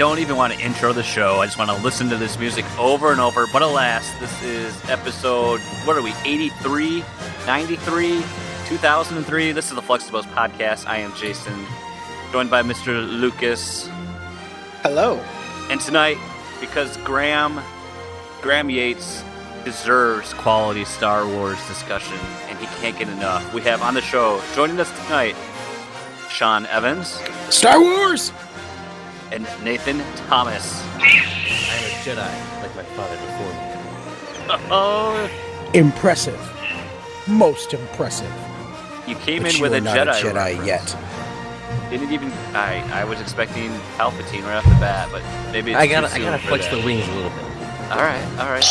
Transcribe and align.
I 0.00 0.02
don't 0.02 0.18
even 0.18 0.36
want 0.36 0.54
to 0.54 0.58
intro 0.58 0.94
the 0.94 1.02
show. 1.02 1.42
I 1.42 1.44
just 1.44 1.58
want 1.58 1.70
to 1.70 1.76
listen 1.76 2.08
to 2.08 2.16
this 2.16 2.38
music 2.38 2.64
over 2.78 3.12
and 3.12 3.20
over. 3.20 3.46
But 3.52 3.60
alas, 3.60 4.10
this 4.18 4.42
is 4.42 4.74
episode, 4.88 5.60
what 5.84 5.94
are 5.94 6.00
we, 6.00 6.14
83, 6.24 7.04
93, 7.44 8.22
2003? 8.64 9.52
This 9.52 9.68
is 9.68 9.74
the 9.74 9.82
Flexibles 9.82 10.22
podcast. 10.32 10.86
I 10.86 10.96
am 10.96 11.14
Jason, 11.16 11.66
joined 12.32 12.48
by 12.48 12.62
Mr. 12.62 13.06
Lucas. 13.20 13.90
Hello. 14.80 15.16
And 15.68 15.78
tonight, 15.82 16.16
because 16.62 16.96
Graham, 17.04 17.60
Graham 18.40 18.70
Yates 18.70 19.22
deserves 19.66 20.32
quality 20.32 20.86
Star 20.86 21.28
Wars 21.28 21.58
discussion, 21.68 22.16
and 22.48 22.58
he 22.58 22.64
can't 22.80 22.98
get 22.98 23.10
enough. 23.10 23.52
We 23.52 23.60
have 23.64 23.82
on 23.82 23.92
the 23.92 24.00
show, 24.00 24.40
joining 24.54 24.80
us 24.80 24.90
tonight, 25.04 25.36
Sean 26.30 26.64
Evans 26.64 27.20
Star 27.50 27.78
Wars! 27.78 28.32
And 29.32 29.44
Nathan 29.64 30.00
Thomas. 30.28 30.82
I 30.96 31.06
am 31.06 31.84
a 31.84 31.94
Jedi, 32.04 32.62
like 32.62 32.74
my 32.76 32.82
father 32.94 33.16
before 33.16 33.52
me. 33.52 34.66
Oh, 34.70 35.30
Impressive. 35.74 36.38
Most 37.28 37.74
impressive. 37.74 38.32
you 39.06 39.14
came 39.16 39.42
But 39.42 39.52
in 39.52 39.56
you 39.58 39.62
with 39.62 39.74
a 39.74 39.80
not 39.80 39.96
Jedi, 39.96 40.20
a 40.20 40.24
Jedi 40.24 40.34
reference. 40.58 40.66
yet. 40.66 40.96
Didn't 41.90 42.12
even. 42.12 42.32
I 42.54 42.82
I 43.00 43.04
was 43.04 43.20
expecting 43.20 43.70
Palpatine 43.96 44.42
right 44.42 44.56
off 44.56 44.64
the 44.64 44.70
bat, 44.80 45.08
but 45.12 45.22
maybe 45.52 45.70
it's 45.72 45.80
I 45.80 45.86
gotta, 45.86 46.06
I 46.08 46.10
soon 46.10 46.22
gotta 46.22 46.38
flex 46.42 46.66
that. 46.66 46.76
the 46.76 46.84
wings 46.84 47.06
a 47.06 47.12
little 47.14 47.30
bit. 47.30 47.40
All 47.92 47.98
right, 47.98 48.24
all 48.38 48.50
right. 48.50 48.64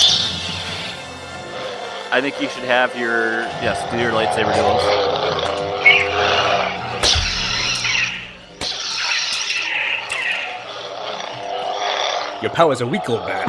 I 2.12 2.20
think 2.22 2.42
you 2.42 2.50
should 2.50 2.64
have 2.64 2.96
your 2.98 3.42
yes, 3.62 3.80
do 3.92 3.98
your 4.00 4.12
lightsaber 4.12 4.54
duels. 4.56 5.59
Your 12.42 12.52
powers 12.52 12.82
are 12.82 12.88
weak, 12.88 13.10
old 13.10 13.26
man. 13.28 13.48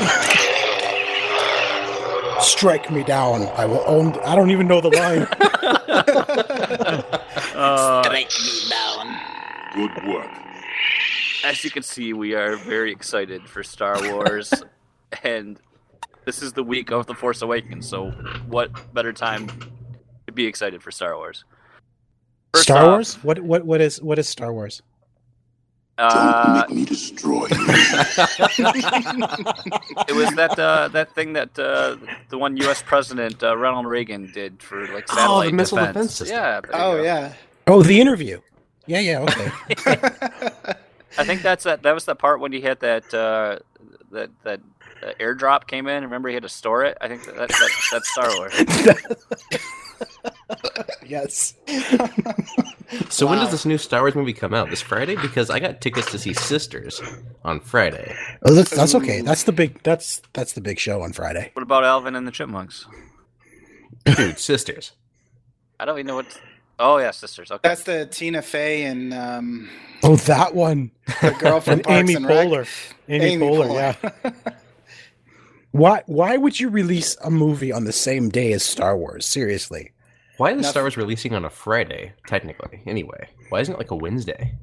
Strike 2.40 2.90
me 2.90 3.04
down. 3.04 3.42
I 3.56 3.66
will 3.66 3.84
own. 3.86 4.18
I 4.20 4.34
don't 4.34 4.50
even 4.50 4.66
know 4.66 4.80
the 4.80 4.90
line. 4.90 5.26
Uh, 7.54 8.02
Strike 8.02 8.30
me 8.40 8.70
down. 8.70 9.20
Good 9.74 10.08
work. 10.08 10.30
as 11.44 11.62
you 11.62 11.70
can 11.70 11.82
see, 11.82 12.14
we 12.14 12.34
are 12.34 12.56
very 12.56 12.90
excited 12.90 13.46
for 13.48 13.62
Star 13.62 14.00
Wars, 14.12 14.52
and 15.24 15.60
this 16.24 16.42
is 16.42 16.54
the 16.54 16.62
week 16.62 16.90
of 16.90 17.06
the 17.06 17.14
Force 17.14 17.42
Awakens. 17.42 17.86
So, 17.86 18.10
what 18.48 18.70
better 18.94 19.12
time 19.12 19.48
to 20.26 20.32
be 20.32 20.46
excited 20.46 20.82
for 20.82 20.90
Star 20.90 21.16
Wars? 21.16 21.44
First 22.54 22.64
Star 22.64 22.78
off, 22.78 22.88
Wars? 22.88 23.14
What 23.22 23.40
what 23.40 23.66
what 23.66 23.80
is 23.82 24.00
what 24.00 24.18
is 24.18 24.26
Star 24.26 24.52
Wars? 24.52 24.80
Uh, 25.98 26.44
Don't 26.44 26.70
make 26.70 26.76
me 26.78 26.84
destroy 26.86 27.46
you. 27.46 27.46
it 30.08 30.14
was 30.14 30.34
that 30.34 30.58
uh, 30.58 30.88
that 30.88 31.14
thing 31.14 31.34
that 31.34 31.58
uh, 31.58 31.96
the 32.30 32.38
one 32.38 32.56
U.S. 32.58 32.80
President 32.82 33.42
uh, 33.42 33.56
Ronald 33.56 33.86
Reagan 33.86 34.30
did 34.32 34.62
for 34.62 34.86
like 34.88 35.04
Oh, 35.10 35.14
the 35.14 35.20
satellite 35.20 35.54
missile 35.54 35.76
defense. 35.78 35.94
defense 35.94 36.14
system. 36.14 36.36
Yeah. 36.38 36.60
Oh, 36.72 36.96
go. 36.96 37.02
yeah. 37.02 37.32
Oh, 37.66 37.82
the 37.82 38.00
interview. 38.00 38.40
Yeah, 38.86 39.00
yeah, 39.00 39.20
okay. 39.20 39.52
I 41.18 41.24
think 41.24 41.42
that's 41.42 41.64
that. 41.64 41.82
That 41.82 41.92
was 41.92 42.04
the 42.06 42.14
part 42.14 42.40
when 42.40 42.52
he 42.52 42.60
had 42.62 42.80
that 42.80 43.12
uh, 43.12 43.58
that 44.10 44.30
that 44.42 44.60
uh, 45.02 45.12
airdrop 45.20 45.66
came 45.66 45.86
in. 45.86 46.02
Remember, 46.04 46.28
he 46.28 46.34
had 46.34 46.44
to 46.44 46.48
store 46.48 46.84
it. 46.84 46.96
I 47.00 47.08
think 47.08 47.24
that, 47.26 47.36
that, 47.36 47.48
that 47.50 47.70
that's 47.92 48.08
Star 48.10 48.30
Wars. 48.38 48.54
yes. 51.06 51.54
So 53.08 53.26
when 53.26 53.38
does 53.38 53.50
this 53.50 53.64
new 53.64 53.78
Star 53.78 54.00
Wars 54.00 54.14
movie 54.14 54.32
come 54.32 54.52
out? 54.54 54.70
This 54.70 54.82
Friday? 54.82 55.16
Because 55.16 55.50
I 55.50 55.58
got 55.60 55.80
tickets 55.80 56.10
to 56.12 56.18
see 56.18 56.32
Sisters 56.34 57.00
on 57.44 57.60
Friday. 57.60 58.14
Oh, 58.44 58.54
that's 58.54 58.70
that's 58.70 58.94
okay. 58.96 59.20
That's 59.20 59.44
the 59.44 59.52
big 59.52 59.82
that's 59.82 60.22
that's 60.32 60.52
the 60.54 60.60
big 60.60 60.78
show 60.78 61.02
on 61.02 61.12
Friday. 61.12 61.50
What 61.54 61.62
about 61.62 61.84
Alvin 61.84 62.14
and 62.16 62.26
the 62.26 62.32
Chipmunks? 62.32 62.86
Dude, 64.04 64.38
Sisters. 64.38 64.92
I 65.78 65.84
don't 65.84 65.96
even 65.96 66.06
know 66.06 66.16
what. 66.16 66.40
Oh 66.78 66.96
yeah, 66.96 67.10
sisters. 67.10 67.50
Okay. 67.50 67.68
That's 67.68 67.82
the 67.82 68.06
Tina 68.06 68.40
Fey 68.40 68.84
and 68.84 69.12
um, 69.12 69.68
Oh, 70.02 70.16
that 70.16 70.54
one. 70.54 70.90
the 71.20 71.36
girl 71.38 71.60
from 71.60 71.72
And 71.74 71.84
Parks 71.84 72.00
Amy 72.00 72.14
and 72.14 72.26
Rec. 72.26 72.48
Poehler. 72.48 72.68
Amy, 73.08 73.44
Poehler, 73.44 73.96
yeah. 74.24 74.30
Why 75.72 76.02
why 76.06 76.36
would 76.36 76.58
you 76.58 76.68
release 76.68 77.16
a 77.22 77.30
movie 77.30 77.72
on 77.72 77.84
the 77.84 77.92
same 77.92 78.28
day 78.28 78.52
as 78.52 78.62
Star 78.62 78.96
Wars? 78.96 79.26
Seriously. 79.26 79.92
Why 80.36 80.52
is 80.52 80.66
Star 80.66 80.82
Wars 80.82 80.96
releasing 80.96 81.34
on 81.34 81.44
a 81.44 81.50
Friday, 81.50 82.12
technically? 82.26 82.80
Anyway, 82.86 83.28
why 83.50 83.60
isn't 83.60 83.74
it 83.74 83.78
like 83.78 83.90
a 83.90 83.96
Wednesday? 83.96 84.54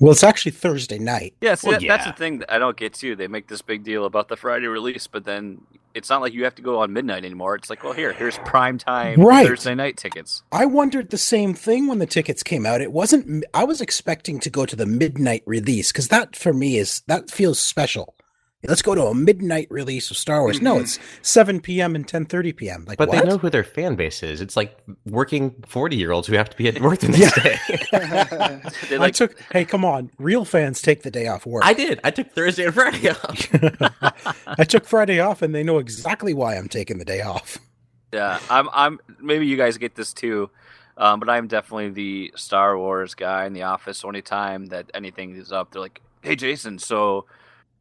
Well, 0.00 0.12
it's 0.12 0.24
actually 0.24 0.52
Thursday 0.52 0.98
night. 0.98 1.34
Yeah, 1.40 1.54
see, 1.54 1.68
Well, 1.68 1.80
that, 1.80 1.86
that's 1.86 2.06
the 2.06 2.12
thing 2.12 2.40
that 2.40 2.52
I 2.52 2.58
don't 2.58 2.76
get 2.76 2.94
too. 2.94 3.16
They 3.16 3.28
make 3.28 3.46
this 3.48 3.62
big 3.62 3.84
deal 3.84 4.04
about 4.04 4.28
the 4.28 4.36
Friday 4.36 4.66
release, 4.66 5.06
but 5.06 5.24
then 5.24 5.60
it's 5.94 6.10
not 6.10 6.20
like 6.20 6.34
you 6.34 6.44
have 6.44 6.54
to 6.56 6.62
go 6.62 6.80
on 6.80 6.92
midnight 6.92 7.24
anymore. 7.24 7.54
It's 7.54 7.70
like, 7.70 7.82
well, 7.82 7.94
here, 7.94 8.12
here's 8.12 8.36
prime 8.38 8.76
time 8.76 9.20
Right. 9.20 9.46
Thursday 9.46 9.74
night 9.74 9.96
tickets. 9.96 10.42
I 10.52 10.66
wondered 10.66 11.10
the 11.10 11.16
same 11.16 11.54
thing 11.54 11.86
when 11.86 11.98
the 11.98 12.06
tickets 12.06 12.42
came 12.42 12.66
out. 12.66 12.82
It 12.82 12.92
wasn't. 12.92 13.44
I 13.54 13.64
was 13.64 13.80
expecting 13.80 14.38
to 14.40 14.50
go 14.50 14.66
to 14.66 14.76
the 14.76 14.84
midnight 14.84 15.42
release 15.46 15.92
because 15.92 16.08
that 16.08 16.36
for 16.36 16.52
me 16.52 16.76
is 16.76 17.02
that 17.06 17.30
feels 17.30 17.58
special. 17.58 18.15
Let's 18.64 18.80
go 18.82 18.94
to 18.94 19.04
a 19.06 19.14
midnight 19.14 19.68
release 19.70 20.10
of 20.10 20.16
Star 20.16 20.40
Wars. 20.40 20.62
No, 20.62 20.76
Mhm. 20.76 20.80
it's 20.80 20.98
seven 21.20 21.60
p.m. 21.60 21.94
and 21.94 22.08
ten 22.08 22.24
thirty 22.24 22.52
p.m. 22.52 22.84
Like, 22.88 22.96
But 22.96 23.08
what? 23.08 23.22
they 23.22 23.28
know 23.28 23.36
who 23.36 23.50
their 23.50 23.62
fan 23.62 23.96
base 23.96 24.22
is. 24.22 24.40
It's 24.40 24.56
like 24.56 24.76
working 25.04 25.54
40 25.68 25.94
year 25.96 26.10
olds 26.10 26.26
who 26.26 26.34
have 26.36 26.48
to 26.50 26.56
be 26.56 26.66
at 26.68 26.80
work 26.80 26.98
the 27.00 27.08
next 27.10 27.34
day. 27.42 28.60
They 28.88 28.98
I 28.98 29.10
took. 29.10 29.38
Hey, 29.52 29.64
come 29.66 29.84
on! 29.84 30.10
Real 30.18 30.44
fans 30.46 30.80
take 30.80 31.02
the 31.02 31.10
day 31.10 31.26
off 31.28 31.44
work. 31.44 31.64
I 31.66 31.74
did. 31.74 32.00
I 32.02 32.10
took 32.10 32.32
Thursday 32.32 32.64
and 32.64 32.74
Friday 32.74 33.10
off. 33.10 34.42
I 34.46 34.64
took 34.64 34.86
Friday 34.86 35.20
off, 35.20 35.42
and 35.42 35.54
they 35.54 35.62
know 35.62 35.78
exactly 35.78 36.32
why 36.34 36.56
I'm 36.56 36.68
taking 36.68 36.98
the 36.98 37.04
day 37.04 37.20
off. 37.20 37.58
Yeah, 38.12 38.40
I'm. 38.48 38.68
I'm. 38.72 38.98
Maybe 39.20 39.46
you 39.46 39.56
guys 39.58 39.76
get 39.76 39.94
this 39.96 40.12
too, 40.14 40.50
um, 40.96 41.20
but 41.20 41.28
I'm 41.28 41.46
definitely 41.46 41.90
the 41.90 42.32
Star 42.36 42.78
Wars 42.78 43.14
guy 43.14 43.44
in 43.46 43.52
the 43.52 43.62
office. 43.64 43.98
So 43.98 44.08
anytime 44.08 44.66
that 44.66 44.90
anything 44.94 45.36
is 45.36 45.52
up, 45.52 45.72
they're 45.72 45.82
like, 45.82 46.00
"Hey, 46.22 46.36
Jason, 46.36 46.78
so 46.78 47.26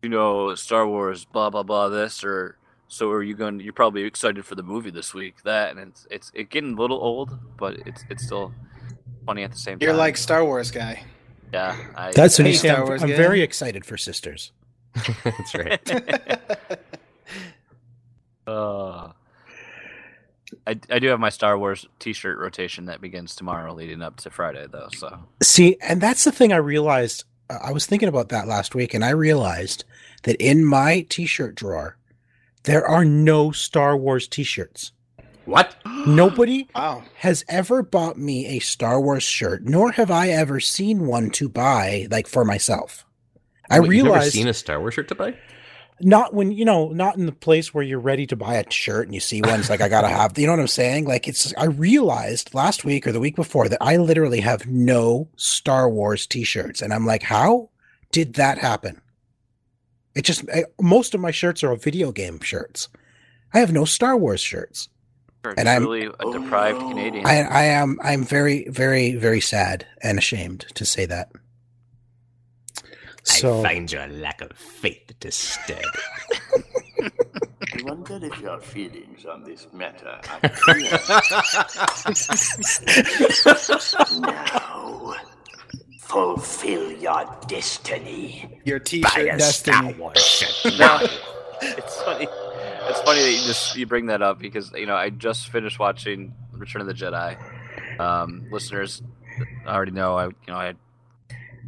you 0.05 0.09
know 0.09 0.53
Star 0.53 0.87
Wars, 0.87 1.25
blah 1.25 1.49
blah 1.49 1.63
blah, 1.63 1.89
this 1.89 2.23
or 2.23 2.57
so 2.87 3.09
are 3.09 3.23
you 3.23 3.33
going? 3.33 3.59
You're 3.59 3.73
probably 3.73 4.03
excited 4.03 4.45
for 4.45 4.53
the 4.53 4.61
movie 4.61 4.91
this 4.91 5.15
week, 5.15 5.41
that, 5.45 5.71
and 5.71 5.79
it's 5.79 6.05
it's 6.11 6.31
it 6.35 6.51
getting 6.51 6.73
a 6.73 6.79
little 6.79 6.99
old, 6.99 7.31
but 7.57 7.75
it's 7.87 8.03
it's 8.11 8.23
still 8.23 8.53
funny 9.25 9.41
at 9.43 9.51
the 9.51 9.57
same 9.57 9.79
time. 9.79 9.87
You're 9.87 9.97
like 9.97 10.15
Star 10.15 10.45
Wars 10.45 10.69
guy. 10.69 11.03
yeah, 11.51 11.75
I, 11.95 12.11
That's 12.11 12.37
Hey, 12.37 12.51
an 12.51 12.53
Star 12.53 12.81
I'm, 12.81 12.85
Wars 12.85 13.01
I'm 13.01 13.09
very 13.09 13.41
excited 13.41 13.83
for 13.83 13.97
Sisters. 13.97 14.51
That's 15.23 15.55
right. 15.55 15.81
Uh, 18.47 19.11
I, 20.67 20.79
I 20.91 20.99
do 20.99 21.07
have 21.07 21.19
my 21.19 21.29
Star 21.29 21.57
Wars 21.57 21.87
T-shirt 21.97 22.37
rotation 22.37 22.85
that 22.85 23.01
begins 23.01 23.35
tomorrow, 23.35 23.73
leading 23.73 24.03
up 24.03 24.17
to 24.17 24.29
Friday, 24.29 24.67
though. 24.71 24.89
So 24.95 25.17
See, 25.41 25.77
and 25.81 25.99
that's 25.99 26.23
the 26.25 26.31
thing 26.31 26.53
I 26.53 26.57
realized. 26.57 27.23
Uh, 27.49 27.57
I 27.61 27.71
was 27.71 27.85
thinking 27.85 28.09
about 28.09 28.29
that 28.29 28.47
last 28.47 28.75
week, 28.75 28.93
and 28.93 29.03
I 29.03 29.09
realized 29.09 29.83
that 30.23 30.35
in 30.37 30.65
my 30.65 31.05
T-shirt 31.09 31.55
drawer, 31.55 31.97
there 32.63 32.85
are 32.85 33.05
no 33.05 33.51
Star 33.51 33.95
Wars 33.95 34.27
T-shirts. 34.27 34.91
what? 35.45 35.75
Nobody 36.07 36.67
Wow. 36.75 37.03
has 37.17 37.45
ever 37.47 37.83
bought 37.83 38.17
me 38.17 38.47
a 38.47 38.59
Star 38.59 38.99
Wars 38.99 39.23
shirt, 39.23 39.63
nor 39.63 39.91
have 39.91 40.09
I 40.11 40.29
ever 40.29 40.59
seen 40.59 41.05
one 41.05 41.29
to 41.31 41.47
buy, 41.49 42.07
like 42.09 42.27
for 42.27 42.43
myself. 42.45 43.05
I 43.69 43.79
Wait, 43.79 43.87
you've 43.91 44.05
never 44.05 44.13
realized 44.15 44.33
seen 44.33 44.47
a 44.47 44.53
Star 44.53 44.79
Wars 44.79 44.93
shirt 44.95 45.07
to 45.09 45.15
buy? 45.15 45.35
Not 46.01 46.33
when 46.33 46.51
you 46.51 46.65
know, 46.65 46.89
not 46.89 47.17
in 47.17 47.25
the 47.25 47.31
place 47.31 47.73
where 47.73 47.83
you're 47.83 47.99
ready 47.99 48.25
to 48.27 48.35
buy 48.35 48.55
a 48.55 48.69
shirt 48.69 49.05
and 49.07 49.13
you 49.13 49.19
see 49.21 49.41
one. 49.41 49.59
It's 49.59 49.69
like 49.69 49.81
I 49.81 49.87
gotta 49.89 50.09
have. 50.09 50.37
You 50.37 50.45
know 50.47 50.53
what 50.53 50.59
I'm 50.59 50.67
saying? 50.67 51.05
Like 51.05 51.27
it's. 51.27 51.53
I 51.57 51.65
realized 51.65 52.53
last 52.53 52.83
week 52.83 53.07
or 53.07 53.11
the 53.11 53.19
week 53.19 53.35
before 53.35 53.69
that 53.69 53.81
I 53.81 53.97
literally 53.97 54.41
have 54.41 54.67
no 54.67 55.29
Star 55.37 55.89
Wars 55.89 56.27
T-shirts, 56.27 56.81
and 56.81 56.93
I'm 56.93 57.05
like, 57.05 57.23
how 57.23 57.69
did 58.11 58.33
that 58.35 58.57
happen? 58.57 59.01
It 60.15 60.23
just 60.23 60.43
I, 60.53 60.65
most 60.81 61.13
of 61.13 61.21
my 61.21 61.31
shirts 61.31 61.63
are 61.63 61.75
video 61.75 62.11
game 62.11 62.39
shirts. 62.41 62.89
I 63.53 63.59
have 63.59 63.71
no 63.71 63.85
Star 63.85 64.17
Wars 64.17 64.41
shirts. 64.41 64.89
you're 65.45 65.53
And 65.57 65.69
I'm- 65.69 65.85
a 65.85 66.31
deprived 66.31 66.79
Oh, 66.79 66.81
no. 66.81 66.89
Canadian. 66.89 67.25
I, 67.25 67.41
I 67.43 67.63
am. 67.63 67.97
I'm 68.03 68.23
very, 68.23 68.67
very, 68.69 69.15
very 69.15 69.39
sad 69.41 69.85
and 70.01 70.17
ashamed 70.17 70.65
to 70.75 70.83
say 70.85 71.05
that. 71.05 71.29
So 73.25 73.61
find 73.63 73.91
your 73.91 74.07
lack 74.07 74.41
of 74.41 74.51
faith 74.53 75.11
disturbing. 75.19 75.83
I 77.01 77.81
wonder 77.83 78.19
if 78.21 78.39
your 78.39 78.59
feelings 78.59 79.25
on 79.25 79.43
this 79.43 79.67
matter 79.73 80.19
are 80.41 80.49
clear. 80.49 80.91
now, 84.21 85.15
fulfill 85.99 86.91
your 86.91 87.37
destiny. 87.47 88.61
Your 88.63 88.79
T-shirt 88.79 89.37
destiny. 89.39 89.93
Wars 89.95 90.17
shirt. 90.63 90.77
No, 90.79 90.99
it's 91.61 92.01
funny. 92.03 92.27
It's 92.87 93.01
funny 93.01 93.21
that 93.21 93.31
you 93.31 93.47
just 93.47 93.75
you 93.75 93.85
bring 93.87 94.05
that 94.07 94.21
up 94.21 94.39
because 94.39 94.71
you 94.73 94.85
know 94.85 94.95
I 94.95 95.09
just 95.09 95.49
finished 95.49 95.79
watching 95.79 96.33
Return 96.53 96.81
of 96.81 96.87
the 96.87 96.93
Jedi. 96.93 97.37
Um, 97.99 98.47
listeners 98.51 99.01
already 99.67 99.91
know 99.91 100.15
I 100.17 100.27
you 100.27 100.33
know 100.47 100.55
I 100.55 100.75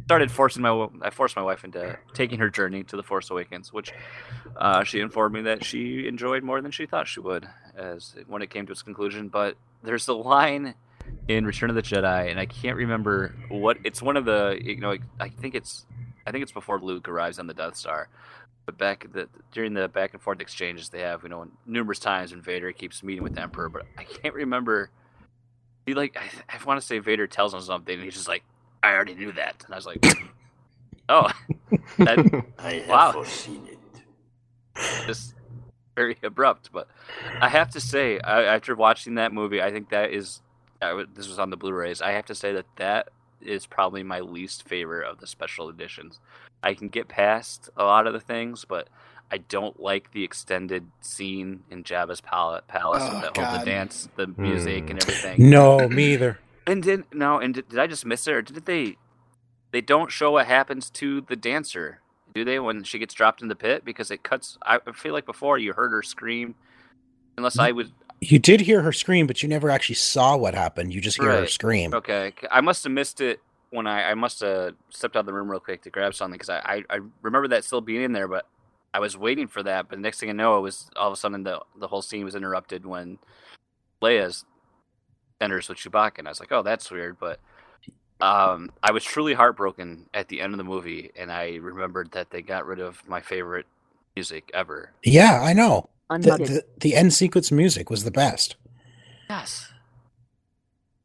started 0.08 0.30
forcing 0.30 0.62
my 0.62 0.88
I 1.02 1.10
forced 1.10 1.36
my 1.36 1.42
wife 1.42 1.64
into 1.64 1.98
taking 2.14 2.38
her 2.38 2.48
journey 2.48 2.82
to 2.84 2.96
the 2.96 3.02
Force 3.02 3.28
Awakens, 3.28 3.74
which 3.74 3.92
uh, 4.56 4.82
she 4.82 5.00
informed 5.00 5.34
me 5.34 5.42
that 5.42 5.62
she 5.62 6.08
enjoyed 6.08 6.42
more 6.42 6.62
than 6.62 6.70
she 6.70 6.86
thought 6.86 7.06
she 7.06 7.20
would, 7.20 7.46
as 7.76 8.14
when 8.26 8.40
it 8.40 8.48
came 8.48 8.64
to 8.64 8.72
its 8.72 8.80
conclusion. 8.80 9.28
But 9.28 9.58
there's 9.82 10.08
a 10.08 10.14
line 10.14 10.74
in 11.28 11.44
Return 11.44 11.68
of 11.68 11.76
the 11.76 11.82
Jedi, 11.82 12.30
and 12.30 12.40
I 12.40 12.46
can't 12.46 12.78
remember 12.78 13.34
what 13.50 13.76
it's 13.84 14.00
one 14.00 14.16
of 14.16 14.24
the 14.24 14.58
you 14.58 14.80
know 14.80 14.96
I 15.20 15.28
think 15.28 15.54
it's 15.54 15.84
I 16.26 16.32
think 16.32 16.42
it's 16.42 16.52
before 16.52 16.80
Luke 16.80 17.06
arrives 17.06 17.38
on 17.38 17.46
the 17.46 17.52
Death 17.52 17.76
Star. 17.76 18.08
But 18.64 18.78
back 18.78 19.12
the, 19.12 19.28
during 19.52 19.74
the 19.74 19.88
back 19.88 20.14
and 20.14 20.22
forth 20.22 20.40
exchanges 20.40 20.88
they 20.88 21.00
have, 21.00 21.22
you 21.22 21.28
know, 21.28 21.48
numerous 21.66 21.98
times 21.98 22.32
when 22.32 22.40
Vader 22.40 22.72
keeps 22.72 23.02
meeting 23.02 23.22
with 23.22 23.34
the 23.34 23.42
Emperor, 23.42 23.68
but 23.68 23.82
I 23.98 24.04
can't 24.04 24.34
remember. 24.34 24.88
He 25.84 25.92
like 25.92 26.16
I, 26.16 26.56
I 26.56 26.64
want 26.64 26.80
to 26.80 26.86
say 26.86 26.98
Vader 26.98 27.26
tells 27.26 27.52
him 27.52 27.60
something, 27.60 27.94
and 27.94 28.04
he's 28.04 28.14
just 28.14 28.28
like, 28.28 28.42
"I 28.82 28.92
already 28.92 29.14
knew 29.14 29.32
that," 29.32 29.62
and 29.64 29.74
I 29.74 29.76
was 29.78 29.86
like, 29.86 30.04
"Oh, 31.08 31.30
that 31.98 32.44
I 32.58 32.72
have 32.74 32.88
Wow. 32.88 33.12
foreseen 33.12 33.66
it. 33.66 33.78
just 35.06 35.34
very 35.96 36.16
abrupt." 36.22 36.70
But 36.72 36.88
I 37.40 37.48
have 37.48 37.70
to 37.70 37.80
say, 37.80 38.20
I, 38.20 38.44
after 38.44 38.74
watching 38.74 39.14
that 39.16 39.32
movie, 39.32 39.60
I 39.62 39.70
think 39.72 39.90
that 39.90 40.12
is 40.12 40.40
I 40.80 40.88
w- 40.88 41.08
this 41.12 41.28
was 41.28 41.38
on 41.38 41.50
the 41.50 41.56
Blu-rays. 41.56 42.00
I 42.00 42.12
have 42.12 42.26
to 42.26 42.34
say 42.34 42.52
that 42.52 42.66
that 42.76 43.08
is 43.40 43.66
probably 43.66 44.02
my 44.02 44.20
least 44.20 44.66
favorite 44.68 45.08
of 45.08 45.18
the 45.20 45.26
special 45.26 45.68
editions. 45.68 46.18
I 46.62 46.74
can 46.74 46.88
get 46.88 47.08
past 47.08 47.70
a 47.76 47.84
lot 47.84 48.06
of 48.06 48.12
the 48.12 48.20
things, 48.20 48.64
but 48.64 48.88
I 49.30 49.38
don't 49.38 49.78
like 49.80 50.10
the 50.12 50.24
extended 50.24 50.86
scene 51.00 51.62
in 51.70 51.84
Jabba's 51.84 52.20
pal- 52.20 52.60
palace 52.66 53.02
Oh, 53.04 53.14
and 53.14 53.22
the 53.22 53.58
the 53.58 53.64
dance, 53.64 54.08
the 54.16 54.26
music, 54.36 54.90
and 54.90 55.02
hmm. 55.02 55.08
everything. 55.10 55.50
No, 55.50 55.88
me 55.88 56.14
either. 56.14 56.38
And 56.68 56.82
did 56.82 57.04
no, 57.12 57.38
and 57.38 57.54
did, 57.54 57.68
did 57.68 57.78
I 57.78 57.86
just 57.86 58.04
miss 58.04 58.26
it, 58.26 58.34
or 58.34 58.42
did 58.42 58.66
they? 58.66 58.96
They 59.70 59.80
don't 59.80 60.10
show 60.12 60.32
what 60.32 60.46
happens 60.46 60.90
to 60.90 61.22
the 61.22 61.36
dancer, 61.36 62.00
do 62.34 62.44
they? 62.44 62.58
When 62.58 62.84
she 62.84 62.98
gets 62.98 63.14
dropped 63.14 63.42
in 63.42 63.48
the 63.48 63.56
pit, 63.56 63.84
because 63.84 64.10
it 64.10 64.22
cuts. 64.22 64.58
I 64.62 64.78
feel 64.94 65.14
like 65.14 65.26
before 65.26 65.58
you 65.58 65.72
heard 65.72 65.92
her 65.92 66.02
scream, 66.02 66.54
unless 67.38 67.58
I 67.58 67.72
was 67.72 67.90
You 68.20 68.38
did 68.38 68.60
hear 68.60 68.82
her 68.82 68.92
scream, 68.92 69.26
but 69.26 69.42
you 69.42 69.48
never 69.48 69.70
actually 69.70 69.94
saw 69.94 70.36
what 70.36 70.54
happened. 70.54 70.92
You 70.92 71.00
just 71.00 71.18
hear 71.18 71.30
her 71.30 71.46
scream. 71.46 71.94
okay. 71.94 72.32
I 72.50 72.60
must 72.60 72.84
have 72.84 72.92
missed 72.92 73.20
it 73.20 73.40
when 73.70 73.86
I 73.86 74.10
I 74.10 74.14
must 74.14 74.40
have 74.40 74.74
stepped 74.90 75.16
out 75.16 75.20
of 75.20 75.26
the 75.26 75.32
room 75.32 75.50
real 75.50 75.60
quick 75.60 75.82
to 75.82 75.90
grab 75.90 76.14
something 76.14 76.38
because 76.38 76.50
I, 76.50 76.58
I 76.90 76.96
I 76.96 77.00
remember 77.22 77.48
that 77.48 77.64
still 77.64 77.80
being 77.80 78.02
in 78.02 78.12
there, 78.12 78.28
but 78.28 78.46
I 78.92 79.00
was 79.00 79.16
waiting 79.16 79.46
for 79.46 79.62
that. 79.62 79.88
But 79.88 79.96
the 79.96 80.02
next 80.02 80.20
thing 80.20 80.28
I 80.28 80.32
know, 80.32 80.58
it 80.58 80.60
was 80.60 80.90
all 80.96 81.08
of 81.08 81.12
a 81.14 81.16
sudden 81.16 81.44
the 81.44 81.60
the 81.78 81.88
whole 81.88 82.02
scene 82.02 82.24
was 82.24 82.34
interrupted 82.34 82.84
when 82.84 83.18
Leia's 84.02 84.44
enters 85.40 85.68
with 85.68 85.78
Chewbacca, 85.78 86.18
and 86.18 86.28
I 86.28 86.30
was 86.30 86.40
like, 86.40 86.52
oh, 86.52 86.62
that's 86.62 86.90
weird, 86.90 87.18
but. 87.18 87.40
Um, 88.20 88.72
I 88.82 88.90
was 88.90 89.04
truly 89.04 89.32
heartbroken 89.32 90.06
at 90.12 90.26
the 90.26 90.40
end 90.40 90.52
of 90.52 90.58
the 90.58 90.64
movie, 90.64 91.12
and 91.14 91.30
I 91.30 91.54
remembered 91.62 92.10
that 92.10 92.30
they 92.30 92.42
got 92.42 92.66
rid 92.66 92.80
of 92.80 93.00
my 93.08 93.20
favorite 93.20 93.66
music 94.16 94.50
ever. 94.52 94.90
Yeah, 95.04 95.40
I 95.40 95.52
know. 95.52 95.88
The, 96.10 96.16
the, 96.18 96.64
the 96.80 96.96
end 96.96 97.14
sequence 97.14 97.52
music 97.52 97.90
was 97.90 98.02
the 98.02 98.10
best. 98.10 98.56
Yes. 99.30 99.70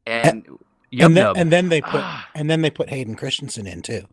And 0.06 0.44
Yub 0.92 1.04
and 1.04 1.16
then 1.16 1.24
Nub. 1.24 1.36
and 1.36 1.52
then 1.52 1.68
they 1.68 1.80
put 1.80 2.00
Ah. 2.02 2.28
and 2.34 2.50
then 2.50 2.62
they 2.62 2.70
put 2.70 2.88
Hayden 2.90 3.14
Christensen 3.14 3.68
in 3.68 3.80
too. 3.82 4.08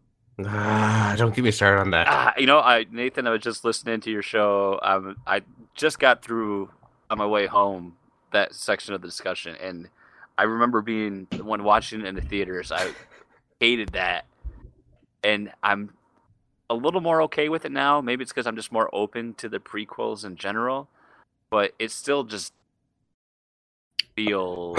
Ah, 0.45 1.15
don't 1.17 1.33
get 1.35 1.43
me 1.43 1.49
started 1.49 1.81
on 1.81 1.89
that. 1.91 2.07
Ah, 2.07 2.33
you 2.37 2.45
know, 2.45 2.59
I 2.59 2.85
Nathan, 2.91 3.25
I 3.25 3.31
was 3.31 3.41
just 3.41 3.65
listening 3.65 3.99
to 4.01 4.11
your 4.11 4.21
show. 4.21 4.79
Um, 4.83 5.17
I 5.25 5.41
just 5.73 5.97
got 5.97 6.23
through 6.23 6.69
on 7.09 7.17
my 7.17 7.25
way 7.25 7.47
home 7.47 7.97
that 8.31 8.53
section 8.53 8.93
of 8.93 9.01
the 9.01 9.07
discussion, 9.07 9.55
and 9.55 9.89
I 10.37 10.43
remember 10.43 10.81
being 10.81 11.27
the 11.29 11.43
one 11.43 11.63
watching 11.63 12.01
it 12.01 12.07
in 12.07 12.15
the 12.15 12.21
theaters. 12.21 12.71
I 12.71 12.91
hated 13.59 13.89
that, 13.89 14.25
and 15.23 15.51
I'm 15.61 15.91
a 16.69 16.75
little 16.75 17.01
more 17.01 17.23
okay 17.23 17.49
with 17.49 17.65
it 17.65 17.71
now. 17.71 18.01
Maybe 18.01 18.23
it's 18.23 18.31
because 18.31 18.47
I'm 18.47 18.55
just 18.55 18.71
more 18.71 18.89
open 18.93 19.33
to 19.35 19.49
the 19.49 19.59
prequels 19.59 20.25
in 20.25 20.35
general, 20.35 20.87
but 21.49 21.73
it 21.79 21.91
still 21.91 22.23
just 22.23 22.53
feel 24.15 24.75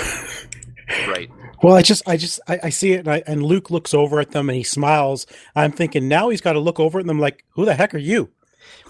right. 1.06 1.31
Well, 1.62 1.75
I 1.75 1.82
just 1.82 2.08
I 2.08 2.16
just 2.16 2.40
I, 2.48 2.60
I 2.64 2.69
see 2.70 2.93
it 2.93 3.00
and, 3.00 3.08
I, 3.08 3.22
and 3.26 3.43
Luke 3.43 3.70
looks 3.70 3.94
over 3.94 4.20
at 4.20 4.31
them 4.31 4.48
and 4.48 4.56
he 4.56 4.62
smiles. 4.62 5.26
I'm 5.55 5.72
thinking 5.72 6.08
now 6.08 6.31
he's 6.31 6.40
got 6.40 6.55
to 6.55 6.60
look 6.60 6.81
over 6.81 6.98
at 6.98 7.06
them 7.06 7.19
like, 7.19 7.44
who 7.50 7.64
the 7.64 7.75
heck 7.75 7.94
are 7.94 7.98
you? 7.98 8.31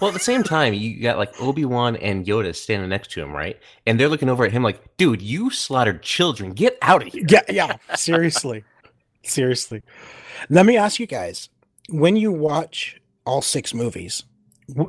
Well, 0.01 0.09
at 0.09 0.15
the 0.15 0.21
same 0.21 0.43
time, 0.43 0.75
you 0.75 1.01
got 1.01 1.19
like 1.19 1.41
Obi 1.41 1.65
Wan 1.65 1.97
and 1.97 2.27
Yoda 2.27 2.55
standing 2.55 2.89
next 2.89 3.11
to 3.13 3.23
him, 3.23 3.33
right? 3.33 3.59
And 3.87 3.99
they're 3.99 4.09
looking 4.09 4.29
over 4.29 4.45
at 4.45 4.53
him 4.53 4.63
like, 4.63 4.97
"Dude, 4.97 5.23
you 5.23 5.51
slaughtered 5.51 6.03
children. 6.03 6.53
Get 6.53 6.77
out 6.83 7.07
of 7.07 7.13
here!" 7.13 7.25
Yeah, 7.29 7.43
yeah. 7.49 7.77
Seriously, 7.95 8.65
seriously. 9.23 9.83
Let 10.51 10.67
me 10.67 10.77
ask 10.77 10.99
you 10.99 11.07
guys: 11.07 11.49
when 11.89 12.17
you 12.17 12.33
watch 12.33 13.01
all 13.25 13.43
six 13.43 13.73
movies, 13.75 14.25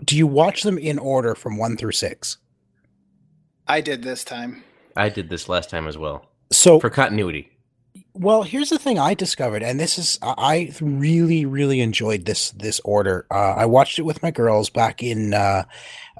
do 0.03 0.18
you 0.18 0.27
watch 0.27 0.63
them 0.63 0.77
in 0.77 0.97
order 0.97 1.35
from 1.35 1.57
one 1.57 1.77
through 1.77 1.91
six? 1.91 2.38
I 3.68 3.81
did 3.81 4.03
this 4.03 4.24
time. 4.24 4.63
I 4.95 5.09
did 5.09 5.30
this 5.30 5.47
last 5.50 5.69
time 5.69 5.88
as 5.88 5.97
well 5.97 6.27
So 6.51 6.80
for 6.80 6.89
continuity. 6.89 7.50
Well, 8.15 8.44
here's 8.44 8.69
the 8.69 8.77
thing 8.77 9.00
I 9.00 9.15
discovered, 9.15 9.63
and 9.63 9.80
this 9.80 9.98
is 9.98 10.19
I 10.21 10.33
I 10.38 10.71
really, 10.81 11.45
really 11.45 11.81
enjoyed 11.81 12.25
this 12.25 12.51
this 12.51 12.80
order. 12.86 13.25
Uh, 13.31 13.54
I 13.57 13.65
watched 13.65 13.98
it 13.98 14.04
with 14.04 14.21
my 14.21 14.30
girls 14.30 14.69
back 14.69 15.01
in 15.01 15.33
uh, 15.33 15.63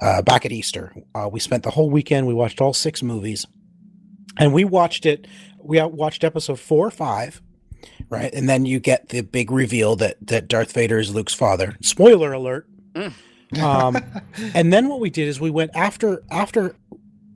uh, 0.02 0.22
back 0.22 0.44
at 0.44 0.50
Easter. 0.50 0.92
Uh, 1.14 1.28
we 1.30 1.38
spent 1.38 1.62
the 1.62 1.70
whole 1.70 1.90
weekend. 1.90 2.26
We 2.26 2.34
watched 2.34 2.60
all 2.60 2.72
six 2.72 3.00
movies, 3.02 3.46
and 4.38 4.52
we 4.52 4.64
watched 4.64 5.06
it. 5.06 5.28
We 5.62 5.78
out- 5.78 5.92
watched 5.92 6.24
episode 6.24 6.58
four, 6.58 6.88
or 6.88 6.90
five, 6.90 7.40
right, 8.08 8.34
and 8.34 8.48
then 8.48 8.66
you 8.66 8.80
get 8.80 9.10
the 9.10 9.20
big 9.20 9.52
reveal 9.52 9.94
that 9.96 10.16
that 10.26 10.48
Darth 10.48 10.72
Vader 10.72 10.98
is 10.98 11.14
Luke's 11.14 11.34
father. 11.34 11.76
Spoiler 11.80 12.32
alert. 12.32 12.66
Um, 13.62 13.96
and 14.54 14.72
then 14.72 14.88
what 14.88 14.98
we 14.98 15.10
did 15.10 15.28
is 15.28 15.40
we 15.40 15.50
went 15.50 15.70
after 15.74 16.24
after 16.30 16.74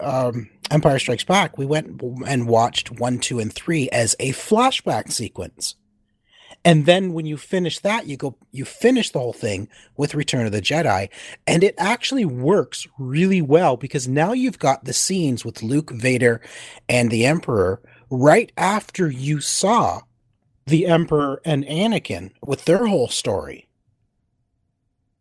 um, 0.01 0.49
Empire 0.71 0.99
Strikes 0.99 1.25
Back. 1.25 1.59
We 1.59 1.67
went 1.67 2.01
and 2.27 2.49
watched 2.49 2.91
one, 2.91 3.19
two, 3.19 3.39
and 3.39 3.53
three 3.53 3.89
as 3.91 4.15
a 4.21 4.33
flashback 4.33 5.11
sequence. 5.11 5.75
And 6.65 6.87
then 6.87 7.13
when 7.13 7.25
you 7.25 7.37
finish 7.37 7.79
that, 7.81 8.07
you 8.07 8.17
go 8.17 8.37
you 8.51 8.65
finish 8.65 9.11
the 9.11 9.21
whole 9.21 9.33
thing 9.33 9.69
with 9.97 10.15
Return 10.15 10.45
of 10.45 10.53
the 10.53 10.61
Jedi, 10.61 11.09
and 11.47 11.63
it 11.63 11.75
actually 11.79 12.25
works 12.25 12.87
really 12.99 13.41
well 13.41 13.77
because 13.77 14.09
now 14.09 14.33
you've 14.33 14.59
got 14.59 14.85
the 14.85 14.93
scenes 14.93 15.45
with 15.45 15.63
Luke, 15.63 15.91
Vader, 15.91 16.41
and 16.89 17.11
the 17.11 17.27
Emperor 17.27 17.81
right 18.11 18.51
after 18.57 19.09
you 19.09 19.41
saw 19.41 20.01
the 20.67 20.87
Emperor 20.87 21.41
and 21.45 21.65
Anakin 21.65 22.33
with 22.45 22.65
their 22.65 22.87
whole 22.87 23.09
story. 23.09 23.68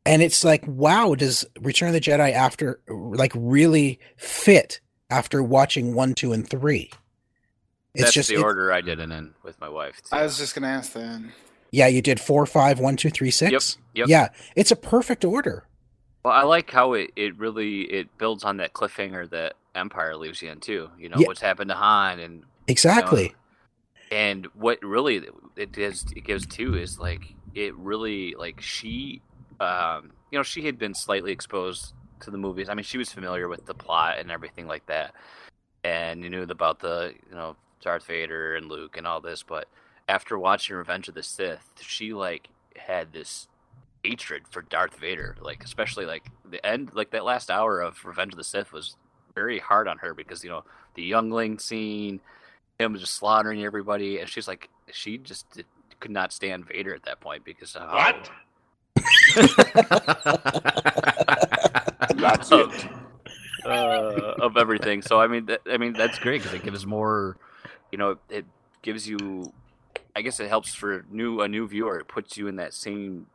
And 0.07 0.21
it's 0.21 0.43
like, 0.43 0.63
wow, 0.67 1.15
does 1.15 1.45
Return 1.59 1.89
of 1.89 1.93
the 1.93 1.99
Jedi 1.99 2.31
after 2.31 2.79
like 2.87 3.31
really 3.35 3.99
fit 4.15 4.79
after 5.09 5.43
watching 5.43 5.93
one, 5.93 6.13
two, 6.13 6.31
and 6.33 6.47
three? 6.47 6.91
It's 7.93 8.03
That's 8.05 8.13
just 8.13 8.29
the 8.29 8.35
it- 8.35 8.41
order 8.43 8.71
I 8.71 8.81
did 8.81 8.99
it 8.99 9.11
in 9.11 9.33
with 9.43 9.59
my 9.59 9.69
wife. 9.69 9.97
Too. 10.01 10.15
I 10.15 10.23
was 10.23 10.37
just 10.37 10.55
gonna 10.55 10.67
ask 10.67 10.93
that. 10.93 11.21
yeah, 11.71 11.87
you 11.87 12.01
did 12.01 12.19
four, 12.19 12.45
five, 12.45 12.79
one, 12.79 12.95
two, 12.95 13.09
three, 13.09 13.31
six. 13.31 13.77
Yep. 13.95 14.07
yep. 14.07 14.07
Yeah, 14.07 14.29
it's 14.55 14.71
a 14.71 14.75
perfect 14.75 15.25
order. 15.25 15.65
Well, 16.23 16.33
I 16.33 16.43
like 16.43 16.69
how 16.71 16.93
it, 16.93 17.11
it 17.15 17.37
really 17.37 17.81
it 17.83 18.17
builds 18.17 18.43
on 18.43 18.57
that 18.57 18.73
cliffhanger 18.73 19.29
that 19.31 19.53
Empire 19.75 20.15
leaves 20.15 20.41
you 20.41 20.49
in 20.51 20.59
too. 20.59 20.89
You 20.97 21.09
know 21.09 21.17
Yeah. 21.19 21.27
what's 21.27 21.41
happened 21.41 21.69
to 21.69 21.75
Han 21.75 22.19
and 22.19 22.43
Exactly. 22.67 23.33
and 24.11 24.45
what 24.53 24.79
really 24.83 25.21
it 25.55 25.71
gives 25.71 26.05
it 26.15 26.23
gives 26.23 26.45
too 26.45 26.75
is 26.75 26.99
like 26.99 27.21
it 27.55 27.75
really 27.75 28.35
like 28.37 28.61
she 28.61 29.21
um 29.59 30.11
you 30.31 30.37
know 30.39 30.43
she 30.43 30.63
had 30.65 30.77
been 30.77 30.93
slightly 30.93 31.31
exposed 31.31 31.93
to 32.21 32.31
the 32.31 32.37
movies. 32.37 32.69
I 32.69 32.73
mean 32.73 32.83
she 32.83 32.97
was 32.97 33.11
familiar 33.11 33.47
with 33.47 33.65
the 33.65 33.73
plot 33.73 34.19
and 34.19 34.31
everything 34.31 34.67
like 34.67 34.85
that, 34.87 35.13
and 35.83 36.23
you 36.23 36.29
knew 36.29 36.43
about 36.43 36.79
the 36.79 37.13
you 37.29 37.35
know 37.35 37.55
Darth 37.81 38.05
Vader 38.05 38.55
and 38.55 38.67
Luke 38.67 38.97
and 38.97 39.05
all 39.07 39.21
this. 39.21 39.43
But 39.43 39.67
after 40.09 40.37
watching 40.37 40.75
Revenge 40.75 41.07
of 41.07 41.15
the 41.15 41.23
Sith, 41.23 41.73
she 41.81 42.13
like 42.13 42.49
had 42.75 43.13
this 43.13 43.47
hatred 44.03 44.43
for 44.49 44.61
Darth 44.61 44.97
Vader. 44.99 45.35
Like 45.41 45.63
especially 45.63 46.05
like 46.05 46.23
the 46.49 46.63
end, 46.65 46.91
like 46.93 47.11
that 47.11 47.25
last 47.25 47.49
hour 47.51 47.81
of 47.81 48.03
Revenge 48.05 48.33
of 48.33 48.37
the 48.37 48.43
Sith 48.43 48.71
was 48.73 48.95
very 49.35 49.59
hard 49.59 49.87
on 49.87 49.99
her 49.99 50.13
because 50.13 50.43
you 50.43 50.49
know 50.49 50.63
the 50.95 51.03
youngling 51.03 51.59
scene, 51.59 52.19
him 52.79 52.95
just 52.97 53.13
slaughtering 53.15 53.63
everybody, 53.63 54.19
and 54.19 54.29
she's 54.29 54.47
like 54.47 54.69
she 54.91 55.17
just 55.17 55.61
could 55.99 56.11
not 56.11 56.31
stand 56.33 56.65
Vader 56.65 56.93
at 56.95 57.03
that 57.03 57.19
point 57.19 57.43
because 57.43 57.75
of 57.75 57.81
how- 57.83 57.95
What? 57.95 58.31
That's 62.15 62.51
it. 62.51 62.87
uh, 63.65 64.33
of 64.41 64.57
everything. 64.57 65.01
So 65.01 65.19
I 65.19 65.27
mean, 65.27 65.47
I 65.69 65.77
mean 65.77 65.93
that's 65.93 66.19
great 66.19 66.41
because 66.41 66.53
it 66.55 66.63
gives 66.63 66.85
more, 66.85 67.37
you 67.91 67.97
know, 67.97 68.17
it 68.29 68.45
gives 68.81 69.07
you. 69.07 69.53
I 70.15 70.21
guess 70.21 70.39
it 70.39 70.49
helps 70.49 70.73
for 70.73 71.05
new 71.11 71.41
a 71.41 71.47
new 71.47 71.67
viewer. 71.67 71.99
It 71.99 72.07
puts 72.07 72.37
you 72.37 72.47
in 72.47 72.55
that 72.57 72.73
same 72.73 73.27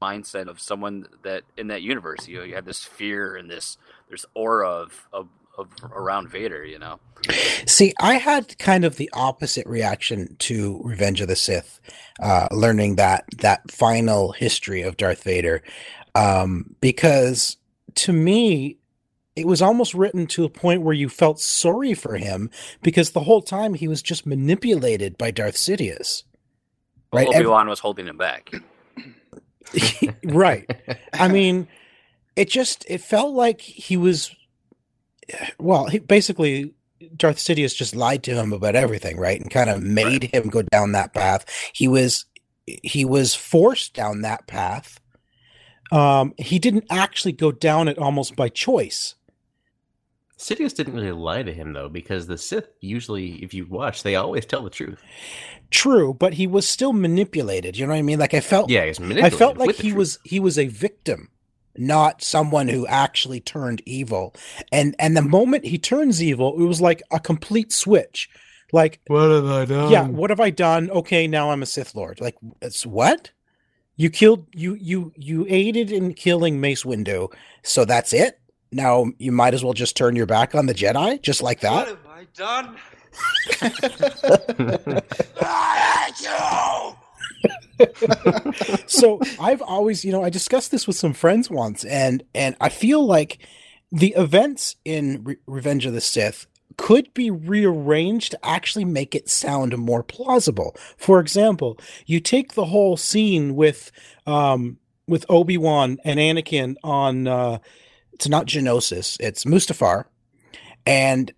mindset 0.00 0.48
of 0.48 0.60
someone 0.60 1.06
that 1.22 1.42
in 1.56 1.68
that 1.68 1.82
universe. 1.82 2.28
You 2.28 2.38
know, 2.38 2.44
you 2.44 2.54
have 2.54 2.64
this 2.66 2.84
fear 2.84 3.36
and 3.36 3.50
this 3.50 3.78
there's 4.08 4.26
aura 4.34 4.68
of 4.68 5.08
of, 5.12 5.28
of 5.58 5.68
around 5.92 6.28
Vader. 6.28 6.64
You 6.64 6.78
know. 6.78 7.00
See, 7.66 7.94
I 8.00 8.14
had 8.14 8.58
kind 8.58 8.84
of 8.84 8.96
the 8.96 9.10
opposite 9.14 9.66
reaction 9.66 10.36
to 10.40 10.80
Revenge 10.84 11.20
of 11.20 11.28
the 11.28 11.36
Sith, 11.36 11.80
uh, 12.20 12.48
learning 12.50 12.96
that 12.96 13.24
that 13.38 13.70
final 13.70 14.32
history 14.32 14.82
of 14.82 14.96
Darth 14.96 15.22
Vader, 15.22 15.62
um, 16.14 16.74
because 16.80 17.56
to 17.94 18.12
me, 18.12 18.78
it 19.36 19.46
was 19.46 19.62
almost 19.62 19.94
written 19.94 20.26
to 20.28 20.44
a 20.44 20.48
point 20.48 20.82
where 20.82 20.94
you 20.94 21.08
felt 21.08 21.40
sorry 21.40 21.94
for 21.94 22.16
him 22.16 22.50
because 22.82 23.10
the 23.10 23.20
whole 23.20 23.42
time 23.42 23.74
he 23.74 23.88
was 23.88 24.02
just 24.02 24.26
manipulated 24.26 25.18
by 25.18 25.30
Darth 25.30 25.56
Sidious. 25.56 26.22
Right, 27.12 27.28
Obi 27.28 27.46
Wan 27.46 27.68
was 27.68 27.80
holding 27.80 28.06
him 28.06 28.16
back. 28.16 28.52
right. 30.24 30.68
I 31.12 31.28
mean, 31.28 31.68
it 32.36 32.48
just 32.48 32.84
it 32.88 33.00
felt 33.00 33.34
like 33.34 33.60
he 33.60 33.96
was. 33.96 34.34
Well, 35.58 35.86
he 35.86 35.98
basically 35.98 36.74
Darth 37.16 37.36
Sidious 37.38 37.74
just 37.76 37.94
lied 37.94 38.22
to 38.24 38.34
him 38.34 38.52
about 38.52 38.74
everything, 38.76 39.18
right? 39.18 39.40
And 39.40 39.50
kind 39.50 39.70
of 39.70 39.82
made 39.82 40.24
him 40.24 40.48
go 40.48 40.62
down 40.62 40.92
that 40.92 41.12
path. 41.14 41.44
He 41.74 41.88
was 41.88 42.26
he 42.66 43.04
was 43.04 43.34
forced 43.34 43.94
down 43.94 44.22
that 44.22 44.46
path. 44.46 45.00
Um, 45.92 46.34
he 46.38 46.58
didn't 46.58 46.86
actually 46.90 47.32
go 47.32 47.52
down 47.52 47.88
it 47.88 47.98
almost 47.98 48.36
by 48.36 48.48
choice. 48.48 49.14
Sidious 50.38 50.74
didn't 50.74 50.94
really 50.94 51.12
lie 51.12 51.42
to 51.42 51.52
him 51.52 51.72
though, 51.72 51.88
because 51.88 52.26
the 52.26 52.36
Sith 52.36 52.68
usually, 52.80 53.34
if 53.42 53.54
you 53.54 53.66
watch, 53.66 54.02
they 54.02 54.16
always 54.16 54.44
tell 54.44 54.62
the 54.62 54.70
truth. 54.70 55.00
True, 55.70 56.12
but 56.14 56.34
he 56.34 56.46
was 56.46 56.68
still 56.68 56.92
manipulated. 56.92 57.76
You 57.76 57.86
know 57.86 57.92
what 57.92 57.98
I 57.98 58.02
mean? 58.02 58.18
Like 58.18 58.34
I 58.34 58.40
felt, 58.40 58.68
Yeah, 58.70 58.84
he's 58.84 58.98
I 58.98 59.04
manipulated. 59.04 59.38
felt 59.38 59.58
like 59.58 59.76
he 59.76 59.92
was 59.92 60.18
he 60.24 60.40
was 60.40 60.58
a 60.58 60.66
victim, 60.66 61.28
not 61.76 62.22
someone 62.22 62.68
who 62.68 62.86
actually 62.86 63.40
turned 63.40 63.82
evil. 63.86 64.34
And 64.72 64.94
and 64.98 65.16
the 65.16 65.22
moment 65.22 65.64
he 65.66 65.78
turns 65.78 66.22
evil, 66.22 66.54
it 66.60 66.64
was 66.64 66.80
like 66.80 67.02
a 67.10 67.18
complete 67.20 67.72
switch. 67.72 68.28
Like, 68.72 69.00
What 69.06 69.30
have 69.30 69.46
I 69.46 69.64
done? 69.66 69.90
yeah, 69.92 70.06
what 70.06 70.30
have 70.30 70.40
I 70.40 70.50
done? 70.50 70.90
Okay, 70.90 71.28
now 71.28 71.50
I'm 71.50 71.62
a 71.62 71.66
Sith 71.66 71.94
Lord. 71.94 72.20
Like, 72.20 72.36
it's 72.60 72.84
what? 72.84 73.30
You 73.96 74.10
killed 74.10 74.46
you 74.52 74.74
you 74.80 75.12
you 75.16 75.46
aided 75.48 75.92
in 75.92 76.14
killing 76.14 76.60
Mace 76.60 76.82
Windu, 76.82 77.32
so 77.62 77.84
that's 77.84 78.12
it. 78.12 78.40
Now 78.72 79.06
you 79.18 79.30
might 79.30 79.54
as 79.54 79.62
well 79.62 79.74
just 79.74 79.96
turn 79.96 80.16
your 80.16 80.26
back 80.26 80.56
on 80.56 80.66
the 80.66 80.74
Jedi, 80.74 81.22
just 81.22 81.40
like 81.42 81.60
that. 81.60 81.86
What 81.86 81.88
have 81.88 82.06
I 82.08 82.26
done? 82.34 82.76
so 88.86 89.20
I've 89.40 89.62
always, 89.62 90.04
you 90.04 90.12
know, 90.12 90.22
I 90.22 90.30
discussed 90.30 90.70
this 90.70 90.86
with 90.86 90.96
some 90.96 91.12
friends 91.12 91.50
once, 91.50 91.84
and 91.84 92.22
and 92.34 92.56
I 92.60 92.68
feel 92.68 93.04
like 93.04 93.38
the 93.90 94.14
events 94.16 94.76
in 94.84 95.22
Re- 95.24 95.36
Revenge 95.46 95.86
of 95.86 95.92
the 95.92 96.00
Sith 96.00 96.46
could 96.76 97.12
be 97.14 97.30
rearranged 97.30 98.32
to 98.32 98.44
actually 98.44 98.84
make 98.84 99.14
it 99.14 99.28
sound 99.28 99.76
more 99.78 100.02
plausible. 100.02 100.76
For 100.96 101.20
example, 101.20 101.78
you 102.06 102.20
take 102.20 102.54
the 102.54 102.66
whole 102.66 102.96
scene 102.96 103.54
with 103.54 103.92
um 104.26 104.78
with 105.06 105.26
Obi 105.28 105.58
Wan 105.58 105.98
and 106.04 106.18
Anakin 106.18 106.76
on 106.82 107.26
uh, 107.26 107.58
it's 108.12 108.28
not 108.28 108.46
Geonosis, 108.46 109.16
it's 109.20 109.44
Mustafar, 109.44 110.04
and 110.86 111.32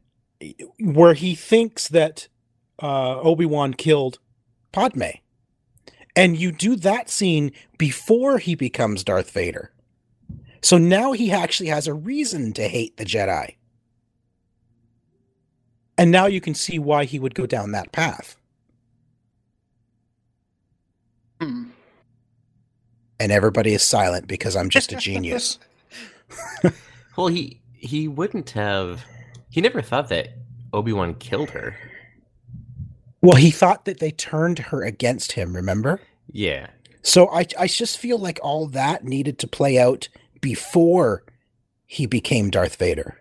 where 0.79 1.15
he 1.15 1.35
thinks 1.35 1.89
that 1.89 2.29
uh, 2.83 3.19
Obi 3.21 3.47
Wan 3.47 3.75
killed 3.75 4.19
Padme. 4.73 5.19
And 6.17 6.37
you 6.37 6.51
do 6.51 6.77
that 6.77 7.11
scene 7.11 7.53
before 7.79 8.39
he 8.39 8.55
becomes 8.55 9.05
Darth 9.05 9.31
Vader. 9.31 9.71
So 10.63 10.79
now 10.79 11.13
he 11.13 11.31
actually 11.31 11.69
has 11.69 11.87
a 11.87 11.95
reason 11.95 12.53
to 12.55 12.67
hate 12.67 12.97
the 12.97 13.05
Jedi. 13.05 13.55
And 15.99 16.11
now 16.11 16.27
you 16.27 16.41
can 16.41 16.55
see 16.55 16.79
why 16.79 17.05
he 17.05 17.19
would 17.19 17.35
go 17.35 17.47
down 17.47 17.73
that 17.73 17.93
path. 17.93 18.37
Hmm. 21.41 21.65
And 23.21 23.31
everybody 23.31 23.75
is 23.75 23.83
silent 23.83 24.27
because 24.27 24.57
I'm 24.57 24.71
just 24.71 24.93
a 24.93 24.97
genius. 24.97 25.59
Well, 27.17 27.29
he 27.29 27.61
he 27.73 28.09
wouldn't 28.09 28.51
have. 28.51 29.05
He 29.49 29.61
never 29.61 29.81
thought 29.81 30.09
that 30.11 30.35
Obi 30.73 30.93
Wan 30.93 31.15
killed 31.15 31.51
her. 31.51 31.77
Well, 33.27 33.37
he 33.37 33.53
thought 33.53 33.87
that 33.87 34.01
they 34.01 34.13
turned 34.13 34.61
her 34.61 34.83
against 34.85 35.33
him, 35.35 35.57
remember? 35.57 36.01
Yeah, 36.33 36.69
So 37.03 37.29
I 37.31 37.47
I 37.59 37.67
just 37.69 37.99
feel 37.99 38.19
like 38.19 38.41
all 38.43 38.69
that 38.69 39.05
needed 39.05 39.39
to 39.41 39.49
play 39.49 39.79
out 39.79 40.09
before 40.41 41.25
he 41.87 42.07
became 42.07 42.51
Darth 42.51 42.77
Vader. 42.77 43.19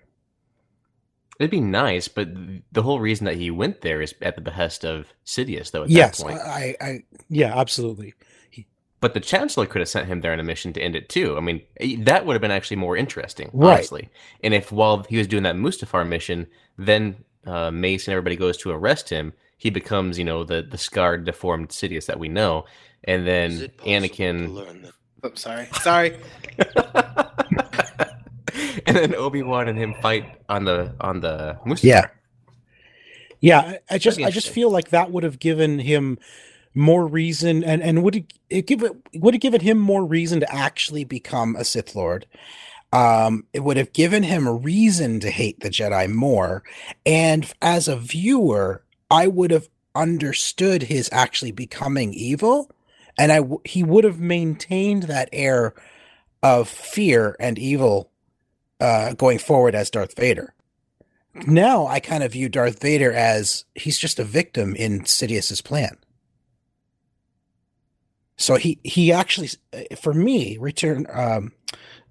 it'd 1.40 1.52
be 1.52 1.62
nice, 1.62 2.08
but 2.08 2.30
the 2.72 2.84
whole 2.84 3.00
reason 3.02 3.26
that 3.26 3.38
he 3.38 3.52
went 3.52 3.82
there 3.82 4.02
is 4.02 4.16
at 4.22 4.36
the 4.36 4.42
behest 4.42 4.86
of 4.86 5.14
Sidious, 5.26 5.72
though. 5.72 5.84
At 5.86 5.92
yes, 5.92 6.18
that 6.20 6.24
point, 6.24 6.40
I, 6.40 6.76
I 6.82 7.00
yeah, 7.30 7.58
absolutely. 7.60 8.16
but 9.02 9.14
the 9.14 9.20
Chancellor 9.20 9.66
could 9.68 9.82
have 9.82 9.90
sent 9.90 10.08
him 10.08 10.22
there 10.22 10.34
on 10.34 10.40
a 10.40 10.44
mission 10.44 10.74
to 10.74 10.82
end 10.82 10.96
it 10.96 11.10
too. 11.10 11.38
I 11.38 11.42
mean, 11.42 11.62
eh, 11.80 11.98
that 12.02 12.26
would 12.26 12.34
have 12.34 12.42
been 12.42 12.52
actually 12.52 12.78
more 12.78 12.98
interesting, 12.98 13.52
Right. 13.54 13.70
honestly. 13.74 14.10
And 14.44 14.54
if 14.54 14.72
while 14.72 15.04
he 15.04 15.18
was 15.18 15.28
doing 15.28 15.44
that 15.44 15.56
Mustafar 15.56 16.08
mission, 16.08 16.48
then 16.78 17.18
uh, 17.46 17.72
Mace 17.72 18.08
and 18.08 18.14
everybody 18.14 18.36
goes 18.38 18.58
to 18.58 18.72
arrest 18.72 19.10
him, 19.10 19.34
he 19.58 19.70
becomes, 19.70 20.18
you 20.18 20.26
know, 20.26 20.44
the 20.44 20.62
the 20.62 20.78
scarred, 20.78 21.26
deformed 21.26 21.70
Sidious 21.70 22.06
that 22.08 22.20
we 22.20 22.30
know, 22.30 22.66
and 23.04 23.26
then 23.26 23.52
Is 23.52 23.62
it 23.62 23.78
possible 23.78 24.08
to 24.08 24.10
Anakin, 24.10 24.54
learn 24.54 24.82
that 24.84 24.94
Oops, 25.26 25.42
sorry. 25.42 25.68
Sorry. 25.82 26.18
and 28.86 28.96
then 28.96 29.16
Obi 29.16 29.42
Wan 29.42 29.68
and 29.68 29.78
him 29.78 29.96
fight 29.96 30.26
on 30.50 30.66
the 30.66 30.94
on 31.02 31.22
the 31.22 31.58
Mustafar. 31.66 31.84
Yeah. 31.84 32.08
Yeah, 33.42 33.60
I, 33.60 33.80
I 33.96 33.98
just 33.98 34.22
I 34.22 34.30
just 34.30 34.50
feel 34.50 34.70
like 34.70 34.90
that 34.90 35.12
would 35.12 35.24
have 35.24 35.40
given 35.40 35.80
him 35.80 36.20
more 36.76 37.08
reason 37.08 37.64
and 37.64 37.82
and 37.82 38.04
would 38.04 38.18
it, 38.18 38.34
it 38.50 38.68
give 38.68 38.84
it 38.84 38.94
would 39.16 39.34
have 39.34 39.42
given 39.42 39.62
him 39.62 39.78
more 39.78 40.06
reason 40.06 40.40
to 40.42 40.54
actually 40.54 41.04
become 41.04 41.56
a 41.56 41.64
Sith 41.64 41.96
Lord. 41.96 42.28
Um, 42.94 43.46
it 43.52 43.62
would 43.62 43.78
have 43.78 43.94
given 43.94 44.24
him 44.24 44.48
a 44.48 44.54
reason 44.54 45.20
to 45.22 45.30
hate 45.30 45.60
the 45.60 45.70
Jedi 45.70 46.10
more, 46.10 46.64
and 47.06 47.52
as 47.62 47.88
a 47.88 47.98
viewer, 47.98 48.85
I 49.10 49.28
would 49.28 49.52
have 49.52 49.68
understood 49.96 50.84
his 50.84 51.10
actually 51.12 51.52
becoming 51.52 52.14
evil, 52.14 52.72
and 53.18 53.32
I 53.32 53.38
w- 53.38 53.62
he 53.66 53.84
would 53.84 54.04
have 54.04 54.20
maintained 54.20 55.04
that 55.04 55.30
air 55.32 55.74
of 56.44 56.68
fear 56.70 57.36
and 57.40 57.58
evil 57.58 58.12
uh, 58.80 59.14
going 59.14 59.40
forward 59.40 59.76
as 59.76 59.90
Darth 59.90 60.16
Vader 60.16 60.54
now 61.48 61.86
I 61.88 62.00
kind 62.00 62.24
of 62.24 62.32
view 62.32 62.50
Darth 62.50 62.82
Vader 62.82 63.12
as 63.12 63.66
he's 63.76 63.98
just 64.00 64.20
a 64.20 64.24
victim 64.24 64.76
in 64.76 65.06
Sidious's 65.06 65.62
plan. 65.62 65.98
So 68.38 68.56
he 68.56 68.80
he 68.84 69.12
actually 69.12 69.50
for 69.98 70.14
me 70.14 70.58
return 70.58 71.08
um 71.12 71.52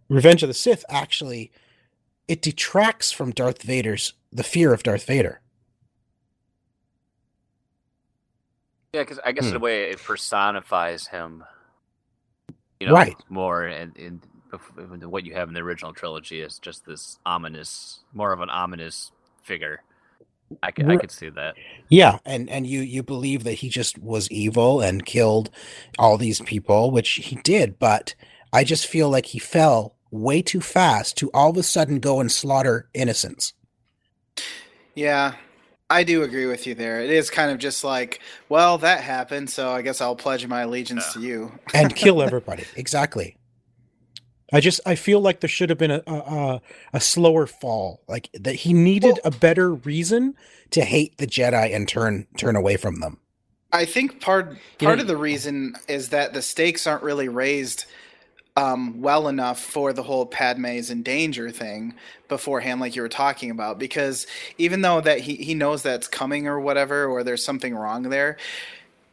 Revenge 0.08 0.42
of 0.42 0.48
the 0.48 0.54
Sith 0.54 0.84
actually 0.88 1.52
it 2.28 2.42
detracts 2.42 3.12
from 3.12 3.32
Darth 3.32 3.62
Vader's 3.62 4.14
the 4.32 4.44
fear 4.44 4.72
of 4.72 4.82
Darth 4.82 5.06
Vader. 5.06 5.40
Yeah, 8.94 9.02
because 9.02 9.20
I 9.26 9.32
guess 9.32 9.50
in 9.52 9.56
a 9.58 9.60
Hmm. 9.60 9.64
way 9.64 9.90
it 9.90 10.02
personifies 10.04 11.08
him. 11.08 11.44
You 12.80 12.88
know, 12.88 12.94
Right. 12.94 13.16
more 13.28 13.64
and 13.64 13.96
in, 13.98 14.22
in 14.78 15.10
what 15.10 15.24
you 15.26 15.34
have 15.34 15.48
in 15.48 15.54
the 15.54 15.60
original 15.62 15.94
trilogy 15.94 16.40
is 16.40 16.58
just 16.60 16.86
this 16.86 17.18
ominous, 17.26 18.04
more 18.14 18.32
of 18.32 18.40
an 18.40 18.50
ominous 18.50 19.12
figure. 19.42 19.82
I 20.62 20.72
could, 20.72 20.86
I 20.90 20.96
Ri- 20.96 20.98
could 20.98 21.12
see 21.12 21.30
that. 21.30 21.56
Yeah, 21.90 22.18
and 22.26 22.50
and 22.50 22.66
you 22.66 22.80
you 22.82 23.02
believe 23.02 23.44
that 23.44 23.54
he 23.54 23.68
just 23.70 23.98
was 23.98 24.30
evil 24.30 24.80
and 24.82 25.06
killed 25.06 25.50
all 25.98 26.18
these 26.18 26.40
people, 26.42 26.90
which 26.92 27.10
he 27.14 27.36
did, 27.36 27.78
but 27.78 28.14
I 28.52 28.64
just 28.64 28.86
feel 28.86 29.10
like 29.10 29.26
he 29.26 29.40
fell 29.40 29.96
way 30.10 30.42
too 30.42 30.60
fast 30.62 31.16
to 31.18 31.30
all 31.34 31.50
of 31.50 31.58
a 31.58 31.64
sudden 31.64 32.00
go 32.00 32.20
and 32.20 32.32
slaughter 32.32 32.88
innocents. 32.94 33.54
Yeah, 34.94 35.34
I 35.90 36.02
do 36.02 36.22
agree 36.22 36.46
with 36.46 36.66
you 36.66 36.74
there. 36.74 37.00
It 37.02 37.10
is 37.10 37.30
kind 37.30 37.50
of 37.50 37.58
just 37.58 37.84
like, 37.84 38.20
well, 38.48 38.78
that 38.78 39.02
happened, 39.02 39.50
so 39.50 39.70
I 39.70 39.82
guess 39.82 40.00
I'll 40.00 40.16
pledge 40.16 40.46
my 40.46 40.62
allegiance 40.62 41.12
to 41.12 41.20
you. 41.20 41.52
and 41.74 41.94
kill 41.96 42.22
everybody. 42.22 42.64
exactly. 42.76 43.36
I 44.52 44.60
just 44.60 44.80
I 44.86 44.94
feel 44.94 45.20
like 45.20 45.40
there 45.40 45.48
should 45.48 45.68
have 45.70 45.78
been 45.78 45.90
a 45.90 46.02
a, 46.06 46.12
a, 46.14 46.60
a 46.94 47.00
slower 47.00 47.46
fall. 47.46 48.02
Like 48.08 48.30
that 48.34 48.54
he 48.54 48.72
needed 48.72 49.18
a 49.24 49.30
better 49.30 49.74
reason 49.74 50.34
to 50.70 50.82
hate 50.84 51.16
the 51.18 51.26
Jedi 51.26 51.74
and 51.74 51.88
turn 51.88 52.26
turn 52.36 52.54
away 52.54 52.76
from 52.76 53.00
them. 53.00 53.18
I 53.72 53.84
think 53.84 54.20
part 54.20 54.50
You 54.80 54.86
part 54.86 54.98
know- 54.98 55.02
of 55.02 55.08
the 55.08 55.16
reason 55.16 55.74
is 55.88 56.10
that 56.10 56.32
the 56.34 56.42
stakes 56.42 56.86
aren't 56.86 57.02
really 57.02 57.28
raised 57.28 57.86
um, 58.56 59.00
well 59.02 59.28
enough 59.28 59.60
for 59.60 59.92
the 59.92 60.02
whole 60.02 60.26
Padme's 60.26 60.90
in 60.90 61.02
danger 61.02 61.50
thing 61.50 61.94
beforehand, 62.28 62.80
like 62.80 62.94
you 62.94 63.02
were 63.02 63.08
talking 63.08 63.50
about. 63.50 63.78
Because 63.78 64.26
even 64.58 64.82
though 64.82 65.00
that 65.00 65.20
he 65.20 65.36
he 65.36 65.54
knows 65.54 65.82
that's 65.82 66.08
coming 66.08 66.46
or 66.46 66.60
whatever, 66.60 67.06
or 67.06 67.24
there's 67.24 67.44
something 67.44 67.74
wrong 67.74 68.04
there, 68.04 68.36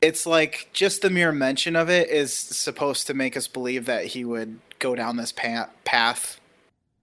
it's 0.02 0.26
like 0.26 0.70
just 0.74 1.02
the 1.02 1.10
mere 1.10 1.32
mention 1.32 1.76
of 1.76 1.90
it 1.90 2.10
is 2.10 2.34
supposed 2.34 3.08
to 3.08 3.14
make 3.14 3.38
us 3.38 3.48
believe 3.48 3.86
that 3.86 4.06
he 4.06 4.26
would 4.26 4.60
go 4.80 4.96
down 4.96 5.18
this 5.18 5.32
pa- 5.32 5.70
path 5.86 6.40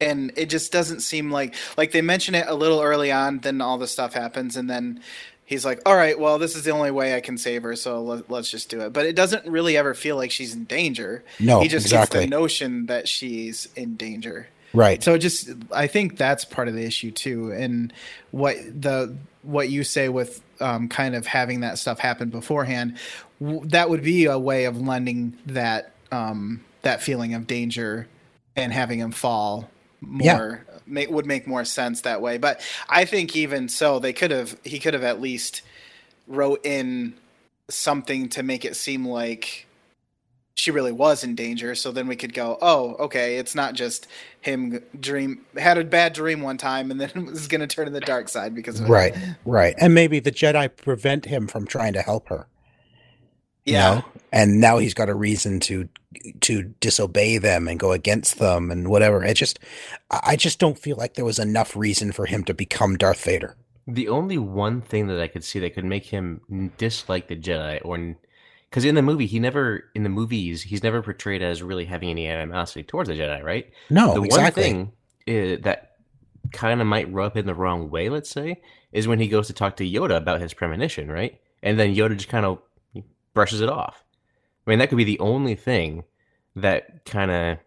and 0.01 0.33
it 0.37 0.47
just 0.47 0.73
doesn't 0.73 1.01
seem 1.01 1.31
like 1.31 1.55
like 1.77 1.93
they 1.93 2.01
mention 2.01 2.35
it 2.35 2.47
a 2.49 2.55
little 2.55 2.81
early 2.81 3.13
on 3.13 3.39
then 3.39 3.61
all 3.61 3.79
the 3.79 3.87
stuff 3.87 4.15
happens 4.15 4.57
and 4.57 4.69
then 4.69 5.01
he's 5.49 5.65
like 5.65 5.81
all 5.87 5.97
right 5.97 6.19
well 6.21 6.39
this 6.39 6.55
is 6.55 6.63
the 6.65 6.71
only 6.71 6.91
way 6.91 7.15
i 7.17 7.21
can 7.21 7.37
save 7.39 7.63
her 7.63 7.75
so 7.75 8.03
let, 8.03 8.31
let's 8.31 8.51
just 8.51 8.69
do 8.69 8.81
it 8.83 8.93
but 8.93 9.07
it 9.07 9.17
doesn't 9.17 9.45
really 9.47 9.77
ever 9.77 9.95
feel 9.95 10.15
like 10.17 10.31
she's 10.31 10.55
in 10.55 10.65
danger 10.65 11.25
No, 11.41 11.61
he 11.61 11.69
just 11.69 11.87
exactly. 11.87 12.21
gets 12.21 12.27
the 12.27 12.31
notion 12.31 12.87
that 12.87 13.09
she's 13.09 13.69
in 13.75 13.97
danger 13.97 14.47
Right. 14.75 15.03
so 15.03 15.17
just 15.17 15.49
i 15.73 15.87
think 15.87 16.19
that's 16.19 16.45
part 16.45 16.69
of 16.69 16.75
the 16.75 16.85
issue 16.85 17.11
too 17.11 17.51
and 17.53 17.93
what 18.31 18.57
the 18.81 19.17
what 19.43 19.71
you 19.71 19.83
say 19.85 20.09
with 20.11 20.43
um, 20.61 20.89
kind 20.89 21.15
of 21.15 21.27
having 21.27 21.61
that 21.61 21.79
stuff 21.79 21.99
happen 22.01 22.29
beforehand 22.29 22.99
w- 23.41 23.63
that 23.69 23.89
would 23.89 24.03
be 24.03 24.27
a 24.27 24.39
way 24.39 24.65
of 24.67 24.79
lending 24.79 25.39
that 25.47 25.93
um, 26.13 26.63
that 26.83 27.01
feeling 27.03 27.33
of 27.33 27.47
danger 27.47 28.07
and 28.57 28.73
having 28.73 28.99
him 28.99 29.13
fall 29.13 29.71
Yeah. 30.03 30.57
Make, 30.89 31.11
would 31.11 31.27
make 31.27 31.47
more 31.47 31.65
sense 31.65 32.03
that 32.03 32.21
way 32.21 32.39
but 32.39 32.61
i 32.89 33.05
think 33.05 33.37
even 33.37 33.69
so 33.69 33.99
they 33.99 34.13
could 34.13 34.31
have 34.31 34.57
he 34.65 34.79
could 34.79 34.95
have 34.95 35.05
at 35.05 35.21
least 35.21 35.63
wrote 36.27 36.65
in 36.65 37.15
something 37.69 38.29
to 38.29 38.43
make 38.43 38.65
it 38.65 38.77
seem 38.77 39.07
like 39.07 39.67
she 40.55 40.71
really 40.71 40.93
was 40.93 41.23
in 41.23 41.35
danger 41.35 41.75
so 41.75 41.93
then 41.93 42.07
we 42.09 42.17
could 42.17 42.35
go 42.35 42.59
oh 42.61 42.95
okay 42.99 43.37
it's 43.37 43.55
not 43.55 43.75
just 43.75 44.09
him 44.41 44.83
dream 44.99 45.45
had 45.57 45.79
a 45.79 45.85
bad 45.85 46.13
dream 46.13 46.41
one 46.41 46.57
time 46.57 46.91
and 46.91 47.01
then 47.01 47.27
was 47.27 47.49
going 47.49 47.61
to 47.61 47.67
turn 47.67 47.87
to 47.87 47.93
the 47.93 48.01
dark 48.01 48.29
side 48.29 48.55
because 48.55 48.81
of 48.81 48.87
it. 48.87 48.91
Right. 48.91 49.17
Right. 49.45 49.75
And 49.79 49.95
maybe 49.95 50.21
the 50.21 50.33
Jedi 50.33 50.75
prevent 50.75 51.25
him 51.25 51.47
from 51.47 51.67
trying 51.67 51.93
to 51.95 52.03
help 52.03 52.29
her. 52.29 52.47
You 53.69 53.75
yeah 53.75 53.95
know? 53.95 54.05
And 54.31 54.61
now 54.61 54.79
he's 54.79 54.95
got 54.95 55.09
a 55.09 55.15
reason 55.15 55.61
to 55.61 55.89
to 56.41 56.63
disobey 56.81 57.39
them 57.39 57.69
and 57.69 57.79
go 57.79 57.93
against 57.93 58.39
them 58.39 58.71
and 58.71 58.89
whatever. 58.89 59.25
It 59.25 59.35
just 59.35 59.59
I 60.11 60.37
just 60.37 60.59
don't 60.59 60.79
feel 60.79 60.97
like 60.97 61.15
there 61.15 61.25
was 61.25 61.39
enough 61.39 61.77
reason 61.77 62.13
for 62.13 62.27
him 62.27 62.45
to 62.45 62.55
become 62.55 62.97
Darth 62.97 63.25
Vader. 63.25 63.57
The 63.87 64.09
only 64.09 64.37
one 64.37 64.83
thing 64.83 65.07
that 65.07 65.21
I 65.21 65.29
could 65.29 65.45
see 65.45 65.61
that 65.61 65.75
could 65.75 65.85
make 65.85 66.05
him 66.05 66.73
dislike 66.77 67.29
the 67.29 67.37
Jedi, 67.37 67.81
or 67.83 68.17
because 68.69 68.85
in 68.85 68.95
the 68.95 69.03
movie 69.03 69.25
he 69.25 69.41
never, 69.41 69.85
in 69.95 70.03
the 70.03 70.11
movies, 70.11 70.63
he's 70.63 70.83
never 70.83 71.01
portrayed 71.01 71.43
as 71.43 71.63
really 71.63 71.87
having 71.87 72.11
any 72.11 72.27
animosity 72.29 72.83
towards 72.83 73.09
the 73.09 73.15
Jedi, 73.15 73.43
right? 73.43 73.73
No, 73.89 74.15
the 74.15 74.23
exactly. 74.23 74.63
one 74.63 74.93
thing 75.27 75.55
uh, 75.55 75.57
that 75.63 75.97
kind 76.53 76.83
of 76.83 76.87
might 76.87 77.11
rub 77.11 77.37
in 77.37 77.47
the 77.47 77.55
wrong 77.55 77.89
way, 77.89 78.11
let's 78.11 78.29
say, 78.29 78.61
is 78.93 79.09
when 79.09 79.21
he 79.21 79.29
goes 79.29 79.47
to 79.47 79.55
talk 79.55 79.77
to 79.77 79.91
Yoda 79.91 80.17
about 80.19 80.43
his 80.43 80.53
premonition, 80.53 81.11
right? 81.11 81.41
And 81.63 81.79
then 81.79 81.95
Yoda 81.95 82.17
just 82.17 82.29
kind 82.29 82.45
of 82.45 82.59
brushes 83.39 83.61
it 83.61 83.69
off. 83.69 84.05
I 84.67 84.71
mean, 84.71 84.81
that 84.81 84.89
could 84.89 84.99
be 84.99 85.05
the 85.05 85.21
only 85.21 85.55
thing 85.55 86.03
that 86.57 87.05
kind 87.05 87.31
of 87.31 87.59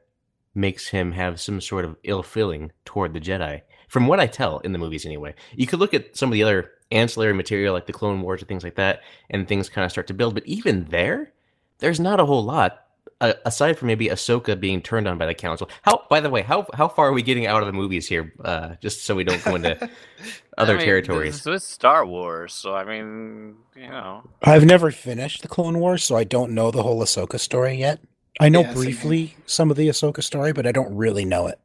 makes 0.54 0.90
him 0.90 1.13
have 1.13 1.40
some 1.40 1.62
sort 1.62 1.86
of 1.86 1.96
ill 2.04 2.24
feeling 2.24 2.74
toward 2.84 3.13
the 3.13 3.22
Jedi. 3.22 3.62
From 3.88 4.06
what 4.06 4.20
I 4.20 4.28
tell 4.28 4.60
in 4.60 4.74
the 4.74 4.78
movies, 4.78 5.06
anyway. 5.06 5.34
You 5.56 5.68
could 5.68 5.80
look 5.80 5.94
at 5.94 6.18
some 6.18 6.28
of 6.28 6.34
the 6.34 6.44
other 6.44 6.72
ancillary 6.92 7.32
material, 7.34 7.74
like 7.74 7.86
the 7.86 7.94
Clone 7.94 8.22
Wars 8.22 8.42
or 8.42 8.48
things 8.48 8.66
like 8.66 8.75
that, 8.75 9.00
and 9.30 9.48
things 9.48 9.70
kind 9.70 9.86
of 9.86 9.92
start 9.92 10.08
to 10.08 10.13
build. 10.13 10.34
But 10.34 10.46
even 10.46 10.88
there, 10.90 11.32
there's 11.78 12.01
not 12.01 12.20
a 12.20 12.25
whole 12.25 12.44
lot 12.44 12.88
uh, 13.22 13.34
aside 13.46 13.78
from 13.78 13.88
maybe 13.88 14.08
Ahsoka 14.08 14.60
being 14.60 14.82
turned 14.82 15.08
on 15.08 15.18
by 15.18 15.28
the 15.28 15.34
council. 15.34 15.70
How, 15.84 16.06
by 16.10 16.20
the 16.20 16.30
way, 16.30 16.42
how 16.42 16.66
how 16.74 16.88
far 16.88 17.08
are 17.08 17.13
we 17.13 17.22
getting 17.22 17.46
out 17.46 17.62
of 17.62 17.68
the 17.68 17.74
movies 17.74 18.08
here? 18.08 18.34
Uh, 18.44 18.75
just 18.82 19.06
so 19.06 19.16
we 19.16 19.24
don't 19.24 19.44
go 19.46 19.56
into 19.56 19.90
other 20.58 20.74
I 20.74 20.78
mean, 20.78 20.86
territories. 20.86 21.44
This 21.44 21.63
is 21.63 21.63
Star 21.63 22.06
Wars, 22.06 22.54
so 22.54 22.75
I 22.75 22.84
mean, 22.84 23.58
you 23.75 23.88
know, 23.88 24.24
I've 24.42 24.66
never 24.66 24.92
finished 24.92 25.44
the 25.44 25.48
Clone 25.48 25.80
Wars, 25.80 26.04
so 26.04 26.18
I 26.18 26.24
don't 26.24 26.51
know 26.51 26.72
the 26.72 26.84
whole 26.84 27.01
Ahsoka 27.01 27.40
story 27.40 27.75
yet. 27.75 28.00
I 28.40 28.50
know 28.50 28.62
Yeah, 28.62 28.74
same 28.74 28.84
briefly 28.84 29.36
some 29.46 29.70
of 29.70 29.78
the 29.78 29.88
Ahsoka 29.88 30.24
story, 30.24 30.51
but 30.51 30.66
I 30.66 30.72
don't 30.72 30.96
really 30.96 31.24
know 31.24 31.48
it. 31.48 31.60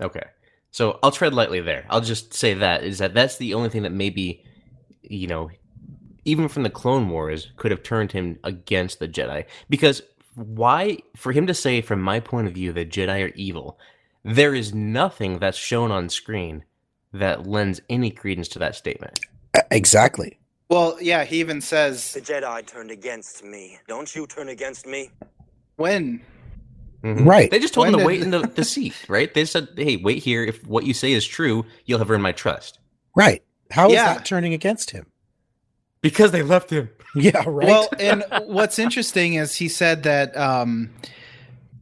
Okay, 0.00 0.24
so 0.70 0.98
I'll 1.02 1.12
tread 1.12 1.34
lightly 1.34 1.60
there. 1.60 1.84
I'll 1.90 2.00
just 2.00 2.32
say 2.32 2.54
that 2.54 2.82
is 2.82 2.98
that 2.98 3.12
that's 3.12 3.36
the 3.36 3.52
only 3.52 3.68
thing 3.68 3.82
that 3.82 3.92
maybe, 3.92 4.42
you 5.02 5.26
know, 5.26 5.50
even 6.24 6.48
from 6.48 6.62
the 6.62 6.70
Clone 6.70 7.08
Wars 7.10 7.50
could 7.56 7.70
have 7.70 7.82
turned 7.82 8.12
him 8.12 8.38
against 8.44 8.98
the 8.98 9.08
Jedi. 9.08 9.44
Because 9.68 10.02
why, 10.34 10.98
for 11.16 11.32
him 11.32 11.46
to 11.46 11.54
say, 11.54 11.80
from 11.80 12.00
my 12.02 12.20
point 12.20 12.46
of 12.48 12.54
view, 12.54 12.72
that 12.72 12.90
Jedi 12.90 13.24
are 13.30 13.32
evil, 13.34 13.78
there 14.24 14.54
is 14.54 14.74
nothing 14.74 15.38
that's 15.38 15.58
shown 15.58 15.90
on 15.90 16.08
screen 16.08 16.64
that 17.12 17.46
lends 17.46 17.80
any 17.90 18.10
credence 18.10 18.48
to 18.48 18.58
that 18.60 18.74
statement. 18.74 19.20
Exactly. 19.70 20.38
well 20.70 20.96
yeah 21.00 21.24
he 21.24 21.40
even 21.40 21.60
says 21.60 22.12
The 22.14 22.20
Jedi 22.22 22.66
turned 22.66 22.90
against 22.90 23.44
me. 23.44 23.78
Don't 23.88 24.14
you 24.14 24.26
turn 24.26 24.48
against 24.48 24.86
me? 24.86 25.10
when 25.76 26.20
Mhm. 27.04 27.26
Right. 27.26 27.50
They 27.50 27.58
just 27.58 27.74
told 27.74 27.86
When 27.88 27.94
him 27.94 28.00
to 28.00 28.06
wait 28.06 28.22
in 28.22 28.30
the, 28.30 28.40
the 28.46 28.64
seat, 28.64 28.94
right? 29.08 29.34
They 29.34 29.44
said, 29.44 29.68
"Hey, 29.76 29.96
wait 29.96 30.22
here. 30.22 30.44
If 30.44 30.64
what 30.68 30.84
you 30.86 30.94
say 30.94 31.10
is 31.12 31.26
true, 31.26 31.66
you'll 31.84 31.98
have 31.98 32.10
earned 32.12 32.22
my 32.22 32.30
trust." 32.30 32.78
Right. 33.16 33.42
How 33.72 33.88
is 33.88 33.94
Yeah. 33.94 34.14
that 34.14 34.24
turning 34.24 34.54
against 34.54 34.92
him? 34.92 35.06
Because 36.02 36.30
they 36.32 36.42
left 36.42 36.70
him. 36.70 36.90
Yeah, 37.14 37.42
right. 37.46 37.66
Well, 37.68 37.88
and 37.98 38.24
what's 38.46 38.78
interesting 38.78 39.34
is 39.34 39.54
he 39.54 39.68
said 39.68 40.04
that, 40.04 40.34
um, 40.34 40.88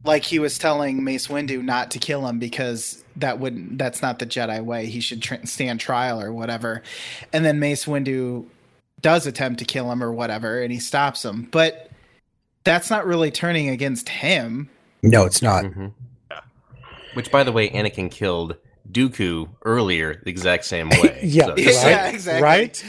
like 0.03 0.25
he 0.25 0.39
was 0.39 0.57
telling 0.57 1.05
Mace 1.05 1.27
Windu 1.27 1.63
not 1.63 1.91
to 1.91 1.99
kill 1.99 2.27
him 2.27 2.37
because 2.37 3.01
that 3.15 3.39
wouldn't 3.39 3.77
that's 3.77 4.01
not 4.01 4.19
the 4.19 4.25
Jedi 4.25 4.61
way. 4.61 4.87
He 4.87 4.99
should 4.99 5.21
tr- 5.21 5.35
stand 5.45 5.79
trial 5.79 6.21
or 6.21 6.33
whatever. 6.33 6.81
And 7.31 7.45
then 7.45 7.59
Mace 7.59 7.85
Windu 7.85 8.45
does 9.01 9.25
attempt 9.25 9.59
to 9.59 9.65
kill 9.65 9.89
him 9.89 10.03
or 10.03 10.11
whatever, 10.11 10.61
and 10.61 10.69
he 10.69 10.79
stops 10.79 11.23
him. 11.23 11.47
But 11.49 11.89
that's 12.65 12.89
not 12.89 13.05
really 13.05 13.31
turning 13.31 13.69
against 13.69 14.09
him. 14.09 14.69
no, 15.01 15.23
it's 15.25 15.41
not. 15.41 15.63
hmm 15.65 15.87
Which, 17.13 17.31
by 17.31 17.43
the 17.45 17.53
way, 17.53 17.69
Anakin 17.69 18.11
killed 18.11 18.57
Dooku 18.91 19.47
earlier 19.63 20.21
the 20.25 20.29
exact 20.29 20.65
same 20.65 20.89
way. 21.01 21.21
Yeah, 21.23 21.45
So- 21.45 21.55
Yeah, 21.57 21.71
Yeah, 21.71 22.07
exactly. 22.09 22.43
Right? 22.43 22.83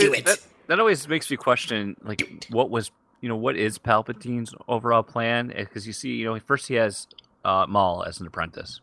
Do 0.00 0.10
That- 0.10 0.18
it. 0.18 0.24
That, 0.24 0.38
that 0.68 0.80
always 0.80 1.06
makes 1.08 1.30
me 1.30 1.36
question, 1.36 1.96
like, 2.02 2.46
what 2.50 2.70
was, 2.70 2.90
you 3.20 3.28
know, 3.28 3.36
what 3.36 3.56
is 3.56 3.78
Palpatine's 3.78 4.54
overall 4.68 5.02
plan? 5.02 5.48
Because 5.56 5.86
you 5.86 5.92
see, 5.92 6.10
you 6.14 6.24
know, 6.26 6.38
first 6.40 6.68
he 6.68 6.74
has 6.74 7.06
uh, 7.44 7.66
Maul 7.68 8.04
as 8.04 8.20
an 8.20 8.26
apprentice, 8.26 8.80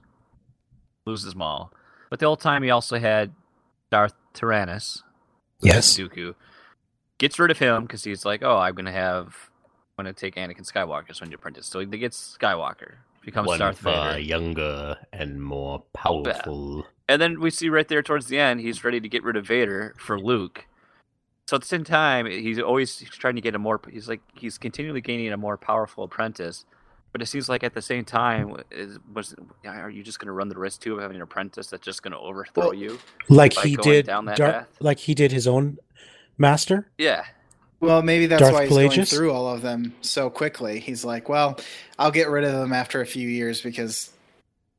loses 1.05 1.35
Maul, 1.35 1.71
but 2.09 2.19
the 2.19 2.25
whole 2.25 2.35
time 2.37 2.63
he 2.63 2.69
also 2.69 2.99
had 2.99 3.33
Darth 3.91 4.13
Tyrannus, 4.33 5.03
Yes. 5.61 5.97
Dooku, 5.97 6.35
gets 7.17 7.39
rid 7.39 7.51
of 7.51 7.57
him 7.59 7.83
because 7.83 8.03
he's 8.03 8.25
like, 8.25 8.43
oh, 8.43 8.57
I'm 8.57 8.75
gonna 8.75 8.91
have, 8.91 9.35
I'm 9.97 10.03
gonna 10.05 10.13
take 10.13 10.35
Anakin 10.35 10.69
Skywalker 10.69 11.09
as 11.09 11.21
my 11.21 11.27
new 11.27 11.35
apprentice. 11.35 11.65
So 11.67 11.79
he 11.79 11.85
gets 11.85 12.37
Skywalker, 12.39 12.95
becomes 13.23 13.47
One 13.47 13.59
Darth 13.59 13.79
far 13.79 14.09
Vader. 14.13 14.19
younger 14.19 14.97
and 15.13 15.41
more 15.41 15.83
powerful. 15.93 16.85
And 17.09 17.21
then 17.21 17.39
we 17.39 17.49
see 17.49 17.69
right 17.69 17.87
there 17.87 18.03
towards 18.03 18.27
the 18.27 18.37
end, 18.39 18.59
he's 18.59 18.83
ready 18.83 18.99
to 18.99 19.07
get 19.09 19.23
rid 19.23 19.35
of 19.37 19.47
Vader 19.47 19.95
for 19.97 20.19
Luke. 20.19 20.65
So 21.47 21.55
at 21.55 21.61
the 21.61 21.67
same 21.67 21.83
time, 21.83 22.25
he's 22.25 22.59
always 22.59 22.97
trying 23.09 23.35
to 23.35 23.41
get 23.41 23.55
a 23.55 23.59
more. 23.59 23.79
He's 23.89 24.09
like 24.09 24.21
he's 24.35 24.57
continually 24.57 25.01
gaining 25.01 25.31
a 25.31 25.37
more 25.37 25.57
powerful 25.57 26.03
apprentice. 26.03 26.65
But 27.13 27.21
it 27.21 27.27
seems 27.27 27.47
like 27.47 27.63
at 27.63 27.73
the 27.73 27.81
same 27.81 28.03
time, 28.03 28.57
is, 28.69 28.99
was 29.13 29.33
are 29.65 29.89
you 29.89 30.03
just 30.03 30.19
going 30.19 30.27
to 30.27 30.33
run 30.33 30.49
the 30.49 30.59
risk 30.59 30.81
too 30.81 30.95
of 30.95 31.01
having 31.01 31.15
an 31.15 31.21
apprentice 31.23 31.67
that's 31.67 31.83
just 31.85 32.03
going 32.03 32.11
to 32.11 32.19
overthrow 32.19 32.65
Well, 32.65 32.73
you? 32.73 32.99
Like 33.29 33.53
he 33.53 33.77
did 33.77 34.05
down 34.05 34.25
that 34.25 34.35
Dar- 34.37 34.51
path? 34.51 34.67
like 34.81 34.99
he 34.99 35.15
did 35.15 35.31
his 35.31 35.47
own 35.47 35.77
master. 36.37 36.89
Yeah, 36.97 37.23
Well, 37.79 38.01
maybe 38.01 38.25
that's 38.25 38.41
Darth 38.41 38.53
why 38.53 38.65
he's 38.67 38.75
going 38.77 39.05
through 39.05 39.31
all 39.31 39.47
of 39.47 39.61
them 39.61 39.95
so 40.01 40.29
quickly. 40.29 40.79
He's 40.81 41.05
like, 41.05 41.29
well, 41.29 41.57
I'll 41.97 42.11
get 42.11 42.29
rid 42.29 42.43
of 42.43 42.51
them 42.51 42.73
after 42.73 42.99
a 43.01 43.05
few 43.05 43.27
years 43.27 43.61
because 43.61 44.11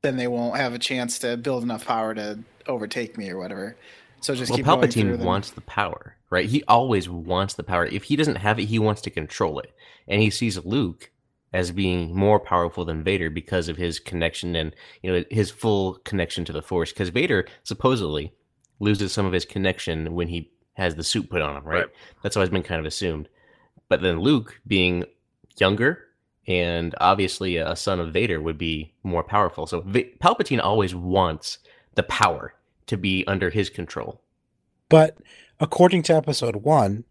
then 0.02 0.16
they 0.18 0.28
won't 0.28 0.56
have 0.56 0.74
a 0.74 0.78
chance 0.78 1.18
to 1.20 1.36
build 1.38 1.62
enough 1.62 1.86
power 1.86 2.14
to 2.14 2.38
overtake 2.66 3.16
me 3.16 3.30
or 3.30 3.38
whatever. 3.38 3.74
So 4.20 4.34
just 4.34 4.50
Well, 4.50 4.58
keep 4.58 4.66
going 4.66 4.80
through 4.90 5.02
Palpatine 5.02 5.16
them. 5.18 5.26
wants 5.26 5.50
the 5.50 5.62
power, 5.62 6.14
right? 6.30 6.48
He 6.48 6.62
always 6.64 7.08
wants 7.08 7.54
the 7.54 7.62
power. 7.62 7.86
If 7.86 8.04
he 8.04 8.16
doesn't 8.16 8.36
have 8.36 8.58
it, 8.58 8.66
he 8.66 8.78
wants 8.78 9.00
to 9.02 9.10
control 9.10 9.58
it. 9.60 9.72
And 10.06 10.22
he 10.22 10.30
sees 10.30 10.64
Luke 10.64 11.10
as 11.52 11.72
being 11.72 12.14
more 12.14 12.38
powerful 12.38 12.84
than 12.84 13.02
Vader 13.02 13.30
because 13.30 13.68
of 13.68 13.76
his 13.76 13.98
connection 13.98 14.54
and 14.54 14.74
you 15.02 15.10
know 15.10 15.24
his 15.30 15.50
full 15.50 15.94
connection 16.04 16.44
to 16.44 16.52
the 16.52 16.62
Force. 16.62 16.92
Because 16.92 17.08
Vader 17.08 17.46
supposedly 17.64 18.32
loses 18.80 19.12
some 19.12 19.26
of 19.26 19.32
his 19.32 19.44
connection 19.44 20.14
when 20.14 20.28
he 20.28 20.50
has 20.74 20.94
the 20.94 21.04
suit 21.04 21.28
put 21.28 21.42
on 21.42 21.56
him, 21.56 21.64
right? 21.64 21.78
Right. 21.80 21.88
That's 22.22 22.36
always 22.36 22.50
been 22.50 22.62
kind 22.62 22.78
of 22.78 22.86
assumed. 22.86 23.28
But 23.88 24.02
then 24.02 24.20
Luke, 24.20 24.60
being 24.66 25.04
younger 25.56 26.04
and 26.46 26.94
obviously 27.00 27.56
a 27.56 27.74
son 27.74 27.98
of 28.00 28.12
Vader, 28.12 28.40
would 28.40 28.58
be 28.58 28.94
more 29.02 29.24
powerful. 29.24 29.66
So 29.66 29.80
Va- 29.80 30.04
Palpatine 30.22 30.62
always 30.62 30.94
wants 30.94 31.58
the 31.94 32.02
power 32.04 32.54
to 32.86 32.96
be 32.96 33.24
under 33.26 33.50
his 33.50 33.70
control. 33.70 34.22
But 34.88 35.18
according 35.60 36.02
to 36.04 36.14
episode 36.14 36.56
one, 36.56 37.04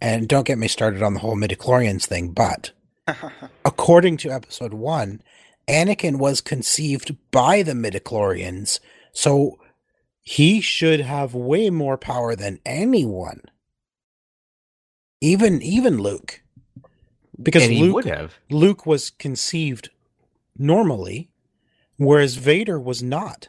and 0.00 0.28
don't 0.28 0.46
get 0.46 0.58
me 0.58 0.68
started 0.68 1.02
on 1.02 1.14
the 1.14 1.20
whole 1.20 1.36
midichlorians 1.36 2.06
thing, 2.06 2.30
but 2.30 2.72
according 3.64 4.16
to 4.18 4.30
episode 4.30 4.74
one, 4.74 5.22
Anakin 5.66 6.18
was 6.18 6.40
conceived 6.40 7.16
by 7.30 7.62
the 7.62 7.72
midichlorians, 7.72 8.80
so 9.12 9.58
he 10.20 10.60
should 10.60 11.00
have 11.00 11.34
way 11.34 11.70
more 11.70 11.98
power 11.98 12.36
than 12.36 12.60
anyone. 12.64 13.42
Even 15.20 15.60
even 15.62 15.98
Luke. 15.98 16.42
Because 17.40 17.64
and 17.64 17.72
he 17.72 17.82
Luke 17.82 17.94
would 17.94 18.04
have. 18.04 18.34
Luke 18.50 18.86
was 18.86 19.10
conceived 19.10 19.90
normally 20.56 21.30
whereas 21.98 22.36
Vader 22.36 22.80
was 22.80 23.02
not. 23.02 23.48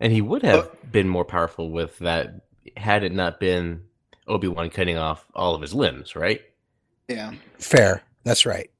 And 0.00 0.12
he 0.12 0.20
would 0.20 0.42
have 0.42 0.70
been 0.90 1.08
more 1.08 1.24
powerful 1.24 1.70
with 1.70 1.98
that 1.98 2.47
had 2.76 3.04
it 3.04 3.12
not 3.12 3.40
been 3.40 3.82
Obi 4.26 4.48
Wan 4.48 4.70
cutting 4.70 4.96
off 4.96 5.26
all 5.34 5.54
of 5.54 5.62
his 5.62 5.74
limbs, 5.74 6.14
right? 6.14 6.40
Yeah. 7.08 7.32
Fair. 7.58 8.02
That's 8.24 8.44
right. 8.44 8.70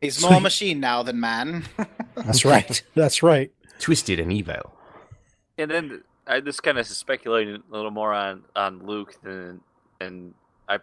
He's 0.00 0.20
more 0.22 0.34
he- 0.34 0.40
machine 0.40 0.80
now 0.80 1.02
than 1.02 1.20
man. 1.20 1.64
That's 2.14 2.44
right. 2.44 2.82
That's 2.94 3.22
right. 3.22 3.52
Twisted 3.78 4.18
and 4.18 4.32
evil. 4.32 4.74
And 5.58 5.70
then 5.70 6.02
I 6.26 6.40
just 6.40 6.62
kind 6.62 6.78
of 6.78 6.86
speculating 6.86 7.56
a 7.56 7.74
little 7.74 7.90
more 7.90 8.12
on 8.12 8.44
on 8.56 8.86
Luke 8.86 9.14
than 9.22 9.60
and 10.00 10.34
I 10.68 10.78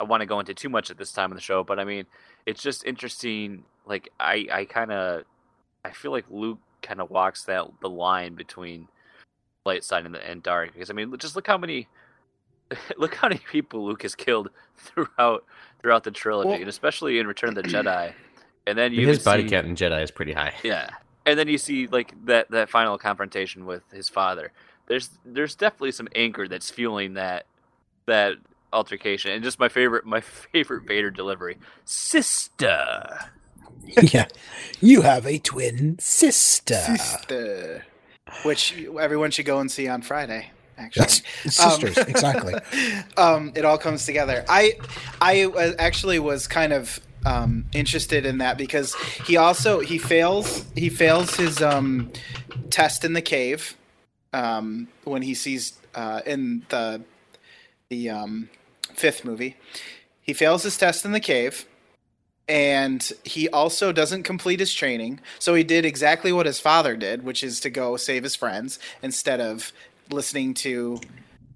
I 0.00 0.04
want 0.04 0.22
to 0.22 0.26
go 0.26 0.40
into 0.40 0.54
too 0.54 0.68
much 0.68 0.90
at 0.90 0.98
this 0.98 1.12
time 1.12 1.30
of 1.30 1.36
the 1.36 1.42
show, 1.42 1.62
but 1.62 1.78
I 1.78 1.84
mean 1.84 2.06
it's 2.46 2.62
just 2.62 2.84
interesting. 2.84 3.64
Like 3.86 4.10
I 4.18 4.46
I 4.52 4.64
kind 4.64 4.90
of 4.92 5.24
I 5.84 5.90
feel 5.90 6.10
like 6.10 6.24
Luke 6.30 6.58
kind 6.82 7.00
of 7.00 7.10
walks 7.10 7.44
that 7.44 7.66
the 7.80 7.88
line 7.88 8.34
between 8.34 8.88
light 9.64 9.84
side 9.84 10.04
and, 10.06 10.14
the, 10.14 10.28
and 10.28 10.42
dark 10.42 10.72
because 10.72 10.90
I 10.90 10.92
mean 10.92 11.14
just 11.18 11.36
look 11.36 11.46
how 11.46 11.56
many 11.58 11.88
look 12.96 13.14
how 13.14 13.28
many 13.28 13.40
people 13.50 13.84
Luke 13.86 14.02
has 14.02 14.14
killed 14.14 14.50
throughout 14.76 15.44
throughout 15.80 16.04
the 16.04 16.10
trilogy 16.10 16.48
Well- 16.50 16.58
and 16.60 16.68
especially 16.68 17.18
in 17.18 17.26
Return 17.26 17.50
of 17.50 17.56
the 17.56 17.62
Jedi. 17.62 18.12
And 18.64 18.78
then 18.78 18.92
you 18.92 19.08
his 19.08 19.18
see- 19.18 19.24
body 19.24 19.48
count 19.48 19.66
in 19.66 19.74
Jedi 19.74 20.00
is 20.04 20.12
pretty 20.12 20.32
high. 20.34 20.54
yeah, 20.62 20.90
and 21.26 21.36
then 21.36 21.48
you 21.48 21.58
see 21.58 21.88
like 21.88 22.14
that 22.26 22.48
that 22.52 22.70
final 22.70 22.96
confrontation 22.96 23.66
with 23.66 23.82
his 23.92 24.08
father. 24.08 24.52
There's 24.86 25.10
there's 25.24 25.56
definitely 25.56 25.90
some 25.90 26.06
anger 26.14 26.46
that's 26.46 26.70
fueling 26.70 27.14
that 27.14 27.46
that 28.06 28.34
altercation, 28.72 29.32
and 29.32 29.42
just 29.42 29.58
my 29.58 29.68
favorite 29.68 30.06
my 30.06 30.20
favorite 30.20 30.84
Vader 30.86 31.10
delivery, 31.10 31.58
sister. 31.84 33.18
yeah. 34.00 34.28
You 34.80 35.02
have 35.02 35.26
a 35.26 35.38
twin 35.38 35.98
sister. 35.98 36.74
Sister. 36.74 37.84
Which 38.42 38.74
everyone 38.98 39.30
should 39.30 39.46
go 39.46 39.60
and 39.60 39.70
see 39.70 39.88
on 39.88 40.02
Friday. 40.02 40.50
Actually, 40.78 41.02
That's 41.44 41.54
sisters, 41.54 41.98
Um, 41.98 42.04
exactly. 42.08 42.54
um, 43.16 43.52
it 43.54 43.64
all 43.64 43.78
comes 43.78 44.04
together. 44.06 44.44
I, 44.48 44.72
I 45.20 45.74
actually 45.78 46.18
was 46.18 46.48
kind 46.48 46.72
of 46.72 46.98
um, 47.26 47.66
interested 47.72 48.26
in 48.26 48.38
that 48.38 48.58
because 48.58 48.94
he 49.26 49.36
also 49.36 49.80
he 49.80 49.98
fails 49.98 50.64
he 50.74 50.88
fails 50.88 51.36
his 51.36 51.62
um, 51.62 52.10
test 52.70 53.04
in 53.04 53.12
the 53.12 53.22
cave 53.22 53.76
um, 54.32 54.88
when 55.04 55.22
he 55.22 55.34
sees 55.34 55.78
uh, 55.94 56.22
in 56.26 56.64
the 56.70 57.02
the 57.90 58.10
um, 58.10 58.48
fifth 58.94 59.24
movie. 59.24 59.56
He 60.22 60.32
fails 60.32 60.62
his 60.62 60.76
test 60.78 61.04
in 61.04 61.12
the 61.12 61.20
cave, 61.20 61.66
and 62.52 63.10
he 63.24 63.48
also 63.48 63.92
doesn't 63.92 64.24
complete 64.24 64.60
his 64.60 64.74
training. 64.74 65.20
So 65.38 65.54
he 65.54 65.64
did 65.64 65.86
exactly 65.86 66.34
what 66.34 66.44
his 66.44 66.60
father 66.60 66.96
did, 66.96 67.24
which 67.24 67.42
is 67.42 67.60
to 67.60 67.70
go 67.70 67.96
save 67.96 68.24
his 68.24 68.36
friends 68.36 68.78
instead 69.02 69.40
of 69.40 69.72
listening 70.10 70.52
to 70.54 71.00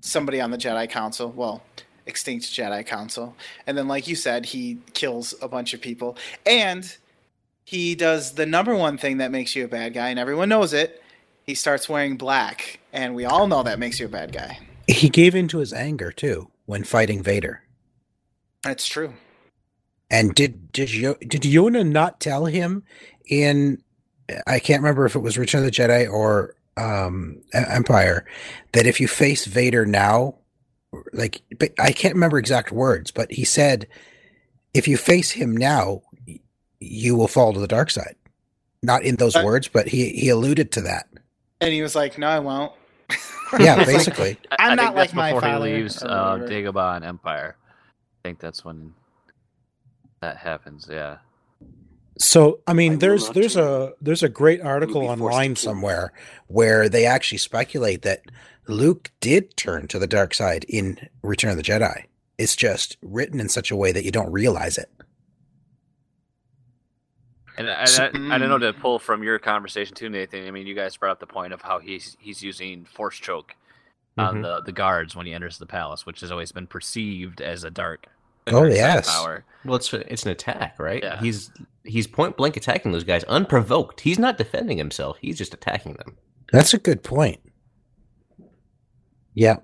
somebody 0.01 0.41
on 0.41 0.53
the 0.53 0.57
Jedi 0.57 0.89
Council. 0.89 1.31
Well, 1.31 1.63
extinct 2.07 2.47
Jedi 2.47 2.87
Council. 2.87 3.37
And 3.67 3.77
then, 3.77 3.89
like 3.89 4.09
you 4.09 4.17
said, 4.17 4.47
he 4.47 4.79
kills 4.95 5.35
a 5.43 5.49
bunch 5.49 5.75
of 5.75 5.83
people. 5.83 6.17
And 6.47 6.97
he 7.65 7.95
does 7.95 8.33
the 8.33 8.47
number 8.47 8.75
one 8.75 8.97
thing 8.97 9.19
that 9.19 9.31
makes 9.31 9.55
you 9.55 9.67
a 9.67 9.69
bad 9.69 9.93
guy, 9.93 10.09
and 10.09 10.19
everyone 10.19 10.49
knows 10.49 10.73
it. 10.73 11.03
He 11.45 11.55
starts 11.55 11.91
wearing 11.91 12.17
black, 12.17 12.81
and 12.95 13.15
we 13.15 13.27
all 13.27 13.47
know 13.49 13.63
that 13.65 13.79
makes 13.79 14.01
you 14.01 14.07
a 14.07 14.09
bad 14.09 14.33
guy. 14.33 14.61
He 14.89 15.11
gave 15.11 15.35
in 15.35 15.47
to 15.49 15.59
his 15.59 15.75
anger 15.75 16.11
too 16.11 16.51
when 16.65 16.85
fighting 16.85 17.23
Vader. 17.23 17.63
That's 18.63 18.89
true. 18.89 19.13
And 20.11 20.35
did 20.35 20.71
did 20.73 20.93
Yo- 20.95 21.17
did 21.21 21.43
Yoda 21.43 21.87
not 21.87 22.21
tell 22.21 22.47
him 22.47 22.85
in 23.27 23.83
I 24.47 24.59
can't 24.59 24.83
remember 24.83 25.05
if 25.07 25.17
it 25.17 25.21
was 25.21 25.37
Return 25.39 25.61
of 25.61 25.65
the 25.67 25.71
Jedi 25.73 26.11
or 26.11 26.55
um 26.77 27.41
Empire 27.53 28.27
that 28.73 28.87
if 28.87 29.01
you 29.01 29.09
face 29.09 29.47
Vader 29.47 29.85
now 29.87 30.37
like 31.13 31.43
but 31.59 31.73
I 31.79 31.93
can't 31.93 32.15
remember 32.15 32.39
exact 32.39 32.71
words 32.71 33.11
but 33.11 33.33
he 33.33 33.45
said 33.45 33.87
if 34.75 34.87
you 34.87 34.97
face 34.97 35.31
him 35.33 35.57
now 35.57 36.03
you 36.79 37.17
will 37.17 37.29
fall 37.29 37.53
to 37.53 37.59
the 37.61 37.67
dark 37.67 37.91
side. 37.91 38.15
Not 38.83 39.03
in 39.03 39.17
those 39.17 39.35
Uh, 39.35 39.43
words 39.45 39.67
but 39.69 39.89
he 39.89 40.11
he 40.11 40.29
alluded 40.29 40.71
to 40.73 40.83
that. 40.83 41.09
And 41.61 41.73
he 41.73 41.81
was 41.83 41.97
like, 41.97 42.19
"No, 42.19 42.29
I 42.29 42.39
won't." 42.39 42.73
Yeah, 43.61 43.85
basically. 43.85 44.37
I- 44.51 44.57
I'm 44.67 44.73
I 44.73 44.75
not 44.75 44.85
think 44.85 44.97
that's 44.97 45.09
like 45.11 45.15
my 45.15 45.31
before 45.31 45.41
father, 45.41 45.67
he 45.67 45.75
leaves 45.75 46.03
or 46.03 46.09
uh. 46.11 46.39
Dagobah 46.41 46.97
and 46.97 47.05
Empire. 47.05 47.57
I 47.63 48.29
think 48.29 48.39
that's 48.41 48.65
when 48.65 48.93
that 50.27 50.39
happens. 50.39 50.89
Yeah. 50.91 51.19
So 52.19 52.61
I 52.67 52.73
mean, 52.73 52.95
I 52.95 52.97
there's 52.97 53.31
there's 53.31 53.55
do 53.55 53.63
a 53.63 53.93
there's 54.01 54.23
a 54.23 54.29
great 54.29 54.61
article 54.61 55.03
online 55.07 55.55
somewhere 55.57 56.13
where 56.49 56.89
they 56.89 57.07
actually 57.07 57.39
speculate 57.39 58.03
that 58.03 58.23
Luke 58.67 59.11
did 59.21 59.57
turn 59.57 59.87
to 59.89 59.99
the 59.99 60.07
dark 60.07 60.35
side 60.35 60.65
in 60.69 61.09
Return 61.23 61.51
of 61.53 61.57
the 61.57 61.63
Jedi. 61.63 62.05
It's 62.39 62.57
just 62.57 62.97
written 63.03 63.39
in 63.41 63.49
such 63.49 63.71
a 63.71 63.77
way 63.77 63.93
that 63.93 64.05
you 64.05 64.11
don't 64.11 64.33
realize 64.33 64.77
it. 64.79 64.91
And 67.59 67.71
I, 67.71 67.85
So- 67.87 68.05
I, 68.13 68.35
I 68.35 68.39
don't 68.39 68.49
know 68.49 68.59
to 68.59 68.73
pull 68.73 68.99
from 68.99 69.23
your 69.23 69.39
conversation 69.39 69.95
too, 69.95 70.09
Nathan. 70.09 70.47
I 70.47 70.51
mean, 70.51 70.67
you 70.67 70.75
guys 70.75 70.97
brought 70.97 71.13
up 71.13 71.21
the 71.21 71.27
point 71.27 71.53
of 71.53 71.63
how 71.63 71.79
he's 71.79 72.17
he's 72.21 72.43
using 72.43 72.85
force 72.85 73.17
choke 73.19 73.55
on 74.19 74.37
Mhm. 74.39 74.43
the 74.43 74.63
the 74.63 74.73
guards 74.73 75.15
when 75.15 75.27
he 75.27 75.33
enters 75.33 75.59
the 75.59 75.67
palace, 75.67 76.05
which 76.05 76.21
has 76.21 76.31
always 76.33 76.51
been 76.53 76.67
perceived 76.67 77.41
as 77.41 77.63
a 77.65 77.71
dark. 77.71 78.07
A 78.47 78.55
Oh, 78.55 78.65
yes. 78.65 79.09
power. 79.11 79.45
Well, 79.65 79.77
it's 79.77 79.93
it's 79.93 80.23
an 80.25 80.31
attack, 80.31 80.79
right? 80.79 81.03
Yeah. 81.03 81.19
He's 81.21 81.51
he's 81.85 82.07
point 82.07 82.37
blank 82.37 82.57
attacking 82.57 82.93
those 82.93 83.05
guys 83.05 83.25
unprovoked. 83.25 84.01
He's 84.01 84.19
not 84.19 84.39
defending 84.39 84.79
himself. 84.79 85.19
He's 85.21 85.37
just 85.39 85.55
attacking 85.55 85.95
them. 85.95 86.17
That's 86.53 86.73
a 86.75 86.79
good 86.79 87.03
point. 87.03 87.41
Yeah. 89.35 89.57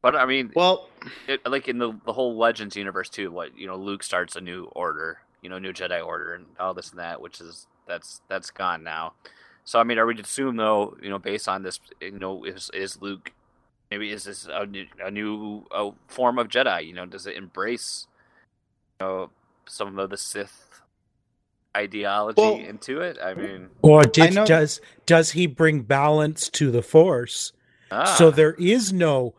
But 0.00 0.14
I 0.14 0.26
mean, 0.26 0.52
Well, 0.54 0.88
it, 1.26 1.40
like 1.46 1.68
in 1.68 1.78
the 1.78 1.92
the 2.06 2.12
whole 2.12 2.36
Legends 2.38 2.76
universe 2.76 3.08
too. 3.08 3.30
What 3.32 3.56
you 3.58 3.66
know, 3.66 3.76
Luke 3.76 4.02
starts 4.02 4.36
a 4.36 4.40
new 4.40 4.64
order, 4.72 5.18
you 5.42 5.50
know, 5.50 5.58
new 5.58 5.72
Jedi 5.72 6.04
Order, 6.04 6.34
and 6.34 6.46
all 6.60 6.74
this 6.74 6.90
and 6.90 7.00
that, 7.00 7.20
which 7.20 7.40
is 7.40 7.66
that's 7.86 8.20
that's 8.28 8.50
gone 8.50 8.84
now. 8.84 9.14
So 9.64 9.78
I 9.80 9.84
mean, 9.84 9.98
are 9.98 10.06
we 10.06 10.14
to 10.14 10.22
assume 10.22 10.56
though, 10.56 10.96
you 11.02 11.10
know, 11.10 11.18
based 11.18 11.48
on 11.48 11.62
this, 11.62 11.80
you 12.00 12.18
know, 12.18 12.44
is 12.44 12.70
is 12.72 13.02
Luke 13.02 13.32
maybe 13.90 14.10
is 14.10 14.24
this 14.24 14.46
a 14.50 14.66
new, 14.66 14.86
a 15.04 15.10
new 15.10 15.64
uh 15.70 15.90
form 16.08 16.38
of 16.38 16.48
Jedi? 16.48 16.86
You 16.86 16.94
know, 16.94 17.06
does 17.06 17.26
it 17.26 17.36
embrace 17.36 18.06
you 19.00 19.06
know 19.06 19.30
some 19.66 19.98
of 19.98 20.10
the 20.10 20.16
Sith 20.16 20.80
ideology 21.76 22.40
Well- 22.40 22.56
into 22.58 23.00
it? 23.00 23.18
I 23.22 23.34
mean, 23.34 23.70
Or 23.82 24.02
did 24.04 24.34
know- 24.34 24.46
does 24.46 24.80
does 25.06 25.32
he 25.32 25.46
bring 25.46 25.82
balance 25.82 26.48
to 26.50 26.70
the 26.70 26.82
Force? 26.82 27.52
ah, 27.90 28.04
So 28.16 28.30
there 28.30 28.54
is 28.54 28.92
no 28.92 29.34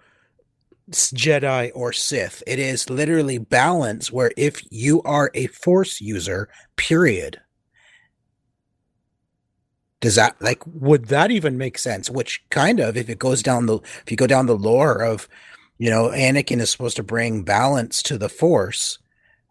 Jedi 0.91 1.71
or 1.75 1.93
Sith. 1.93 2.41
It 2.47 2.57
is 2.57 2.89
literally 2.89 3.37
balance 3.37 4.11
where 4.11 4.31
if 4.35 4.61
you 4.71 5.01
are 5.03 5.29
a 5.35 5.45
Force 5.47 6.01
user, 6.01 6.49
period. 6.77 7.39
Does 10.01 10.15
that 10.15 10.41
like 10.41 10.61
would 10.65 11.05
that 11.05 11.31
even 11.31 11.57
make 11.57 11.77
sense? 11.77 12.09
Which 12.09 12.43
kind 12.49 12.79
of 12.79 12.95
if 12.95 13.09
it 13.09 13.19
goes 13.19 13.43
down 13.43 13.65
the 13.65 13.79
if 13.79 14.05
you 14.09 14.15
go 14.17 14.27
down 14.27 14.45
the 14.45 14.57
lore 14.57 15.01
of 15.01 15.27
you 15.77 15.89
know 15.89 16.09
Anakin 16.09 16.61
is 16.61 16.69
supposed 16.69 16.95
to 16.97 17.03
bring 17.03 17.43
balance 17.43 18.01
to 18.03 18.17
the 18.17 18.29
Force. 18.29 18.99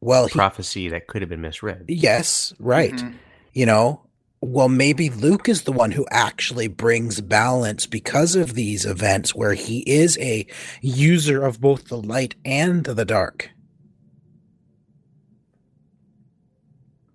Well, 0.01 0.27
he, 0.27 0.33
Prophecy 0.33 0.89
that 0.89 1.07
could 1.07 1.23
have 1.23 1.29
been 1.29 1.41
misread. 1.41 1.85
yes, 1.89 2.55
right 2.59 2.93
mhm. 2.93 3.15
you 3.53 3.67
know 3.67 4.01
well 4.41 4.69
maybe 4.69 5.11
luke 5.11 5.49
is 5.49 5.63
the 5.63 5.73
one 5.73 5.91
who 5.91 6.07
actually 6.11 6.69
brings 6.69 7.21
balance 7.21 7.87
because 7.87 8.37
of 8.37 8.55
these 8.55 8.87
events 8.87 9.35
where 9.35 9.55
he 9.55 9.81
is 9.81 10.17
a 10.19 10.47
user 10.81 11.45
of 11.45 11.61
both 11.61 11.89
the 11.89 12.01
light 12.01 12.37
and 12.45 12.85
the 12.85 13.05
dark 13.05 13.51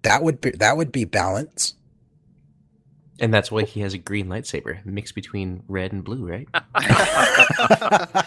that 0.02 0.22
would 0.22 0.42
be 0.42 0.52
that 0.52 0.76
would 0.76 0.92
be 0.92 1.06
balance 1.06 1.76
And 3.24 3.34
that's 3.34 3.50
why 3.50 3.64
he 3.64 3.80
has 3.80 3.94
a 3.94 3.98
green 3.98 4.28
lightsaber 4.28 4.86
mixed 4.86 5.16
between 5.16 5.64
red 5.70 5.94
and 5.94 6.04
blue, 6.04 6.28
right? 6.28 6.46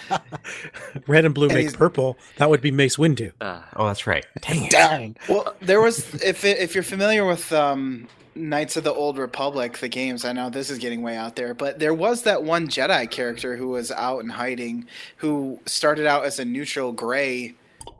red 1.06 1.26
and 1.26 1.34
blue 1.34 1.48
And 1.48 1.54
make 1.54 1.74
purple 1.74 2.16
that 2.38 2.48
would 2.48 2.62
be 2.62 2.70
mace 2.70 2.96
windu 2.96 3.30
ah. 3.42 3.68
Oh, 3.76 3.88
that's 3.88 4.06
right. 4.06 4.24
Dang 4.40 4.64
it. 4.64 4.70
dang 4.70 5.16
Well, 5.28 5.54
there 5.60 5.82
was 5.82 6.14
if 6.24 6.46
it, 6.46 6.56
if 6.60 6.74
you're 6.74 6.82
familiar 6.82 7.26
with 7.26 7.52
um, 7.52 8.08
Knights 8.34 8.78
of 8.78 8.84
the 8.84 8.94
Old 8.94 9.18
Republic, 9.18 9.76
the 9.76 9.88
games. 9.88 10.24
I 10.24 10.32
know 10.32 10.48
this 10.48 10.70
is 10.70 10.78
getting 10.78 11.02
way 11.02 11.18
out 11.18 11.36
there, 11.36 11.52
but 11.52 11.78
there 11.78 11.92
was 11.92 12.22
that 12.22 12.42
one 12.42 12.66
Jedi 12.66 13.10
character 13.10 13.54
who 13.54 13.68
was 13.68 13.90
out 13.90 14.20
and 14.20 14.32
hiding, 14.32 14.86
who 15.18 15.60
started 15.66 16.06
out 16.06 16.24
as 16.24 16.38
a 16.38 16.44
neutral 16.46 16.92
gray. 16.92 17.54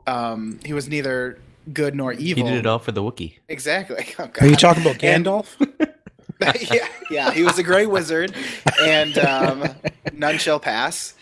Um, 0.07 0.61
he 0.65 0.73
was 0.73 0.89
neither 0.89 1.39
good 1.75 1.95
nor 1.95 2.15
evil. 2.15 2.47
He 2.47 2.51
did 2.51 2.61
it 2.61 2.67
all 2.67 2.79
for 2.79 2.93
the 2.93 3.03
Wookiee. 3.03 3.35
Exactly. 3.51 4.15
Oh, 4.19 4.31
are 4.41 4.47
you 4.47 4.57
talking 4.57 4.83
about 4.83 5.05
And- 5.05 5.27
gandalf 5.27 5.93
yeah, 6.71 6.89
yeah. 7.11 7.31
He 7.31 7.43
was 7.43 7.59
a 7.59 7.63
gray 7.63 7.87
wizard, 7.87 8.35
and 8.83 9.17
um, 9.19 9.65
none 10.13 10.39
shall 10.39 10.61
pass. 10.61 11.15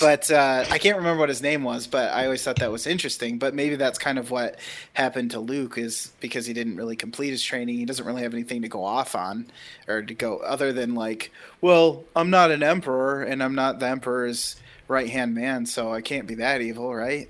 but 0.00 0.30
uh, 0.30 0.64
I 0.70 0.78
can't 0.78 0.96
remember 0.96 1.20
what 1.20 1.28
his 1.28 1.42
name 1.42 1.62
was. 1.62 1.86
But 1.86 2.12
I 2.12 2.24
always 2.24 2.42
thought 2.42 2.56
that 2.56 2.72
was 2.72 2.86
interesting. 2.86 3.38
But 3.38 3.54
maybe 3.54 3.76
that's 3.76 3.98
kind 3.98 4.18
of 4.18 4.30
what 4.30 4.58
happened 4.94 5.32
to 5.32 5.40
Luke 5.40 5.76
is 5.78 6.12
because 6.20 6.46
he 6.46 6.52
didn't 6.52 6.76
really 6.76 6.96
complete 6.96 7.30
his 7.30 7.42
training. 7.42 7.76
He 7.76 7.84
doesn't 7.84 8.06
really 8.06 8.22
have 8.22 8.32
anything 8.32 8.62
to 8.62 8.68
go 8.68 8.84
off 8.84 9.14
on, 9.14 9.46
or 9.86 10.02
to 10.02 10.14
go 10.14 10.38
other 10.38 10.72
than 10.72 10.94
like, 10.94 11.30
well, 11.60 12.04
I'm 12.14 12.30
not 12.30 12.50
an 12.50 12.62
emperor, 12.62 13.22
and 13.22 13.42
I'm 13.42 13.54
not 13.54 13.78
the 13.78 13.86
emperor's 13.86 14.56
right 14.88 15.10
hand 15.10 15.34
man, 15.34 15.66
so 15.66 15.92
I 15.92 16.00
can't 16.00 16.26
be 16.26 16.36
that 16.36 16.60
evil, 16.60 16.94
right? 16.94 17.28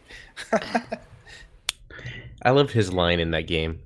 I 2.42 2.51
loved 2.51 2.70
his 2.70 2.92
line 2.92 3.18
in 3.18 3.31
that 3.33 3.46
game 3.46 3.81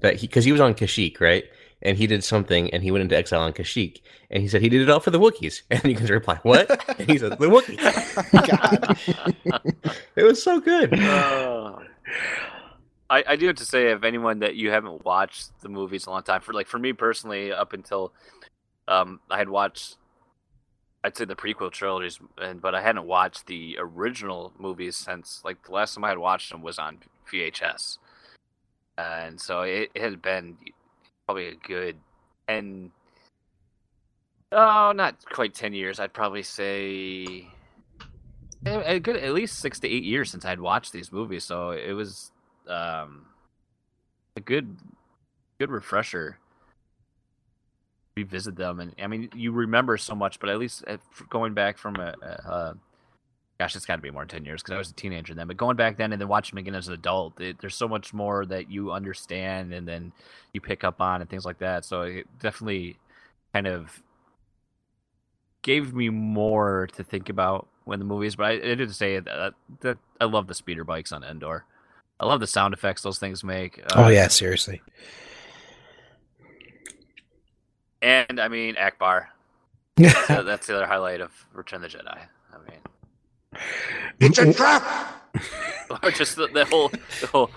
that 0.00 0.16
he 0.16 0.26
because 0.26 0.44
he 0.44 0.52
was 0.52 0.60
on 0.60 0.74
Kashyyyk, 0.74 1.20
right? 1.20 1.44
And 1.82 1.98
he 1.98 2.06
did 2.06 2.22
something, 2.22 2.70
and 2.70 2.82
he 2.82 2.90
went 2.90 3.02
into 3.02 3.16
exile 3.16 3.40
on 3.40 3.52
Kashyyyk, 3.52 4.00
and 4.30 4.42
he 4.42 4.48
said 4.48 4.62
he 4.62 4.68
did 4.68 4.82
it 4.82 4.88
all 4.88 5.00
for 5.00 5.10
the 5.10 5.18
Wookiees. 5.18 5.62
And 5.70 5.84
you 5.84 5.96
can 5.96 6.06
reply, 6.06 6.38
"What?" 6.42 6.70
and 6.98 7.10
he 7.10 7.18
said, 7.18 7.32
"The 7.32 7.48
Wookiees." 7.48 7.82
God. 8.48 9.96
it 10.16 10.22
was 10.22 10.42
so 10.42 10.60
good. 10.60 10.94
Uh, 10.94 11.78
I, 13.10 13.24
I 13.28 13.36
do 13.36 13.46
have 13.48 13.56
to 13.56 13.64
say, 13.64 13.90
if 13.90 14.04
anyone 14.04 14.38
that 14.38 14.54
you 14.54 14.70
haven't 14.70 15.04
watched 15.04 15.60
the 15.60 15.68
movies 15.68 16.06
a 16.06 16.10
long 16.10 16.22
time, 16.22 16.40
for 16.40 16.54
like 16.54 16.66
for 16.66 16.78
me 16.78 16.92
personally, 16.92 17.52
up 17.52 17.72
until 17.72 18.12
um, 18.88 19.20
I 19.28 19.36
had 19.38 19.48
watched, 19.48 19.96
I'd 21.04 21.16
say 21.16 21.24
the 21.24 21.34
prequel 21.34 21.70
trilogies, 21.70 22.20
and 22.38 22.62
but 22.62 22.74
I 22.74 22.80
hadn't 22.80 23.06
watched 23.06 23.46
the 23.46 23.76
original 23.78 24.52
movies 24.58 24.96
since 24.96 25.42
like 25.44 25.64
the 25.64 25.72
last 25.72 25.94
time 25.94 26.04
I 26.04 26.08
had 26.10 26.18
watched 26.18 26.50
them 26.50 26.62
was 26.62 26.78
on 26.78 27.00
VHS, 27.30 27.98
and 28.96 29.40
so 29.40 29.62
it, 29.62 29.90
it 29.94 30.02
had 30.02 30.22
been 30.22 30.56
probably 31.26 31.48
a 31.48 31.54
good 31.54 31.96
ten, 32.48 32.90
oh, 34.50 34.92
not 34.94 35.24
quite 35.26 35.54
ten 35.54 35.72
years. 35.72 36.00
I'd 36.00 36.12
probably 36.12 36.42
say 36.42 37.48
a 38.66 38.94
a 38.94 39.00
good 39.00 39.16
at 39.16 39.32
least 39.32 39.58
six 39.58 39.80
to 39.80 39.88
eight 39.88 40.04
years 40.04 40.30
since 40.30 40.44
I'd 40.44 40.60
watched 40.60 40.92
these 40.92 41.12
movies, 41.12 41.44
so 41.44 41.70
it 41.70 41.92
was 41.92 42.32
um, 42.68 43.26
a 44.36 44.40
good 44.40 44.76
good 45.58 45.70
refresher. 45.70 46.38
Revisit 48.14 48.56
them, 48.56 48.78
and 48.80 48.94
I 49.02 49.06
mean, 49.06 49.30
you 49.34 49.52
remember 49.52 49.96
so 49.96 50.14
much, 50.14 50.38
but 50.38 50.50
at 50.50 50.58
least 50.58 50.84
uh, 50.86 50.98
going 51.30 51.54
back 51.54 51.78
from 51.78 51.96
a, 51.96 52.14
a, 52.22 52.26
a 52.26 52.76
gosh, 53.62 53.76
it's 53.76 53.86
got 53.86 53.96
to 53.96 54.02
be 54.02 54.10
more 54.10 54.22
than 54.22 54.28
ten 54.28 54.44
years 54.44 54.60
because 54.62 54.74
I 54.74 54.78
was 54.78 54.90
a 54.90 54.94
teenager 54.94 55.34
then. 55.34 55.46
But 55.46 55.56
going 55.56 55.76
back 55.76 55.96
then 55.96 56.12
and 56.12 56.20
then 56.20 56.28
watching 56.28 56.56
them 56.56 56.62
again 56.62 56.74
as 56.74 56.88
an 56.88 56.94
adult, 56.94 57.40
it, 57.40 57.58
there's 57.60 57.76
so 57.76 57.86
much 57.88 58.12
more 58.12 58.44
that 58.46 58.70
you 58.70 58.90
understand 58.92 59.72
and 59.72 59.86
then 59.86 60.12
you 60.52 60.60
pick 60.60 60.82
up 60.84 61.00
on 61.00 61.20
and 61.20 61.30
things 61.30 61.44
like 61.44 61.58
that. 61.58 61.84
So 61.84 62.02
it 62.02 62.26
definitely 62.40 62.96
kind 63.54 63.66
of 63.68 64.02
gave 65.62 65.94
me 65.94 66.08
more 66.08 66.88
to 66.94 67.04
think 67.04 67.28
about 67.28 67.68
when 67.84 68.00
the 68.00 68.04
movies. 68.04 68.34
But 68.36 68.46
I, 68.46 68.52
I 68.54 68.74
did 68.74 68.92
say 68.94 69.20
that, 69.20 69.54
that 69.80 69.98
I 70.20 70.24
love 70.24 70.48
the 70.48 70.54
speeder 70.54 70.84
bikes 70.84 71.12
on 71.12 71.22
Endor. 71.22 71.64
I 72.18 72.26
love 72.26 72.40
the 72.40 72.46
sound 72.46 72.74
effects 72.74 73.02
those 73.02 73.18
things 73.18 73.44
make. 73.44 73.80
Oh 73.94 74.04
Uh, 74.04 74.08
yeah, 74.08 74.28
seriously. 74.28 74.82
and 78.00 78.40
I 78.40 78.48
mean 78.48 78.74
Ackbar. 78.74 79.26
So 80.26 80.42
that's 80.42 80.66
the 80.66 80.74
other 80.76 80.86
highlight 80.86 81.20
of 81.20 81.30
Return 81.52 81.84
of 81.84 81.92
the 81.92 81.98
Jedi. 81.98 82.18
I 82.52 82.70
mean, 82.70 82.80
It's 84.20 84.38
a 84.38 84.52
trap! 84.52 84.82
or 86.02 86.10
just 86.10 86.36
the, 86.36 86.48
the 86.48 86.64
whole, 86.64 86.88
the 87.20 87.26
whole. 87.26 87.50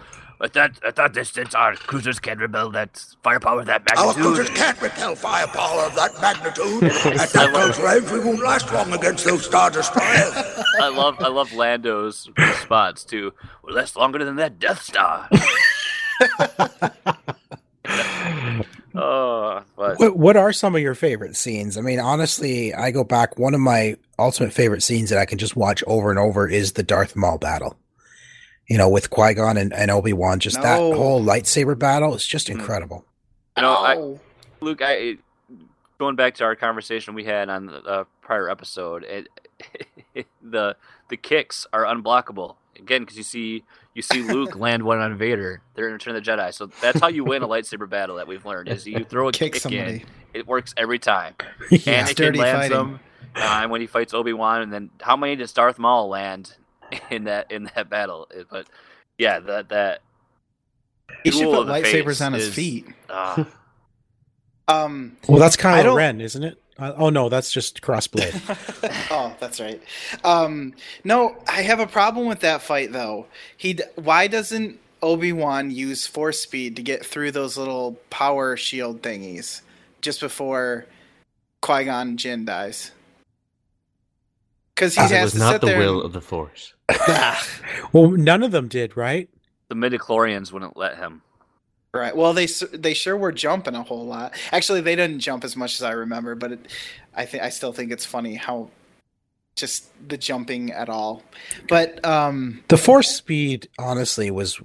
At 0.43 0.51
that 0.53 0.83
at 0.83 0.97
that 0.97 1.13
distance, 1.13 1.55
our 1.55 1.75
cruisers 1.75 2.19
can't 2.19 2.41
repel 2.41 2.69
that 2.71 3.01
firepower 3.23 3.61
of 3.61 3.67
that 3.67 3.85
magnitude. 3.85 4.05
Our 4.05 4.13
cruisers 4.13 4.49
can't 4.49 4.81
repel 4.81 5.15
firepower 5.15 5.85
of 5.85 5.95
that 5.95 6.11
magnitude. 6.19 6.83
At 7.19 7.29
that 7.29 7.51
close 7.53 7.79
range, 7.79 8.11
we 8.11 8.19
won't 8.19 8.43
last 8.43 8.71
long 8.73 8.91
against 8.91 9.23
those 9.23 9.45
Star 9.45 9.69
Destroyers. 9.69 10.33
I 10.81 10.89
love 10.89 11.15
I 11.19 11.29
love 11.29 11.53
Lando's 11.53 12.29
response 12.37 13.05
to 13.05 13.31
well, 13.63 13.75
that's 13.75 13.95
longer 13.95 14.25
than 14.25 14.35
that 14.35 14.59
Death 14.59 14.81
Star. 14.81 15.29
Oh, 18.97 19.63
but 19.75 19.99
What, 19.99 20.17
what 20.17 20.37
are 20.37 20.51
some 20.53 20.75
of 20.75 20.81
your 20.81 20.95
favorite 20.95 21.35
scenes? 21.35 21.77
I 21.77 21.81
mean, 21.81 21.99
honestly, 21.99 22.73
I 22.73 22.91
go 22.91 23.03
back. 23.03 23.37
One 23.37 23.53
of 23.53 23.59
my 23.59 23.97
ultimate 24.17 24.53
favorite 24.53 24.83
scenes 24.83 25.09
that 25.09 25.19
I 25.19 25.25
can 25.25 25.37
just 25.37 25.55
watch 25.55 25.83
over 25.87 26.09
and 26.09 26.19
over 26.19 26.47
is 26.47 26.73
the 26.73 26.83
Darth 26.83 27.15
Maul 27.15 27.37
battle. 27.37 27.77
You 28.67 28.77
know, 28.77 28.89
with 28.89 29.09
Qui 29.11 29.33
Gon 29.35 29.57
and, 29.57 29.71
and 29.73 29.91
Obi 29.91 30.13
Wan, 30.13 30.39
just 30.39 30.61
that 30.61 30.79
whole 30.79 31.21
lightsaber 31.23 31.77
battle 31.77 32.15
is 32.15 32.25
just 32.25 32.47
Mm. 32.47 32.51
incredible. 32.59 33.05
you 33.57 33.63
know, 33.63 33.73
I. 33.73 34.17
Luke, 34.61 34.79
I 34.81 35.17
going 35.99 36.15
back 36.15 36.35
to 36.35 36.43
our 36.43 36.55
conversation 36.55 37.13
we 37.13 37.23
had 37.25 37.49
on 37.49 37.67
the 37.67 37.77
uh, 37.83 38.03
prior 38.21 38.49
episode, 38.49 39.03
it, 39.03 39.27
the 40.41 40.75
the 41.09 41.17
kicks 41.17 41.67
are 41.71 41.83
unblockable 41.83 42.55
again 42.77 43.01
because 43.03 43.17
you 43.17 43.23
see 43.23 43.63
you 43.95 44.03
see 44.03 44.21
Luke 44.21 44.55
land 44.59 44.83
one 44.83 44.99
on 44.99 45.17
Vader. 45.17 45.61
They're 45.73 45.87
in 45.87 45.93
Return 45.93 46.15
of 46.15 46.23
the 46.23 46.29
Jedi, 46.31 46.53
so 46.53 46.67
that's 46.81 46.99
how 46.99 47.07
you 47.07 47.23
win 47.23 47.41
a 47.41 47.47
lightsaber 47.47 47.89
battle. 47.89 48.17
That 48.17 48.27
we've 48.27 48.45
learned 48.45 48.69
is 48.69 48.85
you 48.85 49.03
throw 49.03 49.27
a 49.29 49.31
Kick 49.31 49.53
kick, 49.53 49.61
somebody. 49.63 50.01
in, 50.01 50.05
it 50.35 50.45
works 50.47 50.73
every 50.77 50.99
time. 50.99 51.33
Yeah. 51.71 52.03
Anakin 52.03 52.07
Sturdy 52.09 52.39
lands 52.39 52.59
fighting. 52.67 52.77
them, 52.77 52.99
uh, 53.35 53.59
and 53.63 53.71
when 53.71 53.81
he 53.81 53.87
fights 53.87 54.13
Obi 54.13 54.33
Wan, 54.33 54.61
and 54.61 54.71
then 54.71 54.91
how 55.01 55.15
many 55.17 55.35
does 55.35 55.51
Darth 55.51 55.79
Maul 55.79 56.07
land 56.09 56.55
in 57.09 57.23
that 57.23 57.51
in 57.51 57.71
that 57.75 57.89
battle? 57.89 58.27
But 58.51 58.67
yeah, 59.17 59.39
that 59.39 59.69
that 59.69 60.01
He 61.23 61.31
should 61.31 61.45
put 61.45 61.67
lightsabers 61.67 62.23
on 62.23 62.33
his 62.33 62.47
is- 62.49 62.53
feet. 62.53 62.85
uh, 63.09 63.43
Um. 64.67 65.17
Well, 65.27 65.39
that's 65.39 65.57
I 65.57 65.61
Kylo 65.61 65.83
don't- 65.83 65.95
Ren, 65.97 66.21
isn't 66.21 66.43
it? 66.43 66.57
Uh, 66.77 66.91
oh 66.97 67.09
no, 67.09 67.29
that's 67.29 67.51
just 67.51 67.81
Crossblade. 67.81 68.33
oh, 69.11 69.33
that's 69.39 69.59
right. 69.61 69.81
Um, 70.23 70.73
no, 71.03 71.35
I 71.47 71.61
have 71.61 71.79
a 71.79 71.87
problem 71.87 72.27
with 72.27 72.41
that 72.41 72.61
fight 72.61 72.91
though. 72.91 73.27
He, 73.55 73.79
why 73.95 74.27
doesn't 74.27 74.77
Obi 75.01 75.31
Wan 75.31 75.71
use 75.71 76.05
force 76.05 76.39
speed 76.41 76.75
to 76.75 76.81
get 76.81 77.05
through 77.05 77.31
those 77.31 77.57
little 77.57 77.93
power 78.09 78.57
shield 78.57 79.01
thingies 79.01 79.61
just 80.01 80.19
before 80.19 80.85
Qui 81.61 81.85
Gon 81.85 82.17
Jinn 82.17 82.43
dies? 82.43 82.91
Because 84.75 84.95
he 84.95 84.99
Because 84.99 85.11
it 85.11 85.15
has 85.15 85.23
was 85.23 85.33
to 85.33 85.39
not 85.39 85.51
sit 85.53 85.61
the 85.61 85.67
there. 85.67 85.79
will 85.79 85.97
and- 85.99 86.05
of 86.07 86.13
the 86.13 86.21
Force. 86.21 86.73
well, 87.93 88.11
none 88.11 88.43
of 88.43 88.51
them 88.51 88.67
did, 88.67 88.97
right? 88.97 89.29
the 89.69 89.75
midichlorians 89.75 90.51
wouldn't 90.51 90.77
let 90.77 90.97
him. 90.97 91.21
Right. 91.95 92.15
Well, 92.15 92.33
they 92.33 92.45
they 92.73 92.93
sure 92.93 93.15
were 93.17 93.31
jumping 93.31 93.75
a 93.75 93.83
whole 93.83 94.05
lot. 94.05 94.33
Actually, 94.51 94.81
they 94.81 94.95
didn't 94.95 95.19
jump 95.19 95.43
as 95.43 95.55
much 95.55 95.75
as 95.75 95.83
I 95.83 95.91
remember, 95.91 96.35
but 96.35 96.51
it, 96.53 96.67
I 97.15 97.25
think 97.25 97.43
I 97.43 97.49
still 97.49 97.71
think 97.73 97.91
it's 97.91 98.05
funny 98.05 98.35
how 98.35 98.69
just 99.55 99.87
the 100.09 100.17
jumping 100.17 100.71
at 100.71 100.89
all. 100.89 101.23
But 101.69 102.03
um, 102.05 102.61
The 102.67 102.77
force 102.77 103.09
speed, 103.15 103.69
honestly, 103.79 104.29
was 104.29 104.59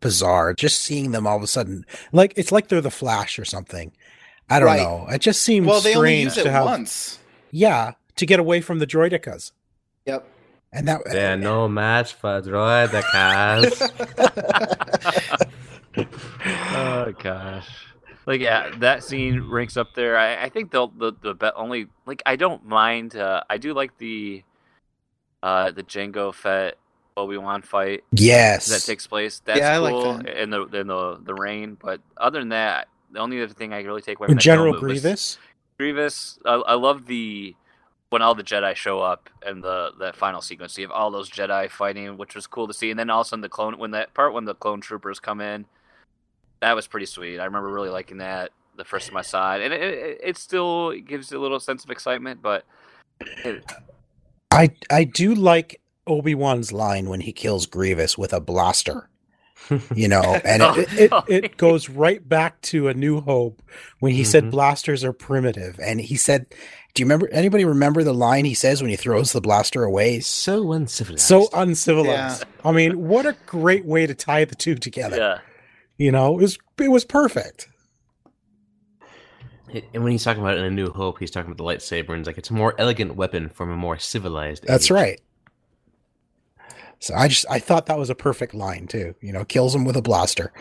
bizarre. 0.00 0.54
Just 0.54 0.80
seeing 0.82 1.10
them 1.10 1.26
all 1.26 1.36
of 1.36 1.42
a 1.42 1.46
sudden, 1.48 1.84
like 2.12 2.32
it's 2.36 2.52
like 2.52 2.68
they're 2.68 2.80
the 2.80 2.90
Flash 2.90 3.38
or 3.38 3.44
something. 3.44 3.92
I 4.48 4.60
don't 4.60 4.66
Right. 4.66 4.80
know. 4.80 5.06
It 5.10 5.20
just 5.20 5.42
seems 5.42 5.66
well, 5.66 5.80
they 5.80 5.94
only 5.94 6.08
strange 6.10 6.24
use 6.26 6.34
to 6.36 6.40
it 6.48 6.52
have. 6.52 6.64
once. 6.64 7.18
Yeah, 7.50 7.92
to 8.16 8.26
get 8.26 8.38
away 8.40 8.60
from 8.60 8.78
the 8.78 8.86
droidekas, 8.86 9.52
Yep. 10.06 10.26
and 10.72 10.86
that. 10.88 11.00
They're 11.06 11.36
no 11.36 11.66
match 11.82 12.12
for 12.14 12.40
droidekas. 12.40 13.74
Oh 15.96 17.12
gosh. 17.18 17.68
Like 18.26 18.40
yeah, 18.40 18.70
that 18.78 19.02
scene 19.04 19.40
ranks 19.48 19.76
up 19.76 19.94
there. 19.94 20.18
I, 20.18 20.44
I 20.44 20.48
think 20.48 20.70
the 20.70 20.88
the 20.96 21.12
the 21.22 21.34
be- 21.34 21.50
only 21.56 21.88
like 22.06 22.22
I 22.26 22.36
don't 22.36 22.64
mind. 22.66 23.16
Uh, 23.16 23.42
I 23.48 23.56
do 23.58 23.72
like 23.72 23.96
the 23.98 24.42
uh 25.42 25.70
the 25.70 25.82
Jango 25.82 26.34
Fett 26.34 26.76
Obi 27.16 27.36
Wan 27.38 27.62
fight 27.62 28.04
yes. 28.12 28.66
that 28.68 28.82
takes 28.82 29.06
place. 29.06 29.40
That's 29.44 29.60
Yeah, 29.60 29.72
I 29.72 29.78
like 29.78 29.92
cool 29.92 30.14
that. 30.18 30.40
in 30.42 30.50
the 30.50 30.62
in 30.66 30.86
the 30.86 31.18
the 31.22 31.34
rain. 31.34 31.76
But 31.80 32.00
other 32.16 32.38
than 32.38 32.50
that, 32.50 32.88
the 33.12 33.20
only 33.20 33.42
other 33.42 33.54
thing 33.54 33.72
I 33.72 33.80
really 33.82 34.02
take 34.02 34.18
away 34.18 34.26
from 34.26 34.32
And 34.32 34.38
that 34.40 34.42
General 34.44 34.72
was 34.72 34.80
Grievous. 34.80 35.38
Grievous. 35.78 36.38
I, 36.44 36.54
I 36.54 36.74
love 36.74 37.06
the 37.06 37.56
when 38.10 38.20
all 38.22 38.34
the 38.34 38.42
Jedi 38.44 38.74
show 38.74 39.00
up 39.00 39.30
and 39.44 39.62
the 39.64 39.92
that 40.00 40.16
final 40.16 40.42
sequence. 40.42 40.76
You 40.76 40.84
have 40.84 40.90
all 40.92 41.10
those 41.10 41.30
Jedi 41.30 41.70
fighting, 41.70 42.16
which 42.18 42.34
was 42.34 42.46
cool 42.46 42.66
to 42.66 42.74
see. 42.74 42.90
And 42.90 42.98
then 42.98 43.08
all 43.10 43.22
of 43.22 43.26
a 43.26 43.28
sudden 43.28 43.40
the 43.40 43.48
clone 43.48 43.78
when 43.78 43.92
that 43.92 44.12
part 44.12 44.34
when 44.34 44.44
the 44.44 44.54
clone 44.54 44.80
troopers 44.80 45.18
come 45.18 45.40
in, 45.40 45.64
that 46.60 46.74
was 46.74 46.86
pretty 46.86 47.06
sweet. 47.06 47.38
I 47.38 47.44
remember 47.44 47.68
really 47.70 47.90
liking 47.90 48.18
that 48.18 48.50
the 48.76 48.84
first 48.84 49.08
time 49.08 49.16
I 49.16 49.22
saw 49.22 49.56
it, 49.56 49.62
and 49.62 49.72
it, 49.74 49.82
it, 49.82 50.20
it 50.22 50.36
still 50.36 50.92
gives 50.92 51.30
you 51.30 51.38
a 51.38 51.42
little 51.42 51.60
sense 51.60 51.84
of 51.84 51.90
excitement. 51.90 52.40
But 52.42 52.64
it, 53.44 53.64
I 54.50 54.70
I 54.90 55.04
do 55.04 55.34
like 55.34 55.80
Obi 56.06 56.34
Wan's 56.34 56.72
line 56.72 57.08
when 57.08 57.20
he 57.20 57.32
kills 57.32 57.66
Grievous 57.66 58.16
with 58.16 58.32
a 58.32 58.40
blaster. 58.40 59.08
You 59.94 60.06
know, 60.08 60.22
and 60.44 60.62
it, 60.78 60.92
it, 60.92 61.12
it, 61.28 61.44
it 61.44 61.56
goes 61.56 61.88
right 61.88 62.26
back 62.26 62.60
to 62.62 62.88
A 62.88 62.94
New 62.94 63.20
Hope 63.20 63.60
when 63.98 64.12
he 64.12 64.22
said 64.24 64.44
Mhm. 64.44 64.50
blasters 64.52 65.02
are 65.04 65.12
primitive, 65.12 65.78
and 65.80 66.00
he 66.00 66.16
said, 66.16 66.46
"Do 66.94 67.02
you 67.02 67.04
remember? 67.06 67.28
Anybody 67.32 67.64
remember 67.64 68.04
the 68.04 68.14
line 68.14 68.44
he 68.44 68.54
says 68.54 68.80
when 68.80 68.88
he 68.90 68.96
throws 68.96 69.32
the 69.32 69.40
blaster 69.40 69.82
away?" 69.82 70.20
so 70.20 70.72
uncivilized. 70.72 71.24
So 71.26 71.48
uncivilized. 71.52 72.44
I 72.64 72.70
mean, 72.72 73.08
what 73.08 73.26
a 73.26 73.36
great 73.46 73.84
way 73.84 74.06
to 74.06 74.14
tie 74.14 74.44
the 74.44 74.54
two 74.54 74.76
together. 74.76 75.16
yeah, 75.16 75.38
You 75.98 76.12
know, 76.12 76.38
it 76.38 76.42
was 76.42 76.58
it 76.78 76.88
was 76.88 77.04
perfect. 77.04 77.68
And 79.92 80.02
when 80.02 80.12
he's 80.12 80.24
talking 80.24 80.42
about 80.42 80.56
in 80.56 80.64
A 80.64 80.70
New 80.70 80.90
Hope, 80.90 81.18
he's 81.18 81.30
talking 81.30 81.52
about 81.52 81.58
the 81.58 81.64
lightsaber, 81.64 82.10
and 82.10 82.20
it's 82.20 82.26
like 82.26 82.38
it's 82.38 82.50
a 82.50 82.54
more 82.54 82.74
elegant 82.78 83.16
weapon 83.16 83.50
from 83.50 83.70
a 83.70 83.76
more 83.76 83.98
civilized. 83.98 84.64
That's 84.66 84.86
age. 84.86 84.90
right. 84.90 85.20
So 87.00 87.14
I 87.14 87.28
just 87.28 87.44
I 87.50 87.58
thought 87.58 87.86
that 87.86 87.98
was 87.98 88.10
a 88.10 88.14
perfect 88.14 88.54
line 88.54 88.86
too. 88.86 89.14
You 89.20 89.32
know, 89.32 89.44
kills 89.44 89.74
him 89.74 89.84
with 89.84 89.96
a 89.96 90.02
blaster. 90.02 90.52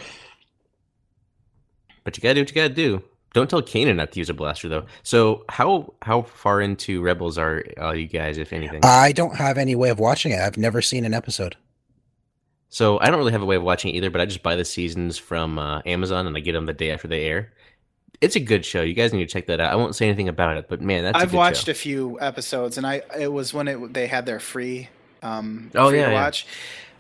But 2.03 2.17
you 2.17 2.21
gotta 2.21 2.35
do 2.35 2.41
what 2.41 2.49
you 2.49 2.55
gotta 2.55 2.73
do. 2.73 3.03
Don't 3.33 3.49
tell 3.49 3.61
Kanan 3.61 3.97
not 3.97 4.11
to 4.13 4.19
use 4.19 4.29
a 4.29 4.33
blaster 4.33 4.67
though. 4.67 4.85
So 5.03 5.45
how 5.49 5.93
how 6.01 6.23
far 6.23 6.61
into 6.61 7.01
Rebels 7.01 7.37
are 7.37 7.63
uh, 7.79 7.91
you 7.91 8.07
guys, 8.07 8.37
if 8.37 8.53
anything? 8.53 8.81
I 8.83 9.11
don't 9.11 9.35
have 9.35 9.57
any 9.57 9.75
way 9.75 9.89
of 9.89 9.99
watching 9.99 10.31
it. 10.31 10.39
I've 10.39 10.57
never 10.57 10.81
seen 10.81 11.05
an 11.05 11.13
episode. 11.13 11.55
So 12.69 12.99
I 12.99 13.07
don't 13.09 13.17
really 13.19 13.31
have 13.31 13.41
a 13.41 13.45
way 13.45 13.55
of 13.55 13.63
watching 13.63 13.93
it 13.93 13.97
either, 13.97 14.09
but 14.09 14.21
I 14.21 14.25
just 14.25 14.43
buy 14.43 14.55
the 14.55 14.65
seasons 14.65 15.17
from 15.17 15.57
uh, 15.59 15.81
Amazon 15.85 16.27
and 16.27 16.35
I 16.35 16.39
get 16.39 16.53
them 16.53 16.65
the 16.65 16.73
day 16.73 16.91
after 16.91 17.07
they 17.07 17.25
air. 17.25 17.53
It's 18.19 18.35
a 18.35 18.39
good 18.39 18.65
show. 18.65 18.81
You 18.81 18.93
guys 18.95 19.13
need 19.13 19.19
to 19.27 19.31
check 19.31 19.45
that 19.47 19.59
out. 19.59 19.71
I 19.71 19.75
won't 19.75 19.95
say 19.95 20.07
anything 20.07 20.27
about 20.27 20.57
it, 20.57 20.67
but 20.69 20.81
man, 20.81 21.03
that's 21.03 21.17
a 21.17 21.21
I've 21.21 21.31
good 21.31 21.37
watched 21.37 21.65
show. 21.67 21.71
a 21.71 21.75
few 21.75 22.19
episodes, 22.19 22.77
and 22.77 22.87
I 22.87 23.01
it 23.17 23.31
was 23.31 23.53
when 23.53 23.67
it 23.67 23.93
they 23.93 24.07
had 24.07 24.25
their 24.25 24.39
free, 24.39 24.89
um, 25.21 25.69
Oh, 25.75 25.89
free 25.89 25.99
yeah, 25.99 26.05
to 26.07 26.11
yeah. 26.13 26.17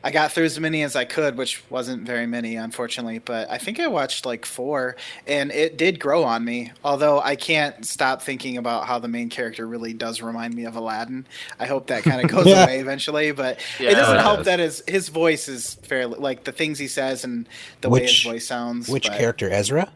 Watch. 0.03 0.09
I 0.09 0.11
got 0.11 0.31
through 0.31 0.45
as 0.45 0.59
many 0.59 0.83
as 0.83 0.95
I 0.95 1.05
could, 1.05 1.37
which 1.37 1.63
wasn't 1.69 2.03
very 2.03 2.25
many, 2.27 2.55
unfortunately. 2.55 3.19
But 3.19 3.49
I 3.49 3.57
think 3.57 3.79
I 3.79 3.87
watched 3.87 4.25
like 4.25 4.45
four, 4.45 4.95
and 5.25 5.51
it 5.51 5.77
did 5.77 5.99
grow 5.99 6.23
on 6.23 6.43
me. 6.45 6.71
Although 6.83 7.19
I 7.19 7.35
can't 7.35 7.85
stop 7.85 8.21
thinking 8.21 8.57
about 8.57 8.85
how 8.87 8.99
the 8.99 9.07
main 9.07 9.29
character 9.29 9.67
really 9.67 9.93
does 9.93 10.21
remind 10.21 10.53
me 10.53 10.65
of 10.65 10.75
Aladdin. 10.75 11.25
I 11.59 11.65
hope 11.65 11.87
that 11.87 12.03
kind 12.03 12.21
of 12.23 12.29
goes 12.35 12.47
Yeah. 12.47 12.63
away 12.63 12.79
eventually, 12.79 13.31
but 13.31 13.59
Yeah, 13.79 13.91
it 13.91 13.95
doesn't 13.95 14.17
it 14.17 14.21
help 14.21 14.37
does. 14.37 14.45
that 14.47 14.59
his 14.59 14.83
his 14.87 15.09
voice 15.09 15.47
is 15.47 15.75
fairly 15.83 16.19
like 16.19 16.43
the 16.43 16.51
things 16.51 16.79
he 16.79 16.87
says 16.87 17.23
and 17.23 17.47
the 17.81 17.89
way 17.89 18.03
his 18.03 18.23
voice 18.23 18.47
sounds. 18.47 18.87
Which 18.89 19.07
but- 19.07 19.17
character, 19.17 19.49
Ezra? 19.49 19.91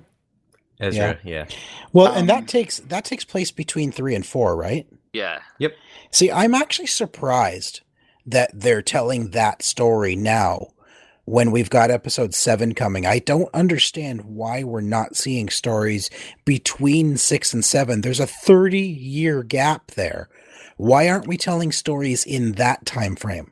Ezra, 0.79 1.19
yeah. 1.23 1.45
Well, 1.93 2.07
and 2.11 2.21
Um, 2.21 2.27
that 2.27 2.47
takes 2.47 2.79
that 2.79 3.05
takes 3.05 3.23
place 3.23 3.51
between 3.51 3.91
three 3.91 4.15
and 4.15 4.25
four, 4.25 4.55
right? 4.55 4.87
Yeah. 5.13 5.39
Yep. 5.59 5.75
See, 6.09 6.31
I'm 6.31 6.55
actually 6.55 6.87
surprised 6.87 7.81
that 8.25 8.51
they're 8.53 8.81
telling 8.81 9.31
that 9.31 9.63
story 9.63 10.15
now 10.15 10.67
when 11.25 11.51
we've 11.51 11.69
got 11.69 11.91
episode 11.91 12.33
seven 12.33 12.73
coming. 12.73 13.05
I 13.05 13.19
don't 13.19 13.53
understand 13.53 14.25
why 14.25 14.63
we're 14.63 14.81
not 14.81 15.15
seeing 15.15 15.49
stories 15.49 16.09
between 16.45 17.17
six 17.17 17.53
and 17.53 17.63
seven. 17.63 18.01
There's 18.01 18.19
a 18.19 18.27
30 18.27 18.79
year 18.79 19.43
gap 19.43 19.91
there. 19.91 20.29
Why 20.77 21.07
aren't 21.09 21.27
we 21.27 21.37
telling 21.37 21.71
stories 21.71 22.25
in 22.25 22.53
that 22.53 22.85
time 22.85 23.15
frame? 23.15 23.51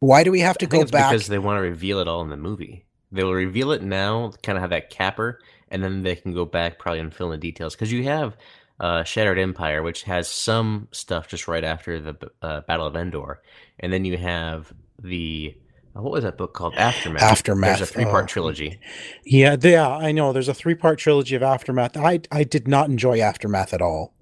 Why 0.00 0.24
do 0.24 0.30
we 0.30 0.40
have 0.40 0.58
to 0.58 0.66
go 0.66 0.84
back? 0.84 1.12
because 1.12 1.28
they 1.28 1.38
want 1.38 1.58
to 1.58 1.62
reveal 1.62 1.98
it 1.98 2.08
all 2.08 2.22
in 2.22 2.30
the 2.30 2.36
movie. 2.36 2.84
They 3.12 3.22
will 3.22 3.34
reveal 3.34 3.70
it 3.70 3.82
now, 3.82 4.32
kind 4.42 4.58
of 4.58 4.62
have 4.62 4.70
that 4.70 4.90
capper, 4.90 5.38
and 5.68 5.84
then 5.84 6.02
they 6.02 6.16
can 6.16 6.32
go 6.32 6.44
back 6.44 6.78
probably 6.78 7.00
and 7.00 7.14
fill 7.14 7.32
in 7.32 7.38
the 7.40 7.46
details. 7.46 7.74
Because 7.74 7.92
you 7.92 8.04
have 8.04 8.36
uh, 8.80 9.04
Shattered 9.04 9.38
Empire, 9.38 9.82
which 9.82 10.02
has 10.04 10.28
some 10.28 10.88
stuff 10.92 11.28
just 11.28 11.46
right 11.48 11.64
after 11.64 12.00
the 12.00 12.16
uh, 12.42 12.60
Battle 12.62 12.86
of 12.86 12.96
Endor, 12.96 13.40
and 13.80 13.92
then 13.92 14.04
you 14.04 14.16
have 14.16 14.72
the 15.02 15.56
uh, 15.96 16.02
what 16.02 16.12
was 16.12 16.24
that 16.24 16.36
book 16.36 16.54
called? 16.54 16.74
Aftermath. 16.74 17.22
Aftermath, 17.22 17.78
There's 17.78 17.90
a 17.90 17.92
three 17.92 18.04
part 18.04 18.24
oh. 18.24 18.26
trilogy. 18.26 18.80
yeah, 19.24 19.54
they- 19.56 19.72
yeah, 19.72 19.88
I 19.88 20.10
know. 20.12 20.32
There's 20.32 20.48
a 20.48 20.54
three 20.54 20.74
part 20.74 20.98
trilogy 20.98 21.36
of 21.36 21.42
Aftermath. 21.42 21.96
I 21.96 22.20
I 22.32 22.44
did 22.44 22.66
not 22.68 22.88
enjoy 22.88 23.20
Aftermath 23.20 23.72
at 23.72 23.80
all. 23.82 24.14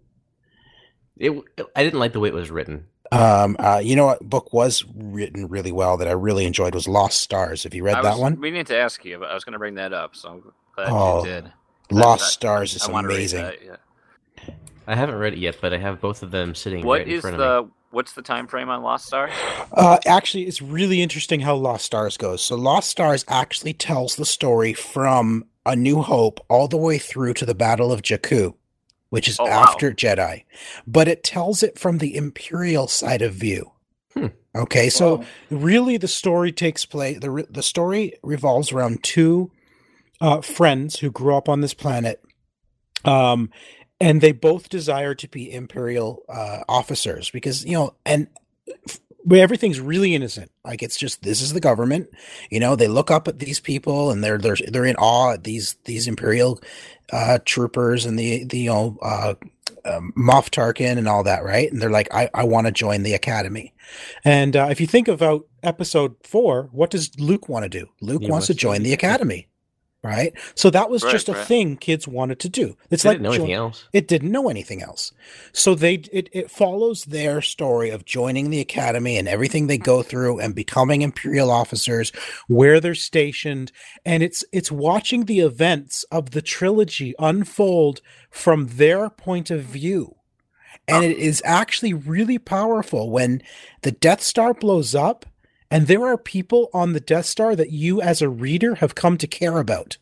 It, 1.17 1.33
I 1.77 1.85
didn't 1.85 1.99
like 2.01 2.13
the 2.13 2.21
way 2.21 2.29
it 2.29 2.35
was 2.35 2.51
written. 2.51 2.87
Um, 3.13 3.57
uh, 3.59 3.81
you 3.85 3.95
know 3.95 4.07
what 4.07 4.21
book 4.23 4.53
was 4.55 4.85
written 4.95 5.47
really 5.49 5.71
well 5.73 5.99
that 5.99 6.09
I 6.09 6.13
really 6.13 6.47
enjoyed 6.47 6.75
was 6.75 6.89
Lost 6.89 7.21
Stars. 7.21 7.65
Have 7.65 7.75
you 7.75 7.85
read 7.85 7.97
I 7.97 8.03
that 8.03 8.13
was 8.13 8.21
one? 8.21 8.41
need 8.41 8.67
to 8.69 8.77
ask 8.77 9.05
you, 9.05 9.19
but 9.19 9.29
I 9.29 9.35
was 9.35 9.45
going 9.45 9.53
to 9.53 9.59
bring 9.59 9.75
that 9.75 9.93
up, 9.93 10.17
so 10.17 10.31
I'm 10.31 10.41
glad 10.75 10.89
Oh, 10.91 11.23
you 11.25 11.31
did. 11.31 11.53
Lost 11.91 12.25
I- 12.25 12.29
Stars 12.29 12.75
is 12.75 12.89
I 12.89 12.99
amazing. 13.01 13.43
that, 13.43 13.63
yeah. 13.63 13.77
I 14.87 14.95
haven't 14.97 15.17
read 15.17 15.35
it 15.35 15.39
yet, 15.39 15.59
but 15.61 15.73
I 15.73 15.79
have 15.79 16.01
both 16.01 16.23
of 16.23 16.31
them 16.31 16.55
sitting 16.55 16.85
What 16.85 16.99
right 17.01 17.09
in 17.09 17.15
is 17.15 17.21
front 17.23 17.37
the 17.39 17.45
of 17.45 17.67
me. 17.67 17.73
what's 17.91 18.13
the 18.13 18.23
time 18.23 18.47
frame 18.47 18.69
on 18.69 18.83
Lost 18.83 19.07
Stars? 19.07 19.33
Uh, 19.73 19.99
actually, 20.07 20.45
it's 20.45 20.61
really 20.63 21.03
interesting 21.03 21.41
how 21.41 21.55
Lost 21.55 21.85
Stars 21.85 22.17
goes. 22.17 22.43
So 22.43 22.57
Lost 22.57 22.91
Stars 22.91 23.25
actually 23.29 23.75
tells 23.75 24.17
the 24.17 24.25
story 24.27 24.73
from 24.73 25.45
A 25.65 25.77
New 25.77 26.03
Hope 26.03 26.41
all 26.49 26.69
the 26.69 26.77
way 26.77 26.99
through 26.99 27.35
to 27.35 27.47
the 27.47 27.55
Battle 27.55 27.93
of 27.93 28.03
Jakku, 28.03 28.55
which 29.11 29.29
is 29.29 29.39
Oh, 29.39 29.45
wow. 29.45 29.51
after 29.63 29.93
Jedi, 29.93 30.45
but 30.87 31.07
it 31.09 31.23
tells 31.23 31.63
it 31.63 31.79
from 31.79 31.99
the 31.99 32.17
Imperial 32.17 32.89
side 32.89 33.23
of 33.23 33.35
view. 33.35 33.73
Hmm. 34.15 34.27
Okay, 34.55 34.91
so 34.91 35.19
Whoa. 35.19 35.25
really 35.51 35.97
the 35.97 36.09
story 36.09 36.53
takes 36.53 36.85
place 36.85 37.19
the 37.21 37.31
re- 37.31 37.47
the 37.49 37.63
story 37.63 38.15
revolves 38.23 38.71
around 38.73 39.03
two 39.03 39.51
uh, 40.21 40.41
friends 40.43 40.99
who 40.99 41.11
grew 41.11 41.35
up 41.35 41.49
on 41.49 41.63
this 41.63 41.73
planet 41.73 42.23
um 43.07 43.49
and 44.03 44.21
they 44.21 44.33
both 44.33 44.69
desire 44.69 45.15
to 45.15 45.29
be 45.29 45.53
imperial 45.53 46.25
uh, 46.29 46.63
officers 46.69 47.31
because 47.31 47.65
you 47.65 47.73
know 47.73 47.95
and 48.05 48.27
everything's 49.31 49.81
really 49.81 50.17
innocent 50.17 50.51
like 50.65 50.83
it's 50.83 50.97
just 50.97 51.23
this 51.23 51.41
is 51.41 51.53
the 51.53 51.61
government 51.61 52.11
you 52.51 52.59
know 52.59 52.75
they 52.75 52.89
look 52.89 53.11
up 53.11 53.29
at 53.29 53.39
these 53.39 53.61
people 53.61 54.11
and 54.11 54.23
they're 54.23 54.39
they're 54.39 54.57
they're 54.69 54.85
in 54.85 54.97
awe 54.97 55.35
at 55.35 55.45
these 55.45 55.77
these 55.85 56.09
imperial 56.09 56.61
uh 57.13 57.39
troopers 57.45 58.05
and 58.05 58.19
the 58.19 58.45
the 58.45 58.59
you 58.59 58.71
know 58.71 58.99
uh 59.01 59.35
um, 59.85 60.13
Moff 60.17 60.49
Tarkin 60.49 60.97
and 60.97 61.09
all 61.09 61.25
that, 61.25 61.43
right? 61.43 61.69
And 61.73 61.83
they're 61.83 61.91
like, 61.91 62.07
I, 62.15 62.31
I 62.33 62.45
want 62.45 62.69
to 62.69 62.73
join 62.73 63.03
the 63.03 63.15
academy. 63.15 63.75
And 64.25 64.57
uh, 64.57 64.69
if 64.71 64.81
you 64.81 64.87
think 64.87 65.09
about 65.09 65.47
episode 65.65 66.15
four, 66.23 66.69
what 66.71 66.91
does 66.91 67.19
Luke 67.19 67.49
want 67.49 67.65
to 67.65 67.69
do? 67.69 67.89
Luke 68.01 68.23
He 68.23 68.31
wants 68.31 68.47
to 68.47 68.55
join 68.55 68.85
the 68.85 68.93
academy, 68.93 69.49
right? 70.03 70.33
So 70.55 70.71
that 70.71 70.91
was 70.91 71.05
Right, 71.05 71.13
just 71.13 71.29
a 71.29 71.33
right. 71.33 71.47
thing 71.47 71.77
kids 71.77 72.09
wanted 72.09 72.41
to 72.41 72.49
do. 72.49 72.77
It's 72.91 73.05
They 73.05 73.11
like 73.11 73.19
didn't 73.19 73.23
know 73.23 73.37
jo- 73.37 73.53
else. 73.53 73.89
it 73.93 74.09
didn't 74.09 74.33
know 74.33 74.49
anything 74.49 74.83
else. 74.83 75.13
So 75.53 75.75
they 75.75 75.95
it, 76.13 76.29
it 76.33 76.51
follows 76.51 77.05
their 77.05 77.41
story 77.41 77.91
of 77.91 78.05
joining 78.05 78.51
the 78.51 78.61
academy 78.61 79.17
and 79.17 79.29
everything 79.29 79.67
they 79.67 79.79
go 79.79 80.03
through 80.03 80.41
and 80.41 80.55
becoming 80.55 81.03
imperial 81.03 81.51
officers, 81.51 82.11
where 82.49 82.81
they're 82.81 82.95
stationed, 82.95 83.73
and 84.05 84.23
it's 84.23 84.45
it's 84.53 84.73
watching 84.73 85.25
the 85.27 85.41
events 85.41 86.05
of 86.11 86.31
the 86.33 86.43
trilogy 86.43 87.15
unfold 87.19 88.01
from 88.31 88.67
their 88.69 89.11
point 89.11 89.51
of 89.51 89.63
view. 89.63 90.17
And 90.89 91.05
it 91.05 91.17
is 91.17 91.41
actually 91.45 91.95
really 91.95 92.39
powerful 92.39 93.11
when 93.11 93.43
the 93.83 93.93
Death 93.93 94.21
Star 94.23 94.53
blows 94.53 94.95
up 94.95 95.27
and 95.73 95.87
there 95.87 96.07
are 96.07 96.19
people 96.19 96.69
on 96.75 96.93
the 96.93 97.01
Death 97.01 97.25
Star 97.25 97.57
that 97.57 97.71
you 97.71 98.01
as 98.03 98.21
a 98.21 98.29
reader 98.29 98.77
have 98.77 98.95
come 98.95 99.17
to 99.17 99.27
care 99.27 99.59
about. 99.59 99.97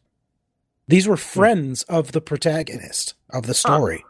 These 0.88 1.06
were 1.06 1.16
hmm. 1.16 1.20
friends 1.20 1.82
of 1.84 2.12
the 2.12 2.20
protagonist 2.20 3.14
of 3.30 3.46
the 3.46 3.54
story. 3.54 4.04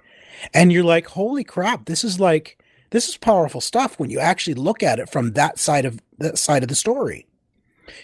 And 0.55 0.73
you're 0.73 0.83
like, 0.83 1.09
holy 1.09 1.44
crap, 1.44 1.85
this 1.85 2.03
is 2.03 2.18
like 2.18 2.59
this 2.90 3.11
is 3.11 3.18
powerful 3.18 3.61
stuff 3.61 3.99
when 3.99 4.09
you 4.09 4.18
actually 4.18 4.55
look 4.55 4.83
at 4.83 4.99
it 4.99 5.11
from 5.11 5.33
that 5.33 5.59
side 5.59 5.85
of 5.85 6.01
that 6.18 6.38
side 6.38 6.62
of 6.62 6.70
the 6.70 6.75
story. 6.75 7.27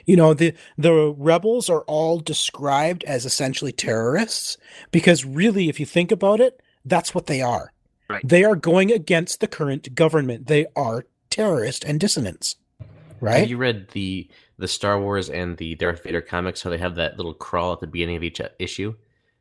You 0.05 0.17
know, 0.17 0.35
the 0.35 0.53
the 0.77 1.15
rebels 1.17 1.71
are 1.71 1.83
all 1.83 2.19
described 2.19 3.05
as 3.05 3.25
essentially 3.25 3.73
terrorists 3.73 4.59
because 4.91 5.25
really 5.25 5.71
if 5.71 5.81
you 5.81 5.87
think 5.87 6.13
about 6.13 6.41
it, 6.41 6.61
that's 6.85 7.15
what 7.15 7.27
they 7.27 7.41
are. 7.41 7.73
Right. 8.11 8.21
They 8.23 8.45
are 8.45 8.55
going 8.55 8.93
against 8.93 9.41
the 9.41 9.49
current 9.49 9.95
government. 9.95 10.47
They 10.47 10.67
are 10.77 11.07
terrorists 11.31 11.85
and 11.87 11.99
dissonants. 11.99 12.57
Right? 13.21 13.41
Have 13.41 13.51
you 13.51 13.57
read 13.57 13.89
the 13.91 14.29
the 14.59 14.69
Star 14.69 15.01
Wars 15.01 15.29
and 15.29 15.57
the 15.57 15.75
Darth 15.75 16.03
Vader 16.03 16.21
comics? 16.21 16.63
How 16.63 16.71
they 16.71 16.79
have 16.79 16.97
that 16.97 17.17
little 17.17 17.35
crawl 17.35 17.73
at 17.73 17.81
the 17.81 17.87
beginning 17.87 18.17
of 18.17 18.23
each 18.23 18.41
uh, 18.41 18.49
issue. 18.59 18.95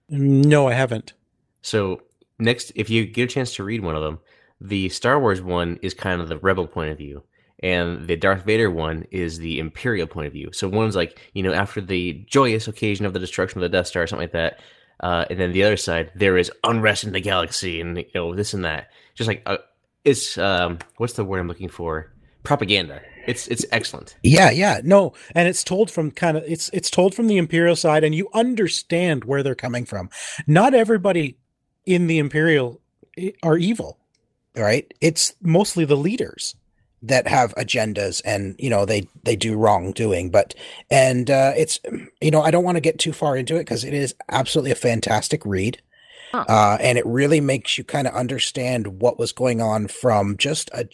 no, 0.10 0.68
I 0.68 0.74
haven't. 0.74 1.14
So 1.62 2.02
next, 2.40 2.72
if 2.76 2.90
you 2.90 3.06
get 3.06 3.24
a 3.32 3.34
chance 3.34 3.56
to 3.56 3.64
read 3.64 3.82
one 3.82 3.96
of 3.96 4.04
them, 4.04 4.20
the 4.62 4.90
Star 4.90 5.20
Wars 5.20 5.42
one 5.42 5.80
is 5.82 5.94
kind 5.94 6.22
of 6.22 6.30
the 6.30 6.38
rebel 6.38 6.68
point 6.68 6.92
of 6.92 6.98
view, 6.98 7.24
and 7.62 8.08
the 8.08 8.16
Darth 8.16 8.46
Vader 8.46 8.70
one 8.70 9.06
is 9.12 9.40
the 9.40 9.60
Imperial 9.60 10.08
point 10.08 10.28
of 10.28 10.34
view. 10.34 10.52
So 10.54 10.68
one's 10.68 10.96
like 10.96 11.20
you 11.34 11.44
know 11.44 11.54
after 11.54 11.82
the 11.82 12.26
joyous 12.28 12.68
occasion 12.68 13.06
of 13.06 13.14
the 13.14 13.20
destruction 13.20 13.60
of 13.60 13.64
the 13.64 13.78
Death 13.78 13.88
Star, 13.88 14.04
or 14.04 14.08
something 14.08 14.24
like 14.24 14.34
that, 14.34 14.60
uh, 15.00 15.26
and 15.30 15.40
then 15.40 15.52
the 15.52 15.64
other 15.64 15.78
side 15.78 16.12
there 16.16 16.38
is 16.38 16.52
unrest 16.64 17.04
in 17.04 17.14
the 17.14 17.20
galaxy, 17.20 17.82
and 17.82 17.98
you 17.98 18.06
know 18.14 18.36
this 18.36 18.54
and 18.54 18.66
that. 18.66 18.90
Just 19.16 19.28
like 19.28 19.44
uh, 19.46 19.58
it's 20.04 20.38
um, 20.38 20.80
what's 20.98 21.14
the 21.14 21.26
word 21.26 21.40
I'm 21.40 21.48
looking 21.48 21.70
for? 21.70 22.12
Propaganda. 22.44 23.02
It's 23.28 23.48
it's 23.48 23.66
excellent. 23.72 24.16
Yeah, 24.24 24.52
yeah. 24.52 24.82
No, 24.84 25.14
and 25.34 25.48
it's 25.48 25.64
told 25.64 25.90
from 25.92 26.12
kind 26.12 26.38
of 26.38 26.44
it's 26.48 26.70
it's 26.74 26.90
told 26.90 27.16
from 27.16 27.28
the 27.28 27.38
imperial 27.38 27.76
side 27.76 28.04
and 28.04 28.14
you 28.14 28.30
understand 28.34 29.26
where 29.26 29.44
they're 29.44 29.56
coming 29.56 29.86
from. 29.86 30.10
Not 30.48 30.74
everybody 30.74 31.38
in 31.86 32.08
the 32.08 32.20
imperial 32.20 32.82
are 33.44 33.58
evil, 33.58 34.00
right? 34.56 34.92
It's 35.02 35.36
mostly 35.42 35.86
the 35.86 35.98
leaders 35.98 36.56
that 37.02 37.28
have 37.28 37.54
agendas 37.56 38.22
and 38.26 38.56
you 38.58 38.70
know 38.70 38.86
they 38.86 39.08
they 39.24 39.36
do 39.36 39.56
wrongdoing 39.56 40.32
but 40.32 40.56
and 40.90 41.30
uh 41.30 41.54
it's 41.56 41.80
you 42.20 42.32
know 42.32 42.42
i 42.42 42.50
don't 42.50 42.64
want 42.64 42.78
to 42.78 42.82
get 42.82 42.98
too 42.98 43.14
far 43.14 43.38
into 43.38 43.56
it 43.56 43.60
because 43.60 43.84
it 43.84 43.94
is 43.94 44.16
absolutely 44.30 44.72
a 44.72 44.76
fantastic 44.76 45.46
read 45.46 45.80
uh 46.34 46.78
and 46.80 46.98
it 46.98 47.06
really 47.06 47.40
makes 47.40 47.78
you 47.78 47.84
kind 47.84 48.08
of 48.08 48.14
understand 48.16 49.00
what 49.00 49.20
was 49.20 49.32
going 49.32 49.62
on 49.62 49.88
from 49.88 50.36
just 50.38 50.72
a 50.74 50.88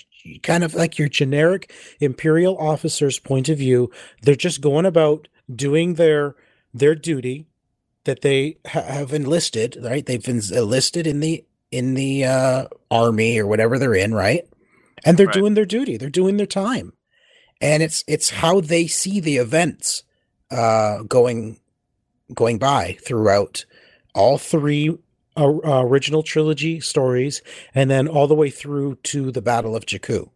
kind 0.43 0.63
of 0.63 0.73
like 0.73 0.97
your 0.99 1.07
generic 1.09 1.71
imperial 1.99 2.57
officer's 2.57 3.19
point 3.19 3.49
of 3.49 3.57
view 3.57 3.89
they're 4.21 4.35
just 4.35 4.61
going 4.61 4.85
about 4.85 5.27
doing 5.53 5.95
their 5.95 6.35
their 6.73 6.95
duty 6.95 7.47
that 8.05 8.21
they 8.21 8.57
ha- 8.65 8.81
have 8.81 9.13
enlisted, 9.13 9.77
right? 9.81 10.05
They've 10.05 10.23
been 10.23 10.41
enlisted 10.51 11.05
in 11.05 11.19
the 11.19 11.45
in 11.71 11.93
the 11.93 12.25
uh, 12.25 12.65
army 12.89 13.37
or 13.37 13.45
whatever 13.45 13.77
they're 13.77 13.93
in, 13.93 14.13
right? 14.13 14.43
And 15.05 15.17
they're 15.17 15.27
Right. 15.27 15.33
doing 15.33 15.53
their 15.53 15.65
duty. 15.65 15.97
They're 15.97 16.09
doing 16.09 16.37
their 16.37 16.45
time, 16.47 16.93
and 17.59 17.83
it's 17.83 18.03
it's 18.07 18.29
how 18.31 18.59
they 18.61 18.87
see 18.87 19.19
the 19.19 19.37
events 19.37 20.03
uh, 20.49 21.03
going 21.03 21.59
going 22.33 22.57
by 22.57 22.97
throughout 23.05 23.65
all 24.15 24.37
three 24.37 24.97
original 25.37 26.23
trilogy 26.23 26.79
stories, 26.79 27.41
and 27.73 27.89
then 27.89 28.07
all 28.07 28.27
the 28.27 28.35
way 28.35 28.49
through 28.49 28.95
to 29.03 29.31
the 29.31 29.41
Battle 29.41 29.75
of 29.75 29.85
Jakku. 29.85 30.29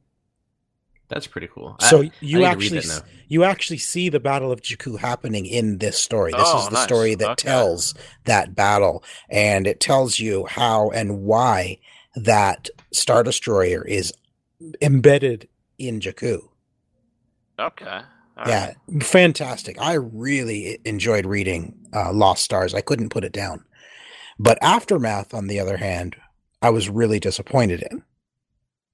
That's 1.08 1.28
pretty 1.28 1.48
cool. 1.54 1.76
So 1.82 2.02
I- 2.04 2.12
you 2.20 2.44
I 2.44 2.56
need 2.56 2.70
to 2.70 2.76
read 2.76 2.78
actually 2.78 2.80
that 2.80 2.86
s- 2.86 3.00
now. 3.02 3.06
you 3.28 3.44
actually 3.44 3.78
see 3.78 4.10
the 4.10 4.20
Battle 4.20 4.52
of 4.52 4.62
Jakku 4.62 4.98
happening 5.00 5.46
in 5.46 5.78
this 5.78 6.00
story. 6.00 6.32
This 6.32 6.42
Oh, 6.44 6.60
is 6.60 6.66
the 6.70 6.74
nice. 6.76 6.84
story 6.86 7.14
that 7.16 7.30
Okay. 7.32 7.48
tells 7.48 7.94
that 8.24 8.56
battle, 8.56 9.04
and 9.30 9.68
it 9.68 9.80
tells 9.80 10.18
you 10.18 10.46
how 10.48 10.90
and 10.90 11.22
why 11.22 11.78
that 12.16 12.70
Star 12.92 13.22
Destroyer 13.22 13.84
is 13.86 14.14
embedded 14.82 15.48
in 15.78 16.00
Jakku. 16.00 16.48
Okay. 17.60 17.86
All 18.38 18.48
yeah, 18.48 18.74
right. 18.90 19.04
fantastic. 19.04 19.80
I 19.80 19.94
really 19.94 20.80
enjoyed 20.86 21.26
reading 21.26 21.76
uh, 21.94 22.12
Lost 22.12 22.44
Stars. 22.44 22.74
I 22.74 22.82
couldn't 22.82 23.10
put 23.10 23.24
it 23.24 23.32
down. 23.32 23.64
But 24.38 24.58
Aftermath, 24.62 25.34
on 25.34 25.48
the 25.48 25.60
other 25.60 25.78
hand, 25.78 26.16
I 26.62 26.70
was 26.70 26.90
really 26.90 27.20
disappointed 27.20 27.84
in. 27.90 28.04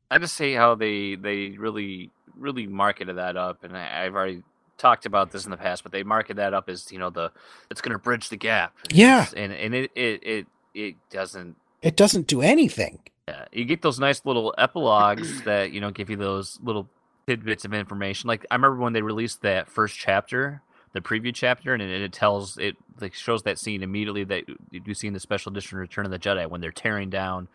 I 0.09 0.17
just 0.17 0.35
see 0.35 0.53
how 0.53 0.75
they 0.75 1.15
they 1.15 1.51
really 1.57 2.11
really 2.37 2.67
marketed 2.67 3.17
that 3.17 3.37
up, 3.37 3.63
and 3.63 3.77
I, 3.77 4.05
I've 4.05 4.15
already 4.15 4.43
talked 4.77 5.05
about 5.05 5.31
this 5.31 5.45
in 5.45 5.51
the 5.51 5.57
past, 5.57 5.83
but 5.83 5.91
they 5.91 6.03
market 6.03 6.37
that 6.37 6.53
up 6.53 6.67
as 6.67 6.91
you 6.91 6.99
know 6.99 7.09
the 7.09 7.31
it's 7.69 7.81
going 7.81 7.93
to 7.93 7.99
bridge 7.99 8.29
the 8.29 8.37
gap. 8.37 8.75
Yeah. 8.91 9.27
and 9.35 9.53
and 9.53 9.73
it 9.73 9.91
it 9.95 10.23
it, 10.23 10.47
it 10.73 10.95
doesn't. 11.09 11.55
It 11.81 11.95
doesn't 11.95 12.27
do 12.27 12.41
anything. 12.41 12.99
Yeah, 13.27 13.45
you 13.51 13.65
get 13.65 13.81
those 13.81 13.99
nice 13.99 14.25
little 14.25 14.53
epilogues 14.57 15.43
that 15.43 15.71
you 15.71 15.79
know 15.79 15.91
give 15.91 16.09
you 16.09 16.17
those 16.17 16.59
little 16.61 16.89
tidbits 17.27 17.63
of 17.63 17.73
information. 17.73 18.27
Like 18.27 18.45
I 18.51 18.55
remember 18.55 18.77
when 18.77 18.93
they 18.93 19.01
released 19.01 19.41
that 19.43 19.69
first 19.69 19.97
chapter, 19.97 20.61
the 20.93 21.01
preview 21.01 21.33
chapter, 21.33 21.73
and 21.73 21.81
it, 21.81 22.01
it 22.01 22.13
tells 22.13 22.57
it 22.57 22.75
like 22.99 23.13
shows 23.13 23.43
that 23.43 23.57
scene 23.57 23.81
immediately 23.83 24.23
that 24.25 24.43
you 24.71 24.93
see 24.93 25.07
in 25.07 25.13
the 25.13 25.19
special 25.19 25.51
edition 25.51 25.77
Return 25.77 26.05
of 26.05 26.11
the 26.11 26.19
Jedi 26.19 26.47
when 26.49 26.61
they're 26.61 26.71
tearing 26.71 27.09
down 27.09 27.47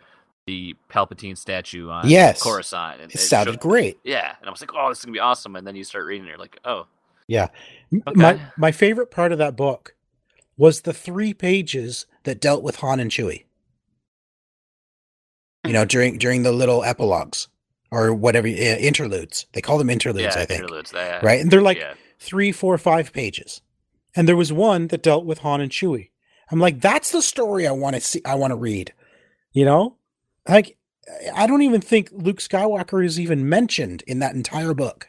the 0.47 0.75
Palpatine 0.91 1.37
statue 1.37 1.91
on 1.91 2.09
Yes. 2.09 2.41
Coruscant. 2.43 3.01
And 3.01 3.13
It 3.13 3.19
sounded 3.19 3.53
showed- 3.55 3.61
great. 3.61 3.99
Yeah, 4.05 4.35
and 4.41 4.49
I 4.49 4.51
was 4.51 4.61
like, 4.61 4.71
oh, 4.75 4.89
this 4.89 4.99
is 5.01 5.05
gonna 5.05 5.13
be 5.13 5.19
awesome. 5.21 5.57
And 5.57 5.67
then 5.67 5.75
you 5.77 5.85
start 5.85 6.05
reading, 6.07 6.25
it, 6.27 6.29
you're 6.31 6.39
like, 6.39 6.59
oh, 6.65 6.87
Yeah. 7.27 7.49
Okay. 7.95 8.13
My 8.21 8.41
my 8.57 8.73
favorite 8.73 9.11
part 9.11 9.33
of 9.33 9.39
that 9.39 9.57
book 9.57 9.95
was 10.57 10.83
the 10.83 10.93
three 10.95 11.35
pages 11.35 12.07
that 12.25 12.41
dealt 12.41 12.63
with 12.63 12.77
Han 12.77 13.01
and 13.01 13.11
Chewie. 13.11 13.45
You 15.67 15.73
know, 15.73 15.85
during 15.85 16.19
during 16.19 16.43
the 16.45 16.53
little 16.53 16.85
epilogues 16.85 17.49
or 17.91 18.15
whatever 18.15 18.47
uh, 18.47 18.51
interludes. 18.51 19.47
They 19.53 19.61
call 19.61 19.79
them 19.79 19.91
interludes, 19.91 20.37
yeah, 20.37 20.43
I 20.43 20.45
think. 20.47 20.61
interludes, 20.63 20.93
that, 20.93 21.23
Right? 21.23 21.41
And 21.41 21.51
they're 21.51 21.61
like 21.63 21.79
yeah. 21.79 21.95
Three, 22.19 22.53
four, 22.53 22.77
five 22.79 23.13
pages. 23.13 23.61
And 24.15 24.27
there 24.27 24.37
was 24.37 24.53
one 24.53 24.89
that 24.89 25.03
dealt 25.03 25.27
with 25.27 25.39
Han 25.41 25.61
and 25.61 25.71
Chewie. 25.71 26.11
I'm 26.51 26.61
like, 26.61 26.81
that's 26.81 27.11
the 27.13 27.23
story 27.23 27.67
I 27.67 27.73
want 27.73 27.97
to 27.97 28.01
see. 28.01 28.23
I 28.25 28.35
want 28.37 28.53
to 28.53 28.57
read. 28.57 28.93
You 29.53 29.65
know, 29.65 29.97
like 30.49 30.77
I 31.35 31.47
don't 31.47 31.63
even 31.63 31.81
think 31.81 32.11
Luke 32.13 32.39
Skywalker 32.39 33.05
is 33.05 33.19
even 33.19 33.49
mentioned 33.49 34.03
in 34.07 34.19
that 34.21 34.35
entire 34.35 34.75
book. 34.75 35.09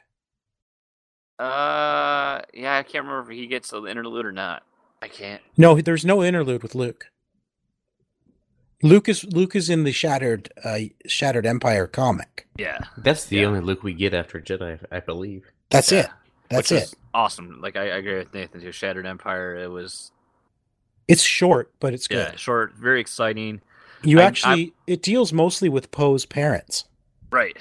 Uh, 1.39 2.41
yeah, 2.53 2.77
I 2.77 2.83
can't 2.83 3.05
remember 3.05 3.31
if 3.31 3.37
he 3.37 3.45
gets 3.47 3.69
the 3.69 3.83
interlude 3.85 4.25
or 4.25 4.31
not. 4.31 4.63
I 5.01 5.07
can't. 5.07 5.41
No, 5.55 5.79
there's 5.79 6.05
no 6.05 6.23
interlude 6.23 6.63
with 6.63 6.73
Luke. 6.75 7.07
Luke 8.81 9.09
is 9.09 9.23
Luke 9.23 9.55
is 9.55 9.69
in 9.69 9.83
the 9.83 9.91
Shattered 9.91 10.49
uh, 10.63 10.79
Shattered 11.05 11.45
Empire 11.45 11.87
comic. 11.87 12.47
Yeah, 12.57 12.79
That's 12.97 13.25
the 13.25 13.37
Yeah. 13.37 13.45
only 13.47 13.59
look 13.61 13.83
we 13.83 13.93
get 13.93 14.13
after 14.13 14.39
Jedi, 14.41 14.79
I 14.91 14.99
believe. 14.99 15.51
That's 15.69 15.91
yeah. 15.91 15.99
it. 16.01 16.09
That's 16.49 16.71
it. 16.71 16.93
awesome. 17.13 17.59
Like 17.61 17.75
I, 17.75 17.83
I 17.91 17.97
agree 17.97 18.17
with 18.17 18.33
Nathan 18.33 18.61
too. 18.61 18.71
Shattered 18.71 19.05
Empire. 19.05 19.55
It 19.55 19.67
was 19.69 20.11
It's 21.07 21.21
short, 21.23 21.71
but 21.79 21.93
it's 21.93 22.07
good. 22.07 22.17
yeah, 22.31 22.35
short, 22.35 22.73
very 22.75 22.99
exciting. 23.01 23.61
You 24.03 24.19
I'm- 24.19 24.27
actually 24.27 24.73
it 24.85 25.01
deals 25.01 25.33
mostly 25.33 25.69
with 25.69 25.91
Poe's 25.91 26.25
parents. 26.25 26.85
Right. 27.31 27.57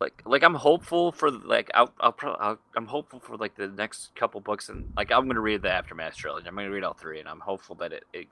Like, 0.00 0.22
like 0.26 0.42
I'm 0.42 0.54
hopeful 0.54 1.12
for 1.12 1.30
like 1.30 1.70
I'll, 1.72 1.92
I'll, 2.00 2.12
pro- 2.12 2.34
I'll 2.34 2.58
I'm 2.76 2.86
hopeful 2.86 3.20
for 3.20 3.36
like 3.36 3.54
the 3.54 3.68
next 3.68 4.14
couple 4.16 4.40
books 4.40 4.68
and 4.68 4.92
like 4.96 5.10
I'm 5.10 5.26
gonna 5.26 5.40
read 5.40 5.62
the 5.62 5.70
aftermath 5.70 6.16
trilogy. 6.16 6.46
I'm 6.46 6.54
gonna 6.56 6.68
read 6.70 6.84
all 6.84 6.92
three, 6.94 7.20
and 7.20 7.28
I'm 7.28 7.40
hopeful 7.40 7.76
that 7.76 7.92
it, 7.92 8.04
it 8.12 8.26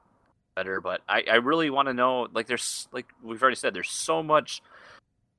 better. 0.54 0.80
But 0.82 1.00
I, 1.08 1.22
I 1.30 1.34
really 1.36 1.70
want 1.70 1.88
to 1.88 1.94
know. 1.94 2.28
Like, 2.34 2.46
there's 2.46 2.88
like 2.92 3.06
we've 3.22 3.40
already 3.40 3.56
said, 3.56 3.72
there's 3.72 3.88
so 3.90 4.22
much 4.22 4.60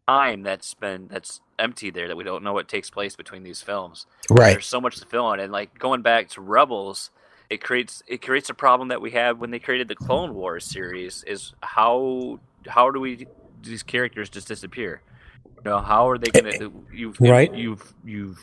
time 0.07 0.43
that's 0.43 0.73
been 0.73 1.07
that's 1.07 1.41
empty 1.59 1.89
there 1.89 2.07
that 2.07 2.17
we 2.17 2.23
don't 2.23 2.43
know 2.43 2.53
what 2.53 2.67
takes 2.67 2.89
place 2.89 3.15
between 3.15 3.43
these 3.43 3.61
films. 3.61 4.05
Right. 4.29 4.51
There's 4.51 4.65
so 4.65 4.81
much 4.81 4.99
to 4.99 5.05
fill 5.05 5.31
in, 5.33 5.39
and 5.39 5.51
like 5.51 5.77
going 5.77 6.01
back 6.01 6.29
to 6.29 6.41
Rebels, 6.41 7.11
it 7.49 7.63
creates 7.63 8.03
it 8.07 8.21
creates 8.21 8.49
a 8.49 8.53
problem 8.53 8.89
that 8.89 9.01
we 9.01 9.11
had 9.11 9.39
when 9.39 9.51
they 9.51 9.59
created 9.59 9.87
the 9.87 9.95
Clone 9.95 10.33
Wars 10.33 10.65
series. 10.65 11.23
Is 11.25 11.53
how 11.61 12.39
how 12.67 12.91
do 12.91 12.99
we 12.99 13.15
do 13.15 13.69
these 13.69 13.83
characters 13.83 14.29
just 14.29 14.47
disappear? 14.47 15.01
You 15.45 15.71
know, 15.71 15.79
how 15.79 16.09
are 16.09 16.17
they 16.17 16.31
gonna? 16.31 16.49
Eh, 16.49 16.65
eh, 16.65 16.69
you've 16.93 17.19
Right. 17.19 17.53
You've 17.53 17.93
you've 18.03 18.39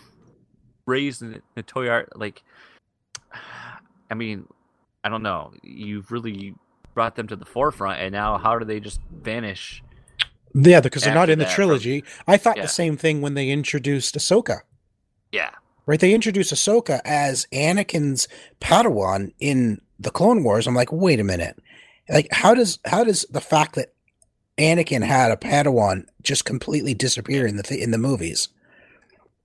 raised 0.87 1.23
the 1.55 1.63
toy 1.63 1.89
art 1.89 2.19
like. 2.19 2.43
I 4.11 4.15
mean, 4.15 4.49
I 5.05 5.09
don't 5.09 5.23
know. 5.23 5.53
You've 5.63 6.11
really 6.11 6.55
brought 6.95 7.15
them 7.15 7.29
to 7.29 7.37
the 7.37 7.45
forefront, 7.45 8.01
and 8.01 8.13
now 8.13 8.39
how 8.39 8.59
do 8.59 8.65
they 8.65 8.81
just 8.81 9.01
vanish? 9.13 9.85
Yeah, 10.55 10.81
because 10.81 11.03
they're 11.05 11.15
not 11.15 11.31
in 11.31 11.39
the 11.39 11.45
trilogy. 11.45 12.03
I 12.27 12.37
thought 12.37 12.57
Yeah. 12.57 12.63
the 12.63 12.69
same 12.69 12.97
thing 12.97 13.21
when 13.21 13.35
they 13.35 13.51
introduced 13.51 14.17
Ahsoka. 14.17 14.61
Yeah, 15.33 15.51
Right? 15.87 15.99
They 16.01 16.13
introduced 16.15 16.53
Ahsoka 16.53 17.01
as 17.05 17.47
Anakin's 17.53 18.29
Padawan 18.61 19.33
in 19.41 19.81
the 19.99 20.11
Clone 20.11 20.45
Wars. 20.45 20.67
I'm 20.67 20.75
like, 20.75 20.93
wait 20.93 21.19
a 21.21 21.25
minute. 21.25 21.59
Like, 22.09 22.29
how 22.33 22.55
does 22.55 22.79
how 22.85 23.03
does 23.05 23.25
the 23.31 23.41
fact 23.41 23.75
that 23.77 23.93
Anakin 24.59 25.03
had 25.05 25.31
a 25.33 25.37
Padawan 25.37 26.05
just 26.23 26.45
completely 26.45 26.95
disappear 26.95 27.47
in 27.47 27.57
the 27.57 27.63
th- 27.63 27.81
in 27.83 27.91
the 27.93 27.99
movies? 27.99 28.49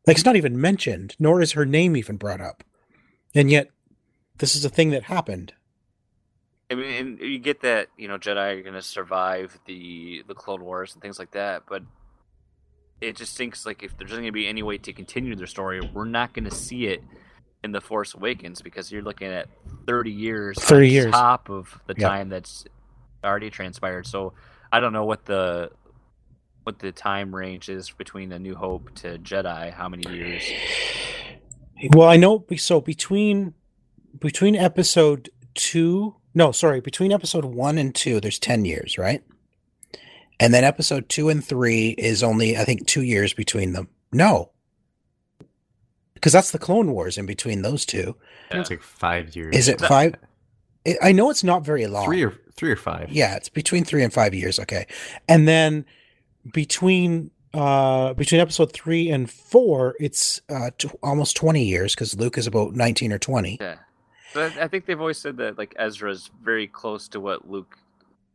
Like, 0.06 0.18
it's 0.18 0.26
not 0.26 0.36
even 0.36 0.60
mentioned, 0.60 1.16
nor 1.20 1.42
is 1.42 1.54
her 1.54 1.66
name 1.66 1.96
even 1.96 2.18
brought 2.18 2.42
up, 2.42 2.64
and 3.34 3.50
yet 3.50 3.70
this 4.38 4.56
is 4.56 4.66
a 4.66 4.70
thing 4.70 4.90
that 4.92 5.04
happened. 5.04 5.54
I 6.72 6.76
mean, 6.76 6.94
and 6.94 7.20
you 7.20 7.38
get 7.40 7.62
that 7.62 7.88
you 7.98 8.08
know 8.08 8.18
Jedi 8.18 8.58
are 8.60 8.62
going 8.62 8.74
to 8.74 8.82
survive 8.82 9.58
the 9.66 10.24
the 10.28 10.34
Clone 10.34 10.64
Wars 10.64 10.94
and 10.94 11.02
things 11.02 11.20
like 11.20 11.32
that, 11.32 11.64
but 11.70 11.84
it 13.02 13.16
just 13.16 13.38
thinks 13.38 13.66
like 13.66 13.84
if 13.84 13.98
there's 13.98 14.12
going 14.12 14.24
to 14.26 14.32
be 14.32 14.48
any 14.48 14.64
way 14.64 14.78
to 14.80 14.94
continue 14.94 15.36
their 15.36 15.48
story, 15.48 15.82
we're 15.82 16.06
not 16.06 16.34
going 16.34 16.46
to 16.46 16.56
see 16.56 16.88
it 16.88 17.04
in 17.64 17.72
the 17.72 17.82
Force 17.82 18.14
Awakens 18.14 18.62
because 18.62 18.92
you're 18.92 19.02
looking 19.04 19.28
at 19.28 19.48
30 19.88 20.12
years, 20.12 20.58
30 20.60 20.86
on 20.88 20.92
years. 20.94 21.12
top 21.12 21.50
of 21.50 21.80
the 21.88 21.96
Yeah. 21.98 22.08
time 22.08 22.30
that's 22.30 22.66
already 23.24 23.50
transpired. 23.50 24.08
So 24.08 24.34
I 24.72 24.80
don't 24.80 24.94
know 24.94 25.06
what 25.06 25.26
the 25.26 25.72
what 26.64 26.80
the 26.80 26.92
time 26.92 27.36
range 27.36 27.70
is 27.70 27.92
between 27.92 28.30
the 28.30 28.40
New 28.40 28.56
Hope 28.56 28.94
to 28.96 29.20
Jedi. 29.20 29.72
How 29.72 29.88
many 29.88 30.10
years? 30.12 30.44
Well, 31.94 32.08
I 32.08 32.16
know. 32.18 32.44
So 32.58 32.82
between 32.82 33.54
between 34.20 34.56
episode 34.56 35.30
two, 35.54 36.16
no, 36.36 36.52
sorry, 36.52 36.82
between 36.82 37.12
episode 37.12 37.46
one 37.46 37.78
and 37.80 37.96
two, 37.96 38.20
there's 38.20 38.38
ten 38.40 38.66
years, 38.66 38.98
right? 38.98 39.24
And 40.40 40.54
then 40.54 40.64
episode 40.64 41.08
two 41.10 41.30
and 41.30 41.44
three 41.44 41.90
is 41.98 42.22
only, 42.22 42.58
I 42.58 42.66
think, 42.66 42.86
two 42.86 43.02
years 43.02 43.34
between 43.34 43.72
them. 43.74 43.88
No, 44.12 44.52
because 46.14 46.34
that's 46.34 46.52
the 46.52 46.60
Clone 46.60 46.92
Wars 46.92 47.18
in 47.18 47.26
between 47.26 47.62
those 47.62 47.86
two. 47.86 48.16
I 48.50 48.54
think 48.54 48.62
It's 48.62 48.70
like 48.70 48.82
five 48.84 49.36
years. 49.36 49.56
Is 49.56 49.68
it 49.68 49.80
five? 49.82 50.16
I- 50.88 50.98
I 51.02 51.12
know 51.14 51.30
it's 51.30 51.44
not 51.44 51.66
very 51.66 51.88
long. 51.88 52.06
Three 52.06 52.24
or 52.24 52.34
three 52.56 52.72
or 52.72 52.76
five. 52.76 53.12
Yeah, 53.12 53.36
it's 53.36 53.50
between 53.50 53.84
three 53.86 54.04
and 54.04 54.14
five 54.14 54.34
years. 54.36 54.60
Okay, 54.60 54.86
and 55.28 55.48
then 55.48 55.86
between 56.54 57.32
uh 57.54 58.14
between 58.14 58.42
episode 58.42 58.72
three 58.74 59.10
and 59.10 59.30
four, 59.32 59.96
it's 60.00 60.42
uh 60.50 60.70
t- 60.78 60.90
almost 61.02 61.36
twenty 61.36 61.66
years 61.66 61.96
because 61.96 62.16
Luke 62.20 62.38
is 62.38 62.46
about 62.48 62.76
nineteen 62.76 63.12
or 63.14 63.18
twenty. 63.20 63.58
Yeah. 63.60 63.78
But 64.36 64.58
I 64.58 64.68
think 64.68 64.86
they've 64.86 65.00
always 65.00 65.18
said 65.18 65.38
that 65.38 65.58
like 65.58 65.74
Ezra's 65.80 66.30
very 66.44 66.68
close 66.68 67.08
to 67.08 67.22
what 67.22 67.50
Luke 67.50 67.78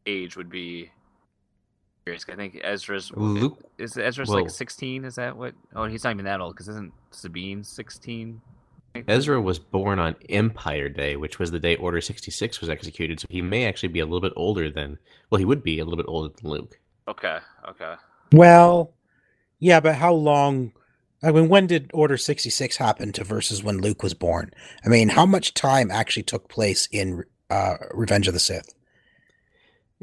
age 0.07 0.35
would 0.35 0.49
be. 0.49 0.91
I 2.09 2.17
think 2.17 2.59
Ezra's 2.65 3.13
Luke. 3.13 3.63
is 3.79 3.97
Ezra's 3.97 4.31
Whoa. 4.31 4.37
like 4.37 4.51
sixteen. 4.51 5.05
Is 5.05 5.15
that 5.17 5.37
what? 5.37 5.55
Oh, 5.77 5.85
he's 5.85 6.03
not 6.03 6.15
even 6.15 6.25
that 6.25 6.41
old 6.41 6.55
because 6.55 6.69
isn't 6.69 6.93
Sabine 7.11 7.63
sixteen? 7.63 8.41
Ezra 9.07 9.41
was 9.41 9.59
born 9.59 9.99
on 9.99 10.17
Empire 10.31 10.89
Day, 10.89 11.17
which 11.17 11.39
was 11.39 11.53
the 11.53 11.61
day 11.61 11.77
Order 11.77 12.01
66 12.01 12.61
was 12.61 12.69
executed, 12.69 13.21
so 13.21 13.29
he 13.31 13.41
may 13.41 13.67
actually 13.67 13.91
be 13.91 14.01
a 14.01 14.05
little 14.05 14.21
bit 14.21 14.33
older 14.35 14.69
than. 14.69 14.99
Well, 15.31 15.39
he 15.39 15.45
would 15.45 15.63
be 15.63 15.79
a 15.79 15.85
little 15.85 15.99
bit 15.99 16.07
older 16.09 16.35
than 16.35 16.51
Luke. 16.51 16.81
Okay, 17.07 17.39
okay. 17.69 17.95
Well, 18.33 18.93
yeah, 19.61 19.79
but 19.79 19.95
how 19.95 20.15
long 20.15 20.73
I 21.23 21.33
mean, 21.33 21.49
when 21.49 21.67
did 21.67 21.91
Order 21.93 22.17
66 22.17 22.77
happen 22.79 23.13
to 23.13 23.25
versus 23.25 23.63
when 23.63 23.79
Luke 23.79 24.03
was 24.03 24.15
born? 24.15 24.53
I 24.85 24.89
mean, 24.89 25.11
how 25.11 25.27
much 25.27 25.53
time 25.55 25.91
actually 25.91 26.23
took 26.23 26.49
place 26.49 26.89
in 26.91 27.25
uh, 27.51 27.77
Revenge 27.93 28.27
of 28.29 28.35
the 28.35 28.41
Sith? 28.41 28.73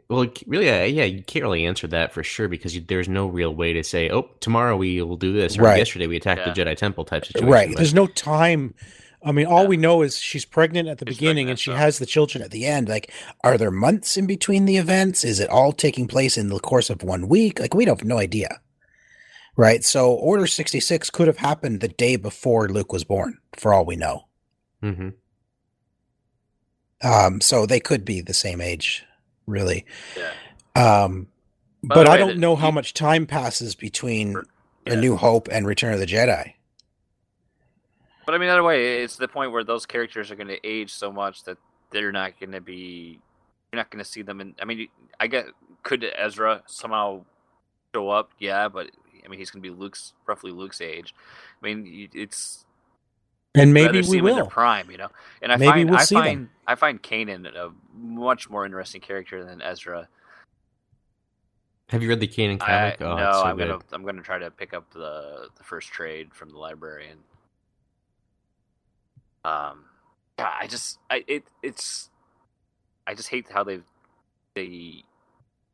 Well, 0.09 0.27
really, 0.45 0.69
uh, 0.69 0.83
yeah, 0.83 1.03
you 1.05 1.23
can't 1.23 1.43
really 1.43 1.65
answer 1.65 1.87
that 1.87 2.13
for 2.13 2.23
sure 2.23 2.47
because 2.47 2.75
you, 2.75 2.81
there's 2.87 3.09
no 3.09 3.27
real 3.27 3.53
way 3.53 3.73
to 3.73 3.83
say, 3.83 4.09
"Oh, 4.09 4.29
tomorrow 4.39 4.77
we 4.77 5.01
will 5.01 5.17
do 5.17 5.33
this," 5.33 5.57
or 5.57 5.63
Right. 5.63 5.79
"Yesterday 5.79 6.07
we 6.07 6.15
attacked 6.17 6.41
Yeah. 6.45 6.53
the 6.53 6.61
Jedi 6.65 6.77
Temple" 6.77 7.03
type 7.03 7.25
situation. 7.25 7.49
Right. 7.49 7.69
but- 7.69 7.77
There's 7.77 7.93
no 7.95 8.07
time. 8.07 8.73
I 9.25 9.31
mean, 9.31 9.47
all 9.47 9.63
Yeah. 9.63 9.69
we 9.69 9.77
know 9.77 10.03
is 10.03 10.17
she's 10.19 10.45
pregnant 10.45 10.87
at 10.87 10.99
the 10.99 11.05
She's 11.07 11.17
beginning 11.17 11.49
and 11.49 11.57
she 11.59 11.71
so- 11.71 11.75
has 11.75 11.97
the 11.97 12.05
children 12.05 12.43
at 12.43 12.51
the 12.51 12.65
end. 12.67 12.87
Like, 12.87 13.11
are 13.43 13.57
there 13.57 13.71
months 13.71 14.15
in 14.15 14.27
between 14.27 14.65
the 14.65 14.77
events? 14.77 15.25
Is 15.25 15.39
it 15.39 15.49
all 15.49 15.73
taking 15.73 16.07
place 16.07 16.37
in 16.37 16.49
the 16.49 16.59
course 16.59 16.89
of 16.91 17.01
one 17.03 17.27
week? 17.27 17.59
Like, 17.59 17.73
we 17.73 17.83
don't 17.83 17.99
have 17.99 18.07
no 18.07 18.19
idea. 18.19 18.61
Right. 19.57 19.83
So, 19.83 20.11
Order 20.13 20.47
66 20.47 21.09
could 21.09 21.27
have 21.27 21.37
happened 21.37 21.81
the 21.81 21.87
day 21.87 22.15
before 22.15 22.69
Luke 22.69 22.93
was 22.93 23.03
born, 23.03 23.39
for 23.55 23.73
all 23.73 23.85
we 23.85 23.95
know. 23.95 24.27
Mhm. 24.83 25.15
Um, 27.03 27.41
so 27.41 27.65
they 27.65 27.79
could 27.79 28.05
be 28.05 28.21
the 28.21 28.33
same 28.33 28.61
age, 28.61 29.03
really. 29.47 29.85
Yeah. 30.15 30.33
Um, 30.75 31.27
but 31.83 32.03
the 32.05 32.11
I 32.11 32.17
don't 32.17 32.37
know 32.37 32.55
how 32.55 32.71
much 32.71 32.93
time 32.93 33.25
passes 33.25 33.75
between 33.75 34.35
Yeah. 34.85 34.93
A 34.93 34.95
New 34.95 35.17
Hope 35.17 35.47
and 35.51 35.65
Return 35.67 35.93
of 35.93 35.99
the 35.99 36.05
Jedi. 36.05 36.53
But 38.25 38.35
I 38.35 38.37
mean, 38.37 38.49
either 38.49 38.63
way, 38.63 39.03
it's 39.03 39.15
the 39.15 39.27
point 39.27 39.51
where 39.51 39.63
those 39.63 39.85
characters 39.85 40.31
are 40.31 40.35
going 40.35 40.47
to 40.47 40.65
age 40.65 40.93
so 40.93 41.11
much 41.11 41.43
that 41.43 41.57
they're 41.91 42.11
not 42.11 42.39
going 42.39 42.51
to 42.51 42.61
be. 42.61 43.19
You're 43.71 43.77
not 43.77 43.89
going 43.89 44.03
to 44.03 44.09
see 44.09 44.21
them 44.21 44.39
in. 44.39 44.55
I 44.61 44.65
mean, 44.65 44.87
I 45.19 45.27
get 45.27 45.47
could 45.83 46.05
Ezra 46.15 46.63
somehow 46.67 47.25
show 47.93 48.09
up? 48.09 48.31
Yeah, 48.39 48.69
but 48.69 48.91
I 49.27 49.29
mean, 49.29 49.39
he's 49.39 49.51
going 49.51 49.61
to 49.61 49.69
be 49.69 49.75
Luke's 49.75 50.13
roughly 50.25 50.51
Luke's 50.51 50.81
age. 50.81 51.13
I 51.61 51.65
mean, 51.65 52.09
it's 52.13 52.65
And 53.55 53.73
rather 53.81 54.01
maybe 54.01 54.03
see 54.03 54.17
we 54.17 54.17
them 54.17 54.27
in 54.27 54.35
their 54.35 54.45
will. 54.45 54.49
prime, 54.49 54.89
you 54.89 54.97
know. 54.97 55.09
And 55.41 55.51
I 55.51 55.57
Maybe 55.57 55.83
find 55.83 55.89
we'll 55.89 55.99
I 55.99 56.05
see 56.05 56.21
them. 56.23 56.23
find 56.23 56.49
I 56.67 56.75
find 56.75 57.03
Kanan 57.03 57.45
a 57.55 57.71
much 57.93 58.49
more 58.49 58.65
interesting 58.65 59.01
character 59.01 59.43
than 59.43 59.61
Ezra. 59.61 60.07
Have 61.89 62.03
you 62.03 62.09
read 62.09 62.19
the 62.19 62.27
Kanan 62.27 62.61
I, 62.61 62.95
comic? 62.97 63.01
oh, 63.01 63.15
no, 63.15 63.31
so 63.31 63.43
I'm 63.43 63.57
good. 63.57 63.67
gonna 63.67 63.79
I'm 63.91 64.03
gonna 64.05 64.21
try 64.21 64.39
to 64.39 64.51
pick 64.51 64.73
up 64.73 64.91
the 64.93 65.49
the 65.57 65.63
first 65.63 65.89
trade 65.89 66.33
from 66.33 66.49
the 66.49 66.57
library 66.57 67.09
and 67.09 67.19
um 69.45 69.85
I 70.39 70.67
just 70.67 70.99
I 71.09 71.23
it 71.27 71.43
it's 71.63 72.09
I 73.07 73.13
just 73.15 73.29
hate 73.29 73.47
how 73.51 73.63
they 73.63 73.79
they 74.55 75.03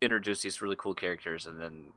introduce 0.02 0.42
these 0.42 0.62
really 0.62 0.76
cool 0.78 0.94
characters 0.94 1.48
and 1.48 1.60
then 1.60 1.88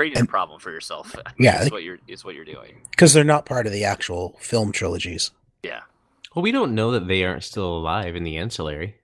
creating 0.00 0.18
And- 0.18 0.28
a 0.28 0.30
problem 0.30 0.58
for 0.60 0.70
yourself. 0.70 1.14
Yeah, 1.38 1.58
is 1.60 1.64
they- 1.66 1.70
what 1.70 1.82
you're 1.82 1.98
is 2.08 2.24
what 2.24 2.34
you're 2.34 2.44
doing. 2.46 2.80
because 2.90 3.12
they're 3.12 3.22
not 3.24 3.44
part 3.44 3.66
of 3.66 3.72
the 3.72 3.84
actual 3.84 4.36
film 4.40 4.72
trilogies. 4.72 5.30
Yeah, 5.62 5.80
Well, 6.34 6.42
we 6.42 6.52
don't 6.52 6.74
know 6.74 6.90
that 6.92 7.06
they 7.06 7.22
aren't 7.24 7.44
still 7.44 7.76
alive 7.76 8.16
in 8.16 8.24
the 8.24 8.38
ancillary. 8.38 8.96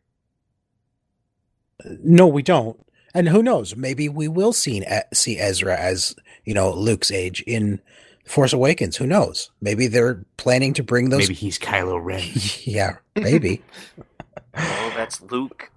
Uh, 1.85 1.91
no, 2.03 2.27
we 2.27 2.43
don't. 2.43 2.81
And 3.15 3.29
who 3.29 3.43
knows? 3.43 3.77
Maybe 3.77 4.09
we 4.09 4.29
will 4.29 4.53
see 4.55 4.83
see 5.13 5.39
Ezra 5.39 5.77
as 5.79 6.17
you 6.45 6.55
know 6.55 6.73
Luke's 6.73 7.11
age 7.11 7.43
in 7.47 7.81
Force 8.27 8.53
Awakens. 8.55 8.97
Who 8.97 9.07
knows? 9.07 9.51
Maybe 9.61 9.87
they're 9.87 10.25
planning 10.39 10.73
to 10.75 10.83
bring 10.83 11.11
those. 11.11 11.21
Maybe 11.29 11.35
he's 11.35 11.59
Kylo 11.59 12.03
Ren. 12.03 12.25
yeah, 12.65 12.97
maybe. 13.15 13.63
oh, 14.57 14.93
that's 14.97 15.21
Luke. 15.23 15.71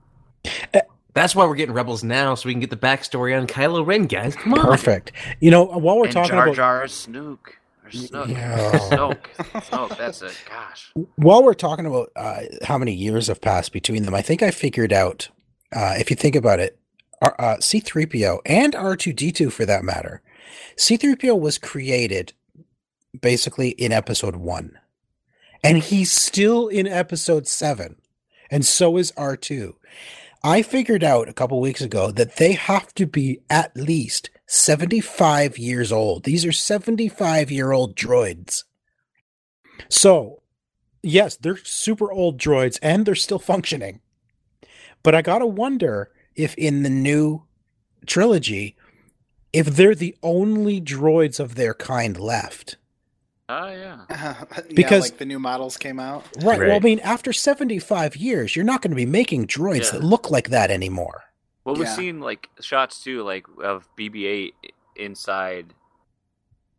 That's 1.14 1.36
why 1.36 1.45
we're 1.45 1.55
getting 1.55 1.74
Rebels 1.74 2.03
now, 2.03 2.36
so 2.36 2.47
we 2.47 2.53
can 2.53 2.60
get 2.60 2.70
the 2.70 2.78
backstory 2.78 3.38
on 3.39 3.47
Kylo 3.47 3.86
Ren, 3.86 4.05
guys. 4.05 4.36
Come 4.36 4.53
on. 4.53 4.66
Perfect. 4.66 5.12
You 5.39 5.51
know, 5.51 5.66
while 5.66 5.97
we're 5.97 6.05
and 6.05 6.14
talking 6.14 6.32
Jar 6.32 6.43
about 6.43 6.55
Jar 6.55 6.88
Snook 6.88 7.57
or 7.84 7.91
Snook. 7.91 8.30
Yeah. 8.30 8.72
Snoke. 8.72 9.24
Snoke. 9.38 9.97
That's 9.97 10.22
it. 10.22 10.38
Gosh. 10.47 10.91
while 11.16 11.43
we're 11.43 11.53
talking 11.53 11.86
about 11.86 12.12
uh, 12.16 12.41
how 12.64 12.78
many 12.78 12.93
years 12.93 13.28
have 13.28 13.41
passed 13.41 13.74
between 13.74 14.03
them, 14.03 14.14
I 14.14 14.22
think 14.22 14.43
I 14.43 14.51
figured 14.51 14.93
out. 14.93 15.30
Uh, 15.72 15.93
if 15.99 16.10
you 16.10 16.16
think 16.16 16.36
about 16.36 16.60
it, 16.60 16.80
uh, 17.22 17.32
uh, 17.38 17.57
C3PO 17.57 18.39
and 18.45 18.74
R2D2 18.74 19.51
for 19.51 19.66
that 19.66 19.84
matter, 19.84 20.22
C3PO 20.78 21.39
was 21.39 21.57
created 21.57 22.34
basically 23.20 23.70
in 23.70 23.91
episode 23.91 24.36
one, 24.36 24.80
and 25.64 25.78
he's 25.78 26.12
still 26.12 26.68
in 26.68 26.88
episode 26.88 27.47
seven, 27.47 27.97
and 28.49 28.66
so 28.66 28.97
is 28.97 29.12
R2. 29.14 29.74
I 30.44 30.62
figured 30.62 31.04
out 31.04 31.28
a 31.28 31.34
couple 31.34 31.60
weeks 31.60 31.82
ago 31.82 32.12
that 32.12 32.38
they 32.38 32.54
have 32.54 32.94
to 32.96 33.06
be 33.06 33.42
at 33.50 33.76
least 33.76 34.30
75 34.48 35.58
years 35.58 35.92
old. 35.92 36.24
These 36.24 36.46
are 36.46 36.52
75 36.54 37.52
year 37.52 37.72
old 37.72 37.96
droids. 37.96 38.64
So, 39.90 40.42
yes, 41.04 41.36
they're 41.36 41.58
super 41.58 42.12
old 42.12 42.40
droids 42.40 42.80
and 42.82 43.06
they're 43.06 43.16
still 43.16 43.40
functioning. 43.40 44.00
But 45.04 45.14
I 45.14 45.22
gotta 45.22 45.46
wonder 45.46 46.12
if 46.36 46.56
in 46.56 46.84
the 46.84 46.90
new 46.90 47.44
trilogy, 48.06 48.78
if 49.52 49.68
they're 49.68 49.96
the 49.96 50.16
only 50.24 50.80
droids 50.80 51.40
of 51.40 51.56
their 51.56 51.74
kind 51.74 52.18
left. 52.18 52.78
Oh 53.50 53.68
yeah. 53.72 54.02
yeah, 54.10 54.43
Because- 54.76 55.10
like 55.10 55.18
the 55.18 55.26
new 55.26 55.39
models 55.39 55.76
came 55.76 56.00
out. 56.00 56.24
Right. 56.43 56.60
Well, 56.60 56.76
I 56.76 56.80
mean, 56.80 57.00
after 57.00 57.34
75 57.34 58.16
years, 58.16 58.56
you're 58.56 58.64
not 58.66 58.82
going 58.84 58.91
to 58.91 58.95
be 58.95 59.06
making 59.08 59.47
droids 59.47 59.86
Yeah. 59.86 60.00
that 60.00 60.04
look 60.04 60.30
like 60.30 60.50
that 60.50 60.70
anymore. 60.72 61.24
Well, 61.66 61.76
we've 61.76 61.88
Yeah. 61.88 61.95
seen 61.95 62.20
like 62.22 62.47
shots 62.62 63.04
too, 63.04 63.24
like 63.24 63.45
of 63.64 63.88
BB-8 63.97 64.52
inside 64.95 65.74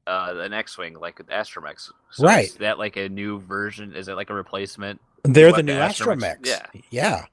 uh, 0.07 0.35
an 0.39 0.53
X-wing, 0.53 0.95
like 0.95 1.18
with 1.18 1.29
Astromechs. 1.29 1.91
So 2.11 2.25
Right. 2.25 2.47
Is 2.47 2.55
that 2.57 2.79
like 2.79 2.97
a 2.97 3.09
new 3.09 3.41
version? 3.41 3.95
Is 3.95 4.09
it 4.09 4.14
like 4.14 4.31
a 4.31 4.35
replacement? 4.35 5.01
They're 5.25 5.49
What, 5.51 5.57
the 5.57 5.62
the 5.64 5.73
new 5.75 5.79
astromechs? 5.79 6.41
astromechs. 6.43 6.47
Yeah. 6.47 6.81
Yeah. 6.91 7.25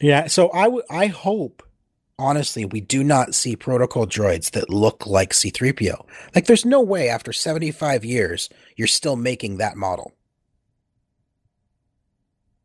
Yeah. 0.00 0.26
So 0.28 0.48
I 0.50 0.68
would 0.68 0.84
I 0.90 1.06
hope 1.08 1.62
honestly 2.20 2.64
we 2.64 2.80
do 2.80 3.02
not 3.02 3.34
see 3.34 3.56
protocol 3.56 4.06
droids 4.06 4.50
that 4.52 4.70
look 4.70 5.06
like 5.06 5.30
C3PO. 5.30 6.04
Like 6.34 6.46
there's 6.46 6.64
no 6.64 6.80
way 6.80 7.08
after 7.08 7.32
75 7.32 8.04
years 8.04 8.48
you're 8.76 8.86
still 8.86 9.16
making 9.16 9.56
that 9.56 9.76
model. 9.76 10.12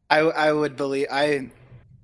I 0.09 0.19
I 0.19 0.51
would 0.51 0.75
believe 0.75 1.07
I 1.11 1.49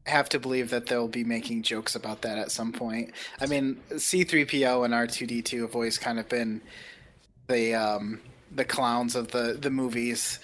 have 0.08 0.30
to 0.30 0.40
believe 0.40 0.72
that 0.72 0.88
they'll 0.88 1.08
be 1.08 1.24
making 1.24 1.64
jokes 1.64 1.96
about 1.96 2.24
that 2.24 2.38
at 2.38 2.52
some 2.52 2.72
point. 2.72 3.12
I 3.40 3.46
mean, 3.46 3.80
C3PO 3.92 4.84
and 4.84 4.94
R2D2 4.94 5.62
have 5.62 5.76
always 5.76 5.98
kind 5.98 6.20
of 6.20 6.28
been 6.28 6.62
the 7.48 7.76
um 7.76 8.20
the 8.52 8.66
clowns 8.66 9.16
of 9.16 9.30
the 9.30 9.58
the 9.60 9.70
movies. 9.70 10.40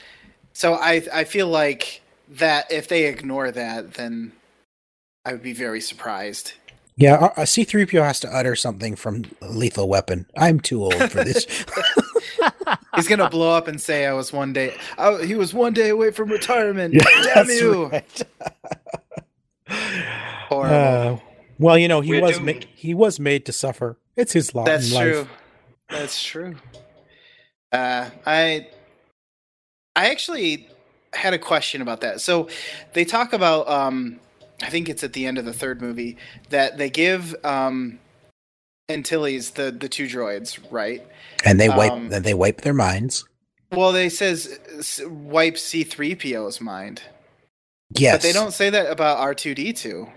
So 0.53 0.73
I 0.75 1.03
I 1.13 1.23
feel 1.23 1.47
like 1.47 2.01
that 2.29 2.71
if 2.71 2.87
they 2.87 3.05
ignore 3.05 3.51
that 3.51 3.93
then 3.93 4.33
I 5.25 5.33
would 5.33 5.43
be 5.43 5.53
very 5.53 5.81
surprised. 5.81 6.53
Yeah, 6.99 7.13
uh, 7.15 7.25
uh, 7.25 7.41
C3PO 7.45 8.03
has 8.03 8.19
to 8.21 8.35
utter 8.35 8.55
something 8.55 8.95
from 8.95 9.25
Lethal 9.41 9.87
Weapon. 9.87 10.25
I'm 10.35 10.59
too 10.59 10.83
old 10.83 10.95
for 11.11 11.23
this. 11.23 11.45
He's 12.95 13.07
gonna 13.07 13.29
blow 13.29 13.55
up 13.55 13.67
and 13.67 13.79
say, 13.79 14.05
"I 14.07 14.13
was 14.13 14.33
one 14.33 14.51
day. 14.51 14.75
I, 14.97 15.23
he 15.23 15.35
was 15.35 15.53
one 15.53 15.73
day 15.73 15.89
away 15.89 16.11
from 16.11 16.29
retirement. 16.29 16.93
Yeah, 16.95 17.03
Damn 17.33 17.49
you!" 17.49 17.85
right. 17.87 18.21
Uh, 20.49 21.17
well, 21.59 21.77
you 21.77 21.89
know, 21.89 21.99
he 21.99 22.13
We're 22.13 22.21
was 22.21 22.39
ma- 22.39 22.53
he 22.73 22.93
was 22.93 23.19
made 23.19 23.45
to 23.47 23.51
suffer. 23.51 23.97
It's 24.15 24.31
his 24.31 24.55
lot 24.55 24.65
That's 24.65 24.89
in 24.89 24.95
life. 24.95 25.03
true. 25.03 25.27
That's 25.89 26.23
true. 26.23 26.55
Uh, 27.73 28.09
I 28.25 28.67
I 29.95 30.09
actually 30.09 30.69
had 31.13 31.33
a 31.33 31.37
question 31.39 31.81
about 31.81 31.99
that. 32.01 32.21
So 32.21 32.47
they 32.93 33.03
talk 33.03 33.33
about 33.33 33.67
um, 33.67 34.19
I 34.61 34.69
think 34.69 34.89
it's 34.89 35.03
at 35.03 35.13
the 35.13 35.25
end 35.25 35.37
of 35.37 35.45
the 35.45 35.53
third 35.53 35.81
movie 35.81 36.17
that 36.49 36.77
they 36.77 36.89
give 36.89 37.35
um, 37.45 37.99
Antilles 38.89 39.51
the 39.51 39.71
the 39.71 39.89
two 39.89 40.05
droids, 40.07 40.59
right? 40.71 41.05
And 41.45 41.59
they 41.59 41.69
wipe 41.69 41.91
Um, 41.91 42.09
they 42.09 42.33
wipe 42.33 42.61
their 42.61 42.73
minds. 42.73 43.27
Well, 43.71 43.91
they 43.91 44.09
says 44.09 44.59
wipe 45.05 45.57
C 45.57 45.83
three 45.83 46.15
PO's 46.15 46.61
mind, 46.61 47.01
Yes. 47.91 48.15
but 48.15 48.21
they 48.23 48.33
don't 48.33 48.53
say 48.53 48.69
that 48.69 48.89
about 48.91 49.17
R 49.19 49.33
two 49.35 49.53
D 49.53 49.73
two. 49.73 50.07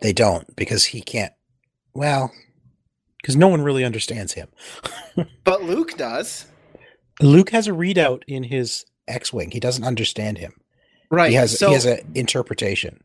They 0.00 0.12
don't 0.12 0.54
because 0.56 0.86
he 0.86 1.00
can't. 1.00 1.32
Well, 1.94 2.32
because 3.22 3.36
no 3.36 3.48
one 3.48 3.62
really 3.62 3.84
understands 3.84 4.34
him. 4.34 4.48
But 5.44 5.62
Luke 5.62 5.96
does, 5.96 6.44
Luke 7.22 7.48
has 7.50 7.66
a 7.66 7.70
readout 7.70 8.22
in 8.26 8.42
his 8.42 8.84
X-wing. 9.08 9.52
He 9.52 9.60
doesn't 9.60 9.84
understand 9.84 10.36
him. 10.36 10.52
right? 11.10 11.30
He 11.30 11.36
has 11.36 11.58
so, 11.58 11.68
he 11.68 11.72
has 11.74 11.86
an 11.86 12.00
interpretation. 12.14 13.00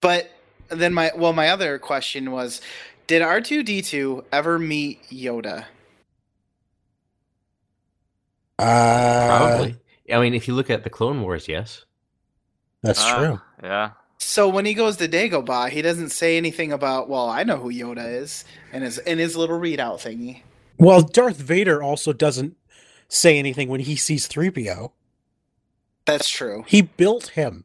But 0.00 0.30
then 0.68 0.94
my 0.94 1.10
well, 1.16 1.32
my 1.32 1.48
other 1.48 1.78
question 1.78 2.30
was, 2.30 2.60
did 3.06 3.22
R 3.22 3.40
two 3.40 3.62
D 3.62 3.82
two 3.82 4.24
ever 4.32 4.58
meet 4.58 5.02
Yoda? 5.10 5.64
Uh, 8.58 9.26
Probably. 9.26 9.76
I 10.12 10.20
mean, 10.20 10.34
if 10.34 10.48
you 10.48 10.54
look 10.54 10.70
at 10.70 10.84
the 10.84 10.90
Clone 10.90 11.22
Wars, 11.22 11.48
yes. 11.48 11.84
That's 12.82 13.02
Ah, 13.04 13.18
true. 13.18 13.40
Yeah. 13.62 13.90
So 14.18 14.48
when 14.48 14.64
he 14.64 14.74
goes 14.74 14.96
to 14.96 15.08
Dagobah, 15.08 15.70
he 15.70 15.82
doesn't 15.82 16.10
say 16.10 16.36
anything 16.36 16.72
about. 16.72 17.08
Well, 17.08 17.28
I 17.28 17.44
know 17.44 17.56
who 17.56 17.72
Yoda 17.72 18.20
is, 18.20 18.44
and 18.72 18.82
his 18.84 18.98
in 18.98 19.18
his 19.18 19.36
little 19.36 19.58
readout 19.58 19.98
thingy. 19.98 20.42
Well, 20.78 21.02
Darth 21.02 21.36
Vader 21.36 21.82
also 21.82 22.12
doesn't 22.12 22.56
say 23.08 23.38
anything 23.38 23.68
when 23.68 23.80
he 23.80 23.96
sees 23.96 24.28
3PO. 24.28 24.92
That's 26.04 26.28
true. 26.28 26.64
He 26.68 26.82
built 26.82 27.28
him. 27.28 27.64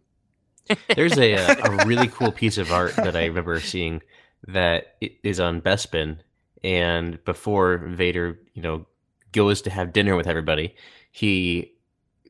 There's 0.96 1.18
a 1.18 1.34
uh, 1.36 1.82
a 1.82 1.86
really 1.86 2.08
cool 2.08 2.32
piece 2.32 2.58
of 2.58 2.72
art 2.72 2.96
that 2.96 3.16
I 3.16 3.26
remember 3.26 3.60
seeing 3.60 4.02
that 4.48 4.96
is 5.02 5.40
on 5.40 5.62
Bespin, 5.62 6.20
and 6.64 7.24
before 7.26 7.78
Vader, 7.78 8.40
you 8.54 8.62
know, 8.62 8.86
goes 9.32 9.62
to 9.64 9.70
have 9.70 9.94
dinner 9.94 10.16
with 10.16 10.28
everybody, 10.28 10.76
he 11.12 11.72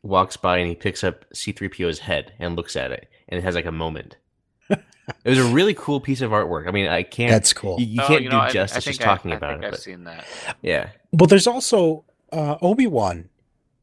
walks 0.01 0.35
by 0.37 0.57
and 0.57 0.67
he 0.67 0.75
picks 0.75 1.03
up 1.03 1.25
C-3PO's 1.33 1.99
head 1.99 2.33
and 2.39 2.55
looks 2.55 2.75
at 2.75 2.91
it, 2.91 3.07
and 3.29 3.37
it 3.37 3.43
has 3.43 3.55
like 3.55 3.65
a 3.65 3.71
moment. 3.71 4.17
it 4.69 4.79
was 5.25 5.37
a 5.39 5.43
really 5.45 5.73
cool 5.73 5.99
piece 5.99 6.21
of 6.21 6.31
artwork. 6.31 6.67
I 6.67 6.71
mean, 6.71 6.87
I 6.87 7.03
can't. 7.03 7.31
That's 7.31 7.53
cool. 7.53 7.79
You, 7.79 7.85
you 7.87 8.01
Oh, 8.01 8.07
can't 8.07 8.23
know, 8.25 8.29
do 8.31 8.37
I- 8.37 8.45
I 8.47 8.51
justice 8.51 8.83
think 8.85 8.97
just 8.97 9.01
I- 9.07 9.11
talking 9.15 9.31
I 9.31 9.35
about 9.35 9.51
think 9.51 9.63
it. 9.63 9.65
I've 9.67 9.71
But 9.73 9.81
seen 9.81 10.03
that. 10.05 10.25
yeah, 10.61 10.89
Well, 11.11 11.27
there's 11.27 11.47
also 11.47 12.05
uh, 12.31 12.57
Obi 12.61 12.87
Wan 12.87 13.29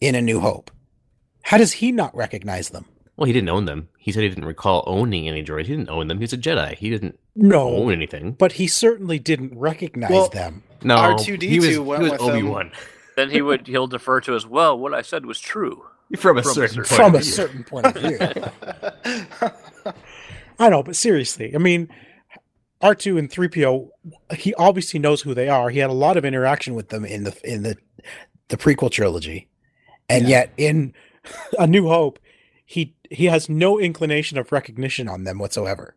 in 0.00 0.14
A 0.14 0.20
New 0.22 0.40
Hope. 0.40 0.70
How 1.42 1.56
does 1.58 1.72
he 1.74 1.90
not 1.92 2.14
recognize 2.16 2.70
them? 2.70 2.84
Well, 3.20 3.26
he 3.26 3.32
didn't 3.32 3.50
own 3.50 3.66
them. 3.66 3.88
He 3.98 4.10
said 4.12 4.22
he 4.22 4.28
didn't 4.30 4.46
recall 4.46 4.82
owning 4.86 5.28
any 5.28 5.44
droids. 5.44 5.66
He 5.66 5.76
didn't 5.76 5.90
own 5.90 6.08
them. 6.08 6.18
He's 6.20 6.32
a 6.32 6.38
Jedi. 6.38 6.74
He 6.76 6.88
didn't 6.90 7.18
No, 7.36 7.68
own 7.68 7.92
anything. 7.92 8.32
but 8.32 8.52
he 8.52 8.66
certainly 8.66 9.18
didn't 9.18 9.56
recognize 9.56 10.10
Well, 10.10 10.28
them. 10.28 10.62
No, 10.82 10.96
R2D2 10.96 11.56
was, 11.60 11.78
went 11.78 12.02
he 12.02 12.10
was 12.10 12.12
with. 12.12 12.20
Obi 12.22 12.42
Wan 12.42 12.72
Then 13.16 13.30
he 13.30 13.42
would 13.42 13.66
he'll 13.66 13.86
defer 13.86 14.20
to 14.22 14.34
as 14.34 14.46
well. 14.46 14.78
What 14.78 14.94
I 14.94 15.02
said 15.02 15.26
was 15.26 15.38
true. 15.38 15.84
from 16.16 16.38
a 16.38 16.42
From 16.42 16.50
a 16.50 16.54
certain 16.54 16.84
certain- 16.84 16.84
point 16.84 16.96
From 16.96 17.14
of 17.14 17.14
a 17.14 17.18
view. 17.22 17.32
certain 17.32 17.64
point 17.64 17.86
of 17.86 17.94
view. 19.84 19.92
I 20.58 20.68
know, 20.68 20.82
but 20.82 20.96
seriously, 20.96 21.54
I 21.54 21.58
mean, 21.58 21.88
R2 22.82 23.18
and 23.18 23.30
3PO, 23.30 23.88
he 24.36 24.54
obviously 24.54 25.00
knows 25.00 25.22
who 25.22 25.34
they 25.34 25.48
are. 25.48 25.70
He 25.70 25.78
had 25.78 25.90
a 25.90 25.94
lot 25.94 26.16
of 26.16 26.24
interaction 26.24 26.74
with 26.74 26.88
them 26.88 27.04
in 27.04 27.24
the 27.24 27.36
in 27.44 27.62
the 27.62 27.76
the 28.48 28.56
prequel 28.56 28.90
trilogy. 28.90 29.48
And 30.08 30.24
Yeah. 30.24 30.28
yet 30.28 30.52
in 30.56 30.94
A 31.58 31.66
New 31.66 31.88
Hope, 31.88 32.18
he 32.64 32.94
he 33.10 33.26
has 33.26 33.48
no 33.48 33.78
inclination 33.78 34.38
of 34.38 34.52
recognition 34.52 35.08
on 35.08 35.24
them 35.24 35.38
whatsoever. 35.38 35.94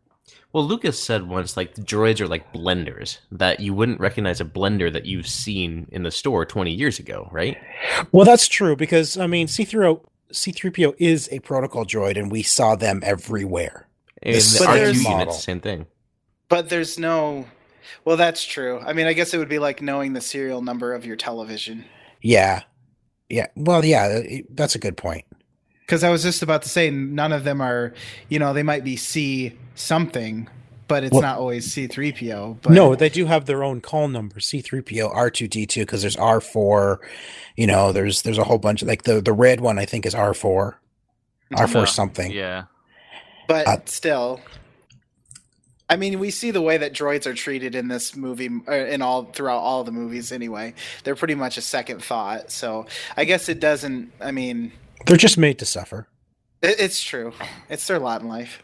Well, 0.51 0.65
Lucas 0.65 1.01
said 1.01 1.27
once, 1.27 1.57
like 1.57 1.75
the 1.75 1.81
droids 1.81 2.19
are 2.19 2.27
like 2.27 2.53
blenders 2.53 3.17
that 3.31 3.59
you 3.59 3.73
wouldn't 3.73 3.99
recognize 3.99 4.39
a 4.39 4.45
blender 4.45 4.91
that 4.93 5.05
you've 5.05 5.27
seen 5.27 5.87
in 5.91 6.03
the 6.03 6.11
store 6.11 6.45
twenty 6.45 6.71
years 6.71 6.99
ago, 6.99 7.27
right? 7.31 7.57
Well, 8.11 8.25
that's 8.25 8.47
true 8.47 8.75
because 8.75 9.17
I 9.17 9.25
mean, 9.25 9.47
C3PO 9.47 10.03
C3PO 10.31 10.95
is 10.97 11.29
a 11.31 11.39
protocol 11.39 11.85
droid 11.85 12.17
and 12.17 12.31
we 12.31 12.43
saw 12.43 12.75
them 12.75 12.99
everywhere. 13.03 13.87
And 14.21 14.35
This 14.35 14.59
the 14.59 14.65
But 14.65 14.77
R2 14.79 15.09
unit's 15.09 15.43
same 15.43 15.59
thing. 15.59 15.85
But 16.49 16.69
there's 16.69 16.99
no. 16.99 17.45
Well, 18.05 18.17
that's 18.17 18.43
true. 18.43 18.79
I 18.79 18.93
mean, 18.93 19.07
I 19.07 19.13
guess 19.13 19.33
it 19.33 19.37
would 19.37 19.49
be 19.49 19.59
like 19.59 19.81
knowing 19.81 20.13
the 20.13 20.21
serial 20.21 20.61
number 20.61 20.93
of 20.93 21.05
your 21.05 21.15
television. 21.15 21.85
Yeah. 22.21 22.63
Yeah. 23.29 23.47
Well, 23.55 23.83
yeah, 23.83 24.21
that's 24.49 24.75
a 24.75 24.79
good 24.79 24.97
point. 24.97 25.25
Because 25.93 26.03
I 26.03 26.09
was 26.09 26.23
just 26.23 26.41
about 26.41 26.63
to 26.63 26.69
say, 26.69 26.89
none 26.89 27.31
of 27.31 27.43
them 27.43 27.61
are, 27.61 27.93
you 28.27 28.39
know, 28.39 28.51
they 28.51 28.63
might 28.63 28.83
be 28.83 28.95
C 28.95 29.55
something, 29.75 30.49
but 30.87 31.03
it's 31.03 31.13
Well- 31.13 31.21
not 31.21 31.37
always 31.37 31.71
C3PO. 31.71 32.57
But 32.63 32.71
No, 32.71 32.95
they 32.95 33.09
do 33.09 33.27
have 33.27 33.45
their 33.45 33.63
own 33.63 33.79
call 33.79 34.07
number, 34.07 34.39
C3PO, 34.39 35.07
R2D2 35.13 35.81
because 35.81 36.01
there's 36.01 36.15
R4, 36.17 36.97
you 37.55 37.67
know, 37.67 37.91
there's 37.91 38.23
there's 38.23 38.39
a 38.39 38.43
whole 38.45 38.57
bunch 38.57 38.81
of 38.81 38.87
like 38.87 39.03
the 39.03 39.21
the 39.21 39.33
red 39.33 39.61
one 39.61 39.77
I 39.77 39.85
think 39.85 40.07
is 40.07 40.15
R4. 40.15 40.73
R4 41.51 41.73
No. 41.75 41.85
something. 41.85 42.31
Yeah. 42.31 42.63
But 43.47 43.67
Uh, 43.67 43.77
still, 43.85 44.39
I 45.87 45.95
mean, 45.95 46.17
we 46.17 46.31
see 46.31 46.49
the 46.49 46.63
way 46.63 46.77
that 46.77 46.93
droids 46.95 47.27
are 47.27 47.35
treated 47.35 47.75
in 47.75 47.87
this 47.87 48.15
movie, 48.15 48.49
in 48.67 49.03
all 49.03 49.25
throughout 49.25 49.59
all 49.59 49.83
the 49.83 49.91
movies. 49.91 50.31
Anyway, 50.31 50.73
they're 51.03 51.13
pretty 51.15 51.35
much 51.35 51.57
a 51.59 51.61
second 51.61 52.03
thought. 52.03 52.49
So 52.49 52.87
I 53.15 53.25
guess 53.25 53.47
it 53.47 53.59
doesn't. 53.59 54.11
I 54.19 54.31
mean, 54.31 54.71
They're 55.05 55.17
just 55.17 55.37
made 55.37 55.59
to 55.59 55.65
suffer. 55.65 56.07
it, 56.61 56.79
it's 56.79 57.01
true. 57.03 57.33
It's 57.69 57.85
their 57.87 57.99
lot 57.99 58.21
in 58.21 58.27
life. 58.27 58.63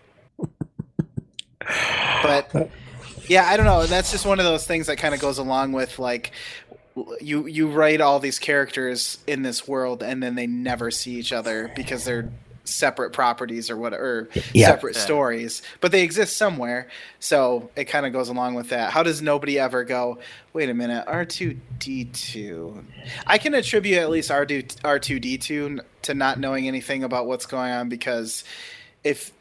But 2.23 2.69
yeah, 3.27 3.45
I 3.45 3.57
don't 3.57 3.65
know. 3.65 3.85
That's 3.85 4.11
just 4.11 4.25
one 4.25 4.39
of 4.39 4.45
those 4.45 4.65
things 4.65 4.87
that 4.87 4.97
kind 4.97 5.13
of 5.13 5.19
goes 5.19 5.37
along 5.37 5.73
with 5.73 5.99
like 5.99 6.31
you 7.21 7.45
you 7.45 7.69
write 7.69 8.01
all 8.01 8.19
these 8.19 8.39
characters 8.39 9.19
in 9.27 9.41
this 9.43 9.67
world 9.67 10.03
and 10.03 10.21
then 10.21 10.35
they 10.35 10.47
never 10.47 10.91
see 10.91 11.17
each 11.17 11.31
other 11.31 11.71
because 11.75 12.03
they're 12.03 12.29
separate 12.69 13.11
properties 13.11 13.69
or 13.69 13.77
whatever 13.77 14.29
Yeah. 14.53 14.67
separate 14.67 14.95
Yeah. 14.95 15.01
stories 15.01 15.61
but 15.81 15.91
they 15.91 16.03
exist 16.03 16.37
somewhere 16.37 16.87
so 17.19 17.69
it 17.75 17.85
kind 17.85 18.05
of 18.05 18.13
goes 18.13 18.29
along 18.29 18.55
with 18.55 18.69
that 18.69 18.91
how 18.91 19.03
does 19.03 19.21
nobody 19.21 19.59
ever 19.59 19.83
go 19.83 20.19
wait 20.53 20.69
a 20.69 20.73
minute 20.73 21.05
r2d2 21.07 22.83
i 23.27 23.37
can 23.37 23.53
attribute 23.53 23.97
at 23.97 24.09
least 24.09 24.29
R2, 24.29 24.63
r2d2 24.81 25.79
to 26.03 26.13
not 26.13 26.39
knowing 26.39 26.67
anything 26.67 27.03
about 27.03 27.27
what's 27.27 27.45
going 27.45 27.71
on 27.71 27.89
because 27.89 28.43
if 29.03 29.31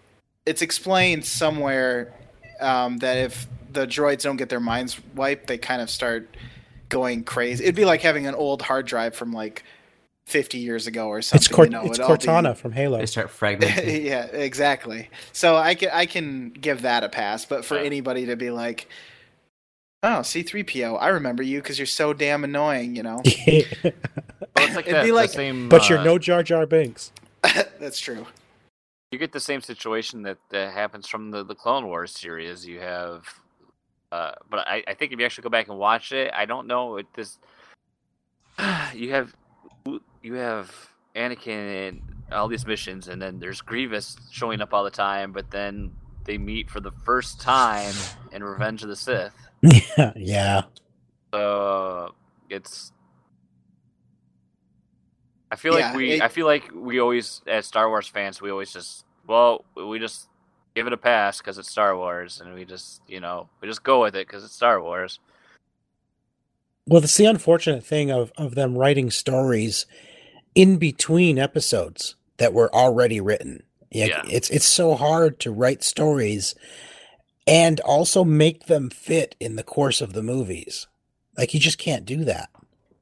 it's 0.46 0.62
explained 0.62 1.24
somewhere 1.24 2.12
um, 2.60 2.98
that 2.98 3.16
if 3.18 3.46
the 3.72 3.86
droids 3.86 4.22
don't 4.22 4.36
get 4.36 4.48
their 4.48 4.60
minds 4.60 4.98
wiped 5.14 5.46
they 5.46 5.58
kind 5.58 5.82
of 5.82 5.90
start 5.90 6.28
going 6.88 7.22
crazy 7.22 7.64
it'd 7.64 7.76
be 7.76 7.84
like 7.84 8.00
having 8.00 8.26
an 8.26 8.34
old 8.34 8.62
hard 8.62 8.86
drive 8.86 9.14
from 9.14 9.32
like 9.32 9.62
50 10.28 10.58
years 10.58 10.86
ago 10.86 11.08
or 11.08 11.22
something 11.22 11.38
It's 11.44 11.48
Cort- 11.48 11.68
you 11.68 11.72
know, 11.72 11.84
it's 11.84 11.98
it'd 11.98 12.06
be- 12.20 12.26
Cortana 12.26 12.56
from 12.56 12.72
Halo. 12.72 12.98
They 12.98 13.06
start 13.06 13.28
fragmenting. 13.40 14.04
yeah, 14.04 14.26
exactly. 14.26 15.08
So 15.32 15.56
I 15.56 15.74
can 15.74 15.90
I 15.92 16.06
can 16.06 16.50
give 16.50 16.82
that 16.82 17.02
a 17.04 17.08
pass, 17.08 17.44
but 17.44 17.64
for 17.64 17.76
Yeah. 17.78 17.84
anybody 17.84 18.26
to 18.26 18.36
be 18.36 18.50
like, 18.50 18.88
"Oh, 20.02 20.22
C-3PO, 20.22 20.98
I 21.00 21.08
remember 21.08 21.42
you 21.42 21.60
because 21.60 21.78
you're 21.78 21.86
so 21.86 22.12
damn 22.12 22.44
annoying," 22.44 22.94
you 22.94 23.02
know, 23.02 23.22
Well, 24.54 24.74
like 24.74 24.86
It'd 24.86 24.94
that, 24.94 25.04
be 25.04 25.12
like- 25.12 25.30
same, 25.30 25.68
but 25.68 25.88
you're 25.88 25.98
uh, 25.98 26.04
no 26.04 26.18
Jar 26.18 26.42
Jar 26.42 26.66
Binks. 26.66 27.12
that's 27.80 27.98
true. 27.98 28.26
you 29.10 29.18
get 29.18 29.32
the 29.32 29.40
same 29.40 29.62
situation 29.62 30.22
that, 30.22 30.36
that 30.50 30.72
happens 30.74 31.06
from 31.08 31.30
the, 31.30 31.42
the 31.44 31.54
Clone 31.54 31.86
Wars 31.86 32.10
series. 32.12 32.66
You 32.66 32.80
have, 32.80 33.24
uh, 34.12 34.32
but 34.50 34.66
I, 34.68 34.82
I 34.86 34.94
think 34.94 35.12
if 35.12 35.18
you 35.18 35.24
actually 35.24 35.44
go 35.44 35.48
back 35.50 35.68
and 35.68 35.78
watch 35.78 36.12
it, 36.12 36.30
I 36.34 36.44
don't 36.44 36.66
know. 36.66 36.96
It, 36.98 37.06
this, 37.14 37.38
you 38.94 39.12
have, 39.12 39.34
you 40.22 40.34
have 40.34 40.70
Anakin 41.16 41.88
and 41.88 42.02
all 42.32 42.48
these 42.48 42.66
missions, 42.66 43.08
and 43.08 43.20
then 43.20 43.38
there's 43.38 43.60
Grievous 43.60 44.16
showing 44.30 44.60
up 44.60 44.72
all 44.74 44.84
the 44.84 44.90
time. 44.90 45.32
But 45.32 45.50
then 45.50 45.92
they 46.24 46.38
meet 46.38 46.70
for 46.70 46.80
the 46.80 46.92
first 47.04 47.40
time 47.40 47.94
in 48.32 48.42
Revenge 48.42 48.82
of 48.82 48.88
the 48.88 48.96
Sith. 48.96 49.32
yeah, 49.62 50.12
yeah. 50.16 50.62
So 51.32 52.14
it's. 52.50 52.92
I 55.50 55.56
feel 55.56 55.72
like 55.72 55.94
we. 55.94 56.12
it- 56.12 56.22
I 56.22 56.28
feel 56.28 56.46
like 56.46 56.70
we 56.74 57.00
always, 57.00 57.40
as 57.46 57.66
Star 57.66 57.88
Wars 57.88 58.06
fans, 58.08 58.40
we 58.40 58.50
always 58.50 58.72
just 58.72 59.04
well, 59.26 59.64
we 59.74 59.98
just 59.98 60.28
give 60.74 60.86
it 60.86 60.92
a 60.92 60.96
pass 60.98 61.38
because 61.38 61.58
it's 61.58 61.70
Star 61.70 61.96
Wars, 61.96 62.40
and 62.40 62.54
we 62.54 62.64
just 62.64 63.00
you 63.08 63.20
know 63.20 63.48
we 63.60 63.68
just 63.68 63.82
go 63.82 64.02
with 64.02 64.14
it 64.14 64.26
because 64.26 64.44
it's 64.44 64.54
Star 64.54 64.80
Wars. 64.82 65.20
Well, 66.88 67.02
it's 67.04 67.16
the 67.16 67.26
unfortunate 67.26 67.84
thing 67.84 68.10
of 68.10 68.32
of 68.38 68.54
them 68.54 68.76
writing 68.76 69.10
stories 69.10 69.86
in 70.54 70.78
between 70.78 71.38
episodes 71.38 72.16
that 72.38 72.54
were 72.54 72.74
already 72.74 73.20
written. 73.20 73.62
Yeah, 73.90 74.06
Yeah. 74.06 74.22
it's 74.28 74.50
it's 74.50 74.66
so 74.66 74.94
hard 74.94 75.38
to 75.40 75.50
write 75.50 75.82
stories 75.82 76.54
and 77.46 77.80
also 77.80 78.24
make 78.24 78.66
them 78.66 78.90
fit 78.90 79.34
in 79.40 79.56
the 79.56 79.62
course 79.62 80.00
of 80.00 80.12
the 80.14 80.22
movies. 80.22 80.86
Like 81.36 81.54
you 81.54 81.60
just 81.60 81.78
can't 81.78 82.04
do 82.04 82.24
that. 82.24 82.48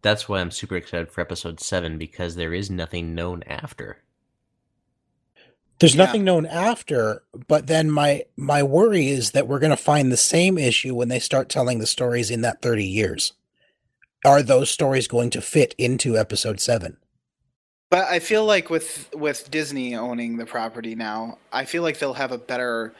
That's 0.03 0.29
why 0.29 0.41
I'm 0.41 0.51
super 0.51 0.77
excited 0.77 1.11
for 1.11 1.21
episode 1.21 1.61
seven 1.61 1.99
because 1.99 2.37
there 2.37 2.53
is 2.55 2.71
nothing 2.71 3.15
known 3.15 3.43
after. 3.47 3.99
There's 5.79 5.95
Yeah. 5.95 6.05
nothing 6.05 6.25
known 6.25 6.47
after, 6.47 7.23
but 7.49 7.67
then 7.67 7.91
my 7.91 8.25
my 8.37 8.63
worry 8.63 9.09
is 9.09 9.33
that 9.33 9.47
we're 9.47 9.59
going 9.59 9.71
to 9.71 9.77
find 9.77 10.11
the 10.11 10.17
same 10.17 10.59
issue 10.59 10.95
when 10.95 11.09
they 11.09 11.19
start 11.19 11.49
telling 11.49 11.79
the 11.79 11.87
stories 11.87 12.31
in 12.31 12.41
that 12.43 12.63
30 12.63 12.85
years. 12.85 13.33
Are 14.27 14.43
those 14.43 14.71
stories 14.71 15.07
going 15.07 15.31
to 15.31 15.41
fit 15.41 15.75
into 15.79 16.19
episode 16.19 16.59
7? 16.61 16.97
But 17.91 18.07
I 18.07 18.19
feel 18.19 18.45
like 18.45 18.69
with 18.69 19.09
with 19.15 19.49
Disney 19.53 19.95
owning 19.95 20.37
the 20.37 20.45
property 20.45 20.97
now, 20.97 21.39
I 21.53 21.65
feel 21.65 21.85
like 21.85 22.01
they'll 22.01 22.15
have 22.15 22.33
a 22.33 22.39
better 22.39 22.93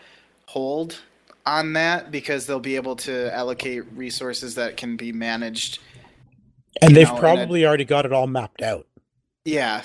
hold 0.47 1.01
on 1.45 1.73
that 1.73 2.13
because 2.13 2.47
they'll 2.47 2.61
be 2.61 2.77
able 2.77 2.95
to 2.97 3.35
allocate 3.35 3.85
resources 3.97 4.55
that 4.55 4.77
can 4.77 4.97
be 4.97 5.11
managed. 5.11 5.81
And 6.81 6.95
they've 6.95 7.09
know, 7.09 7.15
and 7.15 7.21
probably 7.21 7.67
already 7.67 7.85
got 7.85 8.07
it 8.07 8.13
all 8.13 8.29
mapped 8.29 8.63
out. 8.63 8.87
Yeah, 9.45 9.83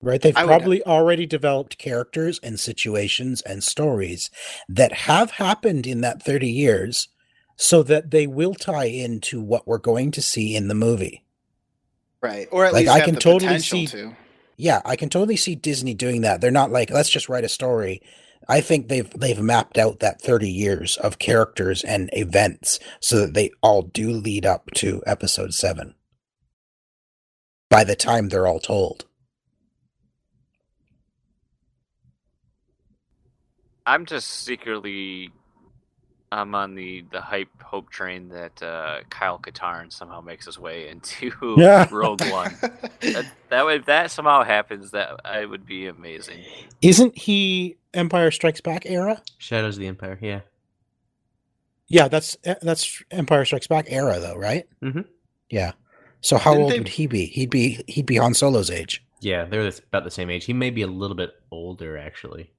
Right? 0.00 0.20
They've 0.20 0.36
I 0.36 0.42
would- 0.44 0.48
probably 0.48 0.82
already 0.84 1.26
developed 1.26 1.78
characters 1.78 2.38
and 2.42 2.58
situations 2.60 3.40
and 3.42 3.62
stories 3.64 4.30
that 4.68 4.92
have 4.92 5.32
happened 5.32 5.86
in 5.86 6.00
that 6.02 6.22
30 6.22 6.48
years 6.50 7.08
so 7.56 7.82
that 7.84 8.10
they 8.10 8.26
will 8.26 8.54
tie 8.54 8.86
into 8.86 9.40
what 9.40 9.66
we're 9.66 9.78
going 9.78 10.10
to 10.12 10.22
see 10.22 10.56
in 10.56 10.68
the 10.68 10.74
movie. 10.74 11.24
right. 12.20 12.48
Or 12.50 12.64
at 12.64 12.72
Like, 12.72 12.86
least 12.86 12.92
I 12.96 13.00
can 13.04 13.14
the 13.14 13.20
totally 13.20 13.58
see- 13.58 13.86
to. 13.88 14.16
Yeah, 14.56 14.80
I 14.84 14.96
can 14.96 15.08
totally 15.08 15.36
see 15.36 15.54
Disney 15.54 15.94
doing 15.94 16.20
that. 16.20 16.40
They're 16.40 16.50
not 16.50 16.70
like, 16.70 16.90
let's 16.90 17.08
just 17.10 17.28
write 17.28 17.42
a 17.44 17.48
story. 17.48 18.00
I 18.48 18.60
think 18.60 18.88
they've 18.88 19.08
they've 19.10 19.40
mapped 19.40 19.78
out 19.78 20.00
that 20.00 20.20
30 20.20 20.48
years 20.50 20.96
of 20.98 21.18
characters 21.18 21.82
and 21.84 22.10
events 22.12 22.78
so 23.00 23.20
that 23.20 23.34
they 23.34 23.50
all 23.62 23.82
do 23.82 24.10
lead 24.10 24.44
up 24.46 24.70
to 24.76 25.02
episode 25.06 25.54
7 25.54 25.94
by 27.70 27.82
the 27.84 27.96
time 27.96 28.28
they're 28.28 28.46
all 28.46 28.60
told. 28.60 29.06
I'm 33.86 34.06
just 34.06 34.28
secretly, 34.28 35.30
I'm 36.32 36.54
on 36.54 36.74
the 36.74 37.04
the 37.12 37.20
hype 37.20 37.48
hope 37.62 37.90
train 37.90 38.28
that 38.30 38.62
uh, 38.62 39.00
Kyle 39.10 39.38
Katarn 39.38 39.92
somehow 39.92 40.20
makes 40.20 40.46
his 40.46 40.58
way 40.58 40.88
into 40.88 41.30
Yeah. 41.58 41.86
Rogue 41.92 42.22
One. 42.30 42.56
That, 43.00 43.26
that 43.50 43.64
would 43.64 43.80
if 43.80 43.86
that 43.86 44.10
somehow 44.10 44.42
happens, 44.42 44.92
that 44.92 45.20
I 45.24 45.44
would 45.44 45.66
be 45.66 45.86
amazing. 45.86 46.38
Isn't 46.80 47.16
he 47.18 47.76
Empire 47.94 48.30
Strikes 48.30 48.60
Back 48.60 48.86
era? 48.86 49.20
Shadows 49.38 49.76
of 49.76 49.80
the 49.80 49.86
Empire. 49.88 50.18
Yeah. 50.22 50.40
Yeah, 51.88 52.08
that's 52.08 52.36
that's 52.62 53.02
Empire 53.10 53.44
Strikes 53.44 53.66
Back 53.66 53.86
era 53.88 54.18
though, 54.18 54.36
right? 54.36 54.64
Mhm. 54.82 55.04
Yeah. 55.50 55.72
So 56.22 56.38
how 56.38 56.52
Didn't 56.52 56.62
old 56.62 56.72
they- 56.72 56.78
would 56.78 56.88
he 56.88 57.06
be? 57.06 57.26
He'd 57.26 57.50
be 57.50 57.82
he'd 57.88 58.06
be 58.06 58.16
Han 58.16 58.34
Solo's 58.34 58.70
age. 58.70 59.04
Yeah, 59.20 59.44
they're 59.44 59.66
about 59.88 60.04
the 60.04 60.10
same 60.10 60.30
age. 60.30 60.46
He 60.46 60.52
may 60.52 60.70
be 60.70 60.82
a 60.82 60.86
little 60.88 61.16
bit 61.16 61.30
older, 61.50 61.96
actually. 61.98 62.50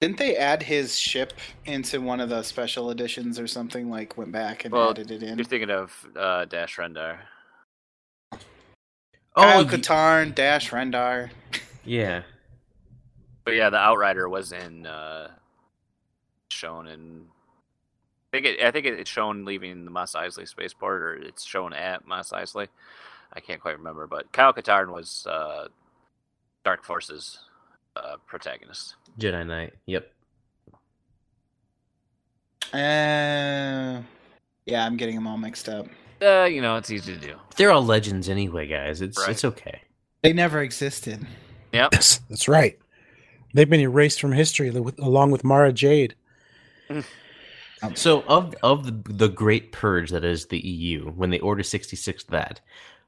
Didn't 0.00 0.18
they 0.18 0.36
add 0.36 0.62
his 0.62 0.98
ship 0.98 1.32
into 1.64 2.00
one 2.02 2.20
of 2.20 2.28
the 2.28 2.42
special 2.42 2.90
editions 2.90 3.38
or 3.38 3.46
something? 3.46 3.88
Like 3.90 4.16
went 4.18 4.30
back 4.32 4.64
and 4.64 4.72
Well, 4.72 4.90
added 4.90 5.10
it 5.10 5.22
in. 5.22 5.38
You're 5.38 5.44
thinking 5.46 5.70
of 5.70 6.06
uh, 6.14 6.44
Dash 6.44 6.76
Rendar. 6.76 7.18
Kyle 8.32 9.64
y- 9.64 9.70
Katarn, 9.70 10.34
Dash 10.34 10.70
Rendar. 10.70 11.30
yeah. 11.84 12.22
But 13.44 13.54
yeah, 13.54 13.70
the 13.70 13.78
Outrider 13.78 14.28
was 14.28 14.52
in 14.52 14.86
uh, 14.86 15.30
shown 16.50 16.88
in. 16.88 17.26
I 18.32 18.36
think 18.40 18.46
it, 18.46 18.62
I 18.66 18.70
think 18.72 18.86
it's 18.86 19.08
shown 19.10 19.44
leaving 19.44 19.84
the 19.84 19.90
Mos 19.90 20.12
Eisley 20.14 20.46
spaceport, 20.48 21.02
or 21.02 21.14
it's 21.14 21.44
shown 21.44 21.72
at 21.72 22.06
Mos 22.06 22.32
Eisley. 22.32 22.68
I 23.32 23.40
can't 23.40 23.60
quite 23.60 23.78
remember, 23.78 24.06
but 24.06 24.30
Kyle 24.32 24.52
Katarn 24.52 24.92
was 24.92 25.26
uh, 25.30 25.68
Dark 26.64 26.84
Forces 26.84 27.38
uh, 27.96 28.16
protagonist. 28.26 28.94
Jedi 29.18 29.46
Knight. 29.46 29.74
Yep. 29.86 30.10
Uh, 32.72 34.02
yeah, 34.66 34.84
I'm 34.84 34.96
getting 34.96 35.14
them 35.14 35.26
all 35.26 35.38
mixed 35.38 35.68
up. 35.68 35.86
Uh, 36.20 36.44
you 36.44 36.60
know, 36.60 36.76
it's 36.76 36.90
easy 36.90 37.14
to 37.14 37.20
do. 37.20 37.34
They're 37.56 37.70
all 37.70 37.84
legends 37.84 38.28
anyway, 38.28 38.66
guys. 38.66 39.00
It's 39.02 39.18
Right. 39.18 39.30
it's 39.30 39.44
okay. 39.44 39.82
They 40.22 40.32
never 40.32 40.60
existed. 40.62 41.26
Yep. 41.72 41.90
That's, 41.92 42.18
that's 42.30 42.48
right. 42.48 42.78
They've 43.54 43.68
been 43.68 43.80
erased 43.80 44.20
from 44.20 44.32
history 44.32 44.70
with, 44.70 44.98
along 44.98 45.30
with 45.30 45.44
Mara 45.44 45.72
Jade. 45.72 46.14
So 47.94 48.22
of 48.22 48.54
of 48.62 48.86
the, 48.86 49.12
the 49.12 49.28
great 49.28 49.70
purge 49.70 50.10
that 50.10 50.24
is 50.24 50.46
the 50.46 50.58
EU, 50.58 51.10
when 51.10 51.30
they 51.30 51.38
order 51.38 51.62
sixty 51.62 51.94
six 51.96 52.24
that, 52.24 52.60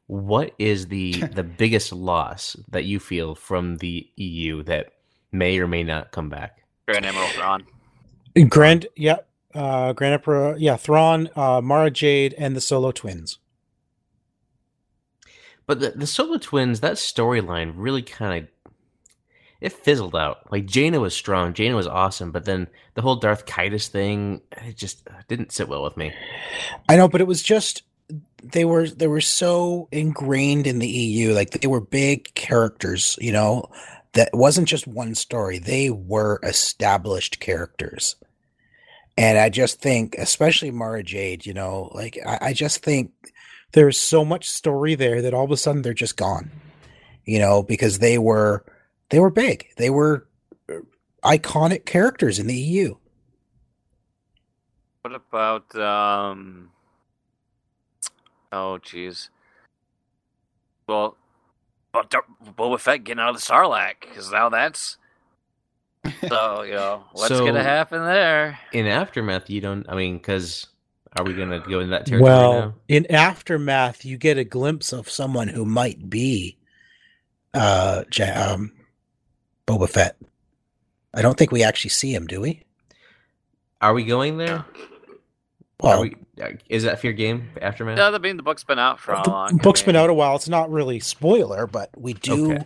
what 0.09 0.53
is 0.59 0.89
the 0.89 1.13
the 1.33 1.45
biggest 1.45 1.93
loss 1.93 2.57
that 2.69 2.85
you 2.85 2.99
feel 2.99 3.37
from 3.37 3.77
the 3.77 4.11
EU 4.17 4.65
that 4.65 4.95
may 5.31 5.59
or 5.61 5.69
may 5.69 5.85
not 5.85 6.11
come 6.11 6.29
back? 6.29 6.65
Grand 6.87 7.07
Admiral 7.07 7.29
Thrawn. 7.29 7.67
Grand, 8.49 8.87
yeah, 8.97 9.19
uh, 9.55 9.93
Grand 9.93 10.15
Emperor, 10.15 10.57
yeah, 10.59 10.77
Thrawn, 10.77 11.29
uh, 11.37 11.61
Mara 11.61 11.91
Jade, 11.91 12.35
and 12.39 12.57
the 12.57 12.61
Solo 12.61 12.91
twins. 12.91 13.39
But 15.67 15.81
the 15.81 15.91
the 15.91 16.07
Solo 16.07 16.39
twins, 16.39 16.81
that 16.81 16.95
storyline 16.95 17.73
really 17.77 18.03
kind 18.03 18.45
of 18.45 18.75
it 19.61 19.73
fizzled 19.73 20.15
out. 20.15 20.51
Like 20.53 20.67
Jaina 20.67 21.01
was 21.01 21.15
strong, 21.15 21.53
Jaina 21.53 21.75
was 21.75 21.87
awesome, 21.87 22.31
but 22.31 22.45
then 22.45 22.69
the 22.95 23.03
whole 23.03 23.17
Darth 23.17 23.45
Caedus 23.45 23.89
thing, 23.89 24.41
it 24.53 24.77
just 24.77 25.07
uh, 25.09 25.15
didn't 25.27 25.53
sit 25.53 25.69
well 25.69 25.83
with 25.83 25.97
me. 25.97 26.13
I 26.89 26.97
know, 26.97 27.09
but 27.09 27.21
it 27.21 27.27
was 27.27 27.43
just 27.43 27.83
they 28.43 28.65
were 28.65 28.89
they 28.89 29.07
were 29.07 29.21
so 29.21 29.89
ingrained 29.91 30.67
in 30.67 30.79
the 30.79 30.89
EU, 30.89 31.33
like 31.33 31.51
they 31.51 31.67
were 31.67 31.81
big 31.81 32.35
characters, 32.35 33.19
you 33.21 33.33
know. 33.33 33.71
That 34.15 34.31
wasn't 34.33 34.69
just 34.69 34.87
one 34.87 35.15
story; 35.15 35.59
they 35.59 35.91
were 35.91 36.41
established 36.43 37.41
characters. 37.41 38.17
And 39.17 39.37
I 39.37 39.49
just 39.49 39.81
think, 39.83 40.15
especially 40.17 40.71
Mara 40.71 41.03
Jade, 41.03 41.45
you 41.45 41.53
know, 41.53 41.91
like 41.93 42.19
I, 42.25 42.39
I 42.41 42.53
just 42.53 42.83
think 42.83 43.11
there's 43.73 43.99
so 43.99 44.25
much 44.25 44.49
story 44.49 44.95
there 44.95 45.21
that 45.23 45.35
all 45.35 45.45
of 45.45 45.51
a 45.51 45.57
sudden 45.57 45.83
they're 45.83 45.93
just 45.93 46.17
gone, 46.17 46.51
you 47.25 47.39
know, 47.39 47.63
because 47.63 47.99
they 47.99 48.19
were 48.19 48.65
they 49.11 49.19
were 49.19 49.31
big, 49.31 49.67
they 49.77 49.91
were 49.91 50.27
uh, 50.71 50.75
iconic 51.25 51.85
characters 51.85 52.39
in 52.39 52.47
the 52.47 52.57
EU. 52.57 52.95
What 55.03 55.15
about 55.15 55.75
um? 55.75 56.71
Oh, 58.53 58.79
jeez. 58.83 59.29
Well, 60.87 61.17
but 61.93 62.11
Dar- 62.11 62.25
Boba 62.57 62.79
Fett 62.81 63.05
getting 63.05 63.21
out 63.21 63.31
of 63.31 63.37
the 63.37 63.43
Sarlacc 63.43 64.01
because 64.01 64.31
now 64.33 64.49
that's 64.49 64.97
so 66.29 66.63
you 66.63 66.73
know 66.75 67.05
what's 67.13 67.29
So- 67.29 67.45
gonna 67.45 67.63
happen 67.63 68.05
there? 68.05 68.59
In 68.73 68.87
aftermath, 68.87 69.51
you 69.51 69.61
don't. 69.61 69.87
I 69.89 69.95
mean, 69.97 70.17
because 70.17 70.67
are 71.19 71.25
we 71.25 71.35
gonna 71.35 71.61
go 71.61 71.81
in 71.81 71.91
that 71.91 72.07
territory 72.07 72.31
Well, 72.31 72.53
now? 72.61 72.75
in 72.89 73.11
aftermath, 73.13 74.05
you 74.05 74.17
get 74.17 74.39
a 74.39 74.45
glimpse 74.45 74.93
of 74.93 75.11
someone 75.11 75.49
who 75.49 75.65
might 75.65 76.09
be 76.09 76.57
uh, 77.55 78.05
Ja- 78.15 78.53
um, 78.55 78.73
Boba 79.67 79.89
Fett. 79.89 80.17
I 81.15 81.23
don't 81.23 81.37
think 81.37 81.51
we 81.53 81.63
actually 81.63 81.91
see 81.91 82.15
him, 82.15 82.27
do 82.27 82.41
we? 82.41 82.63
Are 83.81 83.95
we 83.95 84.05
going 84.05 84.37
there? 84.39 84.65
Well, 85.81 85.99
Are 85.99 86.03
we, 86.03 86.17
is 86.69 86.83
that 86.85 87.01
fair 87.01 87.13
game 87.13 87.49
aftermath? 87.61 87.99
Yeah, 87.99 88.09
I 88.11 88.19
mean 88.19 88.37
the 88.37 88.43
book's 88.43 88.65
been 88.65 88.79
out 88.79 89.01
for 89.01 89.15
how 89.15 89.23
the 89.23 89.31
long? 89.31 89.57
book's 89.59 89.83
I 89.83 89.87
been 89.87 89.97
out 89.97 90.11
a 90.11 90.15
while. 90.15 90.37
It's 90.37 90.49
not 90.49 90.71
really 90.71 91.01
spoiler, 91.01 91.67
but 91.67 91.91
we 91.97 92.15
do 92.15 92.53
Okay. 92.55 92.65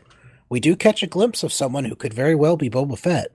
we 0.48 0.60
do 0.60 0.76
catch 0.76 1.02
a 1.02 1.06
glimpse 1.06 1.42
of 1.42 1.52
someone 1.52 1.84
who 1.84 1.96
could 1.96 2.12
very 2.14 2.34
well 2.34 2.56
be 2.56 2.68
Boba 2.70 2.98
Fett. 2.98 3.28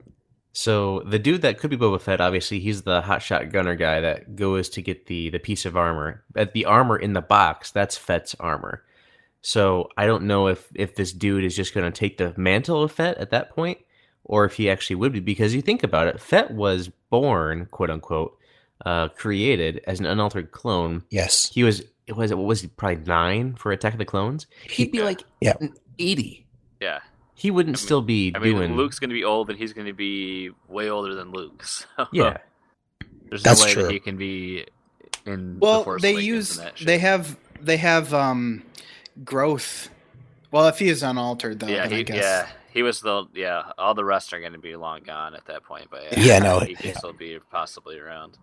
So 0.52 1.00
the 1.00 1.18
dude 1.18 1.42
that 1.42 1.58
could 1.58 1.70
be 1.70 1.76
Boba 1.76 2.00
Fett, 2.00 2.20
obviously, 2.20 2.58
he's 2.58 2.82
the 2.82 3.02
hotshot 3.02 3.52
gunner 3.52 3.76
guy 3.76 4.00
that 4.00 4.34
goes 4.34 4.68
to 4.70 4.82
get 4.82 5.06
the 5.06 5.30
the 5.30 5.38
piece 5.38 5.64
of 5.66 5.76
armor. 5.76 6.24
At 6.34 6.52
the 6.52 6.64
armor 6.64 6.96
in 6.98 7.12
the 7.12 7.20
box, 7.22 7.70
that's 7.70 7.96
Fett's 7.96 8.34
armor. 8.40 8.82
So 9.40 9.88
I 9.96 10.06
don't 10.06 10.24
know 10.24 10.48
if 10.48 10.68
if 10.74 10.94
this 10.96 11.12
dude 11.12 11.44
is 11.44 11.54
just 11.54 11.74
going 11.74 11.90
to 11.90 11.96
take 11.96 12.18
the 12.18 12.34
mantle 12.36 12.82
of 12.82 12.92
Fett 12.92 13.18
at 13.18 13.30
that 13.30 13.50
point, 13.50 13.78
or 14.24 14.44
if 14.44 14.54
he 14.54 14.68
actually 14.70 14.96
would 14.96 15.12
be. 15.12 15.20
Because 15.20 15.54
you 15.54 15.62
think 15.62 15.82
about 15.82 16.08
it, 16.08 16.20
Fett 16.20 16.50
was 16.50 16.90
born, 17.10 17.66
quote 17.66 17.90
unquote, 17.90 18.36
uh, 18.86 19.08
created 19.08 19.80
as 19.86 20.00
an 20.00 20.06
unaltered 20.06 20.50
clone. 20.52 21.02
Yes. 21.10 21.50
He 21.52 21.62
was 21.64 21.82
it 22.06 22.16
was 22.16 22.32
what 22.34 22.46
was 22.46 22.62
he 22.62 22.68
probably 22.68 23.04
nine 23.04 23.54
for 23.54 23.70
Attack 23.72 23.92
of 23.94 23.98
the 23.98 24.04
Clones. 24.04 24.46
He'd 24.68 24.90
be 24.92 24.98
Yeah. 24.98 25.04
like 25.04 25.22
Yeah. 25.40 25.54
eighty. 25.98 26.46
Yeah, 26.80 27.00
He 27.34 27.50
wouldn't 27.50 27.76
I 27.76 27.80
mean- 27.80 27.84
still 27.84 28.02
be 28.02 28.32
I 28.34 28.38
mean 28.38 28.54
doing. 28.54 28.76
Luke's 28.76 28.98
gonna 28.98 29.12
be 29.14 29.24
old, 29.24 29.50
and 29.50 29.58
he's 29.58 29.72
gonna 29.72 29.92
be 29.92 30.50
way 30.68 30.88
older 30.88 31.14
than 31.14 31.32
Luke. 31.32 31.64
So 31.96 32.06
yeah. 32.12 32.38
there's 33.28 33.42
That's 33.42 33.60
no 33.60 33.66
way 33.66 33.72
true. 33.72 33.82
that 33.84 33.92
he 33.92 34.00
can 34.00 34.16
be 34.16 34.64
in. 35.26 35.54
the 35.54 35.58
Well, 35.58 35.84
Force 35.84 36.00
they 36.02 36.14
use 36.20 36.56
that 36.56 36.76
they 36.76 36.98
have 36.98 37.36
they 37.60 37.76
have 37.76 38.14
um 38.14 38.62
growth. 39.24 39.90
Well, 40.50 40.66
if 40.68 40.78
he 40.78 40.88
is 40.88 41.02
unaltered 41.02 41.60
though, 41.60 41.66
yeah, 41.66 41.84
then 41.84 41.92
I 41.92 41.96
he, 41.96 42.04
guess. 42.04 42.16
yeah, 42.16 42.48
he 42.72 42.82
was 42.82 43.00
the 43.00 43.24
yeah. 43.34 43.72
All 43.76 43.94
the 43.94 44.04
rest 44.04 44.32
are 44.32 44.40
going 44.40 44.52
to 44.54 44.58
be 44.58 44.76
long 44.76 45.02
gone 45.02 45.34
at 45.34 45.44
that 45.46 45.64
point, 45.64 45.88
but 45.90 46.04
yeah, 46.12 46.20
Yeah, 46.20 46.38
no, 46.38 46.60
he 46.60 46.74
could 46.74 46.86
yeah. 46.86 46.96
still 46.96 47.12
be 47.12 47.38
possibly 47.50 47.98
around. 47.98 48.38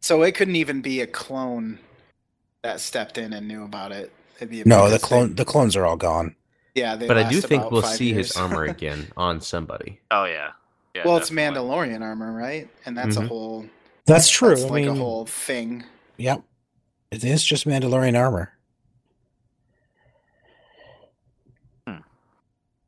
So 0.00 0.22
it 0.22 0.32
couldn't 0.34 0.56
even 0.56 0.80
be 0.80 1.00
a 1.00 1.06
clone 1.06 1.78
that 2.62 2.80
stepped 2.80 3.18
in 3.18 3.32
and 3.32 3.46
knew 3.48 3.64
about 3.64 3.92
it. 3.92 4.12
It'd 4.36 4.50
be 4.50 4.62
No, 4.64 4.88
the 4.88 4.98
clone 4.98 5.28
they- 5.30 5.34
the 5.34 5.44
clones 5.44 5.74
are 5.76 5.84
all 5.86 5.96
gone. 5.96 6.36
yeah, 6.74 6.94
they 6.96 7.06
But 7.08 7.18
I 7.18 7.28
do 7.28 7.40
think 7.40 7.70
we'll 7.70 7.82
five 7.82 7.96
see 7.96 8.12
his 8.12 8.36
armor 8.36 8.64
again 8.76 9.08
on 9.16 9.40
somebody. 9.40 10.00
Oh 10.10 10.24
yeah, 10.24 10.52
yeah 10.94 11.02
well, 11.04 11.16
it's. 11.16 11.30
Mandalorian 11.30 12.00
armor, 12.02 12.32
right? 12.32 12.68
And 12.86 12.96
that's 12.96 13.16
a 13.16 13.20
Mhm. 13.22 13.28
whole 13.28 13.66
That's 14.06 14.30
true. 14.30 14.50
That's 14.50 14.62
I 14.62 14.68
like 14.68 14.84
mean, 14.84 14.88
a 14.88 14.94
whole 14.94 15.26
thing. 15.26 15.84
yep. 16.16 16.42
It 17.10 17.24
is 17.24 17.42
just 17.44 17.66
Mandalorian 17.66 18.16
armor. 18.18 18.52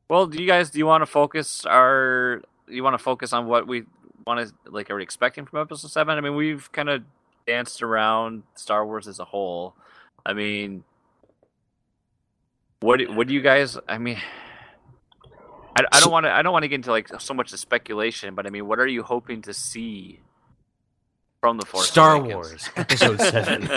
Well, 0.09 0.27
do 0.27 0.41
you 0.41 0.47
guys 0.47 0.69
do 0.69 0.77
you 0.77 0.85
want 0.85 1.01
to 1.03 1.05
focus 1.05 1.65
our? 1.65 2.41
You 2.67 2.83
want 2.83 2.95
to 2.95 2.97
focus 3.03 3.31
on 3.33 3.47
what 3.47 3.65
we 3.65 3.83
want 4.25 4.47
to 4.47 4.53
like? 4.71 4.89
Are 4.89 4.95
we 4.95 5.03
expecting 5.03 5.45
from 5.45 5.61
episode 5.61 5.89
seven? 5.91 6.17
I 6.17 6.21
mean, 6.21 6.35
we've 6.35 6.71
kind 6.71 6.89
of 6.89 7.03
danced 7.47 7.81
around 7.81 8.43
Star 8.55 8.85
Wars 8.85 9.07
as 9.07 9.19
a 9.19 9.25
whole. 9.25 9.75
I 10.25 10.33
mean, 10.33 10.83
what 12.79 12.97
do- 12.97 13.11
what 13.13 13.27
do 13.27 13.33
you 13.33 13.41
guys? 13.41 13.77
I 13.87 13.97
mean. 13.97 14.17
I, 15.73 15.85
I 15.89 15.99
don't 16.01 16.11
want 16.11 16.25
to. 16.25 16.31
I 16.33 16.41
don't 16.41 16.51
want 16.51 16.63
to 16.63 16.67
get 16.67 16.75
into 16.75 16.91
like 16.91 17.07
so 17.21 17.33
much 17.33 17.53
of 17.53 17.59
speculation, 17.59 18.35
but 18.35 18.45
I 18.45 18.49
mean, 18.49 18.67
what 18.67 18.77
are 18.79 18.87
you 18.87 19.03
hoping 19.03 19.41
to 19.43 19.53
see 19.53 20.19
from 21.39 21.57
the 21.57 21.65
Force 21.65 21.87
Star 21.89 22.15
Awakens? 22.15 22.33
Wars 22.33 22.69
Episode 22.75 23.21
Seven, 23.21 23.69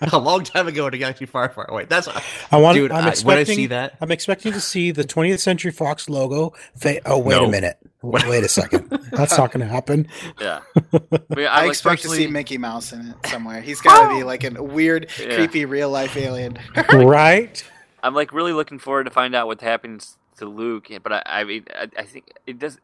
a 0.12 0.18
long 0.18 0.44
time 0.44 0.68
ago 0.68 0.86
in 0.86 0.94
a 0.94 0.98
galaxy 0.98 1.26
far, 1.26 1.48
far 1.48 1.68
away. 1.68 1.86
That's 1.86 2.06
I 2.52 2.56
want. 2.58 2.76
dude. 2.76 2.92
I'm 2.92 3.04
I, 3.04 3.08
expecting. 3.08 3.26
when 3.26 3.38
I 3.38 3.44
see 3.44 3.66
that, 3.66 3.96
I'm 4.00 4.12
expecting 4.12 4.52
to 4.52 4.60
see 4.60 4.92
the 4.92 5.02
20th 5.02 5.40
Century 5.40 5.72
Fox 5.72 6.08
logo. 6.08 6.52
Fa- 6.76 7.00
oh 7.04 7.18
wait 7.18 7.34
No. 7.34 7.46
a 7.46 7.50
minute. 7.50 7.78
Wait, 8.04 8.28
wait 8.28 8.44
a 8.44 8.48
second. 8.48 8.90
That's 9.12 9.38
not 9.38 9.50
going 9.50 9.66
to 9.66 9.72
happen. 9.72 10.06
Yeah. 10.38 10.60
I, 10.92 11.00
mean, 11.34 11.46
I, 11.46 11.46
I 11.46 11.60
like, 11.62 11.70
expect 11.70 12.02
to 12.02 12.08
see 12.08 12.26
Mickey 12.26 12.58
Mouse 12.58 12.92
in 12.92 13.08
it 13.08 13.26
somewhere. 13.26 13.62
He's 13.62 13.80
got 13.80 14.08
to 14.08 14.14
be 14.14 14.22
oh! 14.22 14.26
like 14.26 14.44
a 14.44 14.62
weird, 14.62 15.10
Yeah. 15.18 15.34
creepy 15.34 15.64
real 15.64 15.90
life 15.90 16.16
alien. 16.16 16.58
right? 16.92 17.64
I'm 18.02 18.14
like 18.14 18.32
really 18.32 18.52
looking 18.52 18.78
forward 18.78 19.04
to 19.04 19.10
find 19.10 19.34
out 19.34 19.46
what 19.46 19.60
happens 19.62 20.18
to 20.36 20.44
Luke. 20.44 20.88
But 21.02 21.12
I, 21.12 21.22
I 21.24 21.44
mean, 21.44 21.64
I, 21.74 21.88
I 21.98 22.02
think 22.04 22.30
it 22.46 22.58
does. 22.58 22.78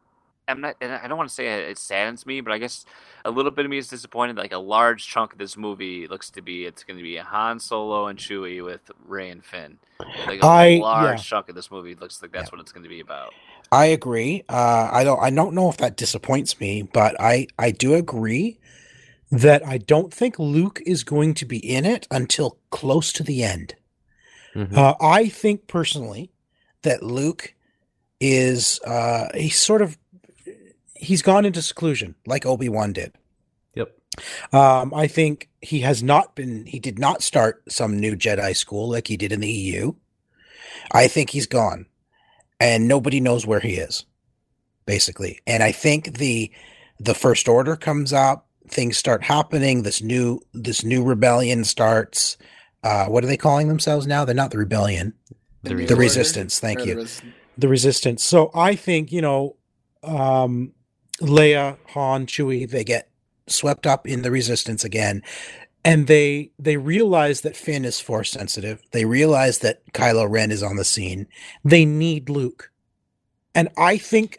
I'm 0.49 0.62
not. 0.62 0.77
And 0.81 0.91
I 0.93 1.07
don't 1.07 1.18
want 1.18 1.29
to 1.29 1.35
say 1.35 1.68
it 1.68 1.79
saddens 1.79 2.25
me, 2.25 2.41
but 2.41 2.53
I 2.53 2.59
guess 2.59 2.87
a 3.25 3.31
little 3.31 3.51
bit 3.51 3.66
of 3.66 3.71
me 3.71 3.77
is 3.77 3.89
disappointed. 3.89 4.37
Like 4.37 4.53
a 4.53 4.59
large 4.59 5.07
chunk 5.07 5.33
of 5.33 5.39
this 5.39 5.57
movie 5.57 6.09
looks 6.09 6.31
to 6.31 6.43
be 6.43 6.64
it's 6.64 6.83
going 6.83 6.97
to 6.97 7.03
be 7.03 7.16
Han 7.16 7.61
Solo 7.61 8.07
and 8.07 8.18
Chewie 8.18 8.64
with 8.64 8.91
Rey 9.07 9.29
and 9.29 9.45
Finn. 9.45 9.79
Like 10.27 10.43
a 10.43 10.47
I- 10.47 10.79
large 10.79 11.18
yeah. 11.18 11.23
chunk 11.23 11.51
of 11.51 11.55
this 11.55 11.71
movie 11.71 11.95
looks 11.95 12.23
like 12.23 12.33
that's 12.33 12.51
what 12.51 12.61
it's 12.61 12.73
going 12.73 12.85
to 12.85 12.89
be 12.89 13.01
about. 13.01 13.35
I 13.73 13.87
agree. 13.87 14.45
Uh, 14.49 14.89
I 14.93 15.05
don't. 15.05 15.21
I 15.21 15.31
don't 15.31 15.55
know 15.55 15.71
if 15.71 15.77
that 15.79 15.97
disappoints 15.97 16.59
me, 16.61 16.83
but 16.83 17.14
I 17.21 17.47
I 17.59 17.71
do 17.71 17.95
agree 17.95 18.59
that 19.31 19.64
I 19.64 19.79
don't 19.79 20.12
think 20.12 20.39
Luke 20.39 20.81
is 20.85 21.05
going 21.05 21.35
to 21.35 21.45
be 21.45 21.59
in 21.59 21.85
it 21.85 22.09
until 22.11 22.59
close 22.71 23.12
to 23.12 23.23
the 23.23 23.45
end. 23.45 23.77
Mhm. 24.55 24.77
Uh, 24.77 24.97
I 25.01 25.29
think 25.29 25.68
personally 25.68 26.33
that 26.83 27.03
Luke 27.03 27.55
is 28.21 28.81
uh, 28.85 29.29
he's 29.35 29.61
sort 29.61 29.83
of 29.83 29.97
he's 30.95 31.23
gone 31.23 31.45
into 31.45 31.62
seclusion 31.62 32.16
like 32.27 32.45
Obi 32.45 32.68
Wan 32.68 32.93
did. 32.93 33.12
Yep. 33.75 33.97
Um, 34.53 34.93
I 34.93 35.07
think 35.07 35.49
he 35.62 35.81
has 35.81 36.03
not 36.03 36.35
been. 36.35 36.66
He 36.66 36.81
did 36.81 36.99
not 36.99 37.23
start 37.23 37.62
some 37.68 38.01
new 38.01 38.16
Jedi 38.16 38.57
school 38.57 38.91
like 38.91 39.07
he 39.07 39.16
did 39.16 39.31
in 39.31 39.41
the 39.41 39.51
EU. 39.51 39.93
I 40.93 41.07
think 41.07 41.31
he's 41.31 41.47
gone, 41.47 41.87
and 42.61 42.87
nobody 42.87 43.21
knows 43.21 43.47
where 43.47 43.61
he 43.61 43.75
is, 43.75 44.05
basically. 44.87 45.41
And 45.47 45.63
I 45.63 45.73
think 45.73 46.19
the 46.19 46.51
the 46.99 47.15
First 47.15 47.49
Order 47.49 47.77
comes 47.77 48.13
up. 48.13 48.47
Things 48.69 48.97
start 48.97 49.25
happening. 49.25 49.83
This 49.83 50.03
new 50.03 50.41
this 50.53 50.85
new 50.85 51.03
rebellion 51.03 51.65
starts. 51.65 52.37
Uh, 52.85 53.07
what 53.07 53.25
are 53.25 53.27
they 53.27 53.37
calling 53.37 53.69
themselves 53.69 54.07
now? 54.07 54.25
They're 54.25 54.35
not 54.35 54.51
the 54.53 54.59
rebellion. 54.59 55.15
The 55.63 55.71
New 55.71 55.77
The 55.87 55.95
Order? 55.95 55.97
resistance. 55.97 56.61
Thank 56.61 56.81
Or 56.81 56.85
you 56.85 56.95
the 56.95 57.01
res- 57.01 57.23
the 57.59 57.69
resistance. 57.69 58.23
So 58.25 58.51
I 58.55 58.75
think 58.77 59.11
you 59.13 59.21
know, 59.23 59.57
um, 60.03 60.73
Leia, 61.21 61.77
Han, 61.89 62.27
Chewie, 62.27 62.69
they 62.71 62.85
get 62.85 63.11
swept 63.47 63.87
up 63.87 64.07
in 64.07 64.23
the 64.23 64.31
resistance 64.31 64.85
again, 64.85 65.23
and 65.85 66.07
they 66.07 66.51
they 66.59 66.76
realize 66.76 67.41
that 67.43 67.57
Finn 67.57 67.85
is 67.85 68.01
force 68.01 68.31
sensitive. 68.31 68.83
They 68.93 69.05
realize 69.05 69.59
that 69.61 69.85
Kylo 69.93 70.28
Ren 70.31 70.51
is 70.51 70.62
on 70.62 70.76
the 70.76 70.85
scene. 70.85 71.26
They 71.64 71.85
need 71.85 72.28
Luke, 72.28 72.70
and 73.55 73.68
I 73.76 73.97
think 73.97 74.39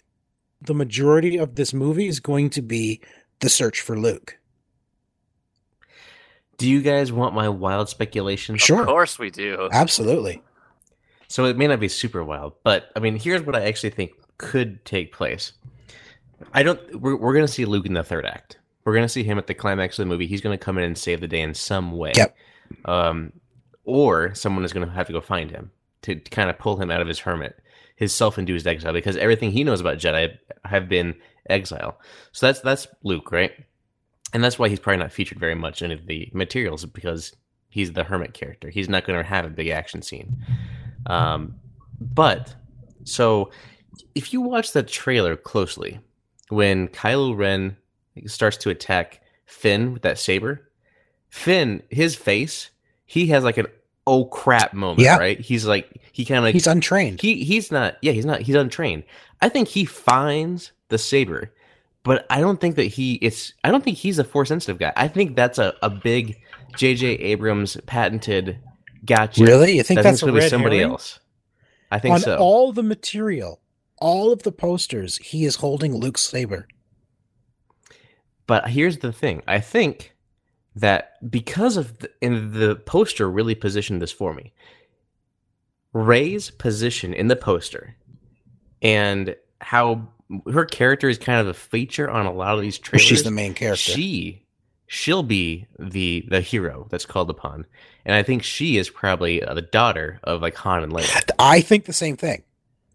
the 0.61 0.73
majority 0.73 1.37
of 1.37 1.55
this 1.55 1.73
movie 1.73 2.07
is 2.07 2.19
going 2.19 2.49
to 2.51 2.61
be 2.61 3.01
the 3.39 3.49
search 3.49 3.81
for 3.81 3.97
Luke. 3.97 4.37
Do 6.57 6.69
you 6.69 6.81
guys 6.83 7.11
want 7.11 7.33
my 7.33 7.49
wild 7.49 7.89
speculation? 7.89 8.55
Sure. 8.57 8.81
Of 8.81 8.87
course 8.87 9.17
we 9.17 9.31
do. 9.31 9.67
Absolutely. 9.71 10.43
So 11.27 11.45
it 11.45 11.57
may 11.57 11.65
not 11.65 11.79
be 11.79 11.87
super 11.87 12.23
wild, 12.23 12.53
but 12.63 12.91
I 12.95 12.99
mean, 12.99 13.15
here's 13.15 13.41
what 13.41 13.55
I 13.55 13.65
actually 13.65 13.89
think 13.89 14.11
could 14.37 14.83
take 14.85 15.11
place. 15.11 15.53
I 16.53 16.61
don't. 16.61 17.01
We're, 17.01 17.15
we're 17.15 17.33
going 17.33 17.45
to 17.45 17.51
see 17.51 17.65
Luke 17.65 17.85
in 17.85 17.93
the 17.93 18.03
third 18.03 18.25
act. 18.25 18.59
We're 18.83 18.93
going 18.93 19.05
to 19.05 19.09
see 19.09 19.23
him 19.23 19.37
at 19.37 19.47
the 19.47 19.53
climax 19.53 19.99
of 19.99 20.05
the 20.05 20.09
movie. 20.09 20.27
He's 20.27 20.41
going 20.41 20.57
to 20.57 20.63
come 20.63 20.77
in 20.77 20.83
and 20.83 20.97
save 20.97 21.21
the 21.21 21.27
day 21.27 21.41
in 21.41 21.53
some 21.53 21.91
way. 21.97 22.13
Yep. 22.15 22.35
Um, 22.85 23.33
or 23.83 24.33
someone 24.33 24.63
is 24.63 24.73
going 24.73 24.87
to 24.87 24.93
have 24.93 25.07
to 25.07 25.13
go 25.13 25.21
find 25.21 25.51
him 25.51 25.71
to, 26.03 26.15
to 26.15 26.29
kind 26.29 26.49
of 26.49 26.57
pull 26.57 26.77
him 26.77 26.89
out 26.89 27.01
of 27.01 27.07
his 27.07 27.19
hermit, 27.19 27.59
his 27.95 28.13
self-induced 28.13 28.67
exile, 28.67 28.93
because 28.93 29.17
everything 29.17 29.51
he 29.51 29.63
knows 29.63 29.81
about 29.81 29.97
Jedi 29.97 30.37
have 30.65 30.87
been 30.89 31.15
exile. 31.49 31.99
So 32.31 32.47
that's 32.47 32.61
that's 32.61 32.87
Luke, 33.03 33.31
right? 33.31 33.51
And 34.33 34.43
that's 34.43 34.57
why 34.57 34.69
he's 34.69 34.79
probably 34.79 34.99
not 34.99 35.11
featured 35.11 35.39
very 35.39 35.55
much 35.55 35.81
in 35.81 35.91
any 35.91 35.99
of 35.99 36.07
the 36.07 36.29
materials 36.33 36.85
because 36.85 37.35
he's 37.69 37.93
the 37.93 38.03
hermit 38.03 38.33
character. 38.33 38.69
He's 38.69 38.89
not 38.89 39.05
going 39.05 39.21
to 39.21 39.27
have 39.27 39.45
a 39.45 39.49
big 39.49 39.67
action 39.67 40.01
scene. 40.01 40.37
Um, 41.05 41.55
but 41.99 42.55
so 43.03 43.51
if 44.15 44.31
you 44.31 44.41
watch 44.41 44.71
the 44.71 44.83
trailer 44.83 45.35
closely, 45.35 45.99
when 46.49 46.87
Kylo 46.87 47.35
Ren 47.35 47.77
starts 48.25 48.57
to 48.57 48.69
attack 48.69 49.21
Finn 49.45 49.93
with 49.93 50.01
that 50.03 50.17
saber, 50.19 50.69
Finn, 51.29 51.81
his 51.89 52.15
face, 52.15 52.69
he 53.05 53.27
has 53.27 53.43
like 53.43 53.57
an 53.57 53.67
oh 54.07 54.25
crap 54.25 54.73
moment, 54.73 54.99
Yeah. 54.99 55.17
right? 55.17 55.39
He's 55.39 55.65
like 55.65 55.89
he 56.11 56.25
kind 56.25 56.39
of 56.39 56.43
like 56.43 56.53
He's 56.53 56.67
untrained. 56.67 57.21
he 57.21 57.43
he's 57.43 57.71
not 57.71 57.97
yeah 58.01 58.11
he's 58.11 58.25
not 58.25 58.41
he's 58.41 58.55
untrained. 58.55 59.03
I 59.41 59.49
think 59.49 59.67
he 59.67 59.85
finds 59.85 60.71
the 60.89 60.97
saber, 60.97 61.51
but 62.03 62.25
I 62.29 62.41
don't 62.41 62.59
think 62.59 62.75
that 62.75 62.85
he 62.85 63.13
it's 63.15 63.53
I 63.63 63.71
don't 63.71 63.83
think 63.83 63.97
he's 63.97 64.19
a 64.19 64.23
force 64.23 64.49
sensitive 64.49 64.77
guy. 64.79 64.93
I 64.95 65.07
think 65.07 65.35
that's 65.35 65.57
a, 65.59 65.73
a 65.81 65.89
big 65.89 66.37
J.J. 66.75 67.07
Abrams 67.07 67.77
patented 67.85 68.59
gotcha. 69.05 69.43
Really? 69.43 69.77
You 69.77 69.83
think 69.83 69.99
I 69.99 70.03
that's 70.03 70.15
it's 70.15 70.21
gonna 70.23 70.33
be 70.39 70.47
somebody 70.47 70.77
herring? 70.77 70.91
else? 70.91 71.19
I 71.91 71.99
think 71.99 72.13
on 72.15 72.21
so. 72.21 72.37
all 72.37 72.71
the 72.71 72.83
material, 72.83 73.59
all 73.97 74.31
of 74.31 74.43
the 74.43 74.51
posters, 74.51 75.17
he 75.17 75.43
is 75.45 75.57
holding 75.57 75.93
Luke's 75.95 76.21
saber. 76.21 76.67
But 78.51 78.67
here's 78.67 78.97
the 78.97 79.13
thing: 79.13 79.43
I 79.47 79.61
think 79.61 80.13
that 80.75 81.13
because 81.31 81.77
of 81.77 81.99
the, 81.99 82.11
and 82.21 82.51
the 82.51 82.75
poster 82.75 83.31
really 83.31 83.55
positioned 83.55 84.01
this 84.01 84.11
for 84.11 84.33
me. 84.33 84.51
Rey's 85.93 86.49
position 86.49 87.13
in 87.13 87.29
the 87.29 87.37
poster 87.37 87.95
and 88.81 89.37
how 89.61 90.09
her 90.51 90.65
character 90.65 91.07
is 91.07 91.17
kind 91.17 91.39
of 91.39 91.47
a 91.47 91.53
feature 91.53 92.09
on 92.09 92.25
a 92.25 92.33
lot 92.33 92.55
of 92.55 92.61
these 92.61 92.77
trailers. 92.77 93.05
She's 93.05 93.23
the 93.23 93.31
main 93.31 93.53
character. 93.53 93.93
She 93.93 94.45
she'll 94.85 95.23
be 95.23 95.67
the 95.79 96.25
the 96.27 96.41
hero 96.41 96.87
that's 96.89 97.05
called 97.05 97.29
upon, 97.29 97.65
and 98.03 98.13
I 98.13 98.21
think 98.21 98.43
she 98.43 98.75
is 98.75 98.89
probably 98.89 99.41
uh, 99.41 99.53
the 99.53 99.61
daughter 99.61 100.19
of 100.25 100.41
like 100.41 100.55
Han 100.55 100.83
and 100.83 100.91
Leia. 100.91 101.31
I 101.39 101.61
think 101.61 101.85
the 101.85 101.93
same 101.93 102.17
thing. 102.17 102.43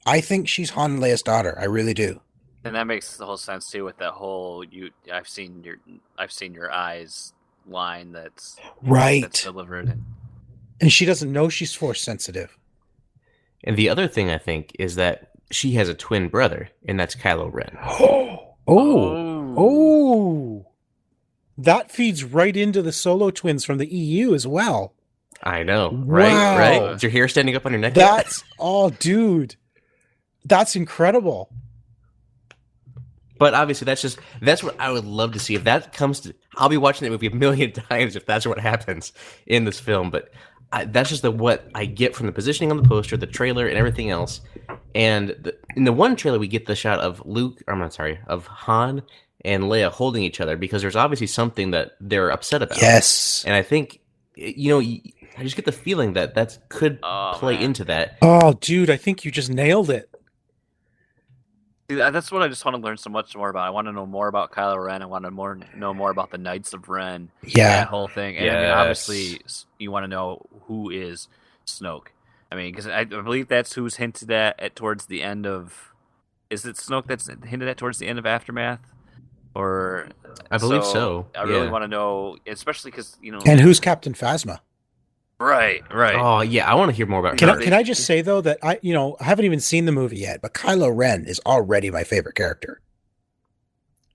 I 0.04 0.20
think 0.20 0.48
she's 0.48 0.68
Han 0.68 0.96
and 0.96 1.02
Leia's 1.02 1.22
daughter. 1.22 1.58
I 1.58 1.64
really 1.64 1.94
do. 1.94 2.20
And 2.66 2.76
that 2.76 2.86
makes 2.86 3.16
the 3.16 3.26
whole 3.26 3.36
sense 3.36 3.70
too 3.70 3.84
with 3.84 3.98
that 3.98 4.12
whole 4.12 4.64
you. 4.64 4.90
I've 5.12 5.28
seen 5.28 5.62
your. 5.64 5.76
I've 6.18 6.32
seen 6.32 6.54
your 6.54 6.70
eyes 6.72 7.32
line 7.68 8.12
that's 8.12 8.56
Right. 8.82 9.22
that's 9.22 9.42
delivered. 9.42 9.98
And 10.80 10.92
she 10.92 11.04
doesn't 11.06 11.32
know 11.32 11.48
she's 11.48 11.74
force 11.74 12.00
sensitive. 12.00 12.56
And 13.64 13.76
the 13.76 13.88
other 13.88 14.06
thing 14.06 14.30
I 14.30 14.38
think 14.38 14.76
is 14.78 14.94
that 14.96 15.30
she 15.50 15.72
has 15.72 15.88
a 15.88 15.94
twin 15.94 16.28
brother, 16.28 16.68
and 16.86 16.98
that's 17.00 17.14
Kylo 17.14 17.52
Ren. 17.52 17.76
Oh. 17.88 18.56
Oh. 18.68 19.54
oh! 19.56 20.66
That 21.56 21.90
feeds 21.92 22.24
right 22.24 22.56
into 22.56 22.82
the 22.82 22.92
solo 22.92 23.30
twins 23.30 23.64
from 23.64 23.78
the 23.78 23.86
EU 23.86 24.34
as 24.34 24.44
well. 24.46 24.92
I 25.42 25.62
know, 25.62 25.92
right? 26.04 26.32
Wow. 26.32 26.58
Right? 26.58 26.82
Is 26.94 27.02
your 27.02 27.12
hair 27.12 27.28
standing 27.28 27.54
up 27.54 27.64
on 27.64 27.72
your 27.72 27.80
neck? 27.80 27.94
yet? 27.96 28.16
That's 28.16 28.44
oh 28.58 28.90
dude. 28.90 29.54
That's 30.44 30.74
incredible. 30.76 31.50
But 33.38 33.54
obviously, 33.54 33.84
that's 33.86 34.02
just 34.02 34.18
that's 34.40 34.62
what 34.62 34.78
I 34.80 34.90
would 34.90 35.04
love 35.04 35.32
to 35.32 35.38
see. 35.38 35.54
If 35.54 35.64
that 35.64 35.92
comes 35.92 36.20
to, 36.20 36.34
I'll 36.56 36.68
be 36.68 36.76
watching 36.76 37.04
that 37.06 37.10
movie 37.10 37.26
a 37.26 37.34
million 37.34 37.72
times 37.90 38.16
if 38.16 38.26
that's 38.26 38.46
what 38.46 38.58
happens 38.58 39.12
in 39.46 39.64
this 39.64 39.78
film. 39.80 40.10
But 40.10 40.30
I, 40.72 40.84
that's 40.84 41.10
just 41.10 41.22
the 41.22 41.30
what 41.30 41.68
I 41.74 41.84
get 41.86 42.14
from 42.16 42.26
the 42.26 42.32
positioning 42.32 42.70
on 42.70 42.76
the 42.76 42.88
poster, 42.88 43.16
the 43.16 43.26
trailer, 43.26 43.66
and 43.66 43.76
everything 43.76 44.10
else. 44.10 44.40
And 44.94 45.28
the, 45.30 45.56
in 45.76 45.84
the 45.84 45.92
one 45.92 46.16
trailer, 46.16 46.38
we 46.38 46.48
get 46.48 46.66
the 46.66 46.74
shot 46.74 47.00
of 47.00 47.22
Luke. 47.26 47.62
Or 47.66 47.74
I'm 47.74 47.80
not 47.80 47.92
sorry, 47.94 48.18
of 48.26 48.46
Han 48.46 49.02
and 49.44 49.64
Leia 49.64 49.90
holding 49.92 50.22
each 50.24 50.40
other 50.40 50.56
because 50.56 50.82
there's 50.82 50.96
obviously 50.96 51.26
something 51.28 51.70
that 51.72 51.92
they're 52.00 52.30
upset 52.30 52.62
about. 52.62 52.80
Yes. 52.80 53.44
and 53.46 53.54
I 53.54 53.62
think 53.62 54.00
you 54.34 54.68
know, 54.68 54.80
I 54.80 55.42
just 55.42 55.56
get 55.56 55.64
the 55.64 55.72
feeling 55.72 56.12
that 56.14 56.34
that 56.34 56.58
could 56.68 56.98
Oh, 57.02 57.32
play 57.36 57.54
man. 57.54 57.62
into 57.62 57.84
that. 57.84 58.18
Oh 58.22 58.52
dude, 58.54 58.90
I 58.90 58.96
think 58.96 59.24
you 59.24 59.30
just 59.30 59.50
nailed 59.50 59.88
it. 59.88 60.10
See, 61.88 61.96
that- 61.96 62.12
That's 62.12 62.32
what 62.32 62.42
I 62.42 62.48
just 62.48 62.64
want 62.64 62.76
to 62.76 62.82
learn 62.82 62.96
so 62.96 63.10
much 63.10 63.36
more 63.36 63.48
about. 63.48 63.66
I 63.66 63.70
want 63.70 63.86
to 63.86 63.92
know 63.92 64.06
more 64.06 64.28
about 64.28 64.50
Kylo 64.50 64.84
Ren. 64.84 65.02
I 65.02 65.06
want 65.06 65.24
to 65.24 65.30
more 65.30 65.58
know 65.74 65.94
more 65.94 66.10
about 66.10 66.30
the 66.30 66.38
Knights 66.38 66.72
of 66.72 66.88
Ren. 66.88 67.30
Yeah. 67.44 67.68
that 67.80 67.88
whole 67.88 68.08
thing. 68.08 68.36
And 68.36 68.50
I 68.50 68.60
mean, 68.62 68.70
obviously, 68.70 69.40
you 69.78 69.90
want 69.90 70.04
to 70.04 70.08
know 70.08 70.46
who 70.66 70.90
is 70.90 71.28
Snoke. 71.66 72.08
I 72.50 72.56
mean, 72.56 72.72
because 72.72 72.86
I, 72.86 73.00
I 73.00 73.04
believe 73.04 73.48
that's 73.48 73.72
who's 73.74 73.96
hinted 73.96 74.30
at, 74.30 74.58
at 74.60 74.76
towards 74.76 75.06
the 75.06 75.22
end 75.22 75.46
of. 75.46 75.92
Is 76.48 76.64
it 76.64 76.76
Snoke 76.76 77.06
that's 77.06 77.28
hinted 77.28 77.68
at 77.68 77.76
towards 77.76 77.98
the 77.98 78.06
end 78.06 78.18
of 78.18 78.26
Aftermath? 78.26 78.80
Or 79.54 80.08
I 80.50 80.58
believe 80.58 80.84
so, 80.84 81.26
I 81.34 81.42
really 81.44 81.64
yeah. 81.64 81.70
want 81.70 81.82
to 81.82 81.88
know, 81.88 82.36
especially 82.46 82.90
because 82.90 83.16
you 83.22 83.32
know. 83.32 83.40
And 83.46 83.58
who's 83.58 83.80
Captain 83.80 84.12
Phasma? 84.12 84.60
Right, 85.38 85.82
right. 85.92 86.14
Oh 86.16 86.40
yeah, 86.42 86.70
I 86.70 86.74
want 86.74 86.90
to 86.90 86.96
hear 86.96 87.06
more 87.06 87.20
about 87.20 87.38
Can 87.38 87.48
her. 87.48 87.58
I, 87.60 87.64
can 87.64 87.72
I 87.72 87.82
just 87.82 88.04
say 88.06 88.20
though 88.22 88.40
that 88.42 88.58
I 88.62 88.78
you 88.82 88.92
know 88.94 89.16
I 89.20 89.24
haven't 89.24 89.44
even 89.44 89.60
seen 89.60 89.84
the 89.86 89.92
movie 89.92 90.18
yet, 90.18 90.40
but 90.42 90.54
Kylo 90.54 90.94
Ren 90.94 91.24
is 91.26 91.40
already 91.46 91.90
my 91.90 92.04
favorite 92.04 92.34
character. 92.34 92.80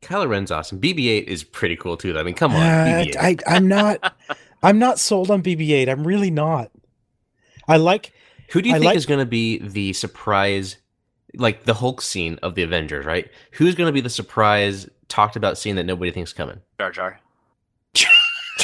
Kylo 0.01 0.28
Ren's 0.28 0.49
awesome. 0.51 0.82
BB-8 0.82 1.26
is 1.26 1.43
pretty 1.43 1.76
cool 1.76 1.95
too. 1.95 2.11
though. 2.13 2.19
I 2.19 2.24
mean, 2.24 2.34
come 2.34 2.53
on, 2.55 2.61
Uh, 2.61 3.03
BB-8. 3.05 3.15
I 3.19 3.55
I'm 3.55 3.67
not 3.67 4.15
I'm 4.63 4.80
not 4.80 4.99
sold 4.99 5.30
on 5.32 5.41
BB-8. 5.43 5.88
I'm 5.89 6.05
really 6.05 6.32
not. 6.32 6.72
I 7.67 7.78
like 7.78 8.11
Who 8.51 8.61
do 8.61 8.69
you 8.69 8.76
I 8.76 8.80
think 8.80 8.88
like- 8.88 8.97
is 8.97 9.05
going 9.05 9.19
to 9.19 9.26
be 9.26 9.59
the 9.59 9.93
surprise 9.93 10.78
like 11.36 11.63
the 11.63 11.74
Hulk 11.76 12.01
scene 12.01 12.39
of 12.43 12.55
the 12.55 12.63
Avengers, 12.63 13.05
right? 13.05 13.30
Who's 13.51 13.76
going 13.76 13.88
to 13.88 13.93
be 13.93 14.01
the 14.01 14.09
surprise 14.09 14.89
talked 15.07 15.36
about 15.38 15.57
scene 15.57 15.76
that 15.78 15.86
nobody 15.86 16.11
thinks 16.11 16.34
coming? 16.34 16.59
Jar 16.80 16.91
Jar. 16.91 17.19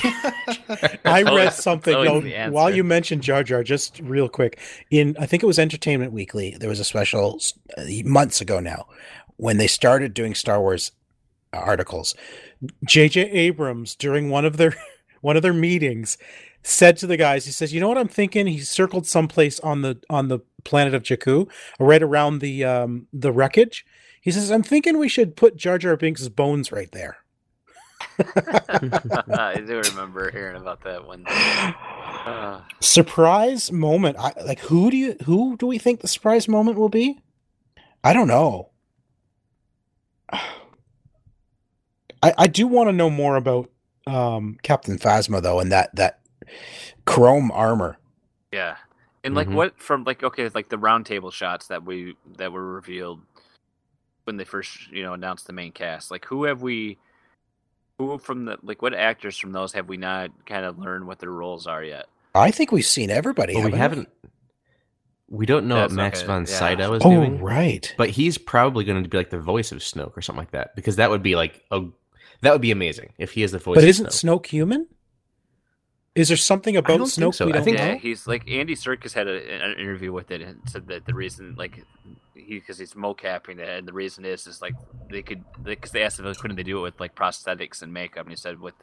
I 1.05 1.23
read 1.23 1.53
something 1.53 1.95
while 2.51 2.69
you 2.69 2.83
mentioned 2.83 3.23
Jar 3.23 3.43
Jar, 3.43 3.63
just 3.63 3.99
real 3.99 4.29
quick. 4.29 4.59
In 4.91 5.15
I 5.19 5.25
think 5.25 5.43
it 5.43 5.47
was 5.47 5.59
Entertainment 5.59 6.11
Weekly. 6.11 6.55
There 6.59 6.69
was 6.69 6.79
a 6.79 6.83
special 6.83 7.39
uh, 7.77 7.83
months 8.03 8.41
ago 8.41 8.59
now 8.59 8.87
when 9.37 9.57
they 9.57 9.67
started 9.67 10.13
doing 10.13 10.35
Star 10.35 10.59
Wars 10.59 10.91
uh, 11.53 11.57
articles. 11.57 12.15
J.J. 12.85 13.21
Abrams 13.31 13.95
during 13.95 14.29
one 14.29 14.45
of 14.45 14.57
their 14.57 14.75
one 15.21 15.35
of 15.35 15.43
their 15.43 15.53
meetings 15.53 16.17
said 16.63 16.97
to 16.97 17.07
the 17.07 17.17
guys, 17.17 17.45
he 17.45 17.51
says, 17.51 17.73
"You 17.73 17.79
know 17.79 17.87
what 17.87 17.97
I'm 17.97 18.07
thinking?" 18.07 18.47
He 18.47 18.59
circled 18.59 19.05
someplace 19.05 19.59
on 19.61 19.81
the 19.81 19.99
on 20.09 20.27
the 20.27 20.39
planet 20.63 20.93
of 20.93 21.03
Jakku, 21.03 21.49
right 21.79 22.03
around 22.03 22.39
the 22.39 22.65
um 22.65 23.07
the 23.13 23.31
wreckage. 23.31 23.85
He 24.21 24.31
says, 24.31 24.51
"I'm 24.51 24.63
thinking 24.63 24.97
we 24.97 25.09
should 25.09 25.35
put 25.35 25.55
Jar 25.55 25.77
Jar 25.77 25.95
Binks' 25.95 26.27
bones 26.27 26.71
right 26.71 26.91
there." 26.91 27.17
I 28.19 29.63
do 29.65 29.77
remember 29.77 30.31
hearing 30.31 30.57
about 30.57 30.83
that 30.83 31.05
one. 31.05 31.25
Uh, 31.27 32.61
surprise 32.79 33.71
moment 33.71 34.17
I, 34.19 34.33
like 34.45 34.59
who 34.59 34.91
do 34.91 34.97
you 34.97 35.15
who 35.25 35.57
do 35.57 35.67
we 35.67 35.77
think 35.77 36.01
the 36.01 36.07
surprise 36.07 36.47
moment 36.47 36.77
will 36.77 36.89
be 36.89 37.19
i 38.03 38.13
don't 38.13 38.27
know 38.27 38.69
i 40.31 40.41
i 42.37 42.47
do 42.47 42.67
want 42.67 42.87
to 42.87 42.93
know 42.93 43.09
more 43.09 43.35
about 43.35 43.69
um 44.05 44.57
captain 44.61 44.99
phasma 44.99 45.41
though 45.41 45.59
and 45.59 45.71
that 45.71 45.95
that 45.95 46.19
chrome 47.05 47.51
armor 47.51 47.97
yeah, 48.51 48.77
and 49.23 49.35
like 49.35 49.47
Mhm. 49.47 49.53
what 49.53 49.79
from 49.79 50.03
like 50.03 50.23
okay, 50.23 50.49
like 50.49 50.69
the 50.69 50.77
round 50.77 51.05
table 51.05 51.31
shots 51.31 51.67
that 51.67 51.83
we 51.83 52.15
that 52.37 52.51
were 52.51 52.65
revealed 52.65 53.21
when 54.23 54.37
they 54.37 54.45
first 54.45 54.89
you 54.89 55.03
know 55.03 55.13
announced 55.13 55.47
the 55.47 55.53
main 55.53 55.71
cast. 55.71 56.11
Like 56.11 56.25
who 56.25 56.45
have 56.45 56.61
we? 56.61 56.97
Who 57.99 58.19
from 58.19 58.45
the 58.45 58.57
like 58.61 58.81
what 58.83 58.93
actors 58.93 59.37
from 59.37 59.51
those 59.53 59.73
have 59.73 59.89
we 59.89 59.97
not 59.97 60.29
kind 60.45 60.65
of 60.65 60.77
learned 60.77 61.07
what 61.07 61.17
their 61.19 61.31
roles 61.31 61.65
are 61.65 61.83
yet? 61.83 62.05
i 62.35 62.51
think 62.51 62.71
we've 62.71 62.85
seen 62.85 63.09
everybody 63.09 63.55
But 63.55 63.71
we 63.71 63.77
haven't 63.77 64.07
haven't. 64.07 64.09
We 65.29 65.45
don't 65.47 65.67
know 65.67 65.75
That's 65.77 65.91
what 65.91 65.97
Max 65.97 66.19
okay, 66.19 66.27
von 66.27 66.45
yeah. 66.47 66.59
Sydow 66.59 66.93
is 66.93 67.01
oh 67.03 67.09
doing, 67.09 67.41
right 67.41 67.91
but 67.97 68.09
he's 68.11 68.37
probably 68.37 68.85
going 68.85 69.01
to 69.03 69.09
be 69.09 69.17
like 69.17 69.31
the 69.31 69.39
voice 69.39 69.71
of 69.71 69.79
Snoke 69.79 70.15
or 70.15 70.21
something 70.21 70.39
like 70.39 70.51
that 70.51 70.75
because 70.75 70.97
that 70.97 71.09
would 71.09 71.23
be 71.23 71.35
like 71.35 71.63
a 71.71 71.81
that 72.41 72.51
would 72.51 72.61
be 72.61 72.69
amazing 72.71 73.13
if 73.17 73.31
he 73.31 73.41
is 73.41 73.51
the 73.51 73.57
voice. 73.57 73.75
but 73.75 73.83
of 73.83 73.89
isn't 73.89 74.09
Snoke. 74.09 74.43
snoke 74.43 74.45
human 74.45 74.87
is 76.17 76.27
there 76.29 76.37
something 76.37 76.75
about 76.75 76.97
don't 76.97 77.07
think 77.07 77.31
snoke 77.33 77.35
so. 77.35 77.45
we 77.45 77.51
I 77.53 77.55
don't 77.55 77.63
think- 77.65 77.77
Yeah, 77.77 77.93
know 77.93 77.97
he's 77.99 78.27
like 78.27 78.49
Andy 78.49 78.75
Serkis 78.75 79.13
had 79.13 79.27
a, 79.27 79.37
an 79.63 79.77
interview 79.79 80.11
with 80.11 80.31
it 80.31 80.41
and 80.41 80.59
said 80.67 80.87
that 80.87 81.05
the 81.05 81.13
reason, 81.13 81.55
like, 81.57 81.83
he 82.33 82.59
because 82.59 82.77
he's 82.77 82.93
mocapping 82.93 83.59
it, 83.59 83.69
and 83.69 83.87
the 83.87 83.93
reason 83.93 84.25
is 84.25 84.47
is 84.47 84.61
like 84.61 84.73
they 85.09 85.21
could 85.21 85.43
because 85.63 85.91
they 85.91 86.03
asked 86.03 86.19
if 86.19 86.25
they 86.25 86.33
couldn't 86.33 86.57
they 86.57 86.63
do 86.63 86.79
it 86.79 86.81
with 86.81 86.99
like 86.99 87.15
prosthetics 87.15 87.81
and 87.81 87.93
makeup, 87.93 88.25
and 88.25 88.29
he 88.31 88.35
said 88.35 88.59
with 88.59 88.73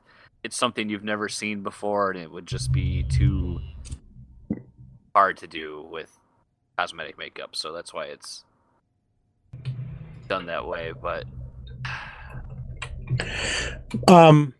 it's 0.42 0.56
something 0.56 0.88
you've 0.90 1.04
never 1.04 1.28
seen 1.28 1.62
before, 1.62 2.10
and 2.10 2.20
it 2.20 2.30
would 2.30 2.46
just 2.46 2.70
be 2.72 3.02
too 3.04 3.58
hard 5.14 5.36
to 5.38 5.46
do 5.46 5.86
with 5.90 6.10
cosmetic 6.76 7.16
makeup, 7.18 7.56
so 7.56 7.72
that's 7.72 7.94
why 7.94 8.04
it's 8.06 8.44
done 10.28 10.46
that 10.46 10.66
way. 10.66 10.92
But 11.00 11.24
um 14.08 14.54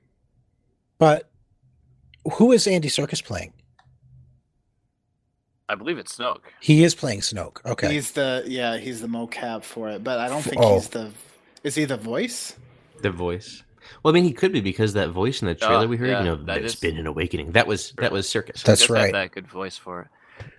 but 0.99 1.29
who 2.33 2.53
is 2.53 2.67
andy 2.67 2.89
Serkis 2.89 3.23
playing 3.25 3.53
I 5.69 5.75
believe 5.77 5.99
it's 5.99 6.17
Snoke. 6.19 6.41
he 6.61 6.85
is 6.85 6.95
playing 6.95 7.21
snoke 7.21 7.65
okay 7.65 7.93
He's 7.93 8.13
the 8.13 8.45
yeah, 8.47 8.77
he's 8.77 9.01
the 9.01 9.07
mocap 9.09 9.65
for 9.65 9.89
it, 9.91 10.05
but 10.05 10.19
I 10.19 10.29
don't 10.29 10.43
think 10.43 10.57
Oh. 10.63 10.75
he's 10.75 10.89
the. 10.89 11.11
Is 11.63 11.75
he 11.75 11.85
the 11.87 11.97
voice? 11.97 12.55
the 13.01 13.11
voice. 13.11 13.63
Well, 14.03 14.13
I 14.13 14.15
mean, 14.15 14.25
he 14.25 14.33
could 14.33 14.53
be 14.53 14.61
because 14.63 14.93
that 14.95 15.11
voice 15.11 15.43
in 15.43 15.49
the 15.49 15.55
trailer 15.55 15.85
Oh, 15.85 15.89
we 15.89 15.97
heard, 15.99 16.09
yeah, 16.09 16.19
you 16.21 16.25
know, 16.25 16.37
that 16.45 16.59
it's 16.65 16.75
is- 16.75 16.81
been 16.81 16.97
an 16.99 17.07
awakening. 17.07 17.53
That 17.53 17.67
was 17.67 17.93
that 17.99 18.13
was 18.13 18.27
Serkis. 18.27 18.63
That's 18.63 18.81
Does 18.83 18.91
right. 18.91 19.13
That 19.13 19.33
good 19.33 19.47
voice 19.47 19.77
for 19.79 20.03
it. 20.03 20.09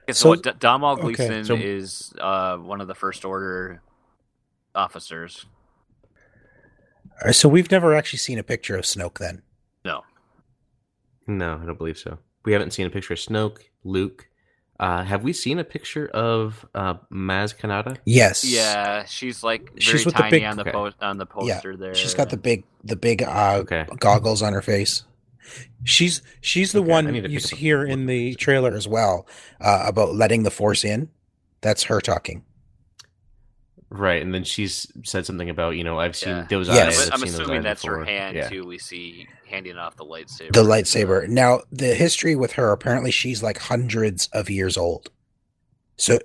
Okay, 0.04 0.14
So- 0.14 0.36
so, 0.36 0.42
D- 0.42 0.52
Domhnall 0.60 0.94
okay, 0.94 1.02
Gleeson 1.02 1.46
so- 1.46 1.56
is 1.56 2.14
uh, 2.20 2.58
one 2.58 2.82
of 2.82 2.88
the 2.88 2.96
first 2.96 3.26
order 3.26 3.82
officers. 4.74 5.46
All 7.06 7.26
right, 7.28 7.36
so 7.36 7.48
we've 7.48 7.70
never 7.72 7.94
actually 7.96 8.20
seen 8.20 8.40
a 8.40 8.44
picture 8.44 8.76
of 8.76 8.84
snoke 8.86 9.20
then 9.20 9.42
No, 9.86 10.04
No, 11.28 11.60
I 11.62 11.66
don't 11.66 11.78
believe 11.78 11.98
so. 11.98 12.18
We 12.44 12.54
haven't 12.54 12.72
seen 12.72 12.86
a 12.86 12.90
picture 12.90 13.14
of 13.14 13.20
Snoke, 13.20 13.60
Luke. 13.84 14.30
Uh, 14.80 15.04
have 15.04 15.24
we 15.24 15.32
seen 15.34 15.58
a 15.58 15.64
picture 15.64 16.08
of 16.10 16.66
uh, 16.76 16.96
Maz 17.12 17.56
Kanata? 17.58 17.98
yes 18.06 18.44
yeah, 18.44 19.06
she's 19.06 19.42
like 19.42 19.70
very 19.70 19.80
She's 19.82 20.06
with 20.06 20.16
the 20.16 20.22
tiny 20.24 20.40
big- 20.40 20.44
on 20.44 20.58
the 20.58 20.62
Okay. 20.64 20.72
post 20.72 20.98
on 21.02 21.18
the 21.18 21.26
poster 21.26 21.78
there. 21.78 21.96
She's 21.96 22.14
got 22.14 22.30
the 22.30 22.38
big, 22.38 22.66
the 22.84 22.96
big 22.98 23.24
uh, 23.24 23.60
Okay. 23.62 23.86
goggles 24.00 24.42
on 24.42 24.52
her 24.54 24.62
face. 24.62 25.04
She's 25.84 26.22
she's 26.42 26.72
the 26.74 26.82
Okay, 26.82 26.92
one 26.92 27.06
need 27.12 27.24
to 27.24 27.30
you 27.30 27.38
pick 27.40 27.46
up 27.46 27.52
a 27.54 27.56
hear 27.56 27.84
in 27.86 28.06
the 28.08 28.36
trailer 28.36 28.74
as 28.76 28.88
well 28.88 29.26
uh, 29.62 29.86
about 29.88 30.14
letting 30.16 30.44
the 30.44 30.52
force 30.52 30.84
in. 30.84 31.10
That's 31.62 31.84
her 31.84 32.02
talking. 32.02 32.44
Right, 33.92 34.22
and 34.22 34.34
then 34.34 34.44
she's 34.44 34.88
said 35.04 35.26
something 35.26 35.50
about 35.50 35.72
you 35.78 35.84
know 35.84 36.00
I've 36.00 36.16
seen 36.16 36.30
Yeah. 36.38 36.48
those 36.50 36.68
Yes. 36.68 37.00
eyes. 37.00 37.08
I've 37.08 37.14
I'm 37.14 37.20
seen 37.20 37.30
assuming 37.30 37.58
eyes 37.60 37.64
that's 37.64 37.84
her 37.86 38.04
hand 38.04 38.36
Yeah. 38.36 38.50
too. 38.50 38.66
We 38.66 38.78
see 38.80 39.28
handing 39.48 39.78
off 39.78 39.96
the 39.96 40.04
lightsaber. 40.06 40.52
The 40.54 40.64
lightsaber. 40.64 41.28
Now 41.28 41.62
the 41.72 41.94
history 41.94 42.36
with 42.36 42.54
her. 42.54 42.72
Apparently, 42.72 43.12
she's 43.12 43.44
like 43.44 43.58
hundreds 43.60 44.28
of 44.34 44.50
years 44.50 44.76
old. 44.76 45.10
So, 45.98 46.20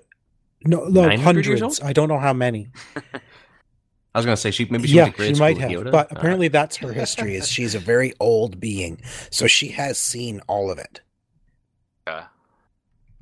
no, 0.64 0.84
no, 0.86 1.16
hundreds. 1.18 1.80
I 1.80 1.92
don't 1.92 2.08
know 2.08 2.18
how 2.18 2.32
many. 2.32 2.68
I 4.14 4.18
was 4.18 4.24
gonna 4.24 4.36
say 4.36 4.50
she 4.50 4.64
maybe 4.68 4.88
she 4.88 4.94
yeah, 4.96 5.04
went 5.04 5.16
to 5.18 5.34
she 5.34 5.40
might 5.40 5.58
have, 5.58 5.70
Yoda. 5.70 5.92
but 5.92 6.10
Uh, 6.10 6.16
apparently 6.16 6.48
that's 6.48 6.76
her 6.78 6.92
history. 6.92 7.36
Is 7.36 7.46
she's 7.46 7.76
a 7.76 7.78
very 7.78 8.12
old 8.18 8.58
being, 8.58 9.00
so 9.30 9.46
she 9.46 9.68
has 9.68 9.98
seen 9.98 10.40
all 10.48 10.70
of 10.70 10.78
it. 10.78 11.00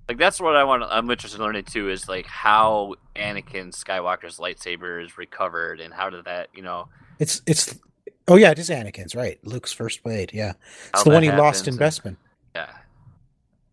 Yeah. 0.09 0.13
Like 0.13 0.19
that's 0.19 0.41
what 0.41 0.57
I 0.57 0.65
want. 0.65 0.83
I'm 0.85 1.11
interested 1.11 1.39
in 1.39 1.45
learning 1.45 1.65
too. 1.65 1.89
Is 1.91 2.09
like 2.09 2.27
how 2.27 2.95
Anakin 3.15 3.73
Skywalker's 3.75 4.39
lightsaber 4.39 5.05
is 5.05 5.19
recovered, 5.19 5.81
and 5.81 5.93
how 5.93 6.11
did 6.11 6.25
that, 6.25 6.49
you 6.55 6.63
know, 6.63 6.89
It's 7.19 7.43
it's. 7.47 7.79
Oh 8.27 8.37
yeah, 8.37 8.51
it 8.51 8.59
is 8.59 8.69
Anakin's 8.71 9.15
right. 9.15 9.39
Luke's 9.45 9.73
first 9.73 10.03
blade. 10.03 10.31
Yeah, 10.35 10.53
it's 10.93 11.05
the 11.05 11.11
one 11.11 11.23
he 11.23 11.31
lost 11.31 11.67
in 11.69 11.75
and- 11.75 11.81
Bespin. 11.81 12.17
Yeah, 12.55 12.71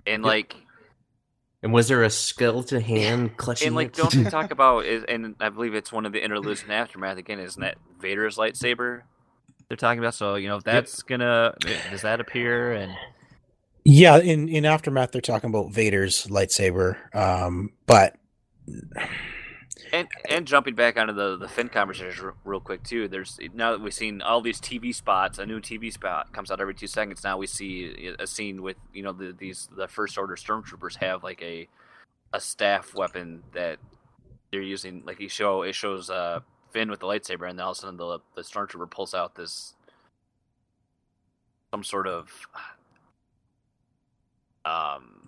and 0.06 0.24
like 0.24 0.56
and 1.64 1.74
was 1.74 1.88
there 1.88 2.04
a 2.04 2.10
skeleton 2.10 2.82
hand 2.82 3.38
clutching? 3.38 3.68
And 3.68 3.76
like, 3.76 3.88
it? 3.90 3.96
don't 3.96 4.14
they 4.24 4.30
talk 4.30 4.52
about? 4.52 4.86
Is, 4.86 5.04
and 5.06 5.36
I 5.40 5.50
believe 5.50 5.74
it's 5.74 5.92
one 5.92 6.06
of 6.06 6.12
the 6.14 6.24
interludes 6.24 6.64
in 6.64 6.72
aftermath 6.72 7.18
again. 7.18 7.40
Isn't 7.40 7.62
that 7.62 7.78
Vader's 8.00 8.38
lightsaber? 8.38 9.02
They're 9.68 9.78
talking 9.78 10.00
about. 10.00 10.14
So 10.14 10.36
you 10.36 10.48
know, 10.48 10.58
if 10.58 10.64
that's 10.64 11.02
gonna 11.02 11.56
does 11.90 12.04
that 12.04 12.20
appear? 12.20 12.74
And 12.74 12.92
Yeah, 13.88 14.18
in 14.18 14.50
in 14.50 14.66
aftermath 14.66 15.12
they're 15.12 15.22
talking 15.22 15.52
about 15.52 15.72
Vader's 15.72 16.26
lightsaber. 16.26 16.98
Um, 17.16 17.72
but 17.86 18.18
and 19.94 20.08
and 20.28 20.48
jumping 20.48 20.74
back 20.74 20.98
onto 20.98 21.14
the 21.14 21.38
the 21.38 21.48
Finn 21.48 21.70
conversation 21.70 22.32
real, 22.44 22.60
quick 22.60 22.84
too. 22.84 23.08
There's 23.08 23.40
now 23.54 23.72
that 23.72 23.82
we've 23.82 23.94
seen 23.94 24.24
all 24.24 24.42
these 24.42 24.60
TV 24.60 24.94
spots. 24.94 25.38
A 25.38 25.46
new 25.46 25.62
TV 25.62 25.94
spot 25.94 26.34
comes 26.34 26.50
out 26.50 26.60
every 26.60 26.74
two 26.74 26.88
seconds. 26.88 27.24
Now 27.24 27.38
we 27.38 27.46
see 27.46 28.16
a 28.18 28.26
scene 28.26 28.64
with 28.64 28.78
you 28.92 29.04
know 29.04 29.12
the, 29.12 29.36
these 29.38 29.70
the 29.78 29.88
first 29.88 30.18
order 30.18 30.36
stormtroopers 30.36 30.98
have 30.98 31.24
like 31.24 31.44
a 31.44 31.68
a 32.34 32.40
staff 32.40 32.96
weapon 32.96 33.44
that 33.54 33.78
they're 34.52 34.64
using. 34.64 35.04
Like 35.06 35.20
you 35.20 35.30
show 35.30 35.62
it 35.62 35.76
shows 35.76 36.10
uh 36.10 36.40
Finn 36.72 36.90
with 36.90 37.02
the 37.02 37.08
lightsaber, 37.08 37.48
and 37.48 37.60
then 37.60 37.66
all 37.66 37.74
of 37.74 37.78
a 37.78 37.82
sudden 37.82 37.98
the 37.98 38.20
the 38.36 38.42
stormtrooper 38.42 38.90
pulls 38.90 39.14
out 39.14 39.36
this 39.36 39.76
some 41.70 41.84
sort 41.84 42.08
of 42.08 42.32
um 44.66 45.22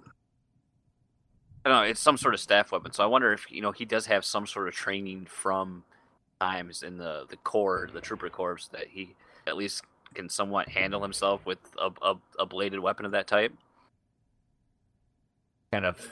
I 1.66 1.70
don't 1.70 1.80
know, 1.80 1.90
it's 1.90 2.00
some 2.00 2.18
sort 2.18 2.34
of 2.34 2.40
staff 2.40 2.72
weapon. 2.72 2.94
So 2.94 3.04
I 3.04 3.08
wonder 3.08 3.34
if 3.34 3.52
you 3.52 3.62
know 3.62 3.72
he 3.72 3.86
does 3.86 4.06
have 4.06 4.24
some 4.24 4.48
sort 4.48 4.68
of 4.68 4.74
training 4.74 5.28
from 5.30 5.84
times 6.40 6.84
in 6.84 6.98
the 6.98 7.26
the 7.30 7.38
corps, 7.38 7.90
the 7.94 8.02
trooper 8.02 8.30
corps, 8.30 8.60
that 8.72 8.88
he 8.88 9.16
at 9.46 9.58
least 9.58 9.84
can 10.14 10.30
somewhat 10.30 10.70
handle 10.70 11.02
himself 11.02 11.46
with 11.46 11.60
a, 11.78 11.92
a, 12.02 12.16
a 12.40 12.46
bladed 12.46 12.80
weapon 12.80 13.06
of 13.06 13.12
that 13.12 13.28
type. 13.28 13.54
Kind 15.72 15.86
of 15.86 16.10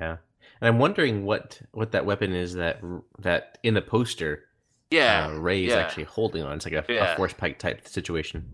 yeah, 0.00 0.18
and 0.60 0.68
I'm 0.68 0.78
wondering 0.78 1.24
what 1.24 1.60
what 1.72 1.92
that 1.92 2.06
weapon 2.06 2.32
is 2.32 2.54
that 2.54 2.80
that 3.18 3.58
in 3.64 3.74
the 3.74 3.82
poster 3.82 4.44
yeah, 4.90 5.26
uh, 5.26 5.38
Rey 5.38 5.64
is 5.64 5.72
yeah. 5.72 5.80
actually 5.80 6.04
holding 6.04 6.44
on. 6.44 6.56
It's 6.56 6.64
like 6.64 6.74
a, 6.74 6.92
Yeah. 6.92 7.12
a 7.12 7.16
force 7.16 7.32
pike 7.32 7.58
type 7.58 7.88
situation. 7.88 8.44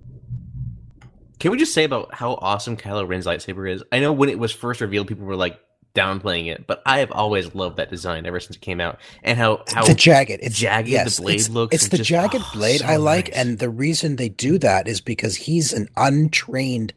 Can 1.41 1.51
we 1.51 1.59
just 1.59 1.75
say 1.75 1.85
about 1.85 2.15
how 2.15 2.35
awesome 2.35 2.77
Kylo 2.77 3.09
Ren's 3.09 3.27
lightsaber 3.27 3.69
is? 3.71 3.83
I 3.91 3.99
know 3.99 4.13
when 4.13 4.29
it 4.29 4.39
was 4.39 4.53
first 4.53 4.81
revealed, 4.81 5.09
people 5.09 5.25
were 5.27 5.37
like 5.37 5.59
downplaying 5.95 6.47
it, 6.53 6.67
but 6.69 6.83
I 6.87 7.01
have 7.01 7.11
always 7.11 7.53
loved 7.55 7.79
that 7.79 7.91
design 7.91 8.25
ever 8.27 8.39
since 8.39 8.55
it 8.57 8.61
came 8.63 8.81
out, 8.81 9.01
and 9.25 9.37
how 9.37 9.65
how 9.73 9.85
the 9.85 9.95
jagged, 9.95 10.39
it's 10.43 10.57
jagged 10.59 10.89
the 10.89 11.21
blade 11.23 11.41
it's, 11.41 11.49
looks 11.49 11.75
It's 11.75 11.89
the 11.89 11.97
just- 11.97 12.09
jagged 12.09 12.37
oh, 12.39 12.51
blade 12.53 12.81
so 12.81 12.87
I 12.87 12.97
like, 12.97 13.29
nice. 13.31 13.37
and 13.37 13.59
the 13.59 13.69
reason 13.71 14.15
they 14.17 14.29
do 14.29 14.57
that 14.59 14.87
is 14.87 15.01
because 15.01 15.35
he's 15.35 15.73
an 15.73 15.89
untrained. 15.97 16.93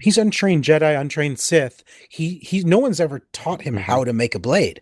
He's 0.00 0.18
untrained 0.18 0.64
Jedi, 0.64 1.00
untrained 1.00 1.38
Sith. 1.38 1.84
He 2.10 2.34
he. 2.42 2.64
No 2.64 2.78
one's 2.80 3.00
ever 3.00 3.20
taught 3.32 3.62
him 3.62 3.74
Mm-hmm. 3.76 3.84
how 3.84 4.04
to 4.04 4.12
make 4.12 4.34
a 4.34 4.38
blade. 4.40 4.80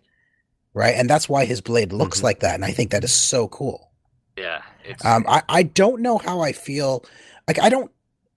right? 0.72 0.95
And 0.95 1.11
that's 1.11 1.28
why 1.28 1.45
his 1.47 1.61
blade 1.61 1.93
looks 1.93 2.20
Mhm. 2.20 2.22
like 2.22 2.41
that. 2.41 2.55
And 2.55 2.64
I 2.64 2.70
think 2.70 2.91
that 2.93 3.03
is 3.05 3.12
so 3.12 3.49
cool. 3.49 3.91
Yeah, 4.39 4.62
it's 4.85 5.05
Um, 5.05 5.24
I, 5.28 5.43
I 5.49 5.62
don't 5.64 6.01
know 6.01 6.16
how 6.16 6.41
I 6.41 6.53
feel. 6.53 7.05
Like, 7.49 7.59
I 7.61 7.68
don't, 7.68 7.91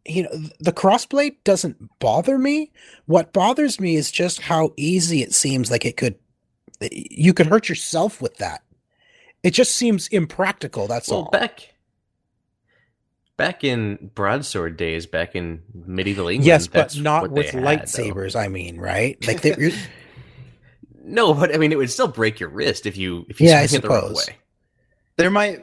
you 0.05 0.23
know, 0.23 0.29
the 0.59 0.73
crossblade 0.73 1.35
doesn't 1.43 1.99
bother 1.99 2.37
me. 2.37 2.71
What 3.05 3.31
bothers 3.33 3.79
me 3.79 3.95
is 3.95 4.11
just 4.11 4.41
how 4.41 4.73
easy 4.77 5.21
it 5.21 5.33
seems 5.33 5.71
like 5.71 5.85
it 5.85 5.97
could, 5.97 6.15
you 6.91 7.33
could 7.33 7.47
hurt 7.47 7.69
yourself 7.69 8.21
with 8.21 8.37
that. 8.37 8.63
It 9.43 9.51
just 9.51 9.75
seems 9.75 10.07
impractical. 10.09 10.87
That's 10.87 11.09
Well, 11.09 11.23
all. 11.23 11.29
back 11.31 11.73
back 13.37 13.63
in 13.63 14.11
broadsword 14.15 14.77
days, 14.77 15.05
back 15.05 15.35
in 15.35 15.61
medieval 15.73 16.27
England, 16.27 16.45
yes, 16.45 16.67
but 16.67 16.73
that's 16.73 16.97
not 16.97 17.23
what 17.23 17.31
they 17.35 17.39
with 17.41 17.49
had, 17.51 17.63
though. 17.63 17.67
lightsabers. 17.67 18.35
I 18.39 18.47
mean, 18.47 18.77
right? 18.79 19.17
Like, 19.25 19.41
they, 19.41 19.55
you're- 19.57 19.73
No, 21.05 21.33
but 21.33 21.53
I 21.53 21.57
mean, 21.57 21.73
it 21.73 21.77
would 21.77 21.91
still 21.91 22.07
break 22.07 22.39
your 22.39 22.47
wrist 22.47 22.85
if 22.85 22.95
you 22.95 23.25
if 23.27 23.41
you 23.41 23.49
Yeah, 23.49 23.59
I 23.59 23.65
swing 23.65 23.79
it 23.79 23.81
the 23.81 23.89
wrong 23.89 24.13
way. 24.13 24.37
There 25.17 25.29
might 25.29 25.57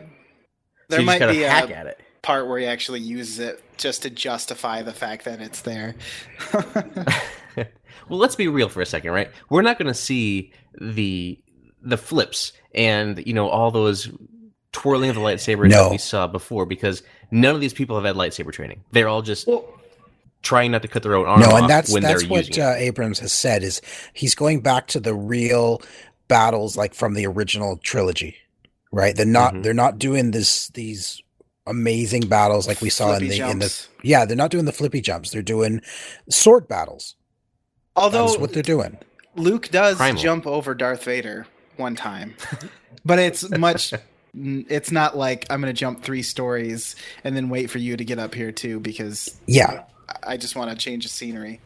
there 0.89 1.01
you 1.01 1.07
just 1.07 1.07
might 1.07 1.19
gotta 1.19 1.33
be 1.33 1.39
hack 1.41 1.71
a 1.71 1.77
at 1.77 1.87
it. 1.87 2.01
part 2.21 2.47
where 2.47 2.59
he 2.59 2.67
actually 2.67 3.01
uses 3.01 3.39
it 3.39 3.63
just 3.81 4.03
to 4.03 4.11
justify 4.11 4.83
the 4.83 4.93
fact 4.93 5.25
that 5.25 5.41
it's 5.41 5.63
there. 5.63 5.97
well, 6.55 8.19
let's 8.19 8.37
be 8.37 8.49
real 8.49 8.69
for 8.69 8.81
a 8.81 8.87
second, 8.87 9.11
right? 9.13 9.31
We're 9.49 9.63
not 9.63 9.79
going 9.79 9.89
to 9.89 9.95
see 9.95 10.53
the 10.81 11.41
the 11.83 11.97
flips 11.97 12.53
and 12.75 13.27
you 13.27 13.33
know 13.33 13.49
all 13.49 13.71
those 13.71 14.11
twirling 14.73 15.09
of 15.11 15.17
the 15.17 15.21
lightsaber 15.23 15.69
No. 15.69 15.85
that 15.85 15.91
we 15.93 15.99
saw 15.99 16.27
before 16.27 16.67
because 16.67 17.03
none 17.31 17.55
of 17.55 17.61
these 17.61 17.73
people 17.73 17.97
have 17.97 18.05
had 18.05 18.17
lightsaber 18.17 18.53
training. 18.53 18.85
They're 18.93 19.09
all 19.09 19.23
just 19.23 19.49
trying 20.43 20.71
not 20.71 20.83
to 20.83 20.89
cut 20.89 21.03
their 21.03 21.17
own 21.17 21.27
arm 21.27 21.41
no, 21.41 21.51
off 21.51 21.61
and 21.63 21.71
that's 21.71 21.93
when 21.93 22.03
that's 22.03 22.23
they're 22.23 22.31
what 22.31 22.49
using 22.49 22.63
uh, 22.63 22.69
it. 22.71 22.83
Abrams 22.83 23.19
has 23.19 23.33
said 23.33 23.63
is 23.63 23.81
he's 24.13 24.35
going 24.35 24.61
back 24.61 24.87
to 24.89 25.01
the 25.01 25.15
real 25.15 25.83
battles 26.29 26.77
like 26.77 26.95
from 26.95 27.15
the 27.15 27.27
original 27.27 27.77
trilogy, 27.79 28.37
right? 28.93 29.17
They're 29.17 29.27
not 29.27 29.55
Mhm. 29.55 29.63
they're 29.63 29.75
not 29.75 29.99
doing 29.99 30.31
this 30.31 30.69
these 30.69 31.23
amazing 31.67 32.23
battles 32.27 32.67
like 32.67 32.81
we 32.81 32.91
saw 32.91 33.13
in 33.13 33.19
Flippy 33.21 33.39
the 33.39 33.51
in 33.51 33.59
the 33.61 33.87
yeah 34.03 34.25
they're 34.25 34.37
not 34.37 34.51
doing 34.51 34.65
the 34.65 34.73
flippy 34.73 35.01
jumps 35.01 35.31
they're 35.31 35.43
doing 35.43 35.81
sword 36.29 36.67
battles 36.69 37.17
Although 37.97 38.27
that's 38.27 38.39
what 38.39 38.53
they're 38.53 38.63
doing 38.63 38.99
Luke 39.37 39.69
does 39.71 39.97
Primal. 39.97 40.21
jump 40.23 40.47
over 40.47 40.75
Darth 40.75 41.05
Vader 41.05 41.47
one 41.77 41.95
time, 41.97 42.35
but 43.05 43.19
it's 43.19 43.49
much. 43.51 43.93
It's 44.33 44.93
not 44.93 45.17
like 45.17 45.45
I'm 45.51 45.61
going 45.61 45.75
to 45.75 45.79
jump 45.79 46.03
three 46.05 46.23
stories 46.23 46.95
and 47.25 47.35
then 47.37 47.49
wait 47.49 47.69
for 47.69 47.79
you 47.79 47.97
to 47.97 48.05
get 48.05 48.21
up 48.21 48.33
here 48.33 48.53
too 48.53 48.79
because 48.79 49.37
yeah 49.49 49.83
I 50.23 50.37
just 50.37 50.55
want 50.55 50.71
to 50.71 50.77
change 50.77 51.03
the 51.03 51.09
scenery. 51.11 51.61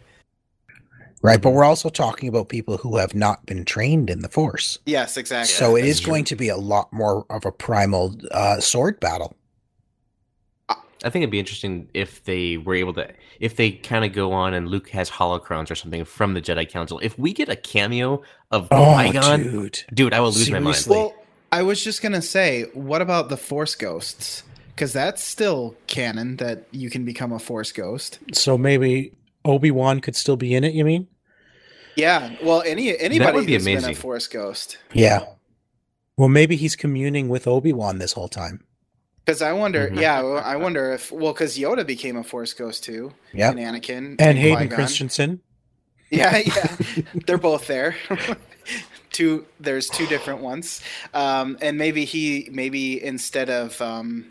right 1.22 1.42
but 1.42 1.50
we're 1.50 1.64
also 1.64 1.90
talking 1.90 2.26
about 2.28 2.48
people 2.48 2.78
who 2.78 2.96
have 2.96 3.14
not 3.14 3.44
been 3.44 3.66
trained 3.66 4.08
in 4.08 4.20
the 4.20 4.30
force 4.30 4.78
Yes, 4.86 5.18
exactly. 5.18 5.52
so 5.52 5.76
it 5.76 5.82
that's 5.82 5.90
is 5.92 6.00
true. 6.00 6.12
going 6.12 6.24
to 6.24 6.36
be 6.36 6.48
a 6.48 6.56
lot 6.56 6.90
more 6.90 7.26
of 7.28 7.44
a 7.44 7.52
primal 7.52 8.14
uh, 8.30 8.60
sword 8.60 8.98
battle 8.98 9.36
I 11.04 11.10
think 11.10 11.22
it'd 11.22 11.30
be 11.30 11.38
interesting 11.38 11.88
if 11.94 12.24
they 12.24 12.56
were 12.56 12.74
able 12.74 12.94
to, 12.94 13.08
if 13.38 13.56
they 13.56 13.70
kind 13.72 14.04
of 14.04 14.12
go 14.12 14.32
on 14.32 14.54
and 14.54 14.68
Luke 14.68 14.88
has 14.90 15.10
holocrons 15.10 15.70
or 15.70 15.74
something 15.74 16.04
from 16.04 16.34
the 16.34 16.40
Jedi 16.40 16.68
Council. 16.68 16.98
If 17.02 17.18
we 17.18 17.32
get 17.32 17.48
a 17.48 17.56
cameo 17.56 18.22
of 18.50 18.68
oh 18.70 18.94
Qui-Gon, 18.94 19.42
dude. 19.42 19.84
dude 19.92 20.14
I 20.14 20.20
will 20.20 20.32
lose 20.32 20.50
my 20.50 20.58
mind. 20.60 20.84
Well, 20.88 21.14
I 21.52 21.62
was 21.62 21.84
just 21.84 22.02
gonna 22.02 22.22
say, 22.22 22.62
what 22.72 23.02
about 23.02 23.28
the 23.28 23.36
Force 23.36 23.74
ghosts? 23.74 24.42
Because 24.74 24.92
that's 24.92 25.22
still 25.22 25.76
canon 25.86 26.36
that 26.38 26.64
you 26.72 26.90
can 26.90 27.04
become 27.04 27.32
a 27.32 27.38
Force 27.38 27.70
ghost. 27.70 28.18
so 28.32 28.58
maybe 28.58 29.12
obi-wan 29.44 30.00
could 30.00 30.16
still 30.16 30.36
be 30.36 30.54
in 30.54 30.64
it 30.64 30.72
you 30.72 30.84
mean 30.84 31.06
Yeah. 31.96 32.34
Well, 32.42 32.62
any 32.64 32.98
anybody 32.98 33.36
would 33.36 33.46
be 33.46 33.52
who's 33.52 33.64
been 33.64 33.74
a 33.76 33.78
amazing. 33.78 33.94
Force 33.96 34.26
ghost. 34.26 34.78
yeah 34.94 35.26
well 36.16 36.28
maybe 36.30 36.56
he's 36.56 36.74
communing 36.76 37.28
with 37.28 37.46
obi-wan 37.46 37.98
this 37.98 38.14
whole 38.14 38.28
time 38.28 38.64
Because 39.24 39.40
I 39.42 39.52
wonder, 39.52 39.88
Mhm. 39.88 40.00
yeah, 40.00 40.20
I 40.22 40.56
wonder 40.56 40.92
if 40.92 41.10
well, 41.10 41.32
because 41.32 41.56
Yoda 41.56 41.86
became 41.86 42.16
a 42.16 42.24
Force 42.24 42.52
ghost 42.52 42.84
too, 42.84 43.12
yeah 43.32 43.50
and 43.50 43.58
Anakin 43.58 44.16
and 44.20 44.38
hayden 44.38 44.68
Qui-Gon. 44.68 44.76
christensen 44.76 45.40
Yeah, 46.10 46.36
yeah, 46.36 46.76
they're 47.26 47.38
both 47.38 47.66
there. 47.66 47.96
two, 49.12 49.46
there's 49.60 49.90
two 49.90 50.06
different 50.06 50.40
ones, 50.42 50.80
um, 51.14 51.56
and 51.60 51.78
maybe 51.78 52.04
he, 52.04 52.48
maybe 52.52 53.02
instead 53.02 53.48
of, 53.50 53.80
um, 53.80 54.26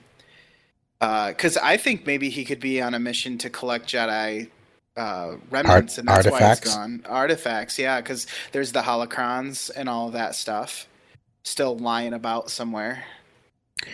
because 0.99 1.57
I 1.57 1.77
think 1.77 2.05
maybe 2.05 2.29
he 2.29 2.45
could 2.45 2.59
be 2.61 2.81
on 2.81 2.93
a 2.93 2.99
mission 2.99 3.37
to 3.39 3.49
collect 3.49 3.87
Jedi 3.87 4.49
uh, 4.95 5.35
remnants, 5.49 5.97
and 5.97 6.07
that's 6.07 6.25
why 6.25 6.43
artifacts? 6.43 6.65
he's 6.65 6.75
gone. 6.75 7.03
Artifacts, 7.09 7.79
yeah, 7.79 7.99
because 7.99 8.27
there's 8.53 8.71
the 8.71 8.81
holocrons 8.81 9.71
and 9.75 9.89
all 9.89 10.11
that 10.11 10.35
stuff 10.35 10.87
still 11.43 11.77
lying 11.77 12.13
about 12.13 12.49
somewhere. 12.51 13.03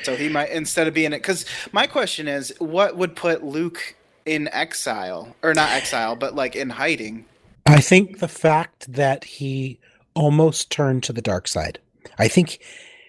So 0.03 0.15
he 0.15 0.30
might 0.30 0.49
instead 0.51 0.88
of 0.88 0.93
being 0.93 1.13
it. 1.13 1.19
Because 1.19 1.45
my 1.71 1.88
question 1.88 2.27
is, 2.27 2.53
what 2.59 2.95
would 2.97 3.15
put 3.15 3.43
Luke 3.43 3.95
in 4.25 4.47
exile, 4.49 5.36
or 5.41 5.53
not 5.53 5.69
exile, 5.71 6.15
but 6.15 6.36
like 6.36 6.55
in 6.55 6.69
hiding? 6.69 7.25
I 7.65 7.82
think 7.82 8.19
the 8.19 8.27
fact 8.27 8.91
that 8.91 9.23
he 9.23 9.80
almost 10.15 10.71
turned 10.71 11.03
to 11.03 11.13
the 11.13 11.21
dark 11.21 11.47
side. 11.47 11.80
I 12.17 12.27
think 12.27 12.59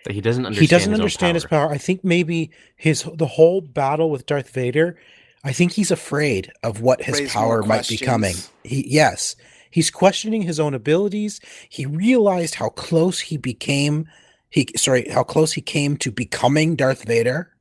That 0.04 0.12
he 0.12 0.20
doesn't 0.20 0.46
understand. 0.46 0.62
he 0.62 0.66
doesn't 0.66 0.90
his 0.92 0.98
own 0.98 1.02
understand 1.02 1.34
his 1.34 1.44
power. 1.44 1.66
power. 1.66 1.74
I 1.74 1.78
think 1.78 2.04
maybe 2.04 2.50
his 2.76 3.04
the 3.14 3.26
whole 3.26 3.60
battle 3.60 4.10
with 4.10 4.26
Darth 4.26 4.50
Vader. 4.50 4.98
I 5.42 5.52
think 5.52 5.72
he's 5.72 5.90
afraid 5.90 6.52
of 6.62 6.82
what 6.82 7.02
his 7.02 7.18
Raise 7.20 7.32
power 7.32 7.62
might 7.62 7.88
be 7.88 7.96
coming. 7.96 8.34
He 8.62 8.86
yes, 8.88 9.36
he's 9.70 9.90
questioning 9.90 10.42
his 10.42 10.60
own 10.60 10.74
abilities. 10.74 11.40
He 11.68 11.86
realized 11.86 12.56
how 12.56 12.68
close 12.70 13.20
he 13.20 13.36
became. 13.36 14.08
He 14.50 14.68
sorry, 14.76 15.08
how 15.08 15.22
close 15.22 15.52
he 15.52 15.60
came 15.60 15.96
to 15.98 16.10
becoming 16.10 16.76
Darth 16.76 17.04
Vader. 17.04 17.52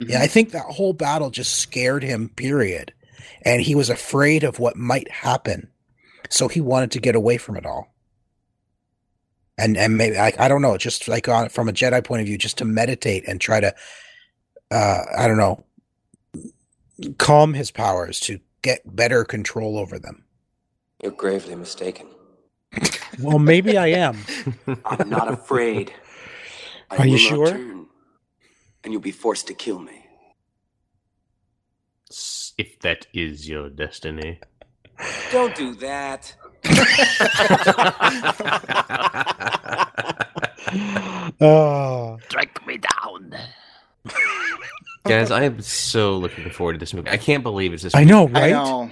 Yeah, 0.00 0.06
Mm-hmm. 0.06 0.22
I 0.22 0.26
think 0.26 0.50
that 0.50 0.64
whole 0.64 0.92
battle 0.94 1.30
just 1.30 1.56
scared 1.56 2.02
him. 2.02 2.28
Period, 2.30 2.92
and 3.42 3.62
he 3.62 3.74
was 3.74 3.88
afraid 3.90 4.42
of 4.42 4.58
what 4.58 4.76
might 4.76 5.10
happen, 5.10 5.68
so 6.28 6.48
he 6.48 6.60
wanted 6.60 6.90
to 6.92 7.00
get 7.00 7.14
away 7.14 7.36
from 7.36 7.56
it 7.56 7.66
all. 7.66 7.94
And 9.58 9.76
and 9.76 9.96
maybe 9.96 10.18
I, 10.18 10.32
I 10.38 10.48
don't 10.48 10.62
know, 10.62 10.76
just 10.76 11.06
like 11.06 11.28
on 11.28 11.50
from 11.50 11.68
a 11.68 11.72
Jedi 11.72 12.02
point 12.04 12.20
of 12.22 12.26
view, 12.26 12.38
just 12.38 12.58
to 12.58 12.64
meditate 12.64 13.28
and 13.28 13.40
try 13.40 13.60
to, 13.60 13.74
uh, 14.70 15.02
I 15.16 15.28
don't 15.28 15.36
know, 15.36 15.64
calm 17.18 17.54
his 17.54 17.70
powers 17.70 18.18
to 18.20 18.40
get 18.62 18.96
better 18.96 19.24
control 19.24 19.78
over 19.78 19.98
them. 19.98 20.24
You're 21.02 21.12
gravely 21.12 21.54
mistaken. 21.54 22.08
Well, 23.20 23.38
maybe 23.38 23.76
I 23.76 23.88
am. 23.88 24.18
I'm 24.86 25.10
not 25.10 25.30
afraid. 25.32 25.92
I 26.92 26.96
Are 26.98 27.06
you 27.06 27.12
will 27.12 27.18
sure? 27.18 27.46
Turn, 27.46 27.86
and 28.84 28.92
you'll 28.92 29.02
be 29.02 29.12
forced 29.12 29.46
to 29.48 29.54
kill 29.54 29.80
me. 29.80 30.04
If 32.58 32.78
that 32.80 33.06
is 33.14 33.48
your 33.48 33.70
destiny. 33.70 34.40
Don't 35.32 35.54
do 35.54 35.74
that. 35.76 36.34
Oh, 41.40 42.18
Strike 42.28 42.66
me 42.66 42.78
down. 42.78 43.34
Guys, 45.06 45.30
I 45.30 45.44
am 45.44 45.60
so 45.62 46.16
looking 46.16 46.50
forward 46.50 46.74
to 46.74 46.78
this 46.78 46.92
movie. 46.94 47.10
I 47.10 47.16
can't 47.16 47.42
believe 47.42 47.72
it's 47.72 47.82
this. 47.82 47.94
I 47.94 48.04
know, 48.04 48.28
I 48.34 48.40
right? 48.40 48.50
know. 48.52 48.90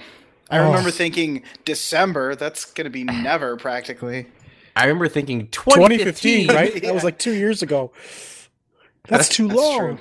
I 0.49 0.57
remember 0.57 0.89
Oh. 0.89 0.91
thinking 0.91 1.43
December. 1.65 2.35
That's 2.35 2.65
going 2.65 2.85
to 2.85 2.89
be 2.91 3.03
never 3.05 3.55
practically. 3.57 4.27
I 4.75 4.83
remember 4.85 5.07
thinking 5.07 5.47
2015, 5.49 6.47
2015, 6.47 6.55
right? 6.55 6.81
That 6.83 6.93
was 6.93 7.03
like 7.03 7.17
two 7.19 7.33
years 7.33 7.61
ago. 7.61 7.91
That's 9.07 9.29
too 9.29 9.47
That's 9.47 9.59
long. 9.59 9.79
true. 9.79 9.99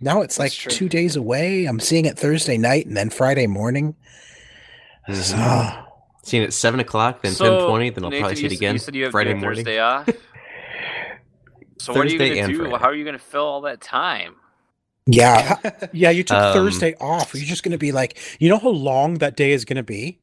Now 0.00 0.20
it's 0.22 0.38
like 0.38 0.52
true. 0.52 0.70
two 0.72 0.88
days 0.88 1.16
away. 1.16 1.64
I'm 1.66 1.80
seeing 1.80 2.04
it 2.04 2.18
Thursday 2.18 2.58
night 2.58 2.86
and 2.86 2.96
then 2.96 3.10
Friday 3.10 3.46
morning. 3.46 3.94
Mhm. 5.08 5.32
Ah. 5.36 5.86
Seeing 6.22 6.42
it 6.42 6.52
seven 6.52 6.80
o'clock, 6.80 7.22
then 7.22 7.32
So, 7.32 7.58
ten 7.60 7.68
twenty, 7.68 7.90
then 7.90 8.04
I'll 8.04 8.10
Nathan, 8.10 8.22
probably 8.22 8.36
see 8.36 8.46
it 8.46 8.52
again 8.52 8.74
You 8.74 8.78
said 8.78 8.94
you 8.94 9.02
have 9.04 9.12
Friday 9.12 9.30
you 9.30 9.36
have 9.36 9.42
morning. 9.42 9.64
Thursday 9.64 9.78
off. 9.78 10.08
So 11.78 11.92
what 11.92 12.06
are 12.06 12.08
you 12.08 12.18
Thursday 12.18 12.36
gonna 12.36 12.48
do? 12.52 12.58
Friday. 12.60 12.76
How 12.78 12.88
are 12.88 12.94
you 12.94 13.04
gonna 13.04 13.18
fill 13.18 13.44
all 13.44 13.60
that 13.62 13.80
time? 13.82 14.36
Yeah. 15.06 15.56
Yeah, 15.92 16.10
you 16.10 16.22
took 16.24 16.36
Um, 16.38 16.54
Thursday 16.54 16.94
off. 17.00 17.34
You're 17.34 17.44
just 17.44 17.62
going 17.62 17.72
to 17.72 17.78
be 17.78 17.92
like, 17.92 18.16
you 18.40 18.48
know 18.48 18.56
how 18.58 18.70
long 18.70 19.14
that 19.18 19.36
day 19.36 19.52
is 19.52 19.64
going 19.66 19.76
to 19.76 19.82
be? 19.82 20.18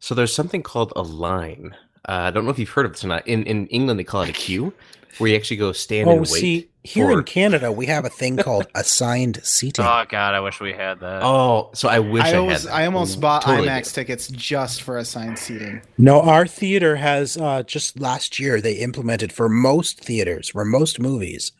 So 0.00 0.12
there's 0.14 0.34
something 0.34 0.62
called 0.64 0.92
a 0.96 1.02
line. 1.02 1.76
Uh, 2.08 2.12
I 2.12 2.30
don't 2.30 2.44
know 2.44 2.50
if 2.50 2.58
you've 2.58 2.68
heard 2.70 2.86
of 2.86 2.92
this 2.92 3.04
or 3.04 3.08
not. 3.08 3.26
In 3.26 3.44
in 3.44 3.66
England, 3.68 3.98
they 4.00 4.04
call 4.04 4.22
it 4.22 4.28
a 4.30 4.32
queue, 4.32 4.72
where 5.18 5.30
you 5.30 5.36
actually 5.36 5.58
go 5.58 5.72
stand 5.72 6.08
Oh, 6.08 6.12
and 6.12 6.20
wait. 6.22 6.28
see, 6.28 6.68
here 6.82 7.06
for- 7.10 7.18
in 7.18 7.24
Canada, 7.24 7.70
we 7.70 7.84
have 7.86 8.04
a 8.06 8.08
thing 8.08 8.38
called 8.38 8.66
assigned 8.74 9.38
seating. 9.44 9.84
Oh 9.84 10.04
God, 10.08 10.34
I 10.34 10.40
wish 10.40 10.60
we 10.60 10.72
had 10.72 11.00
that. 11.00 11.22
Oh, 11.22 11.70
so 11.74 11.88
I 11.90 11.98
wish 11.98 12.24
I, 12.24 12.30
I, 12.32 12.36
always, 12.36 12.62
had. 12.64 12.72
I 12.72 12.86
almost 12.86 13.20
bought 13.20 13.42
Totally 13.42 13.68
IMAX 13.68 13.84
do. 13.92 14.00
tickets 14.00 14.28
just 14.28 14.80
for 14.82 14.96
assigned 14.96 15.38
seating. 15.38 15.82
No, 15.98 16.22
our 16.22 16.46
theater 16.46 16.96
has 16.96 17.36
uh, 17.36 17.62
just 17.64 18.00
last 18.00 18.38
year 18.38 18.60
they 18.62 18.74
implemented 18.74 19.30
for 19.32 19.48
most 19.50 20.00
theaters, 20.00 20.48
for 20.48 20.64
most 20.64 20.98
movies, 20.98 21.52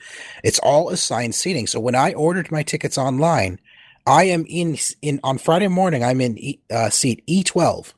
it's 0.43 0.59
all 0.61 0.89
assigned 0.89 1.35
seating. 1.35 1.67
So 1.67 1.79
when 1.81 1.95
I 1.95 2.13
ordered 2.15 2.51
my 2.51 2.63
tickets 2.63 2.97
online, 2.97 3.61
I 4.07 4.25
am 4.25 4.47
in 4.49 4.79
in 5.03 5.21
on 5.23 5.37
Friday 5.37 5.69
morning. 5.69 6.03
I'm 6.03 6.23
in 6.23 6.39
E- 6.39 6.61
uh, 6.73 6.89
seat 6.89 7.23
E12, 7.29 7.93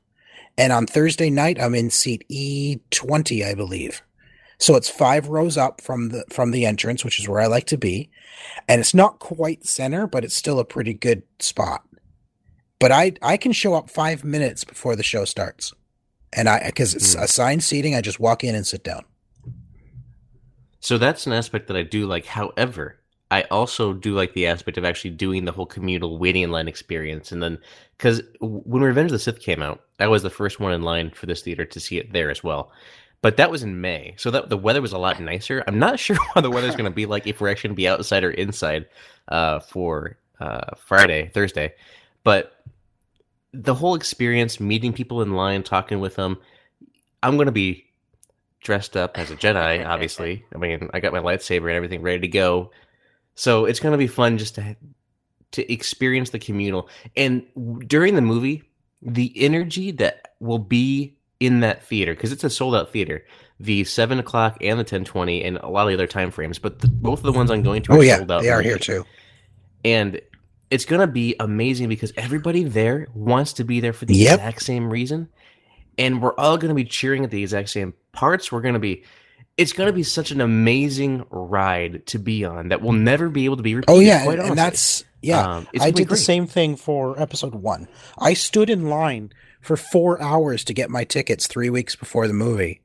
and 0.58 0.72
on 0.72 0.86
Thursday 0.86 1.30
night 1.30 1.60
I'm 1.60 1.74
in 1.74 1.90
seat 1.90 2.24
E20, 2.30 3.44
I 3.44 3.54
believe. 3.54 4.02
So 4.58 4.76
it's 4.76 4.88
five 4.88 5.28
rows 5.28 5.56
up 5.56 5.80
from 5.80 6.10
the 6.10 6.24
from 6.30 6.52
the 6.52 6.66
entrance, 6.66 7.04
which 7.04 7.18
is 7.18 7.28
where 7.28 7.40
I 7.40 7.46
like 7.46 7.66
to 7.66 7.76
be. 7.78 8.10
And 8.68 8.80
it's 8.80 8.94
not 8.94 9.18
quite 9.18 9.66
center, 9.66 10.06
but 10.06 10.24
it's 10.24 10.36
still 10.36 10.60
a 10.60 10.64
pretty 10.64 10.94
good 10.94 11.24
spot. 11.40 11.82
But 12.78 12.92
I 12.92 13.14
I 13.22 13.36
can 13.36 13.52
show 13.52 13.74
up 13.74 13.90
five 13.90 14.22
minutes 14.24 14.62
before 14.64 14.94
the 14.94 15.02
show 15.02 15.24
starts. 15.24 15.72
And 16.32 16.48
I 16.48 16.62
because 16.66 16.94
it's 16.94 17.14
Hmm. 17.14 17.22
assigned 17.22 17.64
seating, 17.64 17.94
I 17.96 18.00
just 18.00 18.20
walk 18.20 18.44
in 18.44 18.54
and 18.54 18.66
sit 18.66 18.84
down. 18.84 19.04
So 20.80 20.96
that's 20.98 21.26
an 21.26 21.32
aspect 21.32 21.66
that 21.68 21.76
I 21.76 21.82
do 21.82 22.06
like. 22.06 22.26
However, 22.26 23.00
I 23.32 23.44
also 23.50 23.94
do 23.94 24.14
like 24.14 24.34
the 24.34 24.46
aspect 24.46 24.76
of 24.76 24.84
actually 24.84 25.12
doing 25.12 25.46
the 25.46 25.52
whole 25.52 25.64
communal 25.64 26.18
waiting 26.18 26.42
in 26.42 26.50
line 26.50 26.68
experience. 26.68 27.32
And 27.32 27.42
then, 27.42 27.56
because 27.96 28.20
when 28.40 28.82
Revenge 28.82 29.06
of 29.06 29.12
the 29.12 29.18
Sith 29.18 29.40
came 29.40 29.62
out, 29.62 29.80
I 29.98 30.06
was 30.06 30.22
the 30.22 30.28
first 30.28 30.60
one 30.60 30.74
in 30.74 30.82
line 30.82 31.10
for 31.12 31.24
this 31.24 31.40
theater 31.40 31.64
to 31.64 31.80
see 31.80 31.96
it 31.96 32.12
there 32.12 32.30
as 32.30 32.44
well. 32.44 32.70
But 33.22 33.38
that 33.38 33.50
was 33.50 33.62
in 33.62 33.80
May, 33.80 34.14
so 34.18 34.30
that 34.30 34.50
the 34.50 34.58
weather 34.58 34.82
was 34.82 34.92
a 34.92 34.98
lot 34.98 35.18
nicer. 35.18 35.64
I'm 35.66 35.78
not 35.78 35.98
sure 36.04 36.18
what 36.34 36.42
the 36.42 36.50
weather's 36.50 36.76
going 36.76 36.84
to 36.84 36.94
be 36.94 37.06
like 37.06 37.26
if 37.26 37.40
we're 37.40 37.48
actually 37.48 37.68
going 37.68 37.76
to 37.76 37.80
be 37.80 37.88
outside 37.88 38.22
or 38.22 38.32
inside 38.32 38.84
uh, 39.28 39.60
for 39.60 40.18
uh, 40.38 40.76
Friday, 40.76 41.30
Thursday. 41.32 41.72
But 42.24 42.62
the 43.54 43.74
whole 43.74 43.94
experience, 43.94 44.60
meeting 44.60 44.92
people 44.92 45.22
in 45.22 45.32
line, 45.32 45.62
talking 45.62 46.00
with 46.00 46.16
them, 46.16 46.36
I'm 47.22 47.38
going 47.38 47.46
to 47.46 47.52
be 47.52 47.86
dressed 48.60 48.94
up 48.94 49.16
as 49.16 49.30
a 49.30 49.36
Jedi, 49.36 49.86
obviously. 49.86 50.44
I 50.54 50.58
mean, 50.58 50.90
I 50.92 51.00
got 51.00 51.14
my 51.14 51.20
lightsaber 51.20 51.68
and 51.68 51.76
everything 51.76 52.02
ready 52.02 52.20
to 52.20 52.28
go. 52.28 52.70
So 53.34 53.64
it's 53.64 53.80
going 53.80 53.92
to 53.92 53.98
be 53.98 54.06
fun 54.06 54.38
just 54.38 54.54
to 54.56 54.76
to 55.52 55.72
experience 55.72 56.30
the 56.30 56.38
communal. 56.38 56.88
And 57.16 57.44
during 57.86 58.14
the 58.14 58.22
movie, 58.22 58.62
the 59.02 59.32
energy 59.36 59.90
that 59.92 60.32
will 60.40 60.58
be 60.58 61.16
in 61.40 61.60
that 61.60 61.84
theater 61.84 62.14
because 62.14 62.32
it's 62.32 62.44
a 62.44 62.50
sold 62.50 62.74
out 62.74 62.90
theater. 62.92 63.24
The 63.60 63.84
seven 63.84 64.18
o'clock 64.18 64.56
and 64.60 64.78
the 64.78 64.84
ten 64.84 65.04
twenty 65.04 65.44
and 65.44 65.56
a 65.58 65.68
lot 65.68 65.82
of 65.82 65.88
the 65.88 65.94
other 65.94 66.06
time 66.06 66.30
frames, 66.30 66.58
but 66.58 66.78
the, 66.80 66.88
both 66.88 67.18
of 67.20 67.24
the 67.24 67.32
ones 67.32 67.50
I'm 67.50 67.62
going 67.62 67.82
to 67.82 67.92
oh, 67.92 67.96
are 67.96 67.98
Oh 67.98 68.02
yeah, 68.02 68.16
sold 68.16 68.30
out. 68.30 68.42
they 68.42 68.50
are 68.50 68.62
here 68.62 68.78
too. 68.78 69.04
and 69.84 70.20
it's 70.70 70.84
gonna 70.86 71.06
be 71.06 71.36
amazing 71.38 71.88
because 71.90 72.12
everybody 72.16 72.64
there 72.64 73.08
wants 73.14 73.52
to 73.54 73.64
be 73.64 73.80
there 73.80 73.92
for 73.92 74.06
the 74.06 74.14
Yep. 74.14 74.34
exact 74.38 74.62
same 74.62 74.88
reason, 74.90 75.28
and 75.98 76.22
we're 76.22 76.34
all 76.36 76.56
gonna 76.56 76.72
be 76.74 76.84
cheering 76.84 77.24
at 77.24 77.30
the 77.30 77.42
exact 77.42 77.68
same 77.68 77.92
parts. 78.12 78.50
We're 78.50 78.62
gonna 78.62 78.78
be. 78.78 79.04
It's 79.62 79.72
gonna 79.72 79.92
be 79.92 80.02
such 80.02 80.30
an 80.30 80.40
amazing 80.40 81.24
ride 81.30 82.04
to 82.06 82.18
be 82.18 82.44
on 82.44 82.68
that 82.68 82.82
will 82.82 82.92
never 82.92 83.28
be 83.28 83.44
able 83.44 83.56
to 83.56 83.62
be 83.62 83.74
repeated. 83.74 83.92
Oh 83.92 84.00
yeah, 84.00 84.28
and, 84.28 84.40
and 84.40 84.58
that's 84.58 85.04
yeah. 85.22 85.56
Um, 85.56 85.68
it's 85.72 85.84
I 85.84 85.90
did 85.90 86.08
the 86.08 86.16
same 86.16 86.46
thing 86.46 86.76
for 86.76 87.18
episode 87.20 87.54
one. 87.54 87.88
I 88.18 88.34
stood 88.34 88.68
in 88.68 88.88
line 88.88 89.32
for 89.60 89.76
four 89.76 90.20
hours 90.20 90.64
to 90.64 90.74
get 90.74 90.90
my 90.90 91.04
tickets 91.04 91.46
three 91.46 91.70
weeks 91.70 91.94
before 91.94 92.26
the 92.26 92.34
movie, 92.34 92.82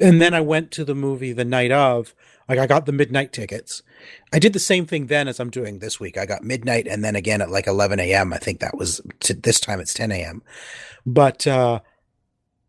and 0.00 0.22
then 0.22 0.32
I 0.32 0.40
went 0.40 0.70
to 0.72 0.84
the 0.84 0.94
movie 0.94 1.32
the 1.32 1.44
night 1.44 1.70
of. 1.70 2.14
Like 2.46 2.58
I 2.58 2.66
got 2.66 2.84
the 2.84 2.92
midnight 2.92 3.32
tickets. 3.32 3.82
I 4.30 4.38
did 4.38 4.52
the 4.52 4.58
same 4.58 4.84
thing 4.84 5.06
then 5.06 5.28
as 5.28 5.40
I'm 5.40 5.48
doing 5.48 5.78
this 5.78 5.98
week. 5.98 6.18
I 6.18 6.26
got 6.26 6.44
midnight 6.44 6.86
and 6.86 7.02
then 7.02 7.16
again 7.16 7.40
at 7.40 7.48
like 7.48 7.66
11 7.66 7.98
a.m. 8.00 8.34
I 8.34 8.36
think 8.36 8.60
that 8.60 8.76
was 8.76 9.00
to, 9.20 9.32
this 9.32 9.58
time 9.60 9.80
it's 9.80 9.94
10 9.94 10.12
a.m. 10.12 10.42
But 11.06 11.46
uh, 11.46 11.80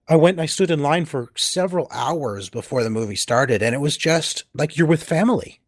I 0.08 0.16
went 0.16 0.36
and 0.36 0.42
I 0.42 0.46
stood 0.46 0.70
in 0.70 0.82
line 0.82 1.06
for 1.06 1.32
several 1.36 1.88
hours 1.92 2.50
before 2.50 2.84
the 2.84 2.90
movie 2.90 3.16
started, 3.16 3.64
and 3.64 3.74
it 3.74 3.80
was 3.80 3.98
just 3.98 4.44
like 4.54 4.78
you're 4.78 4.88
with 4.88 5.04
family. 5.04 5.62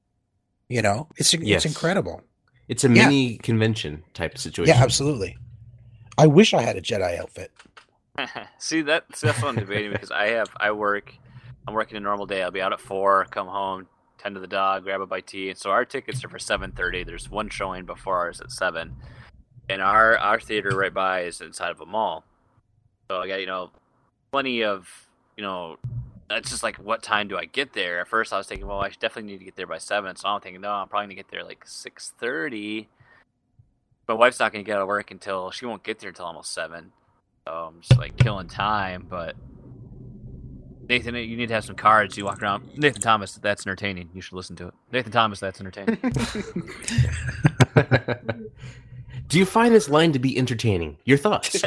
You 0.69 0.81
know, 0.81 1.07
it's 1.17 1.33
Yes. 1.33 1.65
it's 1.65 1.73
incredible. 1.73 2.21
It's 2.67 2.83
a 2.83 2.87
Yeah. 2.89 3.05
mini 3.07 3.37
convention 3.37 4.03
type 4.13 4.37
situation. 4.37 4.75
Yeah, 4.75 4.83
absolutely. 4.83 5.37
I 6.17 6.27
wish 6.27 6.53
I 6.53 6.61
had 6.61 6.75
a 6.75 6.81
Jedi 6.81 7.17
outfit. 7.17 7.51
See 8.59 8.81
that 8.83 9.15
see, 9.15 9.27
that's 9.27 9.41
what 9.41 9.49
I'm 9.49 9.55
debating 9.55 9.91
because 9.91 10.11
I 10.11 10.27
have 10.29 10.49
I 10.57 10.71
work 10.71 11.13
I'm 11.67 11.73
working 11.73 11.97
a 11.97 11.99
normal 12.01 12.25
day. 12.25 12.43
I'll 12.43 12.51
be 12.51 12.61
out 12.61 12.73
at 12.73 12.79
four, 12.79 13.25
come 13.31 13.47
home, 13.47 13.87
tend 14.17 14.35
to 14.35 14.41
the 14.41 14.47
dog, 14.47 14.83
grab 14.83 15.01
a 15.01 15.05
bite 15.07 15.27
to 15.27 15.37
eat. 15.37 15.57
So 15.57 15.69
our 15.71 15.85
tickets 15.85 16.23
are 16.23 16.29
for 16.29 16.39
seven 16.39 16.71
thirty. 16.71 17.03
There's 17.03 17.29
one 17.29 17.49
showing 17.49 17.85
before 17.85 18.17
ours 18.17 18.39
at 18.41 18.51
seven. 18.51 18.95
And 19.69 19.81
our 19.81 20.17
our 20.17 20.39
theater 20.39 20.69
right 20.75 20.93
by 20.93 21.21
is 21.21 21.41
inside 21.41 21.71
of 21.71 21.81
a 21.81 21.85
mall. 21.85 22.23
So 23.09 23.19
I 23.21 23.27
got, 23.27 23.39
you 23.39 23.45
know, 23.47 23.71
plenty 24.31 24.63
of 24.63 24.89
you 25.35 25.43
know 25.43 25.77
it's 26.29 26.49
just 26.49 26.63
like 26.63 26.77
what 26.77 27.03
time 27.03 27.27
do 27.27 27.37
I 27.37 27.45
get 27.45 27.73
there? 27.73 28.01
At 28.01 28.07
first 28.07 28.33
I 28.33 28.37
was 28.37 28.47
thinking, 28.47 28.67
well, 28.67 28.79
I 28.79 28.89
should 28.89 28.99
definitely 28.99 29.31
need 29.31 29.39
to 29.39 29.45
get 29.45 29.55
there 29.55 29.67
by 29.67 29.77
seven. 29.77 30.15
So 30.15 30.27
I'm 30.27 30.41
thinking, 30.41 30.61
no, 30.61 30.71
I'm 30.71 30.87
probably 30.87 31.07
gonna 31.07 31.15
get 31.15 31.29
there 31.29 31.43
like 31.43 31.63
six 31.65 32.13
thirty. 32.19 32.89
My 34.07 34.13
wife's 34.13 34.39
not 34.39 34.51
gonna 34.51 34.63
get 34.63 34.75
out 34.75 34.81
of 34.81 34.87
work 34.87 35.11
until 35.11 35.51
she 35.51 35.65
won't 35.65 35.83
get 35.83 35.99
there 35.99 36.09
until 36.09 36.25
almost 36.25 36.53
seven. 36.53 36.91
So 37.47 37.53
I'm 37.53 37.81
just 37.81 37.97
like 37.97 38.17
killing 38.17 38.47
time, 38.47 39.05
but 39.09 39.35
Nathan, 40.89 41.15
you 41.15 41.35
need 41.35 41.47
to 41.47 41.53
have 41.53 41.65
some 41.65 41.75
cards. 41.75 42.17
You 42.17 42.25
walk 42.25 42.41
around. 42.41 42.77
Nathan 42.77 43.01
Thomas, 43.01 43.35
that's 43.35 43.65
entertaining. 43.65 44.09
You 44.13 44.21
should 44.21 44.35
listen 44.35 44.55
to 44.57 44.67
it. 44.67 44.73
Nathan 44.91 45.11
Thomas, 45.11 45.39
that's 45.39 45.59
entertaining. 45.59 45.97
do 49.27 49.37
you 49.37 49.45
find 49.45 49.75
this 49.75 49.89
line 49.89 50.13
to 50.13 50.19
be 50.19 50.37
entertaining? 50.37 50.97
Your 51.03 51.17
thoughts? 51.17 51.61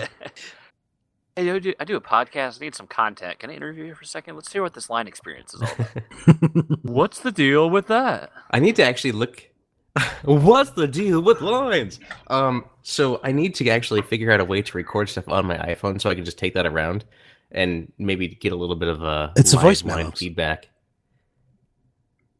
hey, 1.37 1.51
I 1.51 1.59
do, 1.59 1.75
I 1.81 1.85
do 1.85 1.97
a 1.97 2.01
podcast. 2.01 2.61
I 2.61 2.65
need 2.65 2.75
some 2.75 2.87
content. 2.87 3.39
Can 3.39 3.51
I 3.51 3.55
interview 3.55 3.85
you 3.85 3.95
for 3.95 4.03
a 4.03 4.07
second? 4.07 4.35
Let's 4.35 4.53
hear 4.53 4.63
what 4.63 4.75
this 4.75 4.91
line 4.91 5.07
experience 5.07 5.55
is 5.55 5.63
all 5.63 5.73
about. 5.79 6.65
What's 6.83 7.21
the 7.21 7.33
deal 7.33 7.71
with 7.71 7.87
that? 7.89 8.31
I 8.51 8.59
need 8.61 8.77
to 8.77 8.85
actually 8.85 9.13
look. 9.13 9.49
What's 10.25 10.71
the 10.71 10.87
deal 10.87 11.21
with 11.21 11.41
lines? 11.41 12.01
Um, 12.29 12.65
so 12.83 13.21
I 13.25 13.33
need 13.33 13.55
to 13.57 13.69
actually 13.71 14.03
figure 14.03 14.31
out 14.33 14.41
a 14.41 14.45
way 14.45 14.63
to 14.63 14.77
record 14.77 15.09
stuff 15.09 15.29
on 15.29 15.47
my 15.47 15.57
iPhone 15.59 16.01
so 16.01 16.11
I 16.11 16.15
can 16.15 16.25
just 16.25 16.39
take 16.39 16.55
that 16.55 16.67
around 16.67 17.05
and 17.53 17.93
maybe 17.99 18.29
get 18.29 18.53
a 18.53 18.57
little 18.57 18.77
bit 18.77 18.89
of 18.89 19.03
a 19.03 19.33
It's 19.37 19.53
a 19.53 19.59
voice 19.59 19.85
line 19.85 20.13
feedback. 20.13 20.69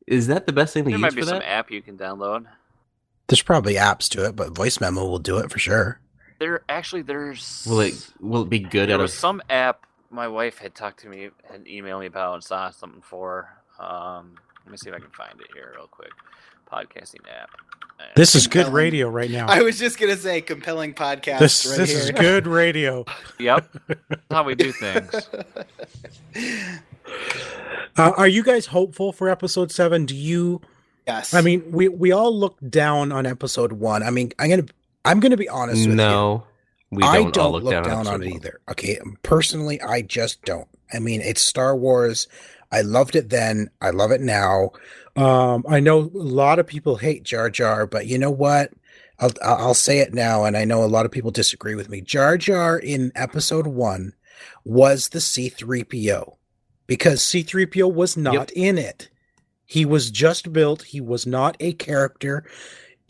Is 0.07 0.27
that 0.29 0.47
the 0.47 0.53
best 0.53 0.75
thing 0.75 0.85
to 0.85 0.91
There 0.91 0.99
use 0.99 1.03
might 1.03 1.15
be 1.15 1.23
some 1.23 1.39
that? 1.39 1.49
app 1.49 1.71
you 1.71 1.83
can 1.83 1.97
download. 1.97 2.47
There's 3.29 3.43
probably 3.43 3.75
apps 3.75 4.09
to 4.11 4.25
it, 4.27 4.35
but 4.35 4.55
voice 4.57 4.81
memo 4.81 5.07
will 5.07 5.21
do 5.21 5.39
it 5.39 5.51
for 5.53 5.59
sure. 5.59 6.01
There 6.41 6.63
actually, 6.69 7.03
there's 7.03 7.65
Will 7.69 7.81
it 7.81 8.11
will 8.19 8.43
it 8.43 8.49
be 8.51 8.59
good 8.59 8.89
there 8.89 8.97
out 8.97 9.03
was 9.03 9.13
of 9.13 9.19
some 9.19 9.43
app 9.49 9.87
my 10.11 10.27
wife 10.27 10.59
had 10.59 10.75
talked 10.75 11.01
to 11.01 11.09
me 11.09 11.29
and 11.53 11.65
emailed 11.67 12.01
me 12.01 12.07
about 12.07 12.35
and 12.35 12.43
saw 12.45 12.71
something 12.71 13.03
for. 13.03 13.49
Um, 13.79 14.35
let 14.65 14.73
me 14.73 14.77
see 14.77 14.89
if 14.91 14.97
I 14.97 14.99
can 14.99 15.11
find 15.11 15.41
it 15.41 15.47
here 15.55 15.73
real 15.77 15.87
quick. 15.87 16.11
Podcasting 16.71 17.29
app. 17.31 17.51
This 18.17 18.35
is 18.35 18.47
good 18.47 18.69
radio 18.69 19.09
right 19.11 19.31
now. 19.31 19.47
I 19.47 19.61
was 19.63 19.79
just 19.79 19.99
gonna 19.99 20.17
say 20.17 20.41
compelling 20.41 20.95
podcast. 20.95 21.39
this 21.39 21.67
right 21.67 21.77
this 21.77 21.91
here. 21.91 21.99
is 22.01 22.11
good 22.11 22.47
radio. 22.47 23.05
Yep. 23.39 23.77
That's 24.09 24.23
how 24.31 24.45
we 24.45 24.55
do 24.55 24.73
things. 24.81 25.29
Uh, 27.97 28.13
are 28.17 28.29
you 28.29 28.43
guys 28.43 28.67
hopeful 28.67 29.13
for 29.13 29.29
episode 29.29 29.71
seven? 29.71 30.07
Do 30.07 30.17
you? 30.17 30.61
yes. 31.07 31.35
I 31.35 31.43
mean, 31.43 31.71
we 31.71 31.89
we 31.89 32.13
all 32.13 32.35
looked 32.35 32.71
down 32.71 33.13
on 33.13 33.27
episode 33.27 33.73
one. 33.73 34.03
I 34.03 34.11
mean, 34.11 34.33
I'm 34.39 34.49
gonna 34.49 34.67
I'm 35.05 35.21
gonna 35.21 35.37
be 35.37 35.49
honest 35.49 35.81
with 35.81 35.89
you. 35.91 35.95
no? 35.95 36.45
We 36.93 37.03
don't, 37.03 37.29
I 37.29 37.31
don't 37.31 37.53
look, 37.53 37.63
look 37.63 37.73
down, 37.73 37.85
down, 37.85 38.07
on 38.09 38.23
it 38.23 38.35
either. 38.35 38.61
Okay, 38.69 38.99
personally, 39.23 39.81
I 39.81 40.03
just 40.03 40.43
don't. 40.45 40.67
I 40.93 40.99
mean, 40.99 41.21
it's 41.21 41.41
Star 41.41 41.77
Wars. 41.77 42.27
I 42.73 42.81
loved 42.83 43.15
it 43.15 43.31
then. 43.31 43.71
I 43.81 43.91
love 43.91 44.11
it 44.11 44.21
now. 44.21 44.71
Um, 45.17 45.65
I 45.69 45.79
know 45.79 45.99
a 46.01 46.11
lot 46.13 46.59
of 46.59 46.67
people 46.67 46.97
hate 46.97 47.23
Jar 47.23 47.49
Jar, 47.49 47.87
but 47.87 48.07
you 48.07 48.19
know 48.19 48.31
what? 48.31 48.73
I'll 49.21 49.31
I'll 49.45 49.75
say 49.75 49.99
it 50.01 50.15
now, 50.15 50.45
and 50.45 50.57
I 50.57 50.65
know 50.65 50.83
a 50.83 50.87
lot 50.87 51.07
of 51.07 51.13
people 51.13 51.31
disagree 51.31 51.75
with 51.77 51.89
me. 51.89 52.01
Jar 52.01 52.37
Jar 52.37 52.77
in 52.79 53.13
Episode 53.15 53.67
One 53.69 54.15
was 54.65 55.11
the 55.11 55.21
C-3PO 55.21 56.37
because 56.87 57.23
C-3PO 57.23 57.93
was 57.93 58.17
not 58.17 58.35
Yep. 58.35 58.51
in 58.57 58.79
it. 58.79 59.11
He 59.67 59.85
was 59.85 60.11
just 60.11 60.53
built. 60.53 60.83
He 60.83 61.01
was 61.01 61.27
not 61.27 61.57
a 61.61 61.73
character 61.75 62.45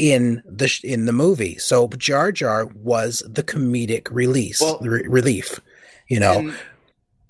in 0.01 0.43
the 0.47 0.81
in 0.83 1.05
the 1.05 1.13
movie. 1.13 1.59
So 1.59 1.89
Jar 1.89 2.33
Jar 2.33 2.65
was 2.75 3.23
the 3.29 3.43
comedic 3.43 4.09
release 4.11 4.61
Well- 4.61 4.79
re- 4.81 5.07
relief. 5.07 5.61
You 6.09 6.19
know, 6.19 6.53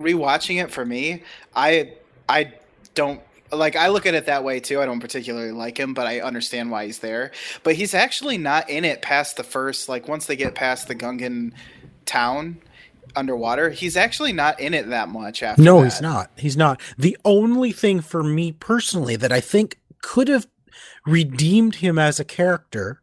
rewatching 0.01 0.63
it 0.63 0.71
for 0.71 0.87
me, 0.87 1.23
I 1.55 1.93
I 2.29 2.55
don't 2.95 3.21
like 3.53 3.77
I 3.77 3.89
look 3.89 4.07
at 4.07 4.15
it 4.15 4.25
that 4.27 4.45
way 4.45 4.61
too. 4.61 4.81
I 4.81 4.87
don't 4.87 5.01
particularly 5.01 5.51
like 5.51 5.79
him, 5.79 5.93
but 5.93 6.07
I 6.07 6.21
understand 6.21 6.71
why 6.71 6.87
he's 6.87 7.01
there. 7.01 7.33
But 7.63 7.75
he's 7.75 7.93
actually 7.93 8.39
not 8.39 8.71
in 8.71 8.87
it 8.87 9.03
past 9.03 9.37
the 9.37 9.45
first 9.45 9.89
like 9.89 10.09
once 10.09 10.27
they 10.27 10.37
get 10.37 10.55
past 10.55 10.89
the 10.89 10.95
Gungan 10.95 11.53
town 12.07 12.63
underwater, 13.17 13.69
he's 13.69 13.97
actually 13.97 14.33
not 14.33 14.61
in 14.61 14.73
it 14.73 14.89
that 14.91 15.09
much 15.09 15.43
after 15.43 15.61
no, 15.61 15.79
that. 15.79 15.85
he's 15.85 16.01
not. 16.01 16.31
He's 16.37 16.57
not. 16.57 16.81
The 16.97 17.19
only 17.25 17.73
thing 17.73 18.01
for 18.01 18.23
me 18.23 18.53
personally 18.53 19.17
that 19.17 19.33
I 19.33 19.41
think 19.41 19.77
could 20.01 20.29
have 20.29 20.47
redeemed 21.07 21.77
him 21.77 21.99
as 21.99 22.21
a 22.21 22.25
character, 22.25 23.01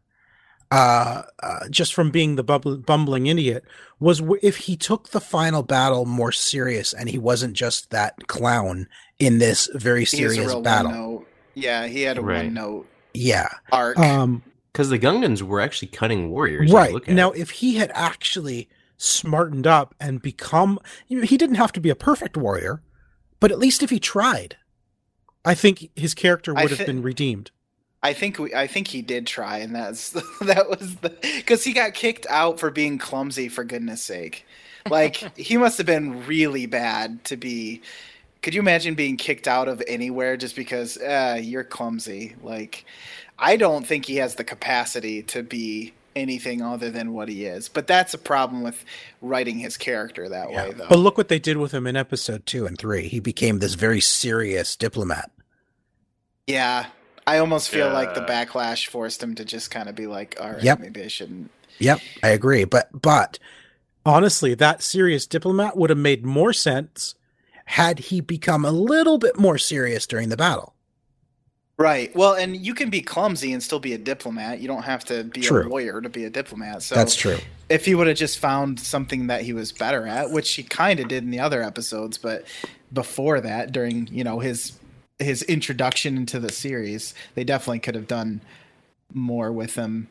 uh, 0.70 1.22
uh 1.42 1.68
just 1.70 1.94
from 1.94 2.10
being 2.10 2.36
the 2.36 2.42
bubble, 2.44 2.76
bumbling 2.76 3.26
idiot, 3.26 3.64
was 3.98 4.18
w- 4.20 4.40
if 4.42 4.56
he 4.58 4.76
took 4.76 5.10
the 5.10 5.20
final 5.20 5.62
battle 5.62 6.04
more 6.04 6.32
serious 6.32 6.92
and 6.92 7.08
he 7.08 7.18
wasn't 7.18 7.54
just 7.54 7.90
that 7.90 8.26
clown 8.28 8.86
in 9.18 9.38
this 9.38 9.68
very 9.74 10.04
He 10.04 10.22
has 10.22 10.32
a 10.32 10.34
serious 10.34 10.54
battle. 10.56 10.90
one-note- 10.92 11.26
Yeah, 11.54 11.86
he 11.86 12.02
had 12.02 12.18
a 12.18 12.22
Right. 12.22 12.44
one 12.44 12.54
note 12.54 12.86
Yeah. 13.14 13.48
arc. 13.72 13.98
Um. 13.98 14.42
Because 14.72 14.90
the 14.90 14.98
Gungans 14.98 15.42
were 15.42 15.60
actually 15.60 15.88
cunning 15.88 16.30
warriors. 16.30 16.70
right 16.70 16.92
Look 16.92 17.08
at 17.08 17.14
now 17.14 17.32
it. 17.32 17.40
if 17.40 17.50
he 17.50 17.76
had 17.76 17.90
actually 17.94 18.68
smartened 18.96 19.66
up 19.66 19.94
and 19.98 20.20
become 20.22 20.78
you 21.08 21.18
know, 21.18 21.24
he 21.26 21.36
didn't 21.36 21.56
have 21.56 21.72
to 21.72 21.80
be 21.80 21.88
a 21.88 21.94
perfect 21.96 22.36
warrior 22.36 22.82
but 23.40 23.50
at 23.52 23.58
least 23.58 23.82
if 23.82 23.90
he 23.90 23.98
tried 24.00 24.56
I 25.44 25.54
think 25.54 25.88
his 25.96 26.14
character 26.14 26.52
I 26.56 26.62
would 26.62 26.70
have 26.70 26.80
thi- 26.80 26.84
been 26.84 27.02
redeemed. 27.02 27.50
I 28.02 28.12
think 28.12 28.38
we, 28.38 28.54
I 28.54 28.66
think 28.66 28.88
he 28.88 29.02
did 29.02 29.26
try, 29.26 29.58
and 29.58 29.74
that's 29.74 30.10
that 30.40 30.68
was 30.68 30.96
the 30.96 31.10
because 31.36 31.64
he 31.64 31.72
got 31.72 31.94
kicked 31.94 32.26
out 32.28 32.60
for 32.60 32.70
being 32.70 32.98
clumsy. 32.98 33.48
For 33.48 33.64
goodness 33.64 34.02
sake, 34.02 34.46
like 34.88 35.16
he 35.36 35.56
must 35.56 35.78
have 35.78 35.86
been 35.86 36.26
really 36.26 36.66
bad 36.66 37.24
to 37.24 37.36
be. 37.36 37.82
Could 38.40 38.54
you 38.54 38.60
imagine 38.60 38.94
being 38.94 39.16
kicked 39.16 39.48
out 39.48 39.66
of 39.66 39.82
anywhere 39.88 40.36
just 40.36 40.54
because 40.54 40.96
uh, 40.98 41.40
you're 41.42 41.64
clumsy? 41.64 42.36
Like, 42.40 42.84
I 43.36 43.56
don't 43.56 43.84
think 43.84 44.04
he 44.04 44.16
has 44.16 44.36
the 44.36 44.44
capacity 44.44 45.24
to 45.24 45.42
be 45.42 45.92
anything 46.14 46.62
other 46.62 46.88
than 46.88 47.12
what 47.14 47.28
he 47.28 47.46
is. 47.46 47.68
But 47.68 47.88
that's 47.88 48.14
a 48.14 48.18
problem 48.18 48.62
with 48.62 48.84
writing 49.20 49.58
his 49.58 49.76
character 49.76 50.28
that 50.28 50.50
way, 50.50 50.72
though. 50.72 50.86
But 50.88 50.98
look 51.00 51.16
what 51.16 51.28
they 51.28 51.40
did 51.40 51.56
with 51.56 51.72
him 51.72 51.86
in 51.86 51.96
episode 51.96 52.46
two 52.46 52.64
and 52.64 52.78
three. 52.78 53.08
He 53.08 53.18
became 53.18 53.58
this 53.58 53.74
very 53.74 54.00
serious 54.00 54.76
diplomat. 54.76 55.30
yeah, 56.46 56.86
I 57.28 57.38
almost 57.38 57.68
feel 57.68 57.90
like 57.92 58.14
the 58.14 58.22
backlash 58.22 58.86
forced 58.88 59.22
him 59.22 59.34
to 59.36 59.44
just 59.44 59.70
kind 59.70 59.88
of 59.88 59.94
be 59.94 60.06
like, 60.06 60.36
"All 60.40 60.50
right, 60.52 60.62
Yep. 60.62 60.80
maybe 60.80 61.02
I 61.02 61.08
shouldn't." 61.08 61.50
Yep, 61.78 62.00
I 62.22 62.28
agree. 62.28 62.64
But 62.64 62.88
but 63.02 63.38
honestly, 64.06 64.54
that 64.54 64.82
serious 64.82 65.26
diplomat 65.26 65.76
would 65.76 65.90
have 65.90 65.98
made 65.98 66.24
more 66.24 66.52
sense 66.52 67.14
had 67.66 67.98
he 67.98 68.20
become 68.22 68.64
a 68.64 68.70
little 68.70 69.18
bit 69.18 69.38
more 69.38 69.58
serious 69.58 70.06
during 70.06 70.30
the 70.30 70.36
battle. 70.38 70.74
Right. 71.76 72.14
Well, 72.16 72.32
and 72.34 72.56
you 72.56 72.74
can 72.74 72.90
be 72.90 73.00
clumsy 73.02 73.52
and 73.52 73.62
still 73.62 73.78
be 73.78 73.92
a 73.92 73.98
diplomat. 73.98 74.58
You 74.58 74.66
don't 74.66 74.82
have 74.82 75.04
to 75.04 75.22
be 75.22 75.42
True. 75.42 75.64
a 75.64 75.68
lawyer 75.68 76.00
to 76.00 76.08
be 76.08 76.24
a 76.24 76.30
diplomat. 76.30 76.82
So 76.82 76.96
That's 76.96 77.14
true. 77.14 77.36
if 77.68 77.84
he 77.84 77.94
would 77.94 78.08
have 78.08 78.16
just 78.16 78.38
found 78.40 78.80
something 78.80 79.28
that 79.28 79.42
he 79.42 79.52
was 79.52 79.70
better 79.70 80.04
at, 80.06 80.30
which 80.32 80.54
he 80.54 80.64
kind 80.64 80.98
of 80.98 81.06
did 81.06 81.22
in 81.22 81.30
the 81.30 81.38
other 81.40 81.62
episodes, 81.62 82.18
but 82.18 82.46
before 82.92 83.40
that, 83.42 83.70
during 83.70 84.08
you 84.10 84.24
know 84.24 84.40
his 84.40 84.72
his 85.18 85.42
introduction 85.42 86.16
into 86.16 86.38
the 86.38 86.52
series, 86.52 87.14
they 87.34 87.44
definitely 87.44 87.80
could 87.80 87.94
have 87.94 88.06
done 88.06 88.40
more 89.12 89.52
with 89.52 89.74
him. 89.74 90.08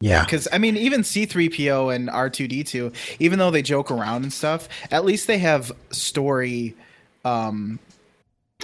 Yeah. 0.00 0.24
Because 0.24 0.48
I 0.52 0.58
mean, 0.58 0.76
even 0.76 1.04
C 1.04 1.24
three 1.24 1.48
PO 1.48 1.88
and 1.90 2.10
R 2.10 2.28
two 2.28 2.48
D 2.48 2.64
two, 2.64 2.92
even 3.18 3.38
though 3.38 3.50
they 3.50 3.62
joke 3.62 3.90
around 3.90 4.22
and 4.24 4.32
stuff, 4.32 4.68
at 4.90 5.04
least 5.04 5.26
they 5.26 5.38
have 5.38 5.72
story. 5.90 6.74
Um, 7.24 7.78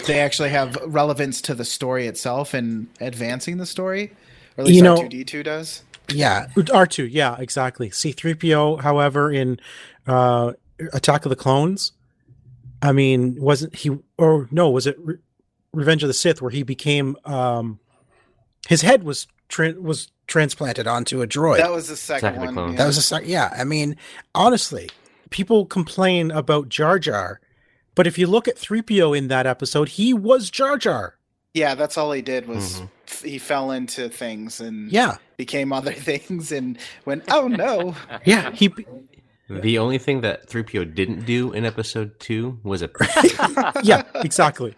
they 0.07 0.21
actually 0.21 0.51
have 0.51 0.77
relevance 0.87 1.41
to 1.43 1.55
the 1.55 1.65
story 1.65 2.07
itself 2.07 2.53
and 2.55 2.89
advancing 3.01 3.59
the 3.59 3.67
story, 3.67 4.13
or 4.57 4.63
at 4.63 4.67
least 4.67 4.77
You 4.77 4.83
know- 4.83 4.97
R 4.97 5.03
two 5.05 5.09
D 5.09 5.25
two 5.25 5.43
does. 5.43 5.83
Yeah, 6.13 6.49
R 6.75 6.87
two. 6.87 7.07
Yeah, 7.07 7.37
exactly. 7.39 7.91
C 7.91 8.13
three 8.13 8.35
PO, 8.35 8.77
however, 8.79 9.31
in 9.31 9.61
uh, 10.07 10.53
Attack 10.93 11.25
of 11.25 11.31
the 11.31 11.37
Clones, 11.37 11.93
I 12.83 12.93
mean, 12.93 13.41
wasn't 13.41 13.77
he? 13.77 13.97
Or 14.19 14.49
no, 14.51 14.71
was 14.71 14.87
it 14.89 14.97
Re- 14.99 15.19
Revenge 15.73 16.03
of 16.03 16.09
the 16.09 16.15
Sith 16.15 16.41
where 16.43 16.51
he 16.51 16.63
became? 16.63 17.17
Um, 17.25 17.79
his 18.69 18.83
head 18.83 19.05
was 19.05 19.27
tra- 19.49 19.75
was 19.81 20.11
transplanted 20.27 20.87
onto 20.87 21.23
a 21.23 21.27
droid. 21.27 21.59
That 21.59 21.73
was 21.73 21.89
the 21.89 21.97
second 21.97 22.35
Attack 22.35 22.49
of 22.49 22.55
the 22.55 22.61
one. 22.61 22.71
Yeah. 22.73 22.79
That 22.79 22.87
was 22.87 22.97
the 22.97 23.03
second. 23.03 23.29
yeah. 23.29 23.53
I 23.57 23.65
mean, 23.65 23.97
honestly, 24.35 24.91
people 25.31 25.67
complain 25.67 26.31
about 26.31 26.69
Jar 26.69 26.99
Jar, 26.99 27.41
but 27.95 28.07
if 28.07 28.19
you 28.19 28.27
look 28.27 28.47
at 28.49 28.59
three 28.59 28.83
PO 28.83 29.13
in 29.13 29.29
that 29.29 29.47
episode, 29.47 29.91
he 29.91 30.13
was 30.15 30.51
Jar 30.51 30.77
Jar. 30.79 31.17
yeah, 31.55 31.75
that's 31.75 31.99
all 31.99 32.13
he 32.13 32.23
did 32.23 32.47
was 32.47 32.81
Mhm. 32.81 32.89
f- 33.09 33.23
he 33.23 33.39
fell 33.39 33.73
into 33.73 34.09
things 34.09 34.61
and 34.61 34.91
Yeah, 34.93 35.17
became 35.37 35.73
other 35.73 35.93
things 36.09 36.53
and 36.53 36.79
went, 37.05 37.25
oh 37.29 37.49
no. 37.49 37.97
yeah. 38.25 38.53
He 38.53 38.73
The 39.49 39.79
only 39.79 39.99
thing 39.99 40.21
that 40.21 40.49
3PO 40.49 40.95
didn't 40.95 41.25
do 41.27 41.53
in 41.53 41.65
episode 41.65 42.21
two 42.21 42.61
was 42.63 42.83
a 42.83 42.91
yeah, 43.83 44.03
exactly. 44.17 44.75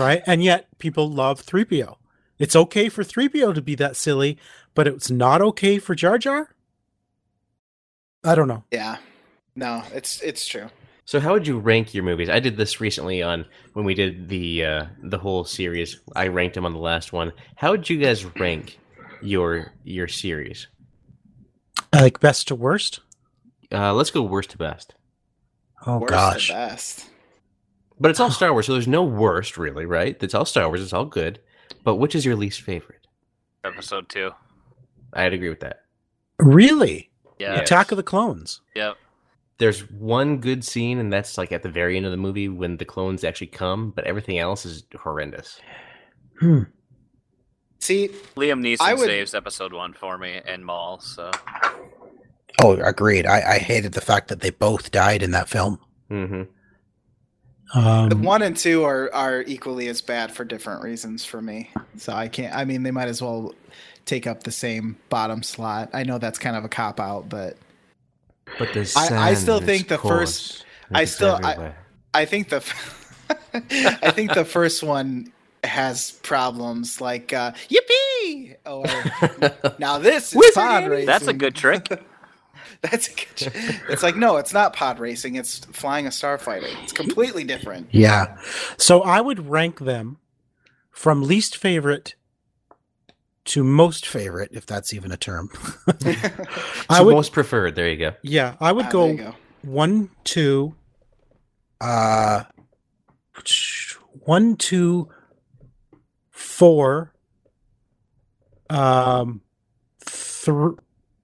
Right? 0.00 0.22
And 0.26 0.42
yet 0.42 0.66
people 0.78 1.08
love 1.10 1.44
3PO. 1.44 1.96
It's 2.38 2.56
okay 2.56 2.88
for 2.88 3.04
3PO 3.04 3.54
to 3.54 3.60
be 3.62 3.74
that 3.76 3.96
silly, 3.96 4.38
but 4.74 4.88
it's 4.88 5.10
not 5.10 5.42
okay 5.42 5.78
for 5.78 5.94
Jar 5.94 6.16
Jar? 6.16 6.54
I 8.24 8.34
don't 8.34 8.48
know. 8.48 8.64
Yeah, 8.70 8.96
no, 9.54 9.82
it's 9.92 10.20
it's 10.22 10.46
true. 10.46 10.68
So 11.04 11.20
how 11.20 11.32
would 11.32 11.46
you 11.46 11.58
rank 11.58 11.92
your 11.92 12.04
movies? 12.04 12.28
I 12.30 12.38
did 12.40 12.56
this 12.56 12.80
recently 12.80 13.22
on 13.22 13.44
when 13.72 13.84
we 13.84 13.94
did 13.94 14.28
the 14.28 14.64
uh, 14.64 14.86
the 15.02 15.18
whole 15.18 15.44
series. 15.44 16.00
I 16.14 16.28
ranked 16.28 16.54
them 16.54 16.64
on 16.66 16.72
the 16.72 16.78
last 16.78 17.12
one. 17.12 17.32
How 17.56 17.72
would 17.72 17.88
you 17.90 17.98
guys 17.98 18.24
rank 18.38 18.78
your 19.22 19.72
your 19.84 20.08
series? 20.08 20.68
Like 21.92 22.20
best 22.20 22.48
to 22.48 22.54
worst? 22.54 23.00
Uh, 23.72 23.92
let's 23.92 24.10
go 24.10 24.22
worst 24.22 24.50
to 24.50 24.58
best. 24.58 24.94
Oh 25.86 25.98
Worst 25.98 26.10
gosh. 26.12 26.50
at 26.50 26.68
best. 26.70 27.09
But 28.00 28.10
it's 28.10 28.18
all 28.20 28.30
Star 28.30 28.52
Wars, 28.52 28.66
so 28.66 28.72
there's 28.72 28.88
no 28.88 29.04
worst 29.04 29.58
really, 29.58 29.84
right? 29.84 30.16
It's 30.22 30.34
all 30.34 30.46
Star 30.46 30.66
Wars. 30.68 30.82
It's 30.82 30.92
all 30.94 31.04
good. 31.04 31.38
But 31.84 31.96
which 31.96 32.14
is 32.14 32.24
your 32.24 32.34
least 32.36 32.62
favorite? 32.62 33.06
Episode 33.64 34.08
two. 34.08 34.30
I'd 35.12 35.34
agree 35.34 35.50
with 35.50 35.60
that. 35.60 35.82
Really? 36.38 37.10
Yeah. 37.38 37.54
Attack 37.60 37.90
of 37.92 37.96
the 37.96 38.02
Clones. 38.02 38.60
Yep. 38.74 38.96
There's 39.58 39.90
one 39.90 40.38
good 40.38 40.64
scene, 40.64 40.98
and 40.98 41.12
that's 41.12 41.36
like 41.36 41.52
at 41.52 41.62
the 41.62 41.68
very 41.68 41.96
end 41.98 42.06
of 42.06 42.12
the 42.12 42.16
movie 42.16 42.48
when 42.48 42.78
the 42.78 42.86
clones 42.86 43.22
actually 43.24 43.48
come. 43.48 43.90
But 43.90 44.04
everything 44.06 44.38
else 44.38 44.64
is 44.64 44.84
horrendous. 44.98 45.60
Hmm. 46.38 46.62
See, 47.78 48.08
Liam 48.36 48.60
Neeson 48.62 48.96
would- 48.96 49.04
saves 49.06 49.34
episode 49.34 49.72
one 49.74 49.92
for 49.92 50.16
me 50.16 50.40
and 50.46 50.64
Maul. 50.64 51.00
So 51.00 51.30
Oh, 52.62 52.72
agreed. 52.82 53.26
I, 53.26 53.54
I 53.54 53.58
hated 53.58 53.92
the 53.92 54.00
fact 54.00 54.28
that 54.28 54.40
they 54.40 54.50
both 54.50 54.90
died 54.90 55.22
in 55.22 55.30
that 55.32 55.48
film. 55.48 55.78
hmm 56.08 56.42
Um, 57.74 58.22
one 58.22 58.42
and 58.42 58.56
two 58.56 58.84
are 58.84 59.12
are 59.14 59.42
equally 59.42 59.88
as 59.88 60.00
bad 60.00 60.32
for 60.32 60.44
different 60.44 60.82
reasons 60.82 61.24
for 61.24 61.40
me. 61.40 61.70
So 61.96 62.12
I 62.12 62.28
can't. 62.28 62.54
I 62.54 62.64
mean, 62.64 62.82
they 62.82 62.90
might 62.90 63.08
as 63.08 63.22
well 63.22 63.54
take 64.06 64.26
up 64.26 64.42
the 64.42 64.50
same 64.50 64.96
bottom 65.08 65.42
slot. 65.42 65.90
I 65.92 66.02
know 66.02 66.18
that's 66.18 66.38
kind 66.38 66.56
of 66.56 66.64
a 66.64 66.68
cop 66.68 66.98
out, 66.98 67.28
but 67.28 67.56
But 68.58 68.72
the 68.72 68.92
I- 68.96 69.30
I 69.30 69.34
still 69.34 69.60
think 69.60 69.86
the 69.88 69.98
first- 69.98 70.64
I 70.92 71.04
still- 71.04 71.38
I- 71.44 71.52
everywhere. 71.52 71.76
I 72.12 72.24
think 72.24 72.48
the 72.48 72.56
I 74.02 74.10
think 74.10 74.34
the 74.34 74.44
first 74.44 74.82
one 74.82 75.32
has 75.62 76.12
problems 76.22 77.00
like 77.00 77.32
uh, 77.32 77.52
yippee 77.68 78.56
or 78.66 78.84
now 79.78 79.98
this 79.98 80.34
is 80.34 80.52
pod 80.54 80.88
racing. 80.88 81.06
that's 81.06 81.26
a 81.28 81.32
good 81.32 81.54
trick. 81.54 81.86
That's 82.90 83.08
a 83.08 83.10
good. 83.12 83.54
It's 83.90 84.02
like 84.02 84.16
no, 84.16 84.36
it's 84.38 84.52
not 84.54 84.72
pod 84.74 84.98
racing. 84.98 85.36
It's 85.36 85.58
flying 85.66 86.06
a 86.06 86.10
starfighter. 86.10 86.68
It's 86.82 86.92
completely 86.92 87.44
different. 87.44 87.88
yeah. 87.90 88.38
So 88.78 89.02
I 89.02 89.20
would 89.20 89.48
rank 89.48 89.80
them 89.80 90.16
from 90.90 91.22
least 91.22 91.56
favorite 91.56 92.14
to 93.46 93.64
most 93.64 94.06
favorite, 94.06 94.50
if 94.52 94.64
that's 94.66 94.92
even 94.94 95.12
a 95.12 95.16
term. 95.16 95.50
I 96.88 96.98
so 96.98 97.04
would, 97.04 97.14
most 97.14 97.32
preferred. 97.32 97.74
There 97.74 97.88
you 97.88 97.96
go. 97.96 98.12
yeah, 98.22 98.54
I 98.60 98.72
would 98.72 98.86
Ah, 98.86 98.90
go, 98.90 99.14
go. 99.16 99.34
one, 99.62 100.10
two, 100.24 100.74
uh, 101.80 102.44
one, 104.24 104.56
two, 104.56 105.08
four, 106.30 107.12
um, 108.68 109.40
thr 110.00 110.70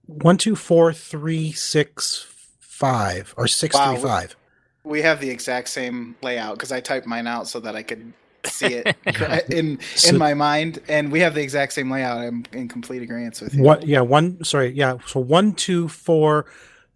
one, 0.06 0.36
two, 0.38 0.56
four, 0.56 0.92
three, 0.92 1.52
six, 1.52 2.26
five, 2.60 3.34
or 3.36 3.46
six, 3.48 3.74
Wow. 3.74 3.94
three, 3.94 4.02
five. 4.02 4.36
We 4.84 5.02
have 5.02 5.20
the 5.20 5.30
exact 5.30 5.68
same 5.68 6.14
layout 6.22 6.54
because 6.56 6.70
I 6.72 6.80
typed 6.80 7.06
mine 7.06 7.26
out 7.26 7.48
so 7.48 7.58
that 7.60 7.74
I 7.74 7.82
could 7.82 8.12
see 8.44 8.66
it 8.66 8.96
in 9.50 9.80
So- 9.96 10.10
in 10.10 10.18
my 10.18 10.34
mind, 10.34 10.80
and 10.88 11.10
we 11.10 11.20
have 11.20 11.34
the 11.34 11.42
exact 11.42 11.72
same 11.72 11.90
layout. 11.90 12.18
I'm 12.18 12.44
in 12.52 12.68
complete 12.68 13.02
agreement 13.02 13.40
with 13.40 13.54
you. 13.54 13.62
What? 13.62 13.86
Yeah, 13.86 14.00
one. 14.02 14.42
Sorry, 14.44 14.70
yeah. 14.70 14.98
So 15.06 15.18
one, 15.20 15.54
two, 15.54 15.88
four, 15.88 16.46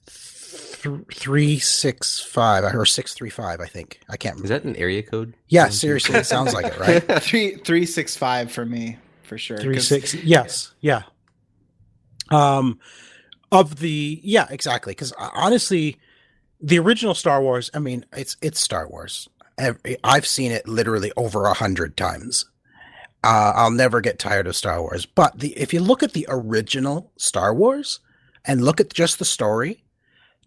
th- 0.06 1.00
three, 1.12 1.58
six, 1.58 2.20
five, 2.20 2.62
or 2.64 2.86
six, 2.86 3.14
three, 3.14 3.30
five. 3.30 3.60
I 3.60 3.66
think 3.66 4.00
I 4.08 4.16
can't. 4.16 4.36
remember. 4.36 4.54
Is 4.54 4.62
that 4.62 4.64
an 4.68 4.76
area 4.76 5.02
code? 5.02 5.34
Yeah, 5.48 5.64
One, 5.64 5.72
seriously, 5.72 6.14
it 6.16 6.26
sounds 6.26 6.54
like 6.54 6.66
it, 6.66 6.78
right? 6.78 7.02
Three 7.22 7.56
three 7.56 7.86
six 7.86 8.16
five 8.16 8.52
for 8.52 8.64
me 8.64 8.98
for 9.24 9.36
sure. 9.38 9.58
Three, 9.58 9.74
'cause 9.74 9.88
six. 9.88 10.14
Yes, 10.14 10.72
yeah. 10.80 11.02
Um, 12.30 12.78
of 13.52 13.76
the 13.80 14.20
yeah, 14.22 14.46
exactly. 14.50 14.92
Because 14.92 15.12
honestly, 15.18 15.98
the 16.60 16.78
original 16.78 17.14
Star 17.14 17.42
Wars. 17.42 17.70
I 17.74 17.78
mean, 17.78 18.04
it's 18.12 18.36
it's 18.40 18.60
Star 18.60 18.88
Wars. 18.88 19.28
I've 20.04 20.26
seen 20.26 20.52
it 20.52 20.66
literally 20.66 21.12
over 21.16 21.44
a 21.44 21.54
hundred 21.54 21.96
times. 21.96 22.46
Uh, 23.22 23.52
I'll 23.54 23.70
never 23.70 24.00
get 24.00 24.18
tired 24.18 24.46
of 24.46 24.56
Star 24.56 24.80
Wars. 24.80 25.04
But 25.04 25.38
the 25.40 25.48
if 25.58 25.74
you 25.74 25.80
look 25.80 26.02
at 26.02 26.12
the 26.12 26.26
original 26.28 27.12
Star 27.16 27.52
Wars 27.54 28.00
and 28.44 28.62
look 28.64 28.80
at 28.80 28.92
just 28.92 29.18
the 29.18 29.24
story, 29.26 29.84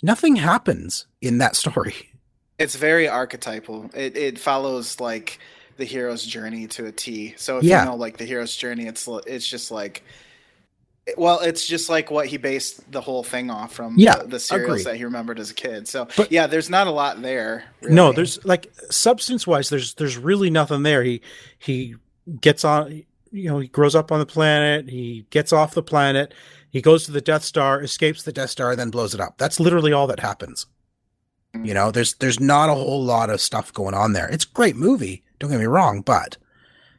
nothing 0.01 0.38
happens 0.38 1.05
in 1.22 1.38
that 1.39 1.55
story. 1.64 2.10
It's 2.57 2.76
very 2.76 3.07
archetypal. 3.07 3.89
It 3.93 4.15
it 4.18 4.39
follows 4.39 4.99
like 4.99 5.39
the 5.77 5.85
hero's 5.85 6.26
journey 6.26 6.68
to 6.68 6.85
a 6.85 6.91
T. 6.91 7.34
So 7.38 7.57
if 7.60 7.64
Yeah. 7.64 7.84
you 7.84 7.89
know 7.89 7.95
like 7.95 8.18
the 8.18 8.26
hero's 8.26 8.55
journey, 8.55 8.88
it's 8.88 9.07
it's 9.27 9.47
just 9.47 9.69
like 9.72 10.03
Well, 11.18 11.42
it's 11.42 11.68
just 11.68 11.90
like 11.90 12.10
what 12.10 12.28
he 12.28 12.38
based 12.38 12.90
the 12.92 13.02
whole 13.02 13.24
thing 13.24 13.50
off 13.50 13.74
from. 13.74 13.96
Yeah, 13.98 14.20
the, 14.20 14.28
the 14.28 14.40
serials 14.40 14.82
agreed. 14.82 14.86
that 14.86 14.96
he 14.96 15.04
remembered 15.04 15.38
as 15.38 15.52
a 15.52 15.54
kid. 15.54 15.88
So, 15.88 16.08
But- 16.16 16.32
yeah, 16.32 16.48
there's 16.48 16.70
not 16.70 16.88
a 16.88 16.92
lot 16.92 17.22
there. 17.22 17.66
No, 17.82 18.14
there's 18.14 18.44
like 18.46 18.74
substance 18.90 19.46
wise, 19.46 19.70
there's 19.70 19.96
there's 19.96 20.18
really 20.18 20.50
nothing 20.50 20.84
there. 20.84 21.04
He 21.04 21.22
he 21.60 21.96
gets 22.40 22.64
on, 22.64 23.04
you 23.32 23.50
know, 23.50 23.60
he 23.60 23.68
grows 23.68 23.96
up 23.96 24.12
on 24.14 24.20
the 24.20 24.26
planet. 24.26 24.90
He 24.90 25.26
gets 25.30 25.52
off 25.52 25.74
the 25.74 25.84
planet. 25.84 26.34
He 26.70 26.82
goes 26.82 27.06
to 27.06 27.12
the 27.12 27.22
Death 27.22 27.44
Star, 27.44 27.82
escapes 27.82 28.24
the 28.24 28.32
Death 28.32 28.50
Star, 28.52 28.76
then 28.76 28.90
blows 28.90 29.14
it 29.14 29.20
up. 29.20 29.38
That's 29.38 29.60
literally 29.60 29.92
all 29.92 30.08
that 30.08 30.22
happens. 30.22 30.68
Mm. 31.54 31.68
You 31.68 31.74
know, 31.74 31.92
there's 31.92 32.14
there's 32.16 32.40
not 32.40 32.70
a 32.70 32.74
whole 32.74 33.04
lot 33.04 33.30
of 33.30 33.42
stuff 33.42 33.74
going 33.74 33.94
on 33.94 34.14
there. 34.14 34.30
It's 34.30 34.46
a 34.46 34.54
great 34.54 34.78
movie. 34.78 35.24
Don't 35.40 35.52
get 35.52 35.60
me 35.60 35.66
wrong, 35.66 36.02
but 36.02 36.38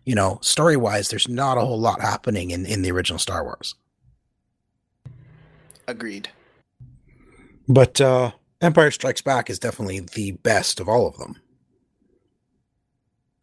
you 0.04 0.14
know, 0.14 0.38
story 0.42 0.76
wise, 0.76 1.08
there's 1.08 1.26
not 1.28 1.56
a 1.56 1.62
whole 1.62 1.80
lot 1.80 2.02
happening 2.02 2.50
in 2.50 2.66
in 2.66 2.82
the 2.82 2.90
original 2.92 3.18
Star 3.18 3.42
Wars. 3.42 3.74
Agreed. 5.86 6.28
But 7.68 8.00
uh 8.00 8.32
Empire 8.60 8.90
Strikes 8.90 9.20
Back 9.20 9.50
is 9.50 9.58
definitely 9.58 10.00
the 10.00 10.32
best 10.32 10.80
of 10.80 10.88
all 10.88 11.06
of 11.06 11.18
them. 11.18 11.36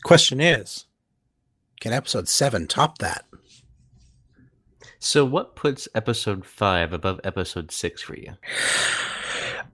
Question 0.03 0.41
is, 0.41 0.85
can 1.79 1.93
episode 1.93 2.27
7 2.27 2.67
top 2.67 2.97
that? 2.97 3.25
So, 4.97 5.25
what 5.25 5.55
puts 5.55 5.87
episode 5.95 6.45
five 6.45 6.93
above 6.93 7.19
episode 7.23 7.71
six 7.71 8.03
for 8.03 8.15
you? 8.15 8.33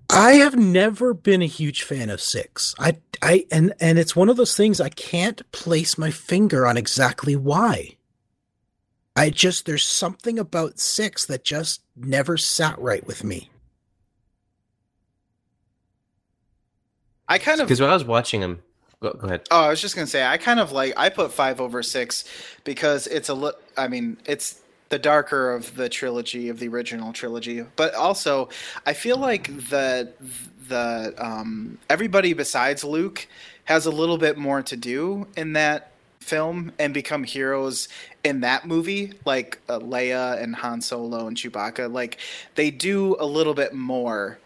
I 0.10 0.34
have 0.34 0.56
never 0.56 1.14
been 1.14 1.42
a 1.42 1.48
huge 1.48 1.84
fan 1.84 2.10
of 2.10 2.22
6. 2.22 2.76
I 2.80 2.98
I 3.22 3.46
and 3.52 3.74
and 3.82 4.00
it's 4.00 4.16
one 4.16 4.30
of 4.30 4.38
those 4.38 4.56
things 4.56 4.80
I 4.80 4.88
can't 4.88 5.50
place 5.52 5.98
my 5.98 6.12
finger 6.12 6.66
on 6.66 6.78
exactly 6.78 7.36
why. 7.36 7.97
I 9.18 9.32
just 9.32 9.66
there's 9.66 9.86
something 9.86 10.38
about 10.38 10.80
6 10.80 11.26
that 11.26 11.44
just 11.44 11.82
never 11.96 12.38
sat 12.38 12.78
right 12.80 13.06
with 13.06 13.24
me. 13.24 13.50
I 17.28 17.40
kind 17.40 17.60
of 17.60 17.68
Because 17.68 17.82
when 17.82 17.90
I 17.90 17.94
was 17.94 18.06
watching 18.06 18.42
them, 18.42 18.62
go, 19.02 19.12
go 19.14 19.28
ahead. 19.28 19.42
Oh, 19.52 19.62
I 19.62 19.70
was 19.70 19.82
just 19.82 19.96
gonna 19.96 20.08
say 20.08 20.26
I 20.26 20.38
kind 20.38 20.60
of 20.60 20.72
like 20.72 20.94
I 20.96 21.10
put 21.10 21.34
five 21.34 21.60
over 21.60 21.84
six 21.84 22.24
because 22.64 23.08
it's 23.08 23.28
a 23.28 23.34
look. 23.34 23.62
I 23.76 23.88
mean, 23.88 24.18
it's 24.26 24.62
the 24.90 25.00
darker 25.00 25.52
of 25.52 25.76
the 25.76 25.90
trilogy 25.90 26.48
of 26.48 26.60
the 26.60 26.70
original 26.70 27.12
trilogy, 27.12 27.66
but 27.76 27.94
also 27.96 28.50
I 28.86 28.94
feel 28.94 29.18
like 29.18 29.48
the 29.70 30.14
the 30.70 31.14
um, 31.18 31.78
everybody 31.90 32.34
besides 32.34 32.84
Luke 32.84 33.28
has 33.66 33.86
a 33.86 33.92
little 33.92 34.18
bit 34.18 34.38
more 34.38 34.62
to 34.62 34.78
do 34.78 35.28
in 35.36 35.54
that 35.54 35.92
film 36.20 36.72
and 36.80 36.94
become 36.94 37.24
heroes 37.24 37.88
in 38.24 38.42
that 38.42 38.68
movie, 38.68 39.14
like 39.26 39.60
uh, 39.70 39.80
Leia 39.80 40.42
and 40.42 40.56
Han 40.56 40.82
Solo 40.82 41.28
and 41.28 41.38
Chewbacca. 41.38 41.92
Like 41.92 42.20
they 42.56 42.72
do 42.72 43.16
a 43.20 43.26
little 43.26 43.54
bit 43.54 43.74
more 43.74 44.40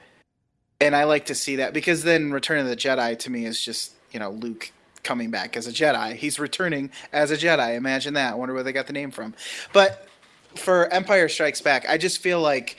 and 0.81 0.95
I 0.95 1.03
like 1.03 1.27
to 1.27 1.35
see 1.35 1.57
that 1.57 1.73
because 1.73 2.03
then 2.03 2.31
Return 2.31 2.59
of 2.59 2.67
the 2.67 2.75
Jedi 2.75 3.17
to 3.19 3.29
me 3.29 3.45
is 3.45 3.63
just 3.63 3.93
you 4.11 4.19
know 4.19 4.31
Luke 4.31 4.71
coming 5.03 5.31
back 5.31 5.55
as 5.55 5.67
a 5.67 5.71
Jedi. 5.71 6.15
He's 6.15 6.39
returning 6.39 6.91
as 7.13 7.31
a 7.31 7.37
Jedi. 7.37 7.75
Imagine 7.75 8.15
that. 8.15 8.33
I 8.33 8.35
wonder 8.35 8.53
where 8.53 8.63
they 8.63 8.73
got 8.73 8.87
the 8.87 8.93
name 8.93 9.11
from. 9.11 9.33
But 9.71 10.07
for 10.55 10.87
Empire 10.87 11.29
Strikes 11.29 11.61
Back, 11.61 11.85
I 11.87 11.97
just 11.97 12.19
feel 12.19 12.41
like 12.41 12.77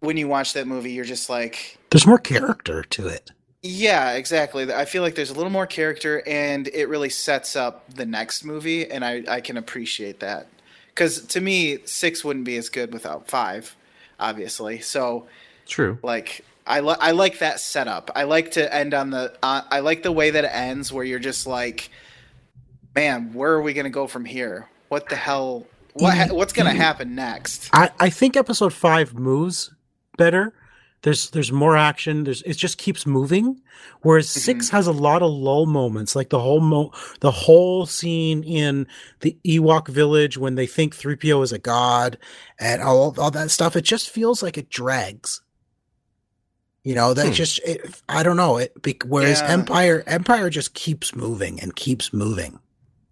when 0.00 0.16
you 0.16 0.26
watch 0.28 0.54
that 0.54 0.66
movie, 0.66 0.92
you're 0.92 1.04
just 1.04 1.30
like, 1.30 1.78
There's 1.90 2.06
more 2.06 2.18
character 2.18 2.82
to 2.82 3.08
it. 3.08 3.30
Yeah, 3.62 4.12
exactly. 4.12 4.72
I 4.72 4.84
feel 4.84 5.02
like 5.02 5.14
there's 5.14 5.30
a 5.30 5.34
little 5.34 5.50
more 5.50 5.66
character, 5.66 6.22
and 6.26 6.68
it 6.68 6.88
really 6.88 7.08
sets 7.08 7.56
up 7.56 7.92
the 7.92 8.06
next 8.06 8.44
movie, 8.44 8.90
and 8.90 9.04
I 9.04 9.24
I 9.28 9.40
can 9.40 9.56
appreciate 9.56 10.20
that 10.20 10.46
because 10.88 11.22
to 11.26 11.40
me, 11.40 11.78
six 11.84 12.24
wouldn't 12.24 12.44
be 12.44 12.56
as 12.56 12.68
good 12.68 12.92
without 12.92 13.28
five, 13.28 13.74
obviously. 14.20 14.80
So 14.80 15.26
True. 15.66 15.98
like 16.02 16.44
I 16.66 16.80
li- 16.80 16.96
I 17.00 17.12
like 17.12 17.38
that 17.38 17.60
setup. 17.60 18.10
I 18.14 18.24
like 18.24 18.52
to 18.52 18.74
end 18.74 18.94
on 18.94 19.10
the 19.10 19.36
uh, 19.42 19.62
I 19.70 19.80
like 19.80 20.02
the 20.02 20.12
way 20.12 20.30
that 20.30 20.44
it 20.44 20.54
ends 20.54 20.92
where 20.92 21.04
you're 21.04 21.18
just 21.18 21.46
like 21.46 21.90
man, 22.98 23.32
where 23.32 23.52
are 23.52 23.62
we 23.62 23.72
going 23.74 23.84
to 23.84 23.90
go 23.90 24.08
from 24.08 24.24
here? 24.24 24.68
What 24.88 25.08
the 25.08 25.14
hell 25.14 25.66
what 25.92 26.16
ha- 26.16 26.34
what's 26.34 26.52
going 26.52 26.66
to 26.66 26.74
happen 26.74 27.14
next? 27.14 27.70
I, 27.72 27.90
I 27.98 28.10
think 28.10 28.36
episode 28.36 28.72
five 28.72 29.14
moves 29.14 29.72
better. 30.16 30.52
There's 31.02 31.30
there's 31.30 31.52
more 31.52 31.76
action. 31.76 32.24
There's 32.24 32.42
it 32.42 32.56
just 32.56 32.76
keeps 32.76 33.06
moving. 33.06 33.60
Whereas 34.02 34.28
six 34.28 34.68
has 34.70 34.86
a 34.88 34.92
lot 34.92 35.22
of 35.22 35.30
lull 35.30 35.66
moments, 35.66 36.16
like 36.16 36.30
the 36.30 36.40
whole 36.40 36.60
mo 36.60 36.92
the 37.20 37.30
whole 37.30 37.86
scene 37.86 38.42
in 38.42 38.86
the 39.20 39.36
Ewok 39.46 39.86
village 39.88 40.36
when 40.36 40.56
they 40.56 40.66
think 40.66 40.96
3PO 40.96 41.42
is 41.44 41.52
a 41.52 41.58
god 41.58 42.18
and 42.58 42.82
all 42.82 43.14
all 43.18 43.30
that 43.30 43.50
stuff. 43.52 43.76
It 43.76 43.82
just 43.84 44.10
feels 44.10 44.42
like 44.42 44.58
it 44.58 44.70
drags. 44.70 45.40
You 46.82 46.94
know, 46.94 47.14
that 47.14 47.26
Hmm. 47.28 47.32
just 47.32 47.60
it, 47.64 48.02
I 48.08 48.22
don't 48.22 48.36
know 48.36 48.56
it. 48.56 48.72
Whereas 49.06 49.40
Yeah. 49.40 49.52
Empire 49.52 50.02
Empire 50.06 50.50
just 50.50 50.74
keeps 50.74 51.14
moving 51.14 51.60
and 51.60 51.76
keeps 51.76 52.12
moving. 52.12 52.58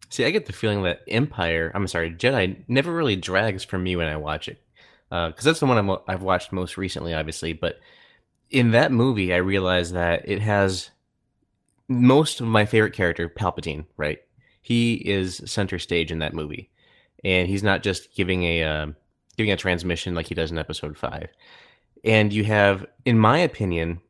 See, 0.08 0.24
I 0.24 0.30
get 0.30 0.46
the 0.46 0.52
feeling 0.52 0.82
that 0.84 1.02
Empire, 1.08 1.70
I'm 1.74 1.86
sorry, 1.88 2.10
Jedi 2.12 2.64
never 2.68 2.92
really 2.92 3.16
drags 3.16 3.64
for 3.64 3.76
me 3.78 3.96
when 3.96 4.06
I 4.08 4.16
watch 4.16 4.48
it. 4.48 4.60
Because 5.08 5.44
that's 5.44 5.60
the 5.60 5.66
one 5.66 5.78
I'm, 5.78 5.98
I've 6.08 6.22
watched 6.22 6.52
most 6.52 6.76
recently, 6.76 7.14
obviously. 7.14 7.52
But 7.52 7.78
in 8.50 8.72
that 8.72 8.92
movie, 8.92 9.32
I 9.32 9.38
realized 9.38 9.94
that 9.94 10.28
it 10.28 10.40
has 10.40 10.90
most 11.88 12.40
of 12.40 12.46
my 12.46 12.66
favorite 12.66 12.92
character, 12.92 13.28
Palpatine, 13.28 13.86
right? 13.96 14.18
He 14.62 14.94
is 14.94 15.42
center 15.46 15.78
stage 15.78 16.10
in 16.10 16.18
that 16.18 16.34
movie. 16.34 16.70
And 17.24 17.48
he's 17.48 17.62
not 17.62 17.82
just 17.82 18.14
giving 18.14 18.44
a 18.44 18.62
uh, 18.62 18.86
giving 19.36 19.52
a 19.52 19.56
transmission 19.56 20.14
like 20.14 20.26
he 20.26 20.34
does 20.34 20.50
in 20.50 20.58
episode 20.58 20.96
five. 20.96 21.28
And 22.04 22.32
you 22.32 22.44
have, 22.44 22.86
in 23.04 23.18
my 23.18 23.38
opinion, 23.38 24.00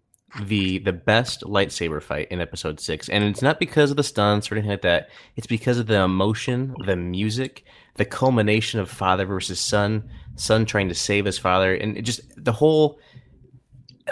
the 0.42 0.78
the 0.78 0.92
best 0.92 1.42
lightsaber 1.42 2.02
fight 2.02 2.28
in 2.30 2.40
episode 2.40 2.80
six. 2.80 3.08
And 3.08 3.24
it's 3.24 3.42
not 3.42 3.60
because 3.60 3.90
of 3.90 3.96
the 3.96 4.02
stunts 4.02 4.50
or 4.50 4.54
anything 4.54 4.70
like 4.70 4.82
that. 4.82 5.08
It's 5.36 5.46
because 5.46 5.78
of 5.78 5.86
the 5.86 6.00
emotion, 6.00 6.74
the 6.84 6.96
music, 6.96 7.64
the 7.94 8.04
culmination 8.04 8.80
of 8.80 8.90
father 8.90 9.24
versus 9.24 9.60
son, 9.60 10.08
son 10.36 10.64
trying 10.66 10.88
to 10.88 10.94
save 10.94 11.24
his 11.24 11.38
father, 11.38 11.74
and 11.74 11.96
it 11.96 12.02
just 12.02 12.20
the 12.36 12.52
whole 12.52 12.98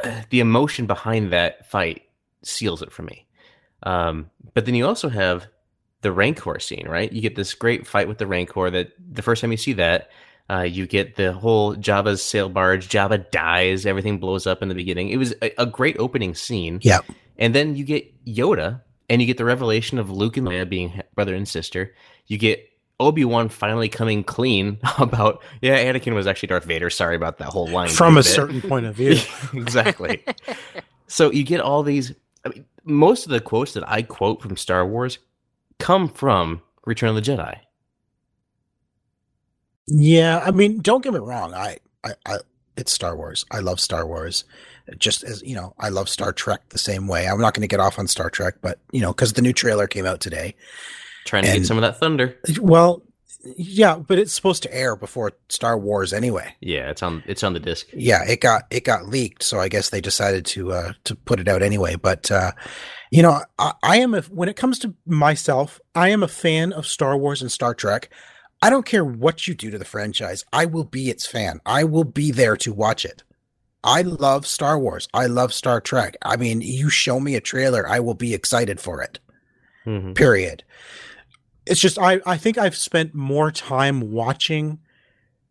uh, 0.02 0.22
the 0.30 0.40
emotion 0.40 0.86
behind 0.86 1.32
that 1.32 1.70
fight 1.70 2.02
seals 2.42 2.82
it 2.82 2.92
for 2.92 3.02
me. 3.02 3.26
Um, 3.82 4.30
but 4.54 4.66
then 4.66 4.74
you 4.74 4.86
also 4.86 5.08
have 5.08 5.46
the 6.00 6.12
Rancor 6.12 6.58
scene, 6.58 6.86
right? 6.88 7.10
You 7.12 7.22
get 7.22 7.36
this 7.36 7.54
great 7.54 7.86
fight 7.86 8.08
with 8.08 8.18
the 8.18 8.26
Rancor 8.26 8.70
that 8.70 8.92
the 8.98 9.22
first 9.22 9.40
time 9.40 9.52
you 9.52 9.56
see 9.56 9.72
that, 9.74 10.10
uh, 10.50 10.60
you 10.60 10.86
get 10.86 11.16
the 11.16 11.32
whole 11.32 11.74
Jabba's 11.74 12.22
sail 12.22 12.48
barge. 12.48 12.88
Jabba 12.88 13.30
dies. 13.30 13.86
Everything 13.86 14.18
blows 14.18 14.46
up 14.46 14.62
in 14.62 14.68
the 14.68 14.74
beginning. 14.74 15.08
It 15.08 15.16
was 15.16 15.34
a, 15.40 15.62
a 15.62 15.66
great 15.66 15.96
opening 15.98 16.34
scene. 16.34 16.80
Yeah. 16.82 17.00
And 17.38 17.54
then 17.54 17.76
you 17.76 17.84
get 17.84 18.24
Yoda, 18.24 18.82
and 19.08 19.20
you 19.20 19.26
get 19.26 19.38
the 19.38 19.44
revelation 19.44 19.98
of 19.98 20.10
Luke 20.10 20.36
and 20.36 20.46
Leia 20.46 20.68
being 20.68 21.02
brother 21.14 21.34
and 21.34 21.48
sister. 21.48 21.94
You 22.26 22.38
get 22.38 22.68
Obi 23.04 23.24
Wan 23.24 23.48
finally 23.48 23.88
coming 23.88 24.24
clean 24.24 24.78
about, 24.98 25.42
yeah, 25.60 25.82
Anakin 25.84 26.14
was 26.14 26.26
actually 26.26 26.48
Darth 26.48 26.64
Vader. 26.64 26.90
Sorry 26.90 27.16
about 27.16 27.38
that 27.38 27.48
whole 27.48 27.68
line. 27.68 27.88
From 27.88 28.14
a 28.16 28.20
bit. 28.20 28.24
certain 28.24 28.62
point 28.62 28.86
of 28.86 28.94
view. 28.94 29.16
exactly. 29.52 30.24
so 31.06 31.30
you 31.30 31.44
get 31.44 31.60
all 31.60 31.82
these. 31.82 32.12
I 32.44 32.48
mean, 32.48 32.64
most 32.84 33.26
of 33.26 33.30
the 33.30 33.40
quotes 33.40 33.74
that 33.74 33.88
I 33.88 34.02
quote 34.02 34.42
from 34.42 34.56
Star 34.56 34.86
Wars 34.86 35.18
come 35.78 36.08
from 36.08 36.62
Return 36.84 37.10
of 37.10 37.14
the 37.14 37.22
Jedi. 37.22 37.58
Yeah, 39.86 40.42
I 40.44 40.50
mean, 40.50 40.80
don't 40.80 41.04
get 41.04 41.12
me 41.12 41.20
wrong. 41.20 41.52
I, 41.52 41.78
I, 42.04 42.12
I, 42.26 42.38
it's 42.76 42.92
Star 42.92 43.16
Wars. 43.16 43.44
I 43.50 43.58
love 43.58 43.80
Star 43.80 44.06
Wars. 44.06 44.44
Just 44.98 45.24
as 45.24 45.42
you 45.42 45.54
know, 45.54 45.74
I 45.78 45.88
love 45.88 46.08
Star 46.08 46.32
Trek 46.32 46.68
the 46.70 46.78
same 46.78 47.06
way. 47.06 47.26
I'm 47.26 47.40
not 47.40 47.54
going 47.54 47.62
to 47.62 47.68
get 47.68 47.80
off 47.80 47.98
on 47.98 48.06
Star 48.06 48.30
Trek, 48.30 48.56
but 48.60 48.78
you 48.92 49.00
know, 49.00 49.12
because 49.12 49.34
the 49.34 49.42
new 49.42 49.52
trailer 49.52 49.86
came 49.86 50.06
out 50.06 50.20
today. 50.20 50.54
Trying 51.24 51.44
to 51.44 51.50
And- 51.50 51.58
get 51.60 51.66
some 51.66 51.76
of 51.78 51.82
that 51.82 51.98
thunder. 51.98 52.36
Well, 52.60 53.02
yeah, 53.56 53.96
but 53.96 54.18
it's 54.18 54.32
supposed 54.32 54.62
to 54.62 54.74
air 54.74 54.96
before 54.96 55.32
Star 55.50 55.76
Wars 55.78 56.12
anyway. 56.14 56.54
Yeah, 56.60 56.88
it's 56.90 57.02
on. 57.02 57.22
It's 57.26 57.42
on 57.42 57.52
the 57.52 57.60
disc. 57.60 57.86
Yeah, 57.92 58.24
it 58.26 58.40
got 58.40 58.62
it 58.70 58.84
got 58.84 59.06
leaked, 59.06 59.42
so 59.42 59.58
I 59.60 59.68
guess 59.68 59.90
they 59.90 60.00
decided 60.00 60.46
to 60.46 60.72
uh, 60.72 60.92
to 61.04 61.14
put 61.14 61.40
it 61.40 61.48
out 61.48 61.62
anyway. 61.62 61.96
But 61.96 62.30
uh, 62.30 62.52
you 63.10 63.22
know, 63.22 63.42
I, 63.58 63.72
I 63.82 63.96
am 63.98 64.14
a, 64.14 64.22
when 64.22 64.48
it 64.48 64.56
comes 64.56 64.78
to 64.80 64.94
myself, 65.06 65.78
I 65.94 66.08
am 66.08 66.22
a 66.22 66.28
fan 66.28 66.72
of 66.72 66.86
Star 66.86 67.16
Wars 67.18 67.42
and 67.42 67.52
Star 67.52 67.74
Trek. 67.74 68.08
I 68.62 68.70
don't 68.70 68.86
care 68.86 69.04
what 69.04 69.46
you 69.46 69.54
do 69.54 69.70
to 69.70 69.78
the 69.78 69.84
franchise. 69.84 70.42
I 70.50 70.64
will 70.64 70.84
be 70.84 71.10
its 71.10 71.26
fan. 71.26 71.60
I 71.66 71.84
will 71.84 72.04
be 72.04 72.30
there 72.30 72.56
to 72.58 72.72
watch 72.72 73.04
it. 73.04 73.22
I 73.82 74.00
love 74.00 74.46
Star 74.46 74.78
Wars. 74.78 75.06
I 75.12 75.26
love 75.26 75.52
Star 75.52 75.82
Trek. 75.82 76.16
I 76.22 76.36
mean, 76.38 76.62
you 76.62 76.88
show 76.88 77.20
me 77.20 77.34
a 77.34 77.42
trailer, 77.42 77.86
I 77.86 78.00
will 78.00 78.14
be 78.14 78.32
excited 78.32 78.80
for 78.80 79.02
it. 79.02 79.18
Mhm. 79.86 80.14
Period. 80.14 80.64
It's 81.66 81.80
just 81.80 81.98
I 81.98 82.20
I 82.26 82.36
think 82.36 82.58
I've 82.58 82.76
spent 82.76 83.14
more 83.14 83.50
time 83.50 84.12
watching 84.12 84.78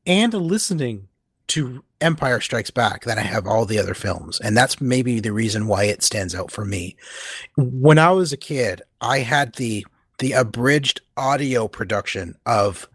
and 0.05 0.33
listening 0.33 1.07
to 1.47 1.83
Empire 2.01 2.41
Strikes 2.41 2.71
Back 2.71 3.03
than 3.03 3.17
I 3.17 3.21
have 3.21 3.45
all 3.45 3.65
the 3.65 3.79
other 3.79 3.93
films. 3.93 4.39
And 4.39 4.57
that's 4.57 4.81
maybe 4.81 5.19
the 5.19 5.33
reason 5.33 5.67
why 5.67 5.85
it 5.85 6.03
stands 6.03 6.33
out 6.33 6.51
for 6.51 6.65
me. 6.65 6.95
When 7.57 7.99
I 7.99 8.11
was 8.11 8.33
a 8.33 8.37
kid, 8.37 8.81
I 9.01 9.19
had 9.19 9.55
the 9.55 9.85
the 10.19 10.33
abridged 10.33 11.01
audio 11.17 11.67
production 11.67 12.35
of 12.45 12.87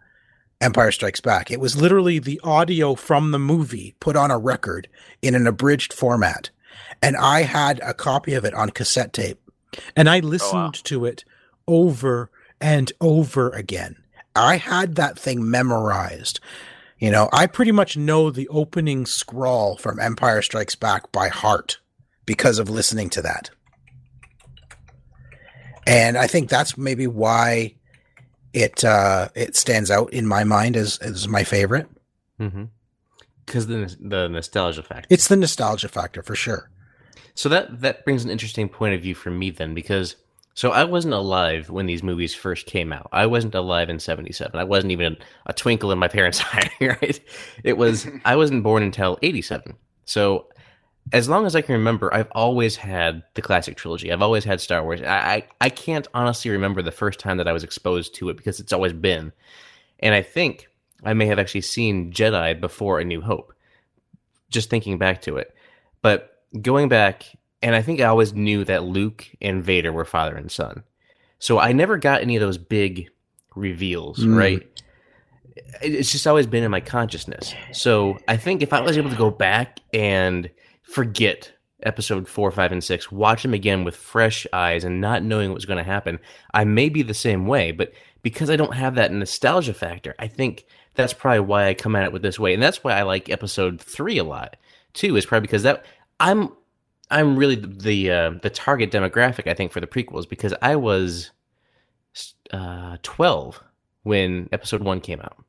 Empire 0.61 0.91
Strikes 0.91 1.21
Back. 1.21 1.51
It 1.51 1.59
was 1.59 1.81
literally 1.81 2.19
the 2.19 2.39
audio 2.43 2.95
from 2.95 3.31
the 3.31 3.39
movie 3.39 3.95
put 3.99 4.15
on 4.15 4.31
a 4.31 4.37
record 4.37 4.87
in 5.21 5.35
an 5.35 5.47
abridged 5.47 5.93
format. 5.93 6.49
And 7.01 7.15
I 7.15 7.43
had 7.43 7.79
a 7.83 7.93
copy 7.93 8.33
of 8.33 8.45
it 8.45 8.53
on 8.53 8.71
cassette 8.71 9.13
tape. 9.13 9.39
And 9.95 10.09
I 10.09 10.19
oh, 10.19 10.23
listened 10.23 10.83
to 10.85 11.05
it 11.05 11.23
over 11.67 12.29
and 12.61 12.91
over 13.01 13.49
again. 13.49 13.95
I 14.35 14.57
had 14.57 14.95
that 14.95 15.17
thing 15.17 15.49
memorized. 15.49 16.39
You 16.97 17.11
know, 17.11 17.29
I 17.31 17.47
pretty 17.47 17.71
much 17.71 17.97
know 17.97 18.29
the 18.29 18.47
opening 18.49 19.05
scrawl 19.05 19.77
from 19.77 19.99
Empire 19.99 20.41
Strikes 20.41 20.75
Back 20.75 21.11
by 21.11 21.29
heart 21.29 21.79
because 22.25 22.59
of 22.59 22.69
listening 22.69 23.09
to 23.11 23.21
that. 23.21 23.49
And 25.87 26.17
I 26.17 26.27
think 26.27 26.49
that's 26.49 26.77
maybe 26.77 27.07
why 27.07 27.75
it 28.53 28.83
uh, 28.83 29.29
it 29.33 29.55
stands 29.55 29.89
out 29.89 30.11
in 30.13 30.27
my 30.27 30.43
mind 30.43 30.75
as 30.75 30.97
as 30.99 31.27
my 31.27 31.43
favorite. 31.43 31.87
Mm-hmm. 32.39 32.65
Because 33.45 33.67
the 33.67 33.95
the 33.99 34.27
nostalgia 34.27 34.83
factor. 34.83 35.07
It's 35.09 35.27
the 35.27 35.37
nostalgia 35.37 35.87
factor 35.87 36.21
for 36.21 36.35
sure. 36.35 36.69
So 37.33 37.49
that 37.49 37.81
that 37.81 38.03
brings 38.03 38.23
an 38.23 38.29
interesting 38.29 38.69
point 38.69 38.93
of 38.93 39.01
view 39.01 39.15
for 39.15 39.31
me 39.31 39.49
then, 39.49 39.73
because 39.73 40.17
so 40.59 40.71
I 40.71 40.83
wasn't 40.83 41.13
alive 41.13 41.69
when 41.69 41.85
these 41.85 42.03
movies 42.03 42.35
first 42.35 42.65
came 42.65 42.91
out. 42.91 43.07
I 43.13 43.27
wasn't 43.27 43.55
alive 43.55 43.89
in 43.89 43.97
'77. 43.97 44.59
I 44.59 44.65
wasn't 44.65 44.91
even 44.91 45.15
a 45.45 45.53
twinkle 45.53 45.89
in 45.93 45.97
my 45.97 46.09
parents' 46.09 46.43
eye. 46.51 46.69
Right? 46.81 47.17
It 47.63 47.77
was 47.77 48.05
I 48.25 48.35
wasn't 48.35 48.63
born 48.63 48.83
until 48.83 49.17
'87. 49.21 49.73
So 50.03 50.47
as 51.13 51.29
long 51.29 51.45
as 51.45 51.55
I 51.55 51.61
can 51.61 51.75
remember, 51.75 52.13
I've 52.13 52.27
always 52.33 52.75
had 52.75 53.23
the 53.35 53.41
classic 53.41 53.77
trilogy. 53.77 54.11
I've 54.11 54.21
always 54.21 54.43
had 54.43 54.59
Star 54.59 54.83
Wars. 54.83 55.01
I, 55.01 55.05
I, 55.05 55.47
I 55.61 55.69
can't 55.69 56.09
honestly 56.13 56.51
remember 56.51 56.81
the 56.81 56.91
first 56.91 57.21
time 57.21 57.37
that 57.37 57.47
I 57.47 57.53
was 57.53 57.63
exposed 57.63 58.13
to 58.15 58.27
it 58.27 58.35
because 58.35 58.59
it's 58.59 58.73
always 58.73 58.91
been. 58.91 59.31
And 59.99 60.13
I 60.13 60.21
think 60.21 60.67
I 61.05 61.13
may 61.13 61.27
have 61.27 61.39
actually 61.39 61.61
seen 61.61 62.11
Jedi 62.11 62.59
before 62.59 62.99
A 62.99 63.05
New 63.05 63.21
Hope, 63.21 63.53
just 64.49 64.69
thinking 64.69 64.97
back 64.97 65.21
to 65.21 65.37
it. 65.37 65.55
But 66.01 66.43
going 66.61 66.89
back, 66.89 67.23
and 67.61 67.75
I 67.75 67.81
think 67.81 67.99
I 67.99 68.05
always 68.05 68.33
knew 68.33 68.63
that 68.65 68.83
Luke 68.83 69.27
and 69.41 69.63
Vader 69.63 69.91
were 69.93 70.05
father 70.05 70.35
and 70.35 70.51
son. 70.51 70.83
So 71.39 71.59
I 71.59 71.71
never 71.71 71.97
got 71.97 72.21
any 72.21 72.35
of 72.35 72.41
those 72.41 72.57
big 72.57 73.09
reveals, 73.55 74.19
Mm. 74.19 74.37
right? 74.37 74.81
It's 75.81 76.11
just 76.11 76.25
always 76.27 76.47
been 76.47 76.63
in 76.63 76.71
my 76.71 76.79
consciousness. 76.79 77.53
So 77.73 78.17
I 78.27 78.37
think 78.37 78.61
if 78.61 78.73
I 78.73 78.81
was 78.81 78.97
able 78.97 79.09
to 79.09 79.15
go 79.15 79.29
back 79.29 79.79
and 79.93 80.49
forget 80.83 81.51
episode 81.83 82.27
four, 82.27 82.51
five, 82.51 82.71
and 82.71 82.83
six, 82.83 83.11
watch 83.11 83.43
them 83.43 83.53
again 83.53 83.83
with 83.83 83.95
fresh 83.95 84.45
eyes 84.51 84.83
and 84.83 84.99
not 85.01 85.23
knowing 85.23 85.51
what's 85.51 85.65
going 85.65 85.77
to 85.77 85.83
happen, 85.83 86.19
I 86.53 86.63
may 86.63 86.89
be 86.89 87.01
the 87.03 87.13
same 87.13 87.45
way. 87.45 87.71
But 87.71 87.93
because 88.21 88.49
I 88.49 88.55
don't 88.55 88.73
have 88.73 88.95
that 88.95 89.11
nostalgia 89.11 89.73
factor, 89.73 90.15
I 90.19 90.27
think 90.27 90.65
that's 90.95 91.13
probably 91.13 91.41
why 91.41 91.67
I 91.67 91.73
come 91.73 91.95
at 91.95 92.03
it 92.03 92.11
with 92.11 92.21
this 92.21 92.39
way, 92.39 92.53
and 92.53 92.61
that's 92.61 92.83
why 92.83 92.93
I 92.93 93.03
like 93.03 93.29
episode 93.29 93.79
three 93.79 94.17
a 94.17 94.23
lot 94.23 94.57
too. 94.93 95.15
Is 95.15 95.25
probably 95.25 95.47
because 95.47 95.63
that 95.63 95.85
I'm 96.19 96.49
I'm 97.09 97.35
really 97.35 97.55
the 97.55 97.67
the, 97.67 98.11
uh, 98.11 98.31
the 98.41 98.49
target 98.49 98.91
demographic 98.91 99.49
I 99.49 99.53
think 99.53 99.71
for 99.71 99.79
the 99.79 99.87
prequels 99.87 100.27
because 100.27 100.53
I 100.61 100.75
was 100.75 101.31
uh, 102.51 102.97
twelve 103.03 103.61
when 104.03 104.49
episode 104.51 104.83
one 104.83 105.01
came 105.01 105.19
out, 105.21 105.43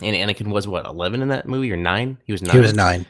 and 0.00 0.14
Anakin 0.14 0.52
was 0.52 0.68
what 0.68 0.86
eleven 0.86 1.22
in 1.22 1.28
that 1.28 1.48
movie 1.48 1.72
or 1.72 1.76
nine? 1.76 2.18
He 2.24 2.32
was 2.32 2.42
nine. 2.42 2.52
He 2.52 2.60
was 2.60 2.74
nine. 2.74 3.06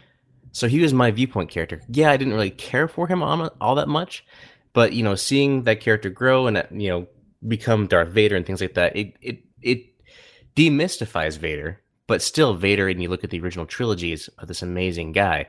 So 0.52 0.66
he 0.66 0.80
was 0.80 0.94
my 0.94 1.10
viewpoint 1.10 1.50
character. 1.50 1.82
Yeah, 1.88 2.10
I 2.10 2.16
didn't 2.16 2.32
really 2.32 2.50
care 2.50 2.88
for 2.88 3.06
him 3.06 3.22
all, 3.22 3.50
all 3.60 3.74
that 3.76 3.88
much, 3.88 4.24
but 4.72 4.92
you 4.92 5.02
know, 5.02 5.14
seeing 5.14 5.64
that 5.64 5.80
character 5.80 6.10
grow 6.10 6.46
and 6.46 6.58
uh, 6.58 6.64
you 6.70 6.88
know 6.88 7.06
become 7.46 7.86
Darth 7.86 8.08
Vader 8.08 8.36
and 8.36 8.46
things 8.46 8.60
like 8.60 8.74
that, 8.74 8.96
it 8.96 9.14
it 9.20 9.38
it 9.62 9.84
demystifies 10.56 11.38
Vader. 11.38 11.80
But 12.06 12.22
still, 12.22 12.54
Vader, 12.54 12.88
and 12.88 13.02
you 13.02 13.10
look 13.10 13.22
at 13.22 13.30
the 13.30 13.40
original 13.40 13.66
trilogy, 13.66 14.12
is 14.12 14.30
this 14.46 14.62
amazing 14.62 15.12
guy. 15.12 15.48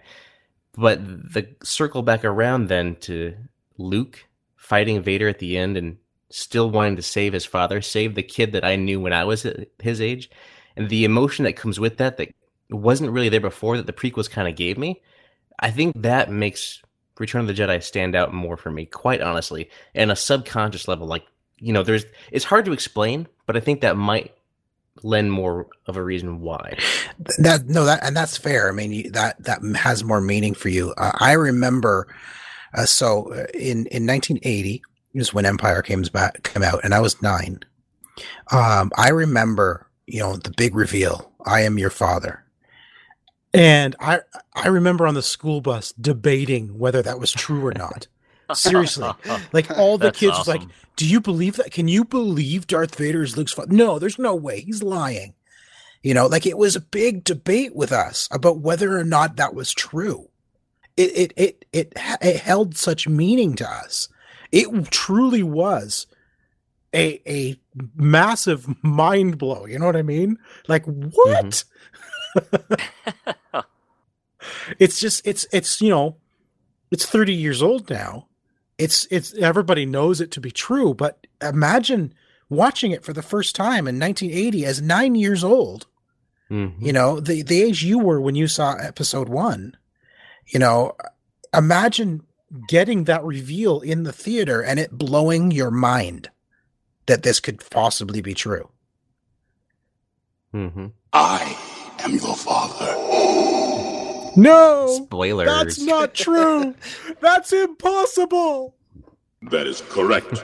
But 0.74 1.06
the 1.06 1.48
circle 1.64 2.02
back 2.02 2.24
around 2.24 2.68
then 2.68 2.96
to 3.02 3.36
Luke 3.78 4.26
fighting 4.56 5.02
Vader 5.02 5.28
at 5.28 5.40
the 5.40 5.58
end 5.58 5.78
and 5.78 5.98
still 6.30 6.70
wanting 6.70 6.96
to 6.96 7.02
save 7.02 7.34
his 7.34 7.46
father, 7.46 7.82
save 7.82 8.16
the 8.16 8.24
kid 8.24 8.52
that 8.52 8.64
I 8.64 8.76
knew 8.76 9.00
when 9.00 9.14
I 9.14 9.24
was 9.24 9.48
his 9.80 10.02
age, 10.02 10.30
and 10.76 10.90
the 10.90 11.06
emotion 11.06 11.46
that 11.46 11.54
comes 11.54 11.80
with 11.80 11.98
that 11.98 12.18
that 12.18 12.30
wasn't 12.70 13.12
really 13.12 13.30
there 13.30 13.42
before 13.42 13.78
that 13.78 13.88
the 13.88 13.94
prequels 13.94 14.30
kind 14.30 14.48
of 14.48 14.56
gave 14.56 14.78
me. 14.78 15.02
I 15.60 15.72
think 15.72 15.94
that 16.02 16.32
makes 16.32 16.82
Return 17.18 17.42
of 17.42 17.48
the 17.48 17.54
Jedi 17.54 17.84
stand 17.84 18.16
out 18.16 18.34
more 18.34 18.56
for 18.56 18.72
me, 18.72 18.86
quite 18.86 19.22
honestly, 19.22 19.70
and 19.94 20.10
a 20.10 20.16
subconscious 20.16 20.88
level. 20.88 21.06
Like 21.06 21.26
you 21.60 21.74
know, 21.74 21.84
there's 21.84 22.06
it's 22.32 22.46
hard 22.46 22.66
to 22.66 22.72
explain, 22.72 23.28
but 23.46 23.58
I 23.58 23.60
think 23.60 23.82
that 23.82 23.98
might 23.98 24.34
lend 25.04 25.32
more 25.32 25.68
of 25.88 25.98
a 25.98 26.04
reason 26.04 26.42
why. 26.42 26.78
That 27.38 27.68
no, 27.68 27.86
that 27.86 28.04
and 28.04 28.16
that's 28.16 28.38
fair. 28.38 28.70
I 28.70 28.72
mean, 28.72 28.92
you, 28.92 29.12
that 29.12 29.44
that 29.44 29.62
has 29.76 30.04
more 30.04 30.22
meaning 30.22 30.54
for 30.54 30.70
you. 30.70 30.94
Uh, 30.98 31.12
I 31.20 31.34
remember. 31.34 32.08
Uh, 32.74 32.86
so 32.86 33.34
uh, 33.34 33.46
in 33.54 33.88
in 33.88 34.06
1980 34.06 34.82
is 35.16 35.34
when 35.34 35.46
Empire 35.46 35.82
came 35.82 36.02
back 36.04 36.44
came 36.44 36.64
out, 36.64 36.82
and 36.84 36.94
I 36.94 37.00
was 37.00 37.22
nine. 37.22 37.60
Um, 38.52 38.92
I 38.98 39.10
remember, 39.10 39.88
you 40.06 40.20
know, 40.20 40.36
the 40.36 40.52
big 40.52 40.76
reveal. 40.76 41.32
I 41.46 41.62
am 41.62 41.80
your 41.80 41.90
father. 41.90 42.44
And 43.54 43.96
I 44.00 44.20
I 44.54 44.68
remember 44.68 45.08
on 45.08 45.16
the 45.16 45.24
school 45.24 45.62
bus 45.62 45.92
debating 45.94 46.78
whether 46.78 47.02
that 47.02 47.20
was 47.20 47.32
true 47.32 47.66
or 47.66 47.74
not. 47.74 48.08
Seriously, 48.54 49.10
like 49.54 49.70
all 49.72 49.98
the 49.98 50.08
That's 50.08 50.20
kids 50.20 50.38
was 50.38 50.48
like, 50.48 50.62
"Do 50.96 51.08
you 51.08 51.22
believe 51.22 51.58
that? 51.58 51.72
Can 51.72 51.88
you 51.88 52.06
believe 52.06 52.68
Darth 52.68 52.96
Vader 52.96 53.24
is 53.24 53.38
Luke's 53.38 53.54
father?" 53.54 53.74
No, 53.74 54.00
there's 54.00 54.20
no 54.20 54.36
way. 54.36 54.62
He's 54.62 54.84
lying. 54.84 55.34
You 56.02 56.14
know, 56.14 56.28
like 56.28 56.46
it 56.46 56.58
was 56.58 56.76
a 56.76 56.82
big 56.82 57.24
debate 57.24 57.76
with 57.76 57.92
us 57.92 58.28
about 58.32 58.60
whether 58.60 58.98
or 58.98 59.04
not 59.04 59.36
that 59.36 59.54
was 59.54 59.74
true. 59.74 60.30
It 60.96 61.18
it 61.18 61.34
it 61.36 61.66
it, 61.74 61.94
it 62.22 62.38
held 62.38 62.78
such 62.78 63.08
meaning 63.08 63.56
to 63.56 63.70
us. 63.70 64.08
It 64.52 64.92
truly 64.92 65.44
was 65.44 66.08
a 66.94 67.22
a 67.28 67.60
massive 67.96 68.68
mind 68.84 69.38
blow. 69.38 69.66
You 69.66 69.80
know 69.80 69.86
what 69.86 69.96
I 69.96 70.04
mean? 70.04 70.38
Like 70.68 70.86
what? 70.86 71.64
Mm-hmm. 72.36 73.60
it's 74.80 75.00
just 75.00 75.26
it's 75.26 75.46
it's 75.52 75.82
you 75.82 75.90
know 75.90 76.18
it's 76.92 77.06
30 77.06 77.34
years 77.34 77.62
old 77.62 77.90
now 77.90 78.29
it's 78.80 79.06
it's 79.12 79.34
everybody 79.36 79.86
knows 79.86 80.20
it 80.22 80.32
to 80.32 80.42
be 80.42 80.50
true 80.52 80.94
but 80.94 81.28
imagine 81.42 82.14
watching 82.50 82.92
it 82.92 83.04
for 83.04 83.14
the 83.14 83.22
first 83.22 83.56
time 83.56 83.88
in 83.88 84.00
1980 84.00 84.66
as 84.66 84.82
9 84.82 85.14
years 85.16 85.44
old 85.44 85.86
Mhm. 86.50 86.74
you 86.82 86.92
know 86.94 87.20
the 87.20 87.44
the 87.44 87.62
age 87.62 87.84
you 87.84 88.00
were 88.00 88.20
when 88.20 88.34
you 88.36 88.48
saw 88.48 88.74
episode 88.76 89.30
1 89.30 89.78
you 90.48 90.60
know 90.60 90.94
imagine 91.54 92.24
getting 92.68 93.04
that 93.04 93.24
reveal 93.24 93.82
in 93.82 94.02
the 94.04 94.12
theater 94.14 94.62
and 94.64 94.80
it 94.80 94.98
blowing 94.98 95.52
your 95.52 95.70
mind 95.70 96.30
that 97.06 97.22
this 97.22 97.40
could 97.40 97.60
possibly 97.70 98.22
be 98.22 98.34
true 98.34 98.70
Mhm. 100.54 100.94
I 101.14 101.56
am 102.00 102.14
your 102.16 102.36
father. 102.36 102.96
No 104.42 104.88
Spoilers. 105.06 105.48
that's 105.48 105.80
not 105.80 106.14
true 106.14 106.74
that's 107.22 107.52
impossible 107.54 108.76
That 109.52 109.68
is 109.68 109.80
correct. 109.90 110.44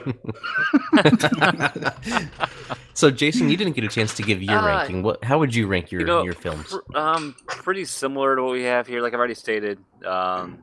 so, 2.94 3.10
Jason, 3.10 3.50
you 3.50 3.56
didn't 3.58 3.74
get 3.74 3.84
a 3.84 3.88
chance 3.88 4.14
to 4.14 4.22
give 4.22 4.42
your 4.42 4.56
Uh, 4.58 4.66
ranking. 4.66 5.02
What? 5.02 5.22
How 5.22 5.38
would 5.38 5.54
you 5.54 5.66
rank 5.66 5.92
your 5.92 6.00
You 6.00 6.06
know, 6.06 6.22
your 6.24 6.32
films? 6.32 6.72
pr- 6.72 6.96
um, 6.96 7.36
pretty 7.46 7.84
similar 7.84 8.36
to 8.36 8.42
what 8.42 8.52
we 8.52 8.62
have 8.62 8.86
here. 8.86 9.02
Like 9.02 9.12
I've 9.12 9.18
already 9.18 9.34
stated. 9.34 9.78
Um, 10.02 10.62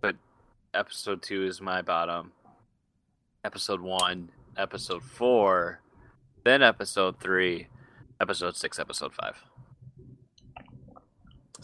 but 0.00 0.16
episode 0.74 1.22
two 1.22 1.46
is 1.46 1.60
my 1.60 1.82
bottom. 1.82 2.32
Episode 3.44 3.80
one, 3.80 4.30
episode 4.56 5.04
four, 5.04 5.80
then 6.42 6.62
episode 6.64 7.20
three, 7.20 7.68
episode 8.20 8.56
six, 8.56 8.80
episode 8.80 9.14
five. 9.14 9.36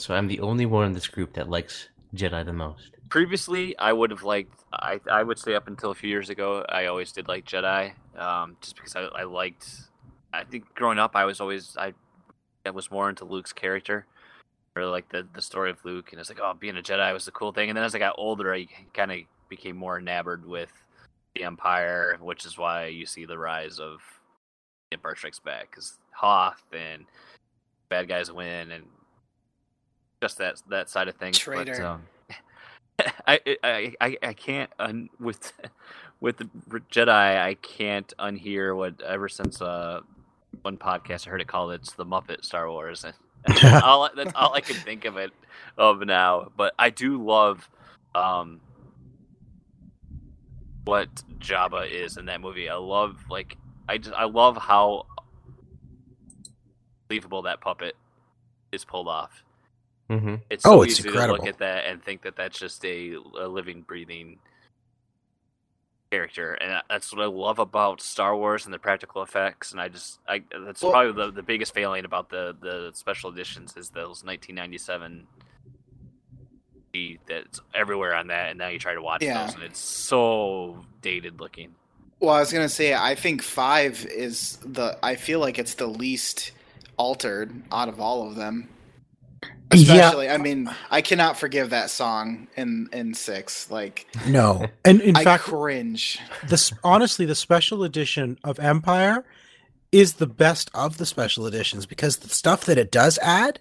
So 0.03 0.15
I'm 0.15 0.27
the 0.27 0.41
only 0.41 0.67
one 0.67 0.85
in 0.87 0.93
this 0.93 1.07
group 1.07 1.35
that 1.35 1.49
likes 1.49 1.89
Jedi 2.17 2.45
the 2.45 2.53
most. 2.53 2.91
Previously, 3.09 3.79
I 3.79 3.93
would 3.93 4.11
have 4.11 4.25
liked. 4.25 4.65
I 4.73 4.99
I 5.09 5.23
would 5.23 5.39
say 5.39 5.55
up 5.55 5.69
until 5.69 5.93
a 5.93 5.95
few 5.95 6.11
years 6.11 6.29
ago, 6.29 6.65
I 6.69 6.87
always 6.87 7.13
did 7.13 7.29
like 7.29 7.45
Jedi. 7.45 7.93
Um, 8.19 8.57
just 8.61 8.75
because 8.75 8.97
I, 8.97 9.03
I 9.03 9.23
liked. 9.23 9.69
I 10.33 10.43
think 10.43 10.75
growing 10.75 10.99
up, 10.99 11.15
I 11.15 11.25
was 11.25 11.41
always 11.41 11.77
I, 11.77 11.93
I 12.67 12.71
was 12.71 12.91
more 12.91 13.09
into 13.09 13.25
Luke's 13.25 13.53
character. 13.53 14.07
Really 14.75 14.91
like 14.91 15.09
the 15.11 15.25
the 15.35 15.41
story 15.41 15.71
of 15.71 15.85
Luke, 15.85 16.11
and 16.11 16.21
it's 16.21 16.31
like, 16.31 16.41
oh, 16.43 16.55
being 16.59 16.77
a 16.77 16.83
Jedi 16.83 17.13
was 17.13 17.25
the 17.25 17.31
cool 17.31 17.53
thing. 17.53 17.71
And 17.71 17.77
then 17.77 17.85
as 17.85 17.95
I 17.95 18.01
got 18.01 18.17
older, 18.19 18.53
I 18.53 18.67
kind 18.93 19.13
of 19.13 19.19
became 19.49 19.77
more 19.77 20.01
enamored 20.01 20.45
with 20.45 20.73
the 21.37 21.45
Empire, 21.45 22.19
which 22.21 22.45
is 22.45 22.59
why 22.59 22.87
you 22.87 23.07
see 23.07 23.25
the 23.25 23.39
rise 23.39 23.79
of 23.79 24.01
Empire 24.91 25.15
Strikes 25.15 25.39
Back, 25.39 25.71
because 25.71 25.99
Hoth 26.11 26.65
and 26.73 27.05
bad 27.89 28.09
guys 28.09 28.33
win, 28.33 28.73
and 28.73 28.85
just 30.23 30.39
that 30.39 30.63
that 30.71 30.89
side 30.89 31.09
of 31.09 31.17
things. 31.17 31.37
But, 31.45 31.81
um, 31.81 32.05
I, 33.27 33.41
I 33.65 33.95
I 34.01 34.17
I 34.23 34.33
can't 34.33 34.71
un, 34.79 35.11
with 35.21 35.53
with 36.21 36.37
the 36.39 36.49
Jedi. 36.91 37.09
I 37.43 37.55
can't 37.55 38.13
unhear 38.19 38.75
what 38.77 39.03
ever 39.03 39.29
since 39.29 39.61
uh 39.61 40.01
one 40.63 40.77
podcast 40.79 41.27
I 41.27 41.31
heard 41.31 41.41
it 41.41 41.49
called 41.49 41.73
it's 41.73 41.93
the 41.95 42.07
Muppet 42.07 42.45
Star 42.45 42.71
Wars. 42.71 43.05
That's 43.47 43.83
all 43.83 44.09
that's 44.15 44.33
all 44.37 44.55
I 44.55 44.61
can 44.61 44.77
think 44.77 45.05
of 45.05 45.17
it 45.17 45.33
of 45.77 46.01
now. 46.03 46.53
But 46.57 46.75
I 46.79 46.91
do 46.91 47.21
love 47.21 47.69
um 48.15 48.61
what 50.85 51.09
Jabba 51.41 51.91
is 51.91 52.17
in 52.17 52.27
that 52.27 52.41
movie. 52.41 52.69
I 52.69 52.77
love 52.77 53.17
like 53.29 53.57
I 53.89 53.99
just 53.99 54.15
I 54.15 54.27
love 54.27 54.57
how 54.57 55.07
believable 57.09 57.43
that 57.43 57.61
puppet 57.61 57.97
is 58.71 58.85
pulled 58.85 59.09
off. 59.09 59.43
Mm-hmm. 60.13 60.35
It's 60.51 60.65
so 60.65 60.73
Oh, 60.79 60.83
it's 60.83 61.01
easy 61.01 61.09
to 61.11 61.27
look 61.27 61.47
at 61.47 61.59
that 61.59 61.87
and 61.87 62.03
think 62.03 62.23
that 62.23 62.37
that's 62.37 62.59
just 62.59 62.85
a, 62.85 63.15
a 63.41 63.49
living, 63.49 63.83
breathing 63.83 64.39
character, 66.11 66.53
and 66.55 66.83
that's 66.91 67.11
what 67.15 67.23
I 67.23 67.27
love 67.27 67.59
about 67.59 68.03
Star 68.03 68.37
Wars 68.37 68.67
and 68.67 68.75
the 68.75 68.79
practical 68.79 69.23
effects. 69.23 69.73
And 69.73 69.81
I 69.81 69.89
just, 69.89 70.19
I 70.29 70.43
that's 70.67 70.83
Well- 70.83 70.93
probably 70.93 71.13
the, 71.27 71.33
the 71.33 71.43
biggest 71.43 71.73
failing 71.73 72.05
about 72.05 72.29
the 72.29 72.55
the 72.61 72.91
special 72.95 73.31
editions 73.31 73.77
is 73.77 73.89
those 73.91 74.23
1997 74.25 75.27
that's 77.27 77.61
everywhere 77.75 78.15
on 78.15 78.27
that, 78.27 78.51
and 78.51 78.59
now 78.59 78.69
you 78.69 78.79
try 78.79 78.93
to 78.95 79.01
watch 79.01 79.23
Yeah. 79.23 79.47
those, 79.47 79.55
and 79.55 79.63
it's 79.65 79.79
so 79.79 80.85
dated 81.01 81.41
looking. 81.41 81.75
Well, 82.21 82.35
I 82.35 82.41
was 82.41 82.53
gonna 82.53 82.69
say 82.69 82.93
I 82.95 83.15
think 83.15 83.43
five 83.43 84.05
is 84.07 84.59
the. 84.65 84.99
I 85.03 85.15
feel 85.17 85.41
like 85.41 85.59
it's 85.59 85.75
the 85.75 85.87
least 85.87 86.53
altered 86.99 87.51
out 87.73 87.89
of 87.89 87.99
all 87.99 88.29
of 88.29 88.35
them. 88.37 88.69
Especially, 89.71 90.29
I 90.29 90.37
mean, 90.37 90.71
I 90.91 91.01
cannot 91.01 91.39
forgive 91.39 91.71
that 91.71 91.89
song 91.89 92.47
in 92.57 92.89
in 92.93 93.15
six. 93.15 93.71
Like, 93.71 94.07
No, 94.27 94.67
and 94.85 95.01
in 95.01 95.17
I 95.17 95.25
fact, 95.25 95.45
cringe. 95.45 96.19
this 96.47 96.73
honestly, 96.85 97.25
the 97.25 97.35
special 97.35 97.83
edition 97.83 98.39
of 98.45 98.59
Empire 98.59 99.25
is 99.91 100.15
the 100.15 100.27
best 100.27 100.71
of 100.75 100.99
the 100.99 101.07
special 101.07 101.47
editions 101.47 101.87
because 101.87 102.19
the 102.19 102.29
stuff 102.29 102.65
that 102.67 102.77
it 102.79 102.91
does 102.93 103.19
add 103.23 103.61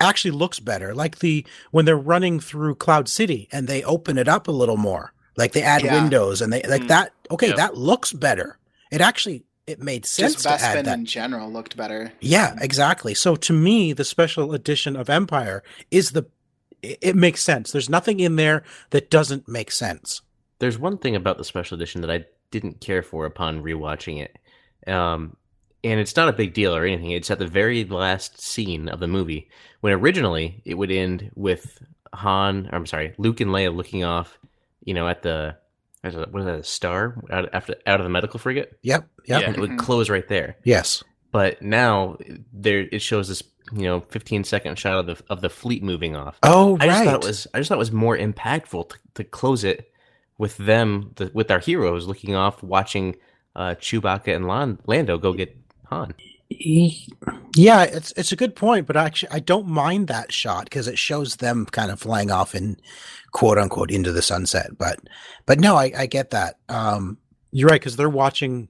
actually 0.00 0.32
looks 0.32 0.58
better. 0.58 0.94
Like 0.94 1.20
the 1.20 1.46
when 1.70 1.84
they're 1.84 1.96
running 1.96 2.40
through 2.40 2.74
Cloud 2.76 3.08
City 3.08 3.48
and 3.52 3.68
they 3.68 3.84
open 3.84 4.18
it 4.18 4.26
up 4.28 4.48
a 4.48 4.52
little 4.52 4.76
more, 4.76 5.12
like 5.36 5.52
they 5.52 5.62
add 5.62 5.82
Yeah. 5.82 6.02
windows 6.02 6.40
and 6.42 6.52
they 6.52 6.62
like 6.62 6.82
Mm. 6.82 6.88
that. 6.88 7.12
Okay, 7.30 7.48
Yep. 7.48 7.56
that 7.56 7.76
looks 7.76 8.12
better. 8.12 8.58
It 8.90 9.00
actually 9.00 9.44
it 9.66 9.80
made 9.80 10.04
sense 10.06 10.34
Just 10.34 10.44
to 10.44 10.50
add 10.52 10.60
Bespin 10.78 10.84
that. 10.84 10.98
in 10.98 11.04
general 11.06 11.50
looked 11.50 11.76
better. 11.76 12.12
Yeah, 12.20 12.56
exactly. 12.60 13.14
So 13.14 13.36
to 13.36 13.52
me, 13.52 13.92
the 13.92 14.04
special 14.04 14.52
edition 14.52 14.96
of 14.96 15.08
Empire 15.08 15.62
is 15.90 16.12
the 16.12 16.26
it, 16.82 16.98
it 17.00 17.16
makes 17.16 17.42
sense. 17.42 17.72
There's 17.72 17.88
nothing 17.88 18.20
in 18.20 18.36
there 18.36 18.62
that 18.90 19.10
doesn't 19.10 19.48
make 19.48 19.70
sense. 19.72 20.20
There's 20.58 20.78
one 20.78 20.98
thing 20.98 21.16
about 21.16 21.38
the 21.38 21.44
special 21.44 21.76
edition 21.76 22.02
that 22.02 22.10
I 22.10 22.26
didn't 22.50 22.80
care 22.80 23.02
for 23.02 23.26
upon 23.26 23.62
rewatching 23.62 24.22
it. 24.22 24.38
Um, 24.90 25.36
and 25.82 26.00
it's 26.00 26.16
not 26.16 26.28
a 26.28 26.32
big 26.32 26.54
deal 26.54 26.74
or 26.74 26.84
anything. 26.84 27.10
It's 27.10 27.30
at 27.30 27.38
the 27.38 27.46
very 27.46 27.84
last 27.84 28.40
scene 28.40 28.88
of 28.88 29.00
the 29.00 29.08
movie 29.08 29.50
when 29.80 29.92
originally 29.92 30.62
it 30.64 30.74
would 30.74 30.90
end 30.90 31.30
with 31.34 31.78
Han, 32.14 32.70
I'm 32.72 32.86
sorry, 32.86 33.14
Luke 33.18 33.40
and 33.40 33.50
Leia 33.50 33.74
looking 33.74 34.04
off, 34.04 34.38
you 34.84 34.94
know, 34.94 35.08
at 35.08 35.22
the 35.22 35.56
as 36.04 36.14
a, 36.14 36.26
what 36.30 36.40
is 36.40 36.46
that, 36.46 36.54
a 36.60 36.62
star 36.64 37.16
out 37.30 37.48
after 37.52 37.74
out 37.86 37.98
of 38.00 38.04
the 38.04 38.10
medical 38.10 38.38
frigate, 38.38 38.78
Yep. 38.82 39.08
Yep. 39.26 39.40
Yeah. 39.40 39.46
and 39.48 39.56
it 39.56 39.60
would 39.60 39.70
Mhm. 39.70 39.78
close 39.78 40.08
right 40.10 40.28
there. 40.28 40.56
Yes. 40.62 41.02
But 41.32 41.60
now 41.62 42.16
there 42.52 42.86
it 42.92 43.00
shows 43.02 43.26
this, 43.28 43.42
you 43.72 43.82
know, 43.82 44.00
15 44.00 44.44
second 44.44 44.78
shot 44.78 44.98
of 44.98 45.06
the 45.06 45.24
of 45.28 45.40
the 45.40 45.48
fleet 45.50 45.82
moving 45.82 46.14
off. 46.14 46.38
Oh, 46.44 46.76
I 46.78 46.86
just 46.86 46.98
right. 47.00 47.04
thought 47.06 47.24
it 47.24 47.26
was 47.26 47.46
I 47.54 47.58
just 47.58 47.68
thought 47.68 47.76
it 47.76 47.78
was 47.78 47.90
more 47.92 48.16
impactful 48.16 48.90
to, 48.90 48.96
to 49.14 49.24
close 49.24 49.64
it 49.64 49.90
with 50.38 50.56
them 50.58 51.10
the, 51.16 51.30
with 51.34 51.50
our 51.50 51.58
heroes 51.60 52.06
looking 52.06 52.34
off 52.36 52.62
watching 52.62 53.16
uh, 53.56 53.74
Chewbacca 53.80 54.34
and 54.34 54.46
Lan, 54.46 54.78
Lando 54.86 55.16
go 55.18 55.32
get 55.32 55.56
Han. 55.86 56.12
Yeah, 57.56 57.82
it's 57.82 58.12
it's 58.16 58.32
a 58.32 58.36
good 58.36 58.56
point, 58.56 58.86
but 58.86 58.96
actually, 58.96 59.30
I 59.32 59.38
don't 59.40 59.66
mind 59.68 60.08
that 60.08 60.32
shot 60.32 60.64
because 60.64 60.88
it 60.88 60.98
shows 60.98 61.36
them 61.36 61.66
kind 61.66 61.90
of 61.90 62.00
flying 62.00 62.30
off 62.30 62.54
in 62.54 62.76
quote 63.32 63.58
unquote 63.58 63.90
into 63.90 64.12
the 64.12 64.22
sunset. 64.22 64.76
But 64.78 64.98
but 65.46 65.60
no, 65.60 65.76
I, 65.76 65.92
I 65.96 66.06
get 66.06 66.30
that. 66.30 66.58
Um, 66.68 67.18
you're 67.52 67.68
right 67.68 67.80
because 67.80 67.96
they're 67.96 68.08
watching 68.08 68.68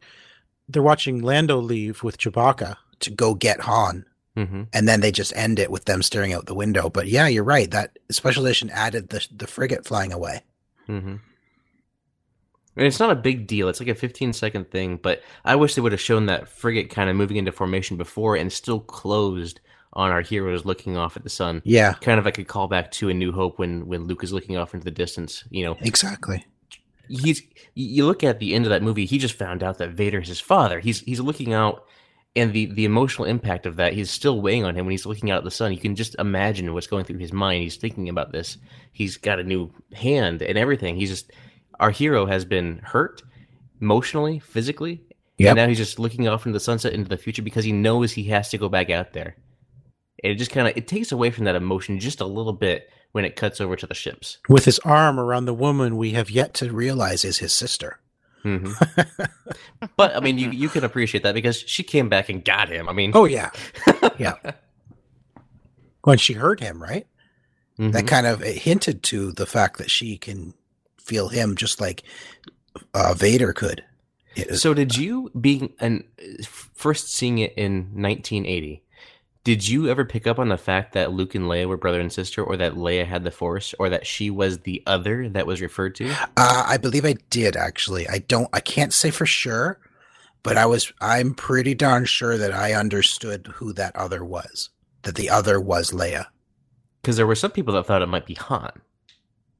they're 0.68 0.82
watching 0.82 1.22
Lando 1.22 1.58
leave 1.58 2.02
with 2.02 2.18
Chewbacca 2.18 2.76
to 3.00 3.10
go 3.10 3.34
get 3.34 3.60
Han, 3.60 4.04
Mm-hmm. 4.36 4.62
and 4.72 4.88
then 4.88 5.00
they 5.00 5.12
just 5.12 5.34
end 5.36 5.58
it 5.60 5.70
with 5.70 5.84
them 5.84 6.02
staring 6.02 6.32
out 6.32 6.46
the 6.46 6.54
window. 6.54 6.90
But 6.90 7.06
yeah, 7.06 7.28
you're 7.28 7.44
right. 7.44 7.70
That 7.70 7.98
special 8.10 8.44
edition 8.44 8.68
added 8.70 9.08
the 9.10 9.26
the 9.34 9.46
frigate 9.46 9.86
flying 9.86 10.12
away. 10.12 10.42
Mm-hmm. 10.88 11.16
And 12.76 12.86
it's 12.86 12.98
not 13.00 13.10
a 13.10 13.14
big 13.16 13.46
deal. 13.46 13.68
It's 13.68 13.80
like 13.80 13.88
a 13.88 13.94
15 13.94 14.32
second 14.32 14.70
thing, 14.70 14.96
but 14.96 15.22
I 15.44 15.56
wish 15.56 15.74
they 15.74 15.80
would 15.80 15.92
have 15.92 16.00
shown 16.00 16.26
that 16.26 16.48
frigate 16.48 16.90
kind 16.90 17.08
of 17.08 17.16
moving 17.16 17.36
into 17.36 17.52
formation 17.52 17.96
before 17.96 18.36
and 18.36 18.52
still 18.52 18.80
closed 18.80 19.60
on 19.92 20.10
our 20.10 20.22
heroes 20.22 20.64
looking 20.64 20.96
off 20.96 21.16
at 21.16 21.22
the 21.22 21.30
sun. 21.30 21.62
Yeah, 21.64 21.92
Kind 21.94 22.18
of 22.18 22.24
like 22.24 22.38
a 22.38 22.44
callback 22.44 22.90
to 22.92 23.08
A 23.10 23.14
New 23.14 23.30
Hope 23.32 23.58
when 23.58 23.86
when 23.86 24.04
Luke 24.04 24.24
is 24.24 24.32
looking 24.32 24.56
off 24.56 24.74
into 24.74 24.84
the 24.84 24.90
distance. 24.90 25.44
You 25.50 25.64
know, 25.66 25.76
exactly. 25.80 26.44
he's 27.08 27.42
you 27.74 28.06
look 28.06 28.24
at 28.24 28.38
the 28.40 28.54
end 28.54 28.64
of 28.64 28.70
that 28.70 28.82
movie 28.82 29.04
he 29.04 29.18
just 29.18 29.34
found 29.34 29.62
out 29.62 29.78
that 29.78 29.90
vader 29.90 30.20
is 30.20 30.28
his 30.28 30.40
father 30.40 30.80
he's 30.80 31.00
he's 31.00 31.20
looking 31.20 31.52
out 31.52 31.86
and 32.36 32.52
the 32.52 32.66
the 32.66 32.84
emotional 32.84 33.26
impact 33.26 33.66
of 33.66 33.76
that 33.76 33.92
he's 33.92 34.10
still 34.10 34.40
weighing 34.40 34.64
on 34.64 34.74
him 34.74 34.86
when 34.86 34.90
he's 34.90 35.06
looking 35.06 35.30
out 35.30 35.38
at 35.38 35.44
the 35.44 35.50
sun 35.50 35.72
you 35.72 35.78
can 35.78 35.94
just 35.94 36.14
imagine 36.18 36.72
what's 36.72 36.86
going 36.86 37.04
through 37.04 37.18
his 37.18 37.32
mind 37.32 37.62
he's 37.62 37.76
thinking 37.76 38.08
about 38.08 38.32
this 38.32 38.56
he's 38.92 39.16
got 39.16 39.38
a 39.38 39.44
new 39.44 39.70
hand 39.92 40.40
and 40.42 40.56
everything 40.56 40.96
he's 40.96 41.10
just 41.10 41.30
our 41.80 41.90
hero 41.90 42.26
has 42.26 42.44
been 42.44 42.78
hurt 42.84 43.22
emotionally 43.80 44.38
physically 44.38 45.02
Yep. 45.38 45.48
and 45.50 45.56
now 45.56 45.66
he's 45.68 45.78
just 45.78 45.98
looking 45.98 46.28
off 46.28 46.46
into 46.46 46.56
the 46.56 46.60
sunset 46.60 46.92
into 46.92 47.08
the 47.08 47.16
future 47.16 47.42
because 47.42 47.64
he 47.64 47.72
knows 47.72 48.12
he 48.12 48.24
has 48.24 48.48
to 48.50 48.58
go 48.58 48.68
back 48.68 48.88
out 48.90 49.12
there 49.14 49.36
and 50.22 50.32
it 50.32 50.36
just 50.36 50.52
kind 50.52 50.68
of 50.68 50.76
it 50.76 50.86
takes 50.86 51.10
away 51.10 51.30
from 51.30 51.44
that 51.44 51.56
emotion 51.56 51.98
just 51.98 52.20
a 52.20 52.26
little 52.26 52.52
bit 52.52 52.88
when 53.12 53.24
it 53.24 53.34
cuts 53.36 53.60
over 53.60 53.74
to 53.76 53.86
the 53.86 53.94
ships 53.94 54.38
With 54.48 54.64
his 54.64 54.78
arm 54.80 55.18
around 55.18 55.46
the 55.46 55.54
woman 55.54 55.96
we 55.96 56.12
have 56.12 56.30
yet 56.30 56.54
to 56.54 56.72
realize 56.72 57.24
is 57.24 57.38
his 57.38 57.52
sister. 57.52 57.98
hmm 58.42 58.72
but 59.96 60.14
I 60.16 60.20
mean, 60.20 60.38
you 60.38 60.50
you 60.50 60.68
can 60.68 60.84
appreciate 60.84 61.22
that 61.24 61.34
because 61.34 61.58
she 61.58 61.82
came 61.82 62.08
back 62.08 62.28
and 62.28 62.44
got 62.44 62.68
him. 62.68 62.88
I 62.88 62.92
mean, 62.92 63.10
Oh 63.14 63.24
yeah, 63.24 63.50
yeah. 64.18 64.34
When 66.02 66.18
she 66.18 66.34
heard 66.34 66.60
him, 66.60 66.82
right? 66.82 67.06
mhm. 67.78 67.92
That 67.92 68.06
kind 68.06 68.26
of 68.26 68.42
it 68.42 68.58
hinted 68.58 69.02
to 69.04 69.32
the 69.32 69.46
fact 69.46 69.78
that 69.78 69.90
she 69.90 70.16
can 70.16 70.54
feel 71.04 71.28
him 71.28 71.54
just 71.54 71.80
like 71.80 72.02
uh, 72.92 73.14
Vader 73.14 73.52
could. 73.52 73.84
It 74.36 74.56
so 74.56 74.74
did 74.74 74.96
you 74.96 75.30
being 75.40 75.72
and 75.78 76.04
first 76.74 77.14
seeing 77.14 77.38
it 77.38 77.54
in 77.56 77.90
1980? 77.94 78.82
Did 79.44 79.68
you 79.68 79.88
ever 79.88 80.06
pick 80.06 80.26
up 80.26 80.38
on 80.38 80.48
the 80.48 80.56
fact 80.56 80.94
that 80.94 81.12
Luke 81.12 81.34
and 81.34 81.44
Leia 81.44 81.68
were 81.68 81.76
brother 81.76 82.00
and 82.00 82.10
sister, 82.10 82.42
or 82.42 82.56
that 82.56 82.74
Leia 82.74 83.06
had 83.06 83.24
the 83.24 83.30
Force, 83.30 83.74
or 83.78 83.90
that 83.90 84.06
she 84.06 84.30
was 84.30 84.60
the 84.60 84.82
other 84.86 85.28
that 85.28 85.46
was 85.46 85.60
referred 85.60 85.94
to? 85.96 86.10
uh, 86.38 86.64
I 86.66 86.78
believe 86.78 87.04
I 87.04 87.16
did 87.28 87.54
actually. 87.54 88.08
I 88.08 88.18
don't. 88.20 88.48
I 88.54 88.60
can't 88.60 88.92
say 88.92 89.10
for 89.10 89.26
sure, 89.26 89.78
but 90.42 90.56
I 90.56 90.64
was. 90.64 90.92
I'm 91.00 91.34
pretty 91.34 91.74
darn 91.74 92.06
sure 92.06 92.38
that 92.38 92.52
I 92.52 92.72
understood 92.72 93.52
who 93.56 93.74
that 93.74 93.94
other 93.94 94.24
was. 94.24 94.70
That 95.02 95.16
the 95.16 95.28
other 95.28 95.60
was 95.60 95.90
Leia. 95.90 96.26
Because 97.02 97.18
there 97.18 97.26
were 97.26 97.34
some 97.34 97.50
people 97.50 97.74
that 97.74 97.84
thought 97.84 98.00
it 98.00 98.06
might 98.06 98.24
be 98.24 98.34
Han. 98.34 98.72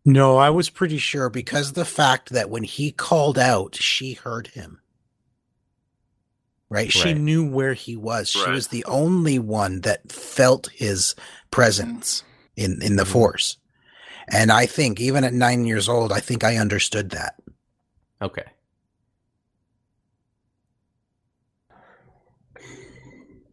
No, 0.05 0.37
I 0.37 0.51
was 0.51 0.69
pretty 0.69 0.99
sure 0.99 1.31
because 1.31 1.69
of 1.71 1.75
the 1.75 1.85
fact 1.85 2.31
that 2.31 2.51
when 2.51 2.63
he 2.63 2.93
called 2.93 3.39
out, 3.39 3.75
she 3.77 4.13
heard 4.13 4.49
him. 4.49 4.81
Right? 6.69 6.91
She 6.93 7.15
knew 7.15 7.47
where 7.49 7.75
he 7.75 7.97
was. 7.97 8.29
She 8.29 8.51
was 8.51 8.69
the 8.69 8.85
only 8.87 9.39
one 9.39 9.83
that 9.83 10.11
felt 10.11 10.69
his 10.75 11.15
presence 11.51 12.25
in, 12.57 12.83
in 12.83 12.97
the 12.97 13.05
Mhm. 13.05 13.13
force. 13.13 13.57
And 14.29 14.51
I 14.51 14.67
think 14.67 15.01
even 15.01 15.23
at 15.25 15.33
nine 15.35 15.67
years 15.67 15.89
old, 15.89 16.11
I 16.13 16.21
think 16.21 16.43
I 16.45 16.57
understood 16.57 17.11
that. 17.11 17.37
Okay. 18.21 18.45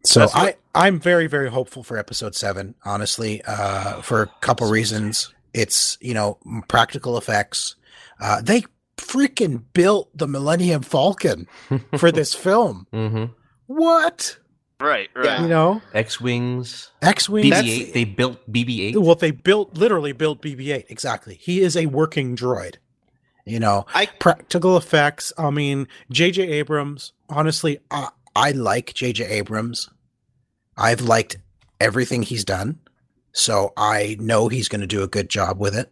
So 0.04 0.22
That's 0.22 0.34
what- 0.34 0.58
I, 0.76 0.86
I'm 0.88 1.00
very, 1.00 1.28
very 1.28 1.50
hopeful 1.52 1.84
for 1.84 1.98
episode 1.98 2.36
seven, 2.36 2.76
honestly, 2.84 3.42
uh, 3.44 4.02
for 4.02 4.24
a 4.24 4.28
couple 4.42 4.68
reasons. 4.70 5.34
It's, 5.54 5.98
you 6.02 6.14
know, 6.14 6.38
practical 6.68 7.18
effects. 7.18 7.76
Uh, 8.20 8.42
they 8.42 8.64
freaking 8.98 9.64
built 9.74 10.16
the 10.18 10.28
Millennium 10.28 10.82
Falcon 10.84 11.48
for 11.98 12.12
this 12.12 12.34
film. 12.34 12.88
hmm 12.92 13.26
What? 13.68 14.38
Right, 14.80 15.10
right. 15.16 15.26
Yeah. 15.26 15.42
You 15.44 15.48
know, 15.48 15.82
X 15.94 16.20
wings, 16.20 16.90
X 17.04 17.30
Wing. 17.30 17.46
BB-8. 17.52 17.94
They 17.94 18.04
built 18.04 18.52
BB-8. 18.52 18.98
Well, 18.98 19.14
they 19.16 19.30
built, 19.32 19.76
literally 19.78 20.12
built 20.12 20.42
BB 20.42 20.74
8. 20.74 20.86
Exactly. 20.90 21.36
He 21.36 21.62
is 21.62 21.78
a 21.78 21.86
working 21.86 22.36
droid. 22.36 22.76
You 23.46 23.60
know, 23.60 23.86
I 23.94 24.06
practical 24.06 24.78
effects. 24.78 25.34
I 25.38 25.50
mean, 25.50 25.88
J.J. 26.12 26.44
Abrams, 26.44 27.14
honestly, 27.30 27.80
I, 27.90 28.10
I 28.36 28.52
like 28.52 28.94
J.J. 28.94 29.26
Abrams. 29.26 29.90
I've 30.78 31.02
liked 31.02 31.38
everything 31.80 32.22
he's 32.24 32.46
done. 32.46 32.80
So 33.34 33.74
I 33.78 34.18
know 34.20 34.48
he's 34.48 34.68
going 34.68 34.82
to 34.82 34.88
do 34.88 35.04
a 35.04 35.08
good 35.08 35.30
job 35.30 35.60
with 35.60 35.76
it. 35.76 35.92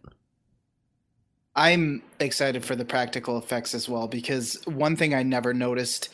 I'm 1.56 2.02
excited 2.20 2.64
for 2.64 2.76
the 2.76 2.84
practical 2.84 3.36
effects 3.36 3.74
as 3.74 3.88
well 3.88 4.08
because 4.08 4.60
one 4.66 4.96
thing 4.96 5.14
I 5.14 5.22
never 5.22 5.52
noticed 5.52 6.08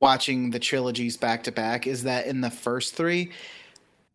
watching 0.00 0.50
the 0.50 0.58
trilogies 0.58 1.16
back 1.16 1.44
to 1.44 1.52
back 1.52 1.86
is 1.86 2.02
that 2.02 2.26
in 2.26 2.40
the 2.40 2.50
first 2.50 2.94
three, 2.94 3.30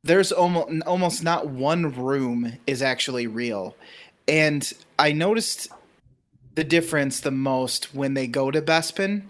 there's 0.04 0.32
almost 0.32 0.84
almost 0.86 1.24
not 1.24 1.48
one 1.48 1.94
room 1.94 2.54
is 2.68 2.82
actually 2.82 3.28
real, 3.28 3.76
and 4.28 4.72
I 4.98 5.12
noticed 5.12 5.68
the 6.56 6.64
difference 6.64 7.20
the 7.20 7.32
most 7.32 7.94
when 7.94 8.14
they 8.14 8.28
go 8.28 8.52
to 8.52 8.62
Bespin 8.62 9.24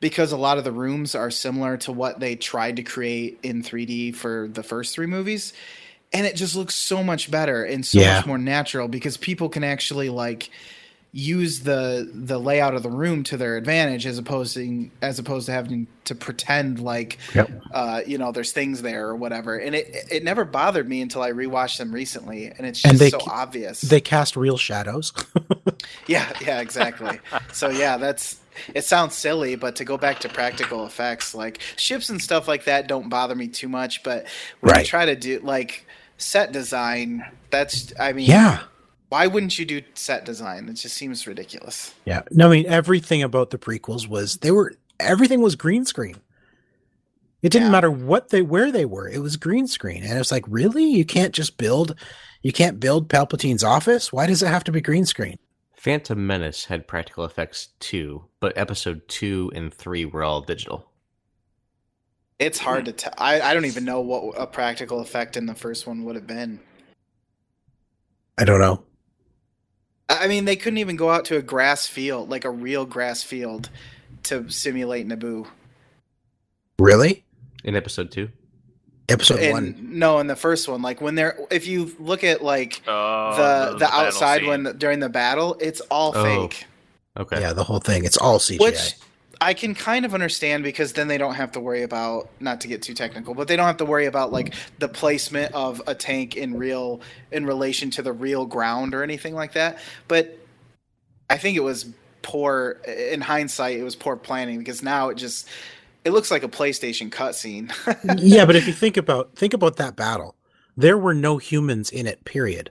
because 0.00 0.32
a 0.32 0.36
lot 0.36 0.58
of 0.58 0.64
the 0.64 0.72
rooms 0.72 1.14
are 1.14 1.30
similar 1.30 1.76
to 1.78 1.92
what 1.92 2.18
they 2.18 2.34
tried 2.34 2.76
to 2.76 2.82
create 2.82 3.38
in 3.42 3.62
3D 3.62 4.14
for 4.14 4.48
the 4.52 4.62
first 4.62 4.94
three 4.94 5.06
movies. 5.06 5.52
And 6.12 6.26
it 6.26 6.36
just 6.36 6.56
looks 6.56 6.76
so 6.76 7.04
much 7.04 7.30
better 7.30 7.64
and 7.64 7.86
so 7.86 8.02
Yeah. 8.02 8.04
much 8.04 8.26
more 8.26 8.38
natural 8.38 8.88
because 8.88 9.16
people 9.18 9.48
can 9.50 9.64
actually 9.64 10.10
like 10.10 10.50
use 11.12 11.60
the 11.60 12.10
the 12.14 12.38
layout 12.40 12.74
of 12.74 12.82
the 12.82 12.90
room 12.90 13.24
to 13.24 13.36
their 13.36 13.56
advantage 13.56 14.06
as 14.06 14.18
opposed 14.18 14.54
to 14.54 14.90
as 15.02 15.18
opposed 15.18 15.46
to 15.46 15.52
having 15.52 15.88
to 16.04 16.14
pretend 16.14 16.80
like 16.80 17.18
Yep. 17.34 17.50
uh, 17.72 18.02
you 18.06 18.18
know 18.18 18.32
there's 18.32 18.52
things 18.52 18.82
there 18.82 19.08
or 19.08 19.16
whatever. 19.16 19.58
And 19.58 19.74
it 19.76 19.88
it 20.10 20.24
never 20.24 20.44
bothered 20.44 20.88
me 20.88 21.02
until 21.02 21.22
I 21.22 21.32
rewatched 21.32 21.78
them 21.78 21.92
recently 21.92 22.46
and 22.46 22.66
it's 22.66 22.82
just 22.82 22.92
And 22.92 23.00
they 23.00 23.10
so 23.10 23.24
obvious. 23.28 23.90
They 23.90 24.00
cast 24.00 24.36
real 24.36 24.58
shadows. 24.58 25.12
Yeah, 26.06 26.34
yeah, 26.40 26.60
exactly. 26.60 27.22
so 27.52 27.70
yeah, 27.70 27.98
that's 27.98 28.42
it 28.74 28.84
sounds 28.84 29.16
silly, 29.16 29.56
but 29.56 29.76
to 29.78 29.86
go 29.86 29.98
back 29.98 30.20
to 30.20 30.30
practical 30.30 30.86
effects, 30.86 31.34
like 31.34 31.62
ships 31.76 32.10
and 32.10 32.22
stuff 32.22 32.48
like 32.48 32.66
that 32.66 32.88
don't 32.88 33.10
bother 33.10 33.36
me 33.36 33.48
too 33.48 33.68
much, 33.70 34.04
but 34.04 34.26
when 34.60 34.74
I 34.74 34.80
Right. 34.80 34.84
try 34.84 35.06
to 35.06 35.16
do 35.16 35.40
like 35.42 35.86
set 36.22 36.52
design, 36.52 37.24
that's 37.50 37.92
I 37.98 38.12
mean 38.12 38.28
yeah. 38.28 38.62
why 39.08 39.26
wouldn't 39.26 39.58
you 39.58 39.64
do 39.64 39.82
set 39.94 40.24
design? 40.24 40.68
It 40.68 40.74
just 40.74 40.96
seems 40.96 41.26
ridiculous. 41.26 41.94
Yeah. 42.04 42.22
No, 42.30 42.48
I 42.48 42.50
mean 42.50 42.66
everything 42.66 43.22
about 43.22 43.50
the 43.50 43.58
prequels 43.58 44.06
was 44.08 44.36
they 44.36 44.50
were 44.50 44.74
everything 45.00 45.40
was 45.42 45.56
green 45.56 45.84
screen. 45.84 46.16
It 47.42 47.50
didn't 47.50 47.66
Yeah. 47.68 47.72
matter 47.72 47.90
what 47.90 48.28
they 48.28 48.42
where 48.42 48.70
they 48.70 48.84
were. 48.84 49.08
It 49.08 49.18
was 49.18 49.36
green 49.36 49.66
screen. 49.66 50.04
And 50.04 50.18
it's 50.18 50.30
like, 50.32 50.44
really? 50.48 50.84
You 50.84 51.04
can't 51.04 51.34
just 51.34 51.58
build 51.58 51.94
you 52.42 52.52
can't 52.52 52.80
build 52.80 53.08
Palpatine's 53.08 53.62
office? 53.64 54.12
Why 54.12 54.26
does 54.26 54.42
it 54.42 54.48
have 54.48 54.64
to 54.64 54.72
be 54.72 54.80
green 54.80 55.06
screen? 55.06 55.38
Phantom 55.76 56.24
Menace 56.26 56.64
had 56.66 56.86
practical 56.86 57.24
effects 57.24 57.68
too, 57.80 58.24
but 58.38 58.56
episode 58.56 59.02
two 59.08 59.50
and 59.54 59.74
three 59.74 60.04
were 60.04 60.22
all 60.22 60.40
digital. 60.40 60.91
It's 62.42 62.58
hard 62.58 62.80
hmm. 62.80 62.86
to 62.86 62.92
tell. 62.92 63.14
I, 63.18 63.40
I 63.40 63.54
don't 63.54 63.64
even 63.64 63.84
know 63.84 64.00
what 64.00 64.34
a 64.36 64.46
practical 64.46 65.00
effect 65.00 65.36
in 65.36 65.46
the 65.46 65.54
first 65.54 65.86
one 65.86 66.04
would 66.04 66.16
have 66.16 66.26
been. 66.26 66.60
I 68.38 68.44
don't 68.44 68.60
know. 68.60 68.82
I 70.08 70.24
I 70.24 70.28
mean, 70.28 70.44
they 70.44 70.56
couldn't 70.56 70.78
even 70.78 70.96
go 70.96 71.10
out 71.10 71.24
to 71.26 71.36
a 71.36 71.42
grass 71.42 71.86
field, 71.86 72.28
like 72.28 72.44
a 72.44 72.50
real 72.50 72.84
grass 72.84 73.22
field, 73.22 73.70
to 74.24 74.48
simulate 74.50 75.08
Naboo. 75.08 75.46
Really? 76.78 77.24
In 77.64 77.76
episode 77.76 78.10
two, 78.10 78.28
Episode 79.08 79.40
in, 79.40 79.52
one. 79.52 79.76
No, 79.98 80.18
in 80.20 80.26
the 80.26 80.36
first 80.36 80.68
one, 80.68 80.80
like 80.82 81.00
when 81.00 81.14
they're 81.14 81.38
if 81.50 81.66
you 81.66 81.94
look 81.98 82.24
at 82.24 82.42
like 82.42 82.82
Oh, 82.86 83.36
the 83.36 83.72
the, 83.72 83.78
battle 83.80 84.00
outside 84.06 84.40
scene. 84.40 84.48
when 84.48 84.78
during 84.78 85.00
the 85.00 85.08
battle, 85.08 85.56
it's 85.60 85.80
all 85.82 86.12
Oh. 86.14 86.24
fake. 86.24 86.66
okay, 87.18 87.40
Yeah, 87.40 87.52
the 87.52 87.64
whole 87.64 87.80
thing. 87.80 88.04
It's 88.04 88.16
all 88.16 88.38
CGI. 88.38 88.60
Which 88.60 88.94
I 89.40 89.54
can 89.54 89.74
kind 89.74 90.04
of 90.04 90.14
understand 90.14 90.62
because 90.62 90.92
then 90.92 91.08
they 91.08 91.18
don't 91.18 91.34
have 91.34 91.52
to 91.52 91.60
worry 91.60 91.82
about 91.82 92.28
not 92.40 92.60
to 92.62 92.68
get 92.68 92.82
too 92.82 92.94
technical, 92.94 93.34
but 93.34 93.48
they 93.48 93.56
don't 93.56 93.66
have 93.66 93.78
to 93.78 93.84
worry 93.84 94.06
about 94.06 94.32
like 94.32 94.54
the 94.78 94.88
placement 94.88 95.52
of 95.54 95.82
a 95.86 95.94
tank 95.94 96.36
in 96.36 96.56
real 96.56 97.00
in 97.30 97.46
relation 97.46 97.90
to 97.92 98.02
the 98.02 98.12
real 98.12 98.46
ground 98.46 98.94
or 98.94 99.02
anything 99.02 99.34
like 99.34 99.52
that. 99.54 99.78
But 100.08 100.38
I 101.28 101.38
think 101.38 101.56
it 101.56 101.62
was 101.62 101.86
poor 102.22 102.80
in 102.86 103.20
hindsight. 103.20 103.78
It 103.78 103.82
was 103.82 103.96
poor 103.96 104.16
planning 104.16 104.58
because 104.58 104.82
now 104.82 105.08
it 105.08 105.16
just 105.16 105.48
it 106.04 106.10
looks 106.10 106.30
like 106.30 106.42
a 106.42 106.48
PlayStation 106.48 107.10
cutscene. 107.10 107.72
yeah, 108.18 108.44
but 108.44 108.56
if 108.56 108.66
you 108.66 108.72
think 108.72 108.96
about 108.96 109.34
think 109.34 109.54
about 109.54 109.76
that 109.76 109.96
battle, 109.96 110.36
there 110.76 110.98
were 110.98 111.14
no 111.14 111.38
humans 111.38 111.90
in 111.90 112.06
it, 112.06 112.24
period. 112.24 112.70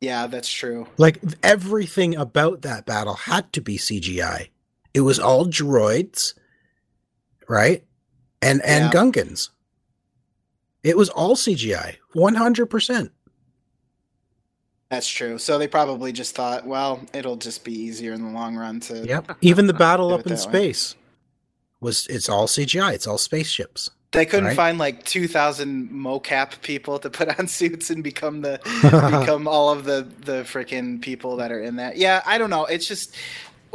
yeah, 0.00 0.26
that's 0.26 0.50
true. 0.50 0.86
Like 0.96 1.20
everything 1.42 2.14
about 2.14 2.62
that 2.62 2.86
battle 2.86 3.14
had 3.14 3.52
to 3.54 3.60
be 3.60 3.78
CGI. 3.78 4.48
It 4.96 5.02
was 5.02 5.18
all 5.20 5.44
droids, 5.44 6.32
right? 7.48 7.84
And 8.40 8.62
and 8.64 8.86
Yeah. 8.86 8.90
Gungans. 9.00 9.50
It 10.82 10.96
was 10.96 11.10
all 11.10 11.36
CGI, 11.36 11.96
one 12.14 12.34
hundred 12.34 12.66
percent. 12.66 13.12
That's 14.90 15.06
true. 15.08 15.36
So 15.36 15.58
they 15.58 15.68
probably 15.68 16.12
just 16.12 16.34
thought, 16.34 16.64
well, 16.66 17.00
it'll 17.12 17.36
just 17.36 17.62
be 17.64 17.72
easier 17.72 18.12
in 18.14 18.22
the 18.24 18.30
long 18.30 18.56
run 18.56 18.80
to. 18.80 19.04
Yep. 19.06 19.36
Even 19.42 19.66
the 19.66 19.74
battle 19.74 20.14
up 20.14 20.20
in 20.26 20.28
that 20.34 20.46
way. 20.46 20.72
space 20.72 20.94
was 21.80 22.06
it's 22.06 22.28
all 22.28 22.46
CGI. 22.46 22.94
It's 22.94 23.06
all 23.06 23.18
spaceships. 23.18 23.90
They 24.12 24.24
couldn't 24.24 24.46
Right. 24.46 24.56
find 24.56 24.78
like 24.78 25.04
two 25.04 25.28
thousand 25.28 25.90
mocap 25.90 26.62
people 26.62 26.98
to 27.00 27.10
put 27.10 27.28
on 27.38 27.48
suits 27.48 27.90
and 27.90 28.02
become 28.02 28.40
the 28.40 28.60
become 29.20 29.46
all 29.46 29.70
of 29.70 29.84
the 29.84 30.06
the 30.20 30.42
freaking 30.44 31.02
people 31.02 31.36
that 31.36 31.52
are 31.52 31.60
in 31.60 31.76
that. 31.76 31.98
Yeah, 31.98 32.22
I 32.24 32.38
don't 32.38 32.48
know. 32.50 32.64
It's 32.64 32.86
just 32.88 33.14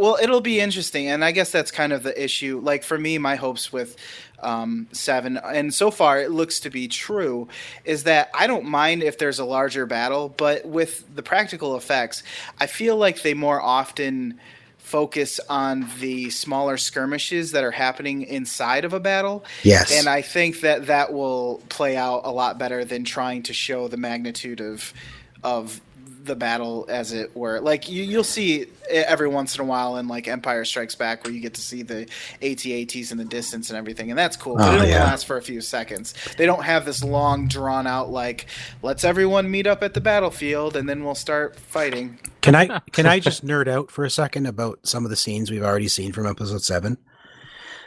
well, 0.02 0.18
it'll 0.20 0.42
be 0.42 0.60
interesting, 0.60 1.10
and 1.10 1.24
I 1.24 1.32
guess 1.32 1.52
that's 1.52 1.70
kind 1.70 1.94
of 1.94 2.02
the 2.02 2.24
issue. 2.24 2.60
Like 2.60 2.84
for 2.84 2.98
me, 2.98 3.20
my 3.20 3.36
hopes 3.36 3.72
with 3.72 3.96
um, 4.40 4.88
seven, 4.92 5.38
and 5.38 5.72
so 5.72 5.92
far 5.92 6.20
it 6.20 6.32
looks 6.32 6.62
to 6.62 6.72
be 6.72 6.88
true, 6.88 7.48
is 7.86 8.06
that 8.06 8.32
I 8.34 8.48
don't 8.48 8.66
mind 8.66 9.04
if 9.04 9.20
there's 9.20 9.38
a 9.38 9.46
larger 9.46 9.86
battle, 9.86 10.28
but 10.28 10.66
with 10.66 11.16
the 11.16 11.22
practical 11.22 11.78
effects, 11.78 12.24
I 12.60 12.66
feel 12.66 12.98
like 12.98 13.22
they 13.22 13.36
more 13.36 13.62
often 13.62 14.40
focus 14.80 15.40
on 15.48 15.88
the 16.00 16.32
smaller 16.32 16.78
skirmishes 16.78 17.52
that 17.52 17.64
are 17.64 17.70
happening 17.70 18.24
inside 18.24 18.86
of 18.86 18.94
a 18.94 19.00
battle. 19.00 19.46
Yes. 19.62 19.96
And 19.96 20.10
I 20.10 20.24
think 20.24 20.62
that 20.62 20.88
that 20.88 21.14
will 21.14 21.62
play 21.70 21.96
out 21.96 22.22
a 22.24 22.32
lot 22.32 22.58
better 22.58 22.84
than 22.84 23.04
trying 23.04 23.44
to 23.44 23.54
show 23.54 23.88
the 23.88 23.98
magnitude 23.98 24.62
of 24.62 24.96
of 25.44 25.80
the 26.24 26.36
battle 26.36 26.86
as 26.90 27.14
it 27.14 27.36
were. 27.36 27.60
Like 27.60 27.90
you, 27.90 28.04
you'll 28.04 28.24
see 28.24 28.68
every 28.90 29.28
once 29.28 29.56
in 29.56 29.62
a 29.62 29.64
while 29.64 29.98
in 29.98 30.08
like 30.08 30.28
Empire 30.28 30.66
Strikes 30.66 30.96
Back 30.96 31.24
where 31.24 31.34
you 31.34 31.40
get 31.40 31.54
to 31.56 31.62
see 31.62 31.82
the 31.82 32.02
AT-ATs 32.42 33.12
in 33.12 33.18
the 33.18 33.26
distance 33.26 33.70
and 33.70 33.78
everything, 33.78 34.10
and 34.12 34.18
that's 34.20 34.36
cool. 34.38 34.56
But 34.56 34.70
Oh, 34.70 34.72
it 34.74 34.76
only 34.78 34.90
yeah. 34.90 35.04
lasts 35.04 35.26
for 35.26 35.38
a 35.38 35.42
few 35.42 35.62
seconds. 35.62 36.14
They 36.38 36.46
don't 36.46 36.64
have 36.64 36.86
this 36.86 37.04
long, 37.04 37.48
drawn 37.48 37.88
out 37.88 38.10
like 38.12 38.48
let's 38.82 39.04
everyone 39.04 39.50
meet 39.50 39.68
up 39.68 39.84
at 39.84 39.94
the 39.94 40.02
battlefield 40.02 40.76
and 40.76 40.88
then 40.88 41.04
we'll 41.04 41.16
start 41.16 41.56
fighting. 41.58 42.20
Can 42.42 42.56
I 42.56 42.80
can 42.92 43.06
I 43.06 43.20
just 43.20 43.46
nerd 43.46 43.68
out 43.68 43.90
for 43.92 44.06
a 44.06 44.10
second 44.10 44.46
about 44.46 44.80
some 44.84 45.04
of 45.06 45.10
the 45.10 45.18
scenes 45.18 45.50
we've 45.50 45.64
already 45.64 45.88
seen 45.88 46.12
from 46.12 46.26
episode 46.28 46.62
seven? 46.64 46.98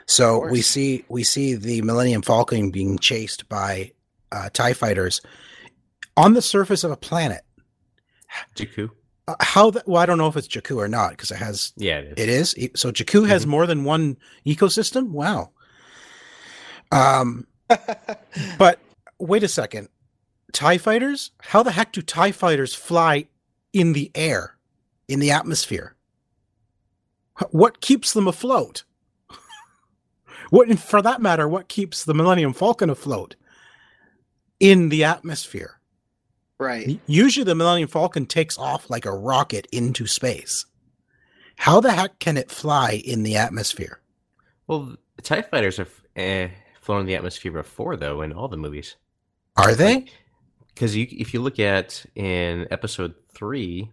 So 0.07 0.47
we 0.51 0.61
see 0.63 1.05
we 1.09 1.23
see 1.25 1.55
the 1.55 1.83
Millennium 1.83 2.23
Falcon 2.23 2.71
being 2.71 2.99
chased 2.99 3.49
by 3.49 3.93
uh, 4.33 4.51
Tie 4.53 4.73
fighters 4.75 5.21
on 6.17 6.35
the 6.35 6.43
surface 6.43 6.85
of 6.85 6.91
a 6.91 6.97
planet. 6.97 7.44
Jakku. 8.55 8.91
Uh, 9.27 9.35
how 9.41 9.71
that? 9.71 9.89
Well, 9.89 10.03
I 10.03 10.07
don't 10.07 10.19
know 10.19 10.27
if 10.29 10.37
it's 10.37 10.49
Jakku 10.49 10.77
or 10.77 10.89
not 10.89 11.11
because 11.11 11.31
it 11.31 11.37
has 11.39 11.73
Yeah, 11.77 11.99
it 11.99 12.19
is. 12.19 12.55
it 12.55 12.73
is. 12.75 12.81
So 12.81 12.93
Jakku 12.93 13.27
has 13.29 13.47
more 13.47 13.67
than 13.67 13.85
one 13.85 14.17
ecosystem. 14.47 15.09
Wow. 15.11 15.51
Um, 16.93 17.47
but 18.59 18.79
wait 19.19 19.43
a 19.43 19.49
second. 19.49 19.89
Tie 20.53 20.79
fighters? 20.79 21.33
How 21.41 21.63
the 21.63 21.73
heck 21.73 21.93
do 21.93 22.03
Tie 22.03 22.33
fighters 22.33 22.75
fly 22.75 23.27
in 23.73 23.93
the 23.93 24.11
air, 24.15 24.57
in 25.09 25.19
the 25.21 25.31
atmosphere? 25.33 25.97
What 27.51 27.81
keeps 27.81 28.13
them 28.13 28.29
afloat? 28.29 28.85
what, 30.51 30.79
for 30.79 31.03
that 31.03 31.21
matter, 31.21 31.49
what 31.49 31.69
keeps 31.69 32.05
the 32.05 32.15
Millennium 32.15 32.53
Falcon 32.53 32.91
afloat 32.91 33.35
in 34.61 34.91
the 34.91 35.03
atmosphere? 35.03 35.81
Right. 36.59 37.01
Usually, 37.07 37.45
the 37.45 37.55
Millennium 37.55 37.89
Falcon 37.89 38.27
takes 38.27 38.59
off 38.59 38.89
like 38.89 39.05
a 39.05 39.13
rocket 39.13 39.67
into 39.73 40.07
space. 40.07 40.67
How 41.57 41.81
the 41.81 41.93
heck 41.93 42.19
can 42.19 42.37
it 42.37 42.51
fly 42.51 43.03
in 43.05 43.23
the 43.23 43.37
atmosphere? 43.37 44.01
Well, 44.67 44.97
the 45.17 45.23
TIE 45.23 45.43
fighters 45.43 45.77
have 45.77 45.91
eh, 46.17 46.49
flown 46.81 47.01
in 47.01 47.07
the 47.07 47.17
atmosphere 47.17 47.53
before, 47.53 47.97
though, 47.97 48.23
in 48.23 48.33
all 48.33 48.49
the 48.49 48.57
movies. 48.57 48.97
Are 49.57 49.75
they? 49.75 50.07
Because 50.75 50.97
you, 50.97 51.07
if 51.11 51.33
you 51.33 51.41
look 51.41 51.59
at 51.59 52.05
in 52.15 52.67
episode 52.71 53.15
three, 53.35 53.91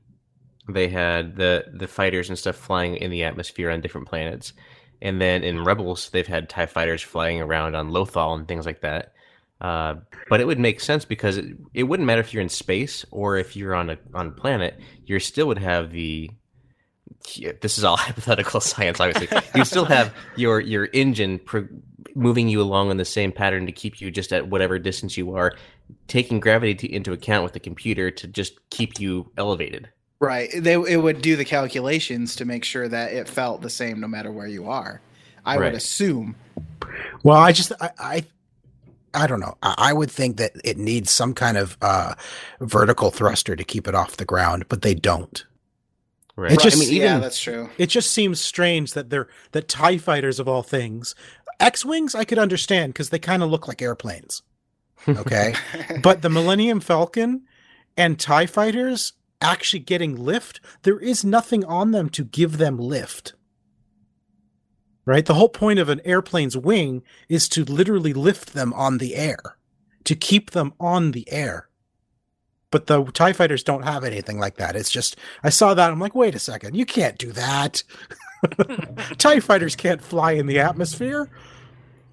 they 0.68 0.88
had 0.88 1.36
the 1.36 1.66
the 1.74 1.88
fighters 1.88 2.30
and 2.30 2.38
stuff 2.38 2.56
flying 2.56 2.96
in 2.96 3.12
the 3.12 3.24
atmosphere 3.24 3.70
on 3.70 3.82
different 3.82 4.08
planets, 4.08 4.54
and 5.02 5.22
then 5.22 5.44
in 5.44 5.64
Rebels 5.64 6.10
they've 6.10 6.28
had 6.28 6.50
Tie 6.50 6.66
fighters 6.66 7.02
flying 7.02 7.42
around 7.42 7.76
on 7.76 7.92
Lothal 7.92 8.36
and 8.36 8.48
things 8.48 8.66
like 8.66 8.82
that. 8.82 9.14
Uh, 9.62 9.96
but 10.28 10.42
it 10.42 10.48
would 10.48 10.58
make 10.60 10.80
sense 10.80 11.06
because 11.06 11.38
it, 11.38 11.46
it 11.76 11.84
wouldn't 11.84 12.08
matter 12.08 12.20
if 12.20 12.34
you're 12.34 12.42
in 12.42 12.50
space 12.50 13.06
or 13.12 13.38
if 13.38 13.56
you're 13.56 13.76
on 13.76 13.92
a 13.92 13.98
on 14.14 14.28
a 14.28 14.32
planet, 14.32 14.80
you 15.06 15.20
still 15.20 15.48
would 15.48 15.60
have 15.60 15.92
the. 15.92 16.30
This 17.62 17.78
is 17.78 17.84
all 17.84 17.98
hypothetical 18.08 18.60
science, 18.60 19.00
obviously. 19.00 19.38
you 19.56 19.64
still 19.64 19.86
have 19.86 20.14
your 20.36 20.60
your 20.60 20.90
engine 20.94 21.38
pro- 21.40 21.68
moving 22.16 22.50
you 22.50 22.60
along 22.62 22.90
in 22.90 22.98
the 22.98 23.06
same 23.06 23.32
pattern 23.32 23.66
to 23.68 23.72
keep 23.72 24.02
you 24.02 24.10
just 24.10 24.34
at 24.34 24.48
whatever 24.48 24.80
distance 24.80 25.16
you 25.16 25.36
are, 25.36 25.54
taking 26.08 26.40
gravity 26.40 26.74
to, 26.74 26.92
into 26.92 27.14
account 27.14 27.44
with 27.44 27.54
the 27.54 27.60
computer 27.60 28.10
to 28.10 28.28
just 28.28 28.54
keep 28.72 29.00
you 29.00 29.32
elevated. 29.38 29.90
Right. 30.20 30.50
They 30.58 30.74
it 30.74 30.98
would 31.02 31.22
do 31.22 31.36
the 31.36 31.46
calculations 31.46 32.36
to 32.38 32.46
make 32.46 32.64
sure 32.64 32.88
that 32.88 33.12
it 33.14 33.28
felt 33.30 33.62
the 33.62 33.70
same 33.70 34.00
no 34.00 34.08
matter 34.08 34.32
where 34.32 34.48
you 34.48 34.70
are. 34.70 35.02
I 35.46 35.58
Right. 35.58 35.66
would 35.66 35.76
assume. 35.76 36.36
Well, 37.24 37.38
I 37.38 37.52
just 37.52 37.72
I 37.80 37.92
I, 38.00 38.26
I 39.14 39.28
don't 39.28 39.40
know. 39.40 39.58
I, 39.62 39.76
I 39.78 39.94
would 39.94 40.12
think 40.12 40.38
that 40.38 40.54
it 40.64 40.78
needs 40.78 41.12
some 41.12 41.34
kind 41.34 41.58
of 41.58 41.78
uh, 41.82 42.16
vertical 42.60 43.12
thruster 43.12 43.56
to 43.56 43.64
keep 43.64 43.88
it 43.88 43.96
off 43.96 44.18
the 44.18 44.26
ground, 44.26 44.66
but 44.70 44.82
they 44.82 44.94
don't. 44.96 45.46
Right. 46.36 46.54
It 46.54 46.60
just- 46.62 46.78
I 46.78 46.80
mean, 46.80 46.90
even 46.90 47.08
yeah, 47.08 47.20
that's 47.20 47.40
true. 47.40 47.70
It 47.78 47.88
just 47.88 48.12
seems 48.12 48.40
strange 48.40 48.94
that 48.94 49.10
they're 49.10 49.28
that 49.52 49.68
Tie 49.68 49.98
fighters 49.98 50.40
of 50.40 50.48
all 50.48 50.64
things, 50.64 51.14
X 51.60 51.84
wings 51.86 52.16
I 52.16 52.24
could 52.24 52.40
understand 52.40 52.94
because 52.94 53.10
they 53.10 53.20
kind 53.20 53.44
of 53.44 53.50
look 53.50 53.68
like 53.68 53.82
airplanes. 53.82 54.42
Okay, 55.08 55.56
but 56.02 56.22
the 56.22 56.30
Millennium 56.30 56.80
Falcon 56.80 57.44
and 57.98 58.18
Tie 58.20 58.46
fighters 58.46 59.14
actually 59.42 59.80
getting 59.80 60.16
lift, 60.16 60.62
there 60.84 61.00
is 61.00 61.26
nothing 61.26 61.66
on 61.66 61.92
them 61.92 62.08
to 62.10 62.24
give 62.24 62.58
them 62.60 62.78
lift. 62.78 63.34
Right? 65.06 65.26
The 65.26 65.34
whole 65.34 65.50
point 65.50 65.80
of 65.80 65.90
an 65.90 66.02
airplane's 66.06 66.56
wing 66.56 67.02
is 67.28 67.50
to 67.50 67.66
literally 67.66 68.14
lift 68.14 68.54
them 68.54 68.72
on 68.74 69.00
the 69.00 69.16
air, 69.16 69.58
to 70.04 70.16
keep 70.16 70.52
them 70.52 70.74
on 70.80 71.12
the 71.12 71.30
air. 71.32 71.68
But 72.70 72.88
the 72.88 73.04
TIE 73.04 73.34
fighters 73.34 73.64
don't 73.64 73.84
have 73.84 74.04
anything 74.04 74.40
like 74.40 74.56
that. 74.58 74.76
It's 74.76 74.92
just, 74.92 75.18
I 75.44 75.50
saw 75.50 75.74
that. 75.74 75.92
I'm 75.92 76.00
like, 76.00 76.16
wait 76.16 76.36
a 76.36 76.40
second. 76.40 76.76
You 76.76 76.86
can't 76.86 77.18
do 77.18 77.32
that. 77.34 77.84
TIE 79.18 79.40
fighters 79.40 79.76
can't 79.76 80.02
fly 80.02 80.34
in 80.34 80.46
the 80.46 80.60
atmosphere. 80.60 81.30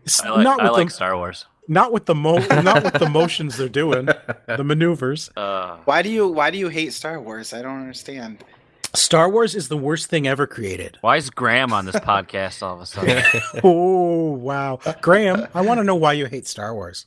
It's 0.05 0.21
I 0.23 0.31
like, 0.31 0.45
not 0.45 0.61
I 0.61 0.65
with 0.65 0.73
like 0.73 0.89
the, 0.89 0.95
Star 0.95 1.17
Wars. 1.17 1.45
not 1.69 1.93
with 1.93 2.07
the 2.07 2.15
mo- 2.15 2.39
not 2.63 2.83
with 2.83 2.95
the 2.95 3.09
motions 3.11 3.57
they're 3.59 3.69
doing, 3.69 4.07
the 4.47 4.65
maneuvers. 4.65 5.31
Uh, 5.37 5.77
why 5.85 6.01
do 6.03 6.09
you 6.09 6.27
why 6.29 6.51
do 6.51 6.57
you 6.59 6.69
hate 6.69 6.93
Star 6.95 7.21
Wars? 7.21 7.53
I 7.53 7.61
don't 7.63 7.79
understand. 7.81 8.43
Star 8.95 9.29
Wars 9.31 9.55
is 9.55 9.69
the 9.69 9.77
worst 9.77 10.09
thing 10.09 10.27
ever 10.27 10.47
created. 10.47 10.99
why 11.01 11.17
is 11.17 11.31
Graham 11.31 11.73
on 11.73 11.87
this 11.87 11.97
podcast 11.97 12.63
all 12.63 12.75
of 12.75 12.81
a 12.81 12.87
sudden? 12.87 13.23
Oh 13.65 14.33
wow, 14.33 14.79
Graham, 15.01 15.47
I 15.55 15.61
want 15.63 15.79
to 15.79 15.85
know 15.85 15.95
why 15.97 16.13
you 16.15 16.27
hate 16.27 16.47
Star 16.47 16.75
Wars. 16.75 17.07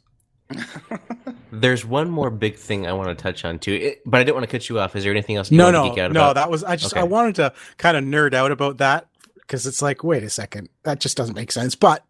There's 1.52 1.86
one 1.86 2.10
more 2.10 2.30
big 2.30 2.56
thing 2.56 2.88
I 2.88 2.94
want 2.94 3.10
to 3.10 3.16
touch 3.16 3.46
on 3.46 3.60
too, 3.60 3.74
it, 3.74 4.02
but 4.06 4.20
I 4.20 4.24
didn't 4.24 4.36
want 4.36 4.50
to 4.50 4.52
cut 4.52 4.70
you 4.70 4.80
off. 4.80 4.96
Is 4.96 5.04
there 5.04 5.12
anything 5.12 5.36
else 5.38 5.52
you 5.52 5.58
No, 5.58 5.66
want 5.66 5.74
no, 5.74 5.90
geek 5.90 5.98
out 6.00 6.12
no. 6.12 6.22
about? 6.22 6.36
That 6.36 6.50
was 6.50 6.64
I 6.64 6.76
just 6.76 6.96
I 6.96 7.04
wanted 7.04 7.36
to 7.36 7.54
kind 7.78 7.98
of 7.98 8.04
nerd 8.04 8.34
out 8.34 8.52
about 8.52 8.78
that 8.78 9.08
because 9.36 9.66
it's 9.66 9.82
like, 9.82 10.04
wait 10.04 10.24
a 10.24 10.30
second, 10.30 10.70
that 10.84 11.00
just 11.00 11.18
doesn't 11.18 11.36
make 11.36 11.52
sense. 11.52 11.76
But 11.76 12.06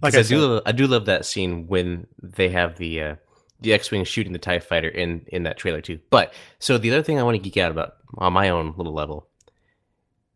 like 0.00 0.14
I, 0.14 0.18
I, 0.20 0.22
said, 0.22 0.34
do, 0.36 0.46
love, 0.46 0.62
I 0.66 0.72
do 0.72 0.86
love 0.86 1.06
that 1.06 1.24
scene 1.26 1.66
when 1.68 2.06
they 2.22 2.48
have 2.48 2.76
the 2.78 3.00
uh, 3.02 3.14
the 3.60 3.72
X-wing 3.72 4.04
shooting 4.04 4.32
the 4.32 4.38
Tie 4.40 4.58
Fighter 4.58 4.88
in 4.88 5.24
in 5.28 5.44
that 5.44 5.58
trailer 5.58 5.80
too. 5.80 6.00
But 6.10 6.32
so 6.58 6.78
the 6.78 6.90
other 6.92 7.02
thing 7.02 7.18
I 7.18 7.22
want 7.22 7.36
to 7.36 7.42
geek 7.42 7.56
out 7.56 7.70
about 7.70 7.94
on 8.18 8.32
my 8.32 8.48
own 8.50 8.74
little 8.76 8.92
level, 8.94 9.28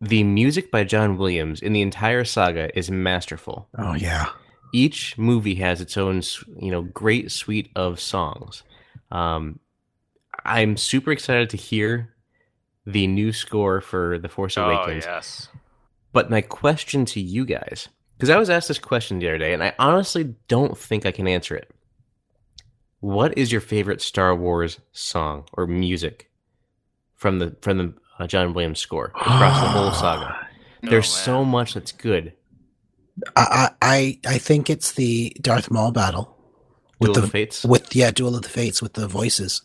the 0.00 0.22
music 0.24 0.70
by 0.70 0.84
John 0.84 1.16
Williams 1.16 1.60
in 1.62 1.72
the 1.72 1.82
entire 1.82 2.24
saga 2.24 2.76
is 2.78 2.90
masterful. 2.90 3.68
oh 3.78 3.94
yeah, 3.94 4.26
Each 4.72 5.16
movie 5.18 5.54
has 5.56 5.80
its 5.80 5.96
own 5.96 6.22
you 6.60 6.70
know 6.70 6.82
great 6.82 7.30
suite 7.32 7.70
of 7.76 8.00
songs. 8.00 8.62
Um, 9.10 9.58
I'm 10.44 10.76
super 10.76 11.12
excited 11.12 11.50
to 11.50 11.56
hear 11.56 12.14
the 12.84 13.06
new 13.06 13.32
score 13.32 13.80
for 13.80 14.18
The 14.18 14.28
Force 14.28 14.56
Awakens. 14.56 14.78
oh 14.78 14.82
Awakens. 14.84 15.04
yes. 15.06 15.48
But 16.12 16.30
my 16.30 16.40
question 16.40 17.04
to 17.06 17.20
you 17.20 17.44
guys, 17.44 17.88
because 18.16 18.30
I 18.30 18.36
was 18.38 18.48
asked 18.48 18.68
this 18.68 18.78
question 18.78 19.18
the 19.18 19.28
other 19.28 19.38
day, 19.38 19.52
and 19.54 19.62
I 19.62 19.74
honestly 19.78 20.34
don't 20.48 20.76
think 20.78 21.04
I 21.04 21.10
can 21.10 21.26
answer 21.28 21.56
it. 21.56 21.70
What 23.00 23.36
is 23.36 23.52
your 23.52 23.60
favorite 23.60 24.00
Star 24.00 24.34
Wars 24.34 24.78
song 24.92 25.44
or 25.52 25.66
music 25.66 26.30
from 27.16 27.38
the 27.38 27.56
from 27.62 27.78
the 27.78 27.94
uh, 28.18 28.26
John 28.26 28.54
Williams 28.54 28.78
score 28.80 29.06
across 29.14 29.60
the 29.60 29.68
whole 29.68 29.92
saga? 29.92 30.46
There's 30.82 31.06
Oh, 31.08 31.16
so 31.24 31.44
much 31.44 31.74
that's 31.74 31.92
good. 31.92 32.32
I 33.34 33.70
I 33.82 34.20
I 34.26 34.38
think 34.38 34.68
it's 34.70 34.92
the 34.92 35.34
Darth 35.40 35.70
Maul 35.70 35.90
battle 35.90 36.36
with 37.00 37.08
Duel 37.08 37.14
the, 37.14 37.20
of 37.20 37.24
the 37.26 37.30
Fates. 37.32 37.64
with 37.64 37.96
yeah, 37.96 38.10
Duel 38.10 38.36
of 38.36 38.42
the 38.42 38.48
Fates 38.48 38.80
with 38.82 38.92
the 38.94 39.08
voices. 39.08 39.62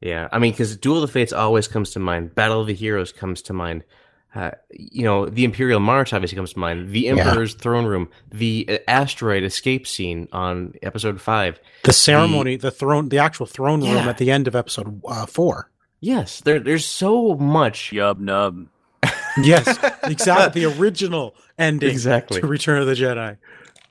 Yeah, 0.00 0.28
I 0.32 0.38
mean, 0.38 0.52
because 0.52 0.76
Duel 0.76 0.96
of 0.96 1.02
the 1.02 1.12
Fates 1.12 1.32
always 1.32 1.66
comes 1.68 1.90
to 1.92 1.98
mind. 1.98 2.34
Battle 2.34 2.60
of 2.60 2.66
the 2.66 2.74
Heroes 2.74 3.12
comes 3.12 3.40
to 3.42 3.52
mind. 3.54 3.84
Uh, 4.34 4.50
you 4.70 5.04
know, 5.04 5.26
the 5.26 5.44
Imperial 5.44 5.78
March 5.80 6.12
obviously 6.12 6.34
comes 6.36 6.52
to 6.54 6.58
mind. 6.58 6.90
The 6.90 7.00
Yeah. 7.02 7.12
Emperor's 7.28 7.54
Throne 7.54 7.84
Room, 7.86 8.08
the 8.32 8.66
uh, 8.68 8.78
asteroid 8.88 9.44
escape 9.44 9.86
scene 9.86 10.26
on 10.32 10.74
Episode 10.82 11.20
Five. 11.20 11.60
The 11.84 11.92
ceremony, 11.92 12.56
the 12.56 12.72
throne, 12.72 13.10
the 13.10 13.18
actual 13.18 13.46
throne 13.46 13.80
room 13.82 13.94
Yeah. 13.94 14.08
at 14.08 14.18
the 14.18 14.30
end 14.32 14.48
of 14.48 14.56
episode 14.56 15.00
uh, 15.06 15.26
four. 15.26 15.70
Yes, 16.00 16.40
there, 16.40 16.58
there's 16.58 16.84
so 16.84 17.34
much. 17.36 17.90
Yub 17.92 18.18
nub. 18.18 18.66
Yes, 19.42 19.66
exactly. 20.04 20.64
the 20.64 20.72
original 20.80 21.34
ending 21.58 21.90
Exactly. 21.90 22.40
to 22.40 22.46
Return 22.46 22.80
of 22.80 22.86
the 22.86 22.94
Jedi. 22.94 23.36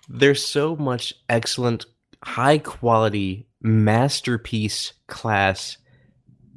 There's 0.08 0.42
so 0.46 0.76
much 0.78 1.14
excellent, 1.28 1.86
high 2.24 2.60
quality, 2.60 3.46
masterpiece 3.62 4.94
class 5.08 5.78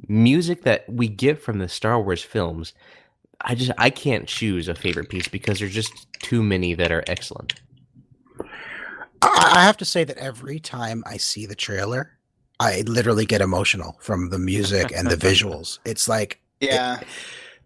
music 0.07 0.63
that 0.63 0.85
we 0.89 1.07
get 1.09 1.41
from 1.41 1.59
the 1.59 1.67
Star 1.67 2.01
Wars 2.01 2.23
films. 2.23 2.73
I 3.41 3.55
just 3.55 3.71
I 3.77 3.89
can't 3.89 4.27
choose 4.27 4.67
a 4.67 4.75
favorite 4.75 5.09
piece 5.09 5.27
because 5.27 5.59
there's 5.59 5.73
just 5.73 6.07
too 6.21 6.41
many 6.43 6.73
that 6.73 6.91
are 6.91 7.03
excellent. 7.07 7.53
I, 9.21 9.53
I 9.57 9.63
have 9.63 9.77
to 9.77 9.85
say 9.85 10.03
that 10.03 10.17
every 10.17 10.59
time 10.59 11.03
I 11.05 11.17
see 11.17 11.45
the 11.45 11.55
trailer, 11.55 12.11
I 12.59 12.81
literally 12.81 13.25
get 13.25 13.41
emotional 13.41 13.97
from 13.99 14.29
the 14.29 14.39
music 14.39 14.91
and 14.95 15.09
the 15.09 15.15
visuals. 15.27 15.79
It's 15.85 16.07
like 16.07 16.39
Yeah. 16.59 16.99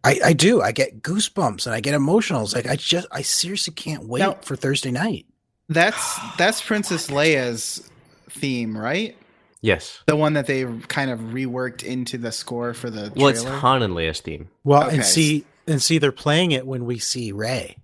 I, 0.04 0.20
I 0.26 0.34
do. 0.34 0.62
I 0.62 0.72
get 0.72 1.04
goosebumps 1.04 1.66
and 1.68 1.76
I 1.76 1.80
get 1.80 1.94
emotional. 1.94 2.44
It's 2.44 2.56
like 2.56 2.68
I 2.68 2.76
just 2.76 3.08
I 3.12 3.22
seriously 3.22 3.74
can't 3.74 4.06
wait 4.08 4.20
Now- 4.22 4.38
for 4.42 4.56
Thursday 4.56 4.92
night. 4.92 5.26
That's 5.70 5.98
oh 6.20 6.36
that's 6.38 6.62
Princess 6.62 7.08
Leia's 7.08 7.90
theme, 8.30 8.78
right? 8.78 9.16
Yes. 9.64 10.00
The 10.08 10.16
one 10.16 10.34
that 10.34 10.48
they 10.48 10.66
kind 10.88 11.12
of 11.12 11.20
reworked 11.20 11.84
into 11.84 12.18
the 12.18 12.32
score 12.32 12.74
for 12.74 12.90
the 12.90 13.14
Well, 13.16 13.28
it's 13.28 13.44
trailer. 13.44 13.58
Han 13.60 13.84
and 13.84 13.94
Leia's 13.94 14.20
theme. 14.20 14.50
Well, 14.64 14.86
Okay. 14.88 14.96
and 14.96 15.06
see 15.06 15.46
and 15.68 15.82
see 15.82 15.98
they're 15.98 16.12
playing 16.12 16.52
it 16.52 16.66
when 16.68 16.86
we 16.86 17.00
see 17.00 17.32
Rey. 17.32 17.78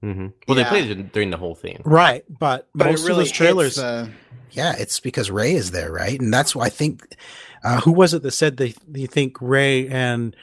hmm 0.00 0.28
Well, 0.46 0.56
they 0.56 0.64
played 0.64 0.90
it 0.90 1.12
during 1.12 1.30
the 1.30 1.36
whole 1.36 1.54
thing. 1.54 1.80
Right, 1.84 2.24
but, 2.28 2.68
but 2.74 2.86
most 2.86 3.02
really 3.02 3.12
of 3.12 3.16
those 3.18 3.32
trailers 3.32 3.76
hits 3.76 3.76
the, 3.76 4.10
Yeah, 4.52 4.74
it's 4.78 5.00
because 5.00 5.30
Rey 5.30 5.54
is 5.54 5.70
there, 5.70 5.90
right? 5.92 6.20
And 6.20 6.32
that's 6.32 6.54
why 6.54 6.66
I 6.66 6.68
think 6.70 7.16
uh, 7.64 7.80
who 7.80 7.92
was 7.92 8.14
it 8.14 8.22
that 8.22 8.30
said 8.32 8.56
they 8.58 8.74
they 8.86 9.06
think 9.06 9.36
Rey 9.40 9.88
and 9.88 10.36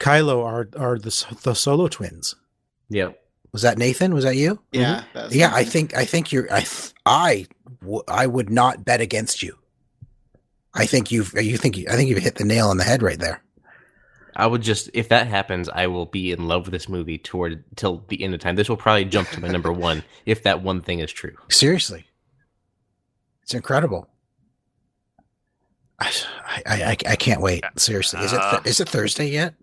Kylo 0.00 0.44
are 0.44 0.68
are 0.76 0.98
the 0.98 1.36
the 1.42 1.54
solo 1.54 1.88
twins? 1.88 2.34
Yeah, 2.88 3.10
Was 3.52 3.62
that 3.62 3.78
Nathan? 3.78 4.14
Was 4.14 4.24
that 4.24 4.36
you? 4.36 4.60
yeah. 4.72 5.04
that's- 5.12 5.34
Yeah, 5.34 5.50
I 5.54 5.64
think 5.64 5.96
I 5.96 6.04
think 6.04 6.32
you're 6.32 6.50
I 6.52 6.60
th- 6.60 6.92
I 7.06 7.46
w- 7.80 8.02
I 8.08 8.26
would 8.26 8.50
not 8.50 8.84
bet 8.84 9.00
against 9.00 9.42
you. 9.42 9.56
I 10.74 10.86
think 10.86 11.10
you've 11.10 11.34
you 11.34 11.56
think 11.58 11.76
you, 11.76 11.86
I 11.90 11.96
think 11.96 12.08
you've 12.08 12.18
hit 12.22 12.36
the 12.36 12.44
nail 12.44 12.68
on 12.68 12.78
the 12.78 12.84
head 12.84 13.02
right 13.02 13.18
there. 13.18 13.42
I 14.34 14.46
would 14.46 14.62
just 14.62 14.88
if 14.94 15.08
that 15.10 15.26
happens, 15.26 15.68
I 15.68 15.86
will 15.88 16.06
be 16.06 16.32
in 16.32 16.46
love 16.48 16.62
with 16.66 16.72
this 16.72 16.88
movie 16.88 17.18
toward 17.18 17.64
till 17.76 18.04
the 18.08 18.22
end 18.24 18.34
of 18.34 18.40
time. 18.40 18.56
This 18.56 18.68
will 18.68 18.76
probably 18.76 19.04
jump 19.04 19.28
to 19.30 19.40
my 19.40 19.48
number 19.48 19.72
one 19.88 20.02
if 20.26 20.42
that 20.44 20.62
one 20.62 20.80
thing 20.80 21.00
is 21.00 21.12
true. 21.12 21.36
Seriously, 21.50 22.04
it's 23.42 23.54
incredible. 23.54 24.08
I 26.00 26.10
I, 26.46 26.62
I, 26.66 26.90
I 27.10 27.16
can't 27.16 27.40
wait. 27.40 27.64
Seriously, 27.76 28.20
is 28.20 28.32
it 28.32 28.40
Uh, 28.40 28.50
th- 28.52 28.66
is 28.66 28.80
it 28.80 28.88
Thursday 28.88 29.28
yet? 29.28 29.54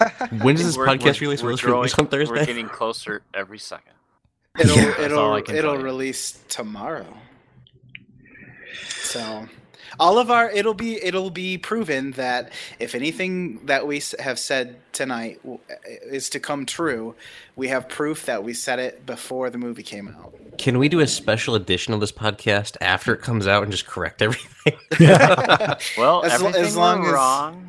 When 0.42 0.54
does 0.56 0.64
this 0.64 0.76
We're- 0.78 0.90
podcast 0.96 1.04
we're- 1.04 1.18
release? 1.20 1.42
We're, 1.42 1.48
Will 1.50 1.54
this 1.56 1.60
growing, 1.62 1.76
release 1.80 1.98
on 1.98 2.08
we're 2.10 2.46
getting 2.46 2.68
closer 2.68 3.22
every 3.34 3.58
second. 3.58 3.92
It'll 4.58 4.76
Yeah. 4.76 5.00
It'll 5.00 5.18
all 5.18 5.36
it'll 5.36 5.76
release 5.76 6.42
tomorrow. 6.48 7.06
So 8.88 9.46
all 9.98 10.18
of 10.18 10.30
our 10.30 10.50
it'll 10.50 10.74
be 10.74 11.02
it'll 11.02 11.30
be 11.30 11.58
proven 11.58 12.12
that 12.12 12.52
if 12.78 12.94
anything 12.94 13.64
that 13.66 13.86
we 13.86 14.02
have 14.18 14.38
said 14.38 14.76
tonight 14.92 15.40
is 16.04 16.28
to 16.30 16.40
come 16.40 16.66
true, 16.66 17.14
we 17.56 17.68
have 17.68 17.88
proof 17.88 18.26
that 18.26 18.44
we 18.44 18.54
said 18.54 18.78
it 18.78 19.04
before 19.06 19.50
the 19.50 19.58
movie 19.58 19.82
came 19.82 20.08
out. 20.08 20.34
Can 20.58 20.78
we 20.78 20.88
do 20.88 21.00
a 21.00 21.06
special 21.06 21.54
edition 21.54 21.94
of 21.94 22.00
this 22.00 22.12
podcast 22.12 22.76
after 22.80 23.14
it 23.14 23.22
comes 23.22 23.46
out 23.46 23.62
and 23.62 23.72
just 23.72 23.86
correct 23.86 24.20
everything? 24.22 24.74
Well, 25.98 26.24
As 26.24 26.32
everything 26.34 26.62
as 26.62 26.76
long 26.76 27.06
as- 27.06 27.12
wrong. 27.12 27.66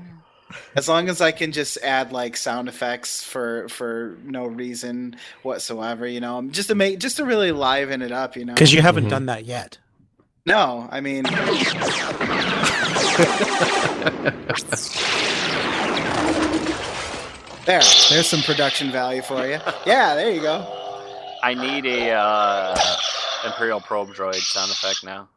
As 0.75 0.89
long 0.89 1.07
as 1.07 1.21
I 1.21 1.31
can 1.31 1.53
just 1.53 1.77
add 1.77 2.11
like 2.11 2.35
sound 2.35 2.67
effects 2.67 3.23
for 3.23 3.69
for 3.69 4.17
no 4.25 4.45
reason 4.47 5.15
whatsoever, 5.43 6.05
you 6.05 6.19
know, 6.19 6.41
just 6.51 6.67
to 6.67 6.75
make 6.75 6.99
just 6.99 7.17
to 7.17 7.25
really 7.25 7.53
liven 7.53 8.01
it 8.01 8.11
up, 8.11 8.35
you 8.35 8.43
know. 8.43 8.53
Because 8.53 8.73
you 8.73 8.81
haven't 8.81 9.05
Mhm. 9.05 9.09
done 9.11 9.25
that 9.27 9.45
yet. 9.45 9.77
No, 10.51 10.85
I 10.91 10.99
mean. 10.99 11.23
there, 17.63 17.81
there's 18.09 18.27
some 18.27 18.41
production 18.41 18.91
value 18.91 19.21
for 19.21 19.45
you. 19.45 19.59
Yeah, 19.85 20.13
there 20.15 20.29
you 20.29 20.41
go. 20.41 20.67
I 21.41 21.53
need 21.53 21.85
a 21.85 22.11
uh, 22.11 22.77
Imperial 23.45 23.79
probe 23.79 24.09
droid 24.09 24.35
sound 24.35 24.71
effect 24.71 25.05
now. 25.05 25.29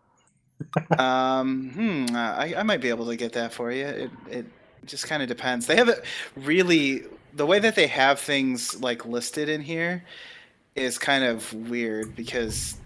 Um, 0.99 1.70
hmm, 1.70 2.16
I, 2.16 2.57
I 2.57 2.65
might 2.65 2.81
be 2.81 2.89
able 2.89 3.07
to 3.07 3.15
get 3.15 3.35
that 3.35 3.53
for 3.53 3.70
you. 3.70 3.86
It, 3.86 4.11
it 4.28 4.47
just 4.85 5.07
kind 5.07 5.23
of 5.23 5.28
depends. 5.28 5.66
They 5.66 5.77
haven't 5.77 6.01
really 6.35 7.05
the 7.35 7.47
way 7.47 7.61
that 7.61 7.77
they 7.77 7.86
have 7.86 8.19
things 8.19 8.81
like 8.81 9.07
listed 9.07 9.49
in 9.49 9.61
here 9.61 10.03
is 10.74 10.99
kind 10.99 11.23
of 11.23 11.53
weird 11.53 12.16
because 12.16 12.77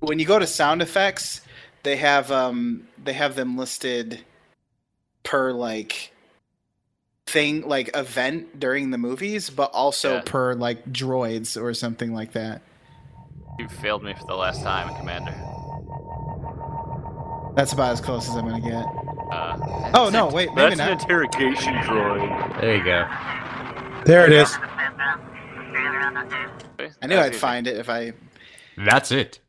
when 0.00 0.18
you 0.18 0.26
go 0.26 0.38
to 0.38 0.46
sound 0.46 0.82
effects, 0.82 1.40
they 1.82 1.96
have 1.96 2.30
um 2.30 2.86
they 3.02 3.12
have 3.12 3.34
them 3.36 3.56
listed 3.56 4.20
per 5.22 5.52
like 5.52 6.12
thing 7.26 7.66
like 7.68 7.90
event 7.94 8.58
during 8.58 8.90
the 8.90 8.98
movies, 8.98 9.50
but 9.50 9.70
also 9.72 10.14
Yeah. 10.16 10.22
per 10.24 10.54
like 10.54 10.90
droids 10.90 11.60
or 11.60 11.74
something 11.74 12.14
like 12.14 12.32
that. 12.32 12.62
You 13.58 13.68
failed 13.68 14.02
me 14.04 14.14
for 14.14 14.24
the 14.24 14.36
last 14.36 14.62
time, 14.62 14.94
Commander. 14.96 15.34
That's 17.56 17.72
about 17.72 17.92
as 17.92 18.00
close 18.00 18.28
as 18.28 18.36
I'm 18.36 18.46
gonna 18.48 18.60
get. 18.60 18.84
Uh, 19.32 19.90
Oh 19.94 20.08
no, 20.10 20.28
wait, 20.28 20.54
maybe 20.54 20.76
that's 20.76 20.80
an 20.80 20.92
interrogation 21.00 21.74
droid. 21.74 22.60
There 22.60 22.76
you 22.76 22.84
go. 22.84 23.06
There 24.04 24.24
it 24.24 24.32
is. 24.32 24.56
I 27.02 27.06
knew 27.06 27.18
I'd 27.18 27.34
find 27.34 27.66
it 27.66 27.76
if 27.76 27.88
I 27.90 28.12
That's 28.76 29.10
it. 29.12 29.40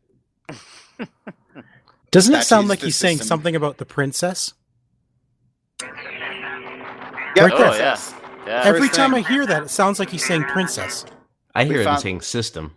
Doesn't 2.11 2.33
it 2.33 2.43
sound 2.43 2.67
like 2.67 2.79
the 2.79 2.87
he's 2.87 2.95
saying 2.95 3.19
something 3.19 3.55
about 3.55 3.77
the 3.77 3.85
princess? 3.85 4.53
Yep, 5.81 5.91
Right. 7.37 7.53
Oh 7.53 7.75
yeah, 7.75 7.97
yeah. 8.47 8.61
Every- 8.65 8.69
Every 8.69 8.79
First 8.87 8.93
time 8.95 9.13
thing. 9.13 9.23
I 9.25 9.27
hear 9.27 9.45
that, 9.45 9.63
it 9.63 9.69
sounds 9.69 9.99
like 9.99 10.09
he's 10.09 10.25
saying 10.25 10.43
princess. 10.45 11.05
I 11.53 11.63
We 11.63 11.69
hear 11.75 11.83
him 11.87 11.97
saying 11.97 12.21
system. 12.21 12.75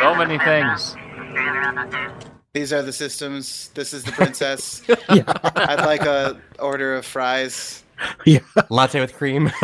So 0.00 0.14
many 0.14 0.38
things. 0.38 0.96
These 2.52 2.72
are 2.72 2.82
the 2.82 2.92
systems. 2.92 3.68
This 3.74 3.94
is 3.94 4.04
the 4.04 4.12
princess. 4.12 4.82
Yeah. 5.08 5.22
I'd 5.56 5.84
like 5.84 6.02
a 6.02 6.40
order 6.58 6.94
of 6.96 7.06
fries. 7.06 7.82
yeah. 8.24 8.40
Latte 8.70 9.00
with 9.00 9.14
cream. 9.14 9.50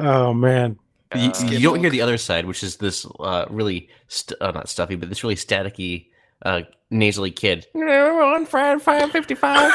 Oh 0.00 0.32
man. 0.32 0.78
You, 1.14 1.32
you 1.46 1.58
don't 1.60 1.80
hear 1.80 1.90
the 1.90 2.00
other 2.02 2.18
side, 2.18 2.44
which 2.46 2.62
is 2.62 2.76
this 2.76 3.06
uh, 3.20 3.46
really 3.50 3.88
st- 4.08 4.40
uh, 4.40 4.50
not 4.50 4.68
stuffy, 4.68 4.96
but 4.96 5.08
this 5.08 5.22
really 5.22 5.36
staticky, 5.36 6.08
uh, 6.44 6.62
nasally 6.90 7.30
kid. 7.30 7.66
On 7.74 8.44
Friday, 8.46 8.80
five 8.80 9.10
fifty-five. 9.10 9.72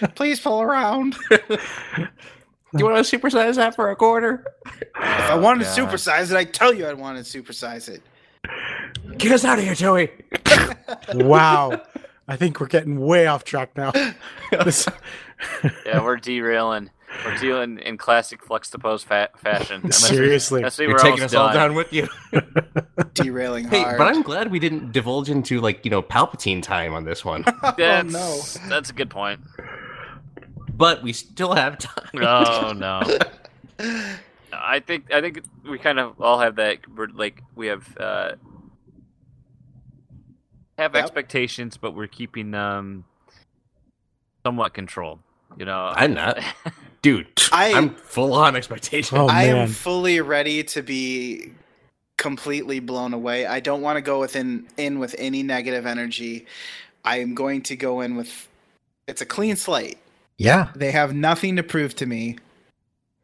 Please 0.14 0.40
pull 0.40 0.62
around. 0.62 1.16
Do 1.30 1.38
you 2.78 2.84
want 2.84 3.04
to 3.06 3.18
supersize 3.18 3.56
that 3.56 3.74
for 3.74 3.90
a 3.90 3.96
quarter? 3.96 4.44
If 4.66 4.90
I 4.96 5.34
wanted 5.36 5.64
to 5.64 5.70
supersize 5.70 6.30
it, 6.30 6.36
I'd 6.36 6.54
tell 6.54 6.72
you 6.72 6.86
I 6.86 6.92
wanted 6.94 7.24
to 7.24 7.42
supersize 7.42 7.88
it. 7.88 8.02
Get 9.18 9.32
us 9.32 9.44
out 9.44 9.58
of 9.58 9.64
here, 9.64 9.74
Joey. 9.74 10.10
Wow. 11.14 11.82
I 12.28 12.36
think 12.36 12.60
we're 12.60 12.66
getting 12.66 12.98
way 13.00 13.26
off 13.26 13.44
track 13.44 13.76
now. 13.76 13.90
This- 14.64 14.86
Yeah, 15.86 16.02
we're 16.02 16.16
derailing. 16.16 16.90
We're 17.24 17.36
dealing 17.38 17.78
in 17.78 17.96
classic 17.96 18.44
flex 18.44 18.70
to 18.70 18.78
pose 18.78 19.02
fa- 19.02 19.30
fashion. 19.36 19.80
Unless 19.84 20.10
we- 20.10 20.16
seriously. 20.16 20.60
Unless 20.60 20.78
we 20.78 20.86
You're 20.86 20.98
taking 20.98 21.12
almost 21.20 21.34
us 21.34 21.38
all 21.38 21.52
down 21.52 21.74
with 21.74 21.92
you. 21.92 22.06
Derailing 23.14 23.68
Hey, 23.68 23.82
hard. 23.82 23.98
but 23.98 24.06
I'm 24.08 24.22
glad 24.22 24.50
we 24.50 24.58
didn't 24.58 24.92
divulge 24.92 25.30
into 25.30 25.60
like 25.60 25.84
you 25.84 25.90
know 25.90 26.02
Palpatine 26.02 26.62
time 26.62 26.94
on 26.94 27.04
this 27.04 27.24
one. 27.24 27.44
That's, 27.78 28.12
no. 28.12 28.40
that's 28.68 28.90
a 28.90 28.92
good 28.92 29.10
point. 29.10 29.40
but 30.74 31.02
we 31.02 31.12
still 31.12 31.54
have 31.54 31.78
time. 31.78 32.10
Oh 32.22 32.72
no. 32.76 33.02
I 34.52 34.80
think 34.80 35.12
I 35.12 35.20
think 35.20 35.42
we 35.68 35.78
kind 35.78 35.98
of 35.98 36.20
all 36.20 36.38
have 36.40 36.56
that. 36.56 36.78
We're 36.94 37.08
like 37.08 37.42
we 37.54 37.68
have 37.68 37.96
uh, 37.98 38.32
have 40.76 40.94
Yep. 40.94 41.02
expectations, 41.02 41.76
but 41.76 41.94
we're 41.94 42.06
keeping 42.06 42.50
them 42.52 43.04
somewhat 44.44 44.74
controlled. 44.74 45.20
You 45.56 45.64
know, 45.64 45.92
I'm 45.94 46.14
not, 46.14 46.38
dude. 47.02 47.26
I- 47.52 47.72
I'm 47.74 47.94
full 47.94 48.32
on 48.34 48.54
expectation. 48.56 49.18
oh 49.18 49.28
I 49.28 49.44
am 49.44 49.68
fully 49.68 50.20
ready 50.20 50.62
to 50.64 50.82
be 50.82 51.52
completely 52.16 52.80
blown 52.80 53.14
away. 53.14 53.46
I 53.46 53.60
don't 53.60 53.80
want 53.82 53.96
to 53.96 54.00
go 54.02 54.20
within 54.20 54.66
in 54.76 54.98
with 54.98 55.14
any 55.18 55.42
negative 55.42 55.86
energy. 55.86 56.46
I 57.04 57.18
am 57.20 57.34
going 57.34 57.62
to 57.62 57.76
go 57.76 58.00
in 58.00 58.16
with 58.16 58.48
it's 59.06 59.20
a 59.22 59.26
clean 59.26 59.56
slate. 59.56 59.98
Yeah. 60.36 60.70
They 60.76 60.90
have 60.92 61.14
nothing 61.14 61.56
to 61.56 61.62
prove 61.62 61.94
to 61.96 62.06
me. 62.06 62.38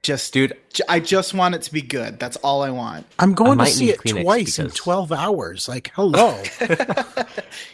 Just 0.02 0.32
Dude, 0.34 0.54
j- 0.72 0.84
I 0.88 1.00
just 1.00 1.32
want 1.32 1.54
it 1.54 1.62
to 1.62 1.72
be 1.72 1.80
good. 1.80 2.18
That's 2.20 2.36
all 2.38 2.62
I 2.62 2.70
want. 2.70 3.06
I'm 3.18 3.32
going 3.32 3.58
to 3.58 3.66
see 3.66 3.88
it 3.90 4.00
Kleenex 4.00 4.22
twice 4.22 4.58
in 4.58 4.70
12 4.70 5.12
hours. 5.12 5.68
Like, 5.68 5.92
hello. 5.94 6.42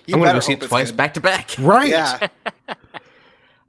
You 0.06 0.16
I'm 0.16 0.22
gonna 0.22 0.43
see 0.43 0.52
it 0.52 0.60
twice 0.60 0.90
good. 0.90 0.97
back 0.97 1.14
to 1.14 1.20
back. 1.20 1.51
right. 1.59 1.89
Yeah. 1.90 2.28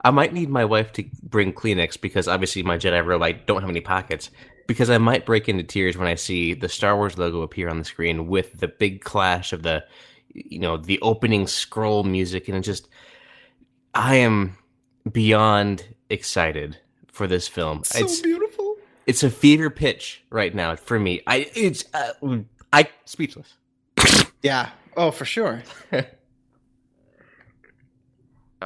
I 0.04 0.10
might 0.10 0.32
need 0.32 0.48
my 0.48 0.64
wife 0.64 0.92
to 0.92 1.04
bring 1.22 1.52
Kleenex 1.52 2.00
because 2.00 2.28
obviously 2.28 2.62
my 2.62 2.76
Jedi 2.76 3.04
robe 3.04 3.22
I 3.22 3.32
don't 3.32 3.60
have 3.60 3.70
any 3.70 3.80
pockets. 3.80 4.30
Because 4.68 4.90
I 4.90 4.98
might 4.98 5.26
break 5.26 5.48
into 5.48 5.64
tears 5.64 5.96
when 5.96 6.06
I 6.06 6.14
see 6.14 6.54
the 6.54 6.68
Star 6.68 6.96
Wars 6.96 7.18
logo 7.18 7.42
appear 7.42 7.68
on 7.68 7.78
the 7.78 7.84
screen 7.84 8.28
with 8.28 8.60
the 8.60 8.68
big 8.68 9.02
clash 9.02 9.52
of 9.52 9.64
the, 9.64 9.84
you 10.32 10.60
know, 10.60 10.76
the 10.76 11.00
opening 11.00 11.48
scroll 11.48 12.04
music, 12.04 12.46
and 12.48 12.56
it 12.56 12.60
just, 12.60 12.88
I 13.92 14.16
am 14.16 14.56
beyond 15.10 15.84
excited 16.10 16.78
for 17.08 17.26
this 17.26 17.48
film. 17.48 17.82
so 17.82 18.04
it's 18.04 18.20
beautiful. 18.20 18.76
it's 19.06 19.24
a 19.24 19.30
fever 19.30 19.68
pitch 19.68 20.22
right 20.30 20.54
now 20.54 20.76
for 20.76 20.98
me. 20.98 21.22
I 21.26 21.50
it's 21.54 21.84
uh, 21.92 22.12
I 22.72 22.88
speechless. 23.04 23.54
Yeah. 24.42 24.70
Oh, 24.96 25.10
for 25.10 25.24
sure. 25.24 25.62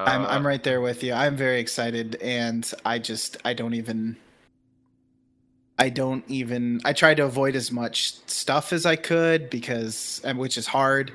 I'm 0.05 0.24
Uh, 0.24 0.28
I'm 0.28 0.47
right 0.47 0.62
there 0.62 0.81
with 0.81 1.02
you. 1.02 1.12
I'm 1.12 1.36
very 1.36 1.60
excited 1.60 2.16
and 2.16 2.70
I 2.85 2.98
just 2.98 3.39
I 3.44 3.55
don't 3.55 3.74
even 3.74 4.16
I 5.78 5.89
don't 5.90 6.24
even 6.28 6.81
I 6.85 6.93
tried 6.93 7.18
to 7.18 7.24
avoid 7.24 7.55
as 7.55 7.70
much 7.70 8.14
stuff 8.27 8.73
as 8.73 8.86
I 8.86 8.97
could 8.97 9.51
because 9.51 10.20
and 10.24 10.39
which 10.39 10.56
is 10.56 10.66
hard 10.66 11.12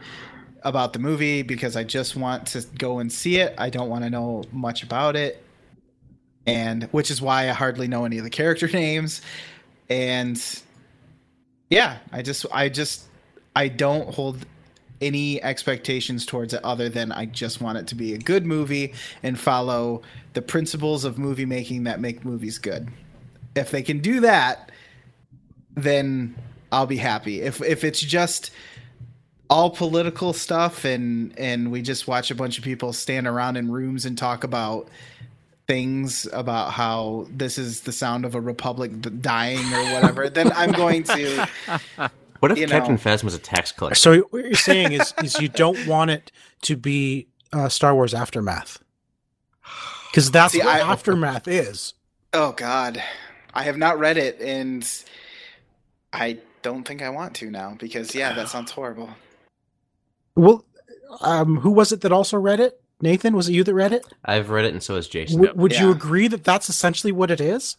about 0.64 0.94
the 0.94 1.00
movie 1.00 1.42
because 1.42 1.76
I 1.76 1.84
just 1.84 2.16
want 2.16 2.48
to 2.48 2.62
go 2.78 3.00
and 3.00 3.12
see 3.12 3.38
it. 3.38 3.56
I 3.58 3.70
don't 3.70 3.90
want 3.90 4.04
to 4.04 4.10
know 4.10 4.44
much 4.52 4.84
about 4.84 5.16
it. 5.16 5.44
And 6.46 6.84
which 6.86 7.12
is 7.12 7.22
why 7.22 7.50
I 7.50 7.54
hardly 7.54 7.88
know 7.88 8.06
any 8.06 8.18
of 8.18 8.24
the 8.24 8.30
character 8.30 8.68
names. 8.74 9.22
And 9.90 10.42
yeah, 11.70 11.98
I 12.12 12.22
just 12.22 12.46
I 12.52 12.70
just 12.70 13.06
I 13.56 13.68
don't 13.68 14.14
hold 14.14 14.46
any 15.02 15.42
expectations 15.44 16.26
towards 16.26 16.54
it 16.54 16.64
other 16.64 16.90
than 16.90 17.12
I 17.12 17.26
just 17.26 17.62
want 17.62 17.78
it 17.78 17.88
to 17.88 17.96
be 17.96 18.14
a 18.14 18.18
good 18.18 18.46
movie 18.46 18.94
and 19.24 19.40
follow 19.40 20.02
the 20.34 20.42
principles 20.42 21.06
of 21.06 21.18
movie 21.18 21.46
making 21.46 21.84
that 21.86 22.00
make 22.00 22.24
movies 22.24 22.58
good. 22.58 22.90
If 23.56 23.72
they 23.72 23.82
can 23.82 24.00
do 24.00 24.22
that, 24.22 24.72
then 25.76 26.36
I'll 26.72 26.86
be 26.86 26.98
happy. 26.98 27.42
If 27.42 27.62
if 27.62 27.84
it's 27.84 28.00
just 28.00 28.52
all 29.50 29.70
political 29.70 30.32
stuff 30.32 30.86
and 30.86 31.38
and 31.38 31.72
we 31.72 31.82
just 31.82 32.08
watch 32.08 32.32
a 32.32 32.36
bunch 32.36 32.58
of 32.58 32.64
people 32.64 32.94
stand 32.94 33.28
around 33.28 33.58
in 33.58 33.70
rooms 33.70 34.06
and 34.06 34.18
talk 34.18 34.44
about 34.44 34.88
things 35.68 36.28
about 36.34 36.72
how 36.72 37.28
this 37.30 37.58
is 37.58 37.82
the 37.82 37.92
sound 37.92 38.26
of 38.26 38.36
a 38.36 38.42
republic 38.42 38.92
dying 39.22 39.66
or 39.74 39.84
whatever, 39.94 40.30
then 40.30 40.52
I'm 40.54 40.72
going 40.72 41.04
to 41.04 41.48
What 42.42 42.52
if 42.52 42.58
You 42.58 42.68
Captain 42.68 42.96
know. 42.96 43.00
Phasma's 43.00 43.34
a 43.34 43.40
tax 43.40 43.72
collector? 43.72 43.96
So 43.96 44.18
what 44.32 44.44
you're 44.44 44.54
saying 44.56 44.92
is, 44.94 45.14
is 45.24 45.40
you 45.40 45.48
don't 45.48 45.88
want 45.88 46.12
it 46.12 46.32
to 46.64 46.76
be 46.76 47.28
uh, 47.54 47.70
Star 47.70 47.96
Wars 47.96 48.14
Aftermath. 48.14 48.80
Because 50.12 50.30
that's 50.32 50.54
See, 50.54 50.60
what 50.60 50.68
I- 50.68 50.80
Aftermath 50.92 51.48
is. 51.48 51.94
Oh 52.34 52.52
God, 52.54 53.02
I 53.54 53.64
have 53.64 53.78
not 53.78 54.00
read 54.00 54.18
it, 54.18 54.40
and 54.42 54.88
I 56.14 56.40
don't 56.62 56.84
think 56.88 57.02
I 57.02 57.10
want 57.10 57.36
to 57.36 57.50
now 57.52 57.76
because 57.80 58.16
yeah, 58.16 58.34
that 58.34 58.50
sounds 58.50 58.72
horrible. 58.72 59.10
Well, 60.36 60.66
um, 61.22 61.58
who 61.58 61.72
was 61.72 61.92
it 61.92 62.02
that 62.02 62.12
also 62.12 62.38
read 62.38 62.60
it? 62.60 62.82
Nathan, 63.02 63.36
was 63.36 63.50
it 63.50 63.54
you 63.54 63.64
that 63.64 63.74
read 63.74 63.94
it? 63.94 64.06
I've 64.24 64.50
read 64.50 64.66
it, 64.66 64.74
and 64.74 64.82
so 64.82 64.96
has 64.96 65.08
Jason. 65.08 65.42
W- 65.42 65.60
would 65.60 65.78
you 65.78 65.92
agree 65.92 66.28
that 66.28 66.44
that's 66.44 66.70
essentially 66.70 67.12
what 67.12 67.32
it 67.32 67.42
is? 67.42 67.78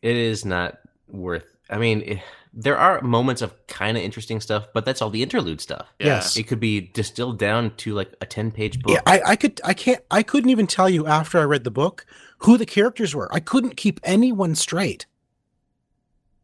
It 0.00 0.16
is 0.16 0.44
not 0.44 0.78
worth. 1.08 1.56
I 1.68 1.78
mean, 1.78 2.02
eh, 2.06 2.18
there 2.56 2.78
are 2.78 3.00
moments 3.02 3.42
of 3.42 3.66
kind 3.66 3.96
of 3.96 4.02
interesting 4.02 4.40
stuff, 4.40 4.68
but 4.72 4.84
that's 4.84 5.02
all 5.02 5.10
the 5.10 5.22
interlude 5.22 5.60
stuff. 5.60 5.92
Yes. 5.98 6.36
It 6.36 6.44
could 6.44 6.60
be 6.60 6.80
distilled 6.80 7.38
down 7.38 7.74
to 7.78 7.94
like 7.94 8.14
a 8.20 8.26
ten-page 8.26 8.80
book. 8.80 8.92
Yeah, 8.92 9.00
I, 9.06 9.32
I 9.32 9.36
could, 9.36 9.60
I 9.64 9.74
can't, 9.74 10.02
I 10.10 10.22
couldn't 10.22 10.50
even 10.50 10.66
tell 10.66 10.88
you 10.88 11.06
after 11.06 11.38
I 11.38 11.42
read 11.42 11.64
the 11.64 11.70
book 11.70 12.06
who 12.38 12.56
the 12.56 12.66
characters 12.66 13.14
were. 13.14 13.28
I 13.34 13.40
couldn't 13.40 13.76
keep 13.76 13.98
anyone 14.04 14.54
straight. 14.54 15.06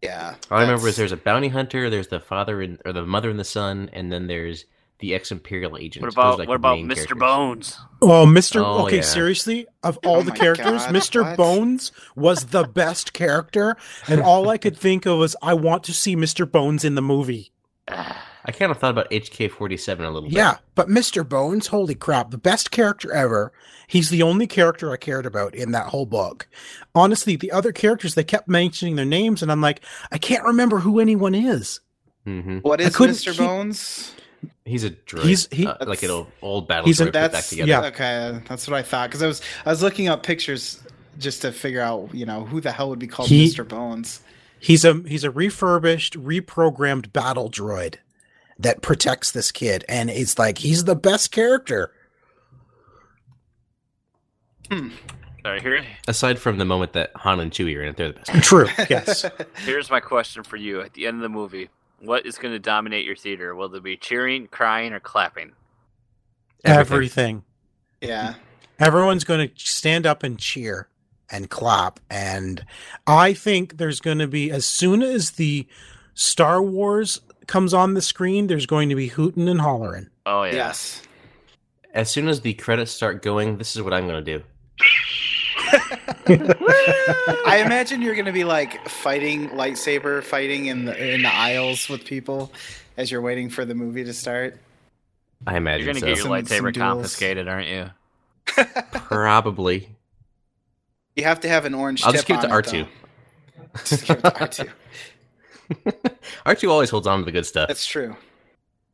Yeah, 0.03 0.35
All 0.51 0.59
I 0.59 0.62
remember 0.62 0.89
is 0.89 0.97
there's 0.97 1.12
a 1.12 1.16
bounty 1.16 1.49
hunter, 1.49 1.91
there's 1.91 2.09
the 2.09 2.20
father 2.20 2.62
and 2.62 2.81
or 2.87 2.93
the 2.93 3.05
mother 3.05 3.28
and 3.28 3.39
the 3.39 3.45
son, 3.45 3.91
and 3.93 4.11
then 4.11 4.27
there's 4.28 4.65
the 5.01 5.15
ex-imperial 5.15 5.77
agent. 5.77 6.03
What 6.05 6.13
about 6.13 6.39
like, 6.39 6.49
what 6.49 6.55
about 6.57 6.79
Mr. 6.79 6.95
characters. 6.95 7.19
Bones? 7.19 7.79
Oh, 8.03 8.27
Mr. 8.27 8.63
Oh, 8.65 8.85
okay, 8.87 8.97
yeah. 8.97 9.03
seriously, 9.03 9.67
of 9.83 9.99
all 10.05 10.19
Oh 10.19 10.23
the 10.23 10.33
characters, 10.33 10.83
God, 10.85 10.95
Mr. 10.95 11.23
what? 11.23 11.37
Bones 11.37 11.93
was 12.17 12.47
the 12.47 12.65
best 12.65 13.13
character, 13.13 13.77
and 14.09 14.21
all 14.21 14.49
I 14.49 14.59
could 14.59 14.77
think 14.77 15.07
of 15.07 15.19
was, 15.19 15.37
I 15.43 15.55
want 15.55 15.85
to 15.85 15.93
see 15.93 16.17
Mr. 16.17 16.51
Bones 16.51 16.85
in 16.85 16.95
the 16.95 17.03
movie. 17.03 17.53
I 18.43 18.53
kind 18.53 18.71
of 18.73 18.79
thought 18.79 18.93
about 18.93 19.11
HK47 19.11 19.99
a 19.99 20.03
little 20.05 20.23
bit. 20.23 20.33
Yeah, 20.33 20.57
but 20.75 20.89
Mr. 20.89 21.29
Bones, 21.29 21.67
holy 21.67 21.95
crap, 21.95 22.31
the 22.31 22.39
best 22.39 22.71
character 22.71 23.13
ever. 23.13 23.53
He's 23.87 24.09
the 24.09 24.23
only 24.23 24.47
character 24.47 24.91
I 24.93 24.97
cared 24.97 25.27
about 25.27 25.55
in 25.55 25.73
that 25.73 25.89
whole 25.89 26.07
book. 26.07 26.49
Honestly, 26.95 27.37
the 27.37 27.53
other 27.53 27.71
characters, 27.71 28.15
they 28.15 28.25
kept 28.25 28.49
mentioning 28.49 28.97
their 28.97 29.05
names, 29.05 29.43
and 29.43 29.53
I'm 29.53 29.61
like, 29.61 29.83
I 30.11 30.17
can't 30.17 30.45
remember 30.45 30.79
who 30.79 31.01
anyone 31.01 31.35
is. 31.35 31.81
hmm 32.25 32.59
What 32.61 32.81
I 32.81 32.85
is 32.85 32.97
couldn't 32.97 33.17
Mr. 33.17 33.33
keep- 33.33 33.39
Bones? 33.41 34.15
He's 34.71 34.85
a 34.85 34.91
droid. 34.91 35.23
He's- 35.25 35.49
he- 35.51 35.67
uh, 35.67 35.75
like 35.87 36.03
an 36.03 36.11
old, 36.11 36.27
old 36.43 36.69
battle 36.69 36.87
He's 36.87 37.01
a- 37.01 37.05
droid 37.05 37.07
put 37.09 37.13
back 37.15 37.33
That's 37.33 37.51
together. 37.51 37.69
yeah. 37.69 37.81
Okay, 37.87 38.41
that's 38.49 38.67
what 38.69 38.77
I 38.79 38.83
thought 38.83 39.11
because 39.11 39.23
I 39.23 39.27
was 39.27 39.43
I 39.67 39.71
was 39.71 39.83
looking 39.83 40.09
up 40.09 40.23
pictures 40.23 40.83
just 41.19 41.43
to 41.43 41.53
figure 41.53 41.81
out 41.83 42.11
you 42.15 42.25
know 42.25 42.45
who 42.45 42.61
the 42.61 42.73
hell 42.73 42.89
would 42.89 42.99
be 42.99 43.07
called 43.07 43.29
He- 43.29 43.49
Mr. 43.49 43.67
Bones. 43.67 44.21
He's 44.59 44.85
a 44.85 44.95
he's 45.07 45.25
a 45.25 45.31
refurbished, 45.31 46.15
reprogrammed 46.19 47.13
battle 47.13 47.51
droid 47.51 47.95
that 48.59 48.83
protects 48.83 49.31
this 49.33 49.51
kid, 49.51 49.85
and 49.89 50.11
it's 50.11 50.39
like 50.39 50.59
he's 50.59 50.85
the 50.85 50.95
best 50.97 51.31
character. 51.33 51.93
All 54.71 54.81
right, 55.53 55.63
here, 55.63 55.85
Aside 56.07 56.39
from 56.39 56.59
the 56.59 56.65
moment 56.65 56.93
that 56.93 57.11
Han 57.17 57.41
and 57.41 57.51
Chewie 57.51 57.77
are 57.77 57.83
in 57.83 57.89
it, 57.89 57.97
they're 57.97 58.13
the 58.13 58.21
best. 58.21 58.45
True. 58.45 58.69
Yes. 58.91 59.25
here's 59.65 59.91
my 59.91 59.99
question 60.01 60.43
for 60.45 60.57
you. 60.57 60.81
At 60.83 60.93
the 60.93 61.07
end 61.07 61.17
of 61.17 61.23
the 61.23 61.29
movie, 61.31 61.71
what 62.01 62.27
is 62.27 62.39
going 62.39 62.53
to 62.53 62.59
dominate 62.59 63.05
your 63.05 63.17
theater? 63.17 63.55
Will 63.55 63.69
there 63.69 63.81
be 63.81 63.97
cheering, 63.97 64.47
crying, 64.47 64.93
or 64.93 65.01
clapping? 65.01 65.53
Everything. 66.65 66.95
Everything. 66.95 67.45
Yeah, 68.01 68.35
Everyone's 68.81 69.25
going 69.25 69.47
to 69.47 69.55
stand 69.57 70.07
up 70.07 70.23
and 70.23 70.39
cheer 70.39 70.89
and 71.31 71.51
clap. 71.51 72.01
And 72.09 72.65
I 73.07 73.35
think 73.35 73.77
there's 73.77 74.01
going 74.01 74.19
to 74.19 74.27
be, 74.27 74.51
as 74.51 74.65
soon 74.65 75.03
as 75.03 75.33
the 75.33 75.69
Star 76.15 76.63
Wars 76.63 77.21
comes 77.47 77.75
on 77.75 77.93
the 77.93 78.01
screen, 78.01 78.47
there's 78.47 78.65
going 78.65 78.89
to 78.89 78.95
be 78.95 79.09
hooting 79.09 79.51
and 79.51 79.61
hollering. 79.61 80.09
Oh 80.25 80.45
yeah. 80.45 80.55
yes. 80.55 81.03
As 81.93 82.11
soon 82.11 82.29
as 82.29 82.41
the 82.41 82.55
credits 82.55 82.91
start 82.91 83.21
going, 83.21 83.59
this 83.59 83.77
is 83.77 83.83
what 83.83 83.93
I'm 83.93 84.07
going 84.07 84.25
to 84.25 84.39
do. 84.39 84.45
I 86.27 87.63
imagine 87.65 88.03
you're 88.03 88.15
gonna 88.15 88.33
be 88.33 88.45
like 88.45 88.89
fighting 88.89 89.51
lightsaber 89.51 90.23
fighting 90.23 90.67
in 90.67 90.85
the 90.85 91.15
in 91.15 91.23
the 91.23 91.35
aisles 91.35 91.89
with 91.89 92.05
people 92.05 92.53
as 92.97 93.11
you're 93.11 93.21
waiting 93.21 93.49
for 93.51 93.65
the 93.65 93.75
movie 93.75 94.05
to 94.05 94.13
start. 94.13 94.61
I 95.47 95.57
imagine 95.57 95.87
You're 95.87 95.95
going 95.95 95.95
to 95.95 96.01
so. 96.01 96.07
get 96.07 96.17
your 96.17 96.17
Some- 96.39 96.47
some 96.47 96.59
lightsaber 96.65 96.73
duels. 96.73 96.93
confiscated, 96.93 97.49
aren't 97.49 97.69
you? 97.69 97.91
Probably. 98.93 99.89
You 101.17 101.25
have 101.25 101.41
to 101.41 101.49
have 101.49 101.65
an 101.65 101.73
orange. 101.75 102.03
I'll 102.05 102.13
just 102.13 102.27
give 102.27 102.37
it 102.39 102.43
to 102.43 102.49
R2. 102.49 102.87
Just 103.87 104.05
give 104.07 104.19
it 104.19 104.23
to 104.23 104.31
R2. 104.31 104.69
R2 106.47 106.69
always 106.71 106.91
holds 106.91 107.07
on 107.07 107.21
to 107.21 107.25
the 107.25 107.33
good 107.33 107.47
stuff. 107.47 107.69
That's 107.69 107.87
true. 107.87 108.17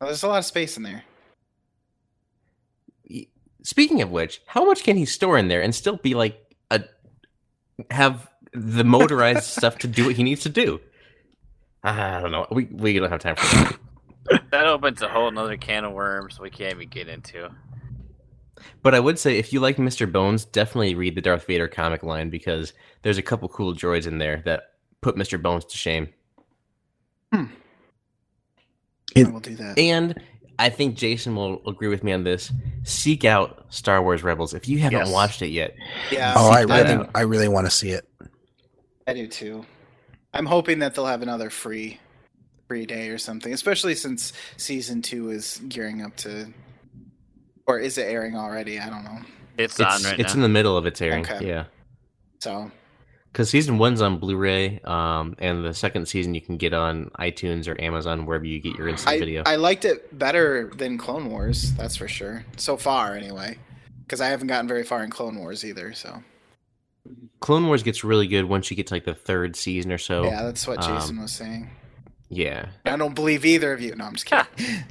Well, 0.01 0.09
there's 0.09 0.23
a 0.23 0.29
lot 0.29 0.39
of 0.39 0.45
space 0.45 0.77
in 0.77 0.85
there. 0.85 1.03
Speaking 3.65 4.01
of 4.03 4.11
which, 4.13 4.41
how 4.47 4.65
much 4.65 4.85
can 4.85 4.97
he 4.97 5.05
store 5.05 5.37
in 5.39 5.49
there 5.49 5.61
and 5.63 5.75
still 5.75 5.97
be 5.97 6.15
like 6.15 6.39
a 6.39 6.46
have 7.91 8.29
the 8.53 8.85
motorized 8.85 9.45
stuff 9.45 9.79
to 9.79 9.89
do 9.89 10.07
what 10.07 10.17
he 10.17 10.23
needs 10.23 10.43
to 10.43 10.49
do? 10.49 10.81
I 11.85 12.21
don't 12.21 12.33
know. 12.33 12.47
We 12.51 12.65
we 12.65 12.99
don't 12.99 13.11
have 13.11 13.21
time 13.21 13.37
for 13.37 13.57
that. 13.57 13.79
That 14.51 14.67
opens 14.67 15.03
a 15.03 15.09
whole 15.09 15.29
another 15.29 15.57
can 15.57 15.85
of 15.85 15.93
worms 15.93 16.41
we 16.41 16.51
can't 16.51 16.75
even 16.75 16.89
get 16.89 17.07
into. 17.09 17.49
But 18.83 18.93
I 18.93 18.99
would 18.99 19.21
say 19.21 19.39
if 19.39 19.53
you 19.53 19.61
like 19.61 19.77
Mr. 19.77 20.11
Bones, 20.11 20.45
definitely 20.45 20.97
read 20.97 21.15
the 21.15 21.21
Darth 21.21 21.47
Vader 21.47 21.69
comic 21.69 22.03
line 22.03 22.29
because 22.29 22.73
there's 23.03 23.19
a 23.19 23.23
couple 23.23 23.49
cool 23.49 23.73
droids 23.73 24.09
in 24.09 24.19
there 24.19 24.43
that 24.45 24.63
put 25.01 25.15
Mr. 25.15 25.41
Bones 25.41 25.65
to 25.67 25.77
shame. 25.79 26.09
Hmm. 27.33 27.45
I 29.17 29.21
It- 29.21 29.33
will 29.33 29.39
do 29.39 29.55
that. 29.55 29.79
And 29.79 30.21
I 30.59 30.71
think 30.71 30.97
Jason 30.97 31.37
will 31.37 31.61
agree 31.69 31.89
with 31.89 32.03
me 32.03 32.13
on 32.13 32.25
this. 32.25 32.51
Seek 32.85 33.25
out 33.25 33.67
Star 33.69 34.03
Wars 34.03 34.23
Rebels 34.23 34.55
if 34.55 34.69
you 34.69 34.79
haven't 34.79 35.01
Yes. 35.01 35.11
watched 35.13 35.43
it 35.43 35.49
yet. 35.49 35.75
Yeah. 36.11 36.35
Oh, 36.37 36.51
I 36.51 36.63
really. 36.63 37.09
I 37.15 37.21
really 37.23 37.49
want 37.49 37.67
to 37.67 37.71
see 37.71 37.91
it. 37.91 38.09
I 39.07 39.13
do 39.15 39.27
too. 39.27 39.65
I'm 40.33 40.47
hoping 40.47 40.79
that 40.81 40.95
they'll 40.95 41.07
have 41.07 41.23
another 41.23 41.51
free 41.51 42.01
free 42.69 42.87
day 42.87 43.11
or 43.11 43.19
something, 43.19 43.53
especially 43.53 43.95
since 43.95 44.33
season 44.57 45.01
two 45.03 45.31
is 45.31 45.61
gearing 45.69 46.03
up 46.03 46.17
to 46.17 46.47
or 47.67 47.79
is 47.79 47.97
it 47.99 48.03
airing 48.03 48.37
already? 48.37 48.79
I 48.81 48.89
don't 48.89 49.05
know. 49.05 49.19
It's, 49.59 49.79
It's, 49.79 50.05
on 50.05 50.11
right 50.11 50.19
it's 50.21 50.35
now. 50.35 50.39
in 50.39 50.43
the 50.43 50.49
middle 50.49 50.77
of 50.77 50.85
its 50.87 51.01
airing. 51.01 51.25
Okay. 51.27 51.47
Yeah. 51.47 51.65
So 52.41 52.71
Because 53.37 53.51
season 53.51 53.77
one's 53.77 54.01
on 54.01 54.17
Blu-ray, 54.17 54.81
um, 54.85 55.37
and 55.39 55.63
the 55.63 55.75
second 55.75 56.09
season 56.09 56.35
you 56.35 56.41
can 56.41 56.57
get 56.57 56.73
on 56.73 57.11
iTunes 57.19 57.69
or 57.69 57.79
Amazon, 57.79 58.25
wherever 58.25 58.47
you 58.47 58.59
get 58.59 58.77
your 58.77 58.89
instant 58.89 59.17
I, 59.17 59.19
video. 59.19 59.43
I 59.45 59.57
liked 59.57 59.85
it 59.85 60.19
better 60.19 60.73
than 60.75 60.97
Clone 60.97 61.29
Wars, 61.29 61.75
that's 61.75 61.97
for 61.97 62.09
sure. 62.09 62.47
So 62.57 62.79
far 62.79 63.15
anyway. 63.15 63.59
Because 64.05 64.23
I 64.23 64.29
haven't 64.29 64.47
gotten 64.47 64.67
very 64.67 64.85
far 64.85 65.05
in 65.05 65.11
Clone 65.11 65.37
Wars 65.37 65.67
either, 65.67 65.93
so 65.93 66.23
Clone 67.41 67.67
Wars 67.67 67.83
gets 67.83 68.03
really 68.03 68.27
good 68.27 68.47
once 68.47 68.71
you 68.71 68.77
get 68.77 68.87
to 68.87 68.95
like 68.95 69.05
the 69.05 69.15
third 69.15 69.55
season 69.55 69.93
or 69.93 69.99
so. 69.99 70.25
yeah, 70.25 70.43
that's 70.43 70.67
what 70.67 70.83
um, 70.83 70.97
Jason 70.97 71.21
was 71.21 71.33
saying. 71.33 71.69
Yeah. 72.31 72.71
I 72.87 72.97
don't 72.97 73.15
believe 73.15 73.45
either 73.45 73.71
of 73.71 73.83
you. 73.83 73.95
No, 73.97 74.07
I'm 74.07 74.15
just 74.15 74.25
kidding. 74.25 74.83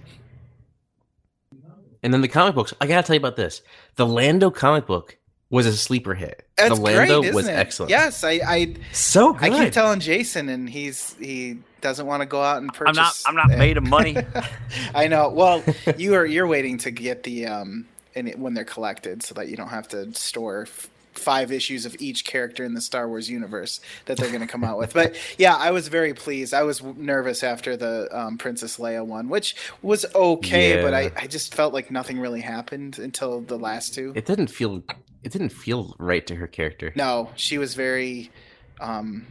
And 2.04 2.14
then 2.14 2.22
the 2.22 2.28
comic 2.28 2.54
books. 2.54 2.76
I 2.80 2.86
gotta 2.86 3.08
tell 3.08 3.16
you 3.16 3.20
about 3.20 3.38
this. 3.38 3.64
The 3.96 4.06
Lando 4.06 4.52
comic 4.52 4.86
book 4.86 5.18
was 5.50 5.66
a 5.66 5.74
sleeper 5.76 6.14
hit. 6.16 6.48
That's 6.58 6.76
the 6.76 6.82
Lando 6.82 7.22
great, 7.22 7.34
was 7.34 7.44
isn't 7.46 7.56
it? 7.56 7.58
excellent. 7.60 7.90
Yes, 7.90 8.24
I, 8.24 8.40
I 8.46 8.76
So 8.92 9.34
good. 9.34 9.52
I 9.54 9.64
keep 9.66 9.74
telling 9.74 10.00
Jason, 10.00 10.50
and 10.50 10.70
he's 10.70 11.14
he 11.20 11.58
doesn't 11.82 12.06
want 12.08 12.22
to 12.22 12.26
go 12.26 12.42
out 12.42 12.58
and 12.62 12.74
purchase. 12.74 12.98
I'm 12.98 13.04
purchase. 13.06 13.26
not. 13.26 13.30
I'm 13.44 13.50
not 13.50 13.58
made 13.58 13.78
of 13.78 13.84
money. 13.84 14.18
I 14.96 15.08
know. 15.08 15.30
Well, 15.30 15.64
you 15.98 16.16
are 16.16 16.26
you're 16.26 16.48
waiting 16.48 16.78
to 16.80 16.92
get 16.92 17.24
the 17.24 17.48
um 17.48 17.88
and 18.16 18.30
it, 18.30 18.40
when 18.40 18.54
they're 18.54 18.64
collected, 18.66 19.24
so 19.24 19.36
that 19.36 19.48
you 19.50 19.56
don't 19.58 19.70
have 19.70 19.88
to 19.90 20.14
store 20.14 20.64
f- 20.64 20.90
five 21.14 21.52
issues 21.52 21.86
of 21.86 21.96
each 22.00 22.26
character 22.26 22.64
in 22.64 22.74
the 22.74 22.82
Star 22.82 23.08
Wars 23.08 23.30
universe 23.30 23.80
that 24.06 24.18
they're 24.18 24.30
going 24.30 24.42
to 24.42 24.48
come 24.48 24.64
out 24.64 24.78
with. 24.78 24.94
But 24.94 25.16
yeah, 25.38 25.56
I 25.56 25.72
was 25.72 25.88
very 25.90 26.14
pleased. 26.14 26.54
I 26.54 26.64
was 26.64 26.80
w- 26.80 26.96
nervous 27.02 27.44
after 27.44 27.78
the 27.78 28.08
um, 28.18 28.38
Princess 28.38 28.78
Leia 28.78 29.06
one, 29.06 29.30
which 29.30 29.56
was 29.82 30.06
okay, 30.16 30.82
but 30.82 30.94
I, 30.94 31.12
I 31.16 31.28
just 31.28 31.54
felt 31.54 31.74
like 31.74 31.92
nothing 31.92 32.20
really 32.20 32.42
happened 32.42 33.00
until 33.00 33.42
the 33.42 33.58
last 33.58 33.94
two. 33.94 34.12
It 34.16 34.26
didn't 34.26 34.48
feel. 34.48 34.82
It 35.26 35.32
didn't 35.32 35.50
feel 35.50 35.96
right 35.98 36.26
to 36.28 36.36
her 36.36 36.46
character. 36.48 36.94
No, 36.96 37.32
she 37.36 37.58
was 37.58 37.74
very. 37.74 38.32
Um, 38.80 39.26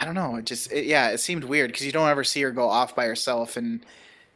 I 0.00 0.04
don't 0.04 0.16
know. 0.16 0.34
It 0.36 0.46
just 0.46 0.72
it, 0.72 0.84
yeah, 0.84 1.10
it 1.10 1.18
seemed 1.18 1.44
weird 1.44 1.70
because 1.70 1.86
you 1.86 1.92
don't 1.92 2.08
ever 2.08 2.24
see 2.24 2.42
her 2.42 2.50
go 2.50 2.68
off 2.68 2.96
by 2.96 3.06
herself 3.06 3.56
and 3.56 3.86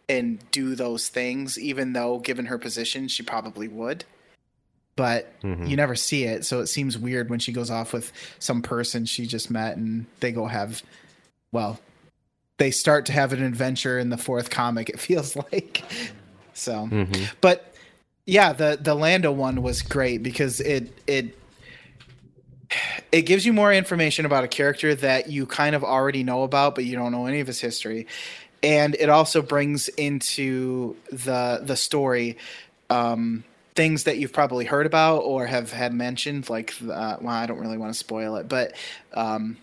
and 0.08 0.38
do 0.52 0.76
those 0.76 1.08
things, 1.08 1.58
even 1.58 1.92
though 1.92 2.20
given 2.20 2.46
her 2.46 2.56
position, 2.56 3.08
she 3.08 3.24
probably 3.24 3.66
would. 3.66 4.04
But 4.94 5.38
Mhm. 5.42 5.68
you 5.68 5.76
never 5.76 5.96
see 5.96 6.22
it, 6.22 6.44
so 6.46 6.60
it 6.60 6.68
seems 6.68 6.96
weird 6.96 7.28
when 7.28 7.40
she 7.40 7.50
goes 7.52 7.68
off 7.70 7.92
with 7.92 8.12
some 8.38 8.62
person 8.62 9.04
she 9.06 9.26
just 9.26 9.50
met 9.50 9.76
and 9.76 10.06
they 10.20 10.30
go 10.30 10.46
have, 10.46 10.82
well, 11.50 11.80
they 12.58 12.70
start 12.70 13.04
to 13.06 13.12
have 13.12 13.32
an 13.32 13.42
adventure 13.42 13.98
in 13.98 14.08
the 14.10 14.16
fourth 14.16 14.48
comic. 14.50 14.88
It 14.88 15.00
feels 15.08 15.34
like 15.34 15.82
so 16.54 16.86
Mhm. 16.86 17.28
but 17.40 17.74
yeah 18.26 18.52
the 18.52 18.78
the 18.80 18.94
lando 18.94 19.32
one 19.32 19.62
was 19.62 19.82
great 19.82 20.22
because 20.22 20.60
it 20.60 20.92
it 21.06 21.36
it 23.12 23.22
gives 23.22 23.46
you 23.46 23.52
more 23.52 23.72
information 23.72 24.26
about 24.26 24.44
a 24.44 24.48
character 24.48 24.94
that 24.94 25.30
you 25.30 25.46
kind 25.46 25.74
of 25.74 25.84
already 25.84 26.24
know 26.24 26.42
about 26.42 26.74
but 26.74 26.84
you 26.84 26.96
don't 26.96 27.12
know 27.12 27.26
any 27.26 27.40
of 27.40 27.46
his 27.46 27.60
history. 27.60 28.06
And 28.62 28.94
it 28.96 29.08
also 29.08 29.42
brings 29.42 29.88
into 29.88 30.96
the 31.12 31.60
the 31.62 31.76
story 31.76 32.38
um 32.90 33.44
things 33.74 34.04
that 34.04 34.16
you've 34.16 34.32
probably 34.32 34.64
heard 34.64 34.86
about 34.86 35.18
or 35.18 35.46
have 35.46 35.70
had 35.70 35.92
mentioned 35.92 36.48
like 36.48 36.72
uh, 36.82 37.16
well 37.20 37.34
i 37.34 37.44
don't 37.46 37.58
really 37.58 37.76
want 37.76 37.92
to 37.92 37.98
spoil 37.98 38.36
it 38.36 38.48
but 38.48 38.72
um 39.12 39.58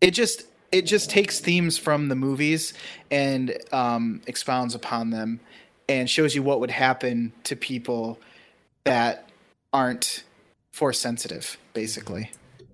it 0.00 0.12
just 0.12 0.44
it 0.72 0.82
just 0.82 1.10
takes 1.10 1.40
themes 1.40 1.76
from 1.76 2.08
the 2.08 2.16
movies 2.16 2.74
and 3.10 3.56
um, 3.72 4.20
expounds 4.26 4.74
upon 4.74 5.10
them 5.10 5.40
and 5.88 6.08
shows 6.08 6.34
you 6.34 6.42
what 6.42 6.60
would 6.60 6.70
happen 6.70 7.32
to 7.44 7.56
people 7.56 8.18
that 8.84 9.28
aren't 9.72 10.24
force 10.72 10.98
sensitive 10.98 11.56
basically 11.72 12.30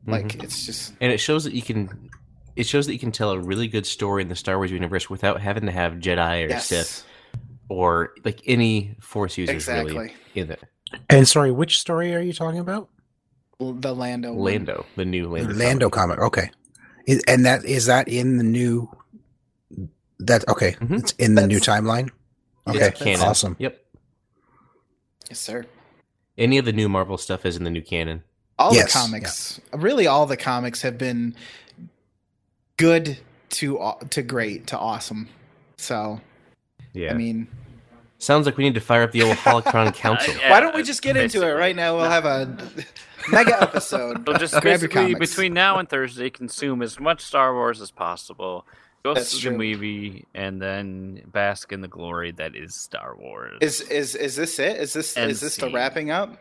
like 0.06 0.42
it's 0.42 0.64
just 0.66 0.92
and 1.00 1.12
it 1.12 1.18
shows 1.18 1.44
that 1.44 1.52
you 1.52 1.62
can. 1.62 2.10
It 2.56 2.66
shows 2.66 2.86
that 2.86 2.92
you 2.92 2.98
can 2.98 3.12
tell 3.12 3.30
a 3.30 3.38
really 3.38 3.68
good 3.68 3.86
story 3.86 4.22
in 4.22 4.28
the 4.28 4.34
Star 4.34 4.56
Wars 4.56 4.70
universe 4.70 5.08
without 5.08 5.40
having 5.40 5.66
to 5.66 5.72
have 5.72 5.94
Jedi 5.94 6.46
or 6.46 6.48
yes 6.48 6.66
Sith 6.66 7.04
or 7.68 8.12
like 8.24 8.40
any 8.44 8.96
Force 9.00 9.38
users 9.38 9.66
really 9.68 9.80
Exactly. 9.82 10.12
in 10.34 10.50
it. 10.50 10.60
And 11.08 11.28
sorry, 11.28 11.52
which 11.52 11.78
story 11.78 12.14
are 12.14 12.20
you 12.20 12.32
talking 12.32 12.58
about? 12.58 12.88
the 13.60 13.94
lando 13.94 14.32
one. 14.32 14.44
Lando, 14.52 14.86
the 14.96 15.04
new 15.04 15.28
Lando. 15.28 15.54
Lando 15.54 15.90
comic. 15.90 16.18
Okay. 16.18 16.50
Is, 17.06 17.22
and 17.28 17.44
that 17.46 17.64
is 17.64 17.86
that 17.86 18.08
in 18.08 18.38
the 18.38 18.44
new 18.44 18.90
that 20.18 20.46
okay. 20.48 20.72
Mhm. 20.72 20.98
It's 20.98 21.12
in 21.12 21.34
the 21.34 21.46
new 21.46 21.60
timeline. 21.60 22.10
It's 22.68 22.76
Okay. 23.00 23.04
canon. 23.12 23.26
Awesome. 23.26 23.56
Yep. 23.58 23.78
yes 25.28 25.38
sir 25.40 25.64
Any 26.38 26.58
of 26.58 26.64
the 26.64 26.72
new 26.72 26.88
Marvel 26.88 27.18
stuff 27.18 27.44
is 27.46 27.56
in 27.56 27.64
the 27.64 27.70
new 27.70 27.82
canon. 27.82 28.22
all 28.58 28.74
Yes, 28.74 28.92
the 28.92 28.98
comics 28.98 29.60
really 29.72 30.06
all 30.06 30.26
the 30.26 30.36
comics 30.36 30.82
have 30.82 30.98
been 30.98 31.34
good 32.76 33.18
to 33.50 33.92
to 34.10 34.22
great 34.22 34.66
to 34.68 34.78
awesome 34.78 35.28
So 35.76 36.20
Yeah. 36.92 37.10
I 37.10 37.14
mean, 37.14 37.48
Sounds 38.18 38.44
like 38.44 38.58
we 38.58 38.64
need 38.64 38.74
to 38.74 38.80
fire 38.82 39.02
up 39.02 39.12
the 39.12 39.22
old 39.22 39.36
Holocron 39.44 39.94
Council. 39.94 40.34
Yeah, 40.34 40.50
why 40.50 40.60
don't 40.60 40.74
we 40.74 40.82
just 40.82 41.00
get 41.00 41.16
into 41.16 41.42
it 41.48 41.52
right 41.52 41.74
now? 41.74 41.96
We'll 41.96 42.10
have 42.10 42.26
a 42.26 42.54
mega 43.32 43.62
episode. 43.62 44.26
So 44.26 44.34
just 44.36 44.52
Grab 44.52 44.64
your 44.64 44.72
basically 44.90 45.14
comics. 45.14 45.30
between 45.30 45.54
now 45.54 45.78
and 45.78 45.88
Thursday, 45.88 46.28
consume 46.28 46.82
as 46.82 47.00
much 47.00 47.22
Star 47.22 47.54
Wars 47.54 47.80
as 47.80 47.90
possible. 47.90 48.66
Go 49.02 49.14
true. 49.14 49.52
the 49.52 49.56
movie 49.56 50.26
and 50.34 50.60
then 50.60 51.22
bask 51.32 51.72
in 51.72 51.80
the 51.80 51.88
glory 51.88 52.32
that 52.32 52.54
is 52.54 52.74
Star 52.74 53.16
Wars. 53.16 53.58
Is 53.62 53.80
is 53.80 54.14
is 54.14 54.36
this 54.36 54.58
it? 54.58 54.76
Is 54.76 54.92
this 54.92 55.16
is 55.16 55.40
this 55.40 55.56
the 55.56 55.70
wrapping 55.70 56.10
up? 56.10 56.36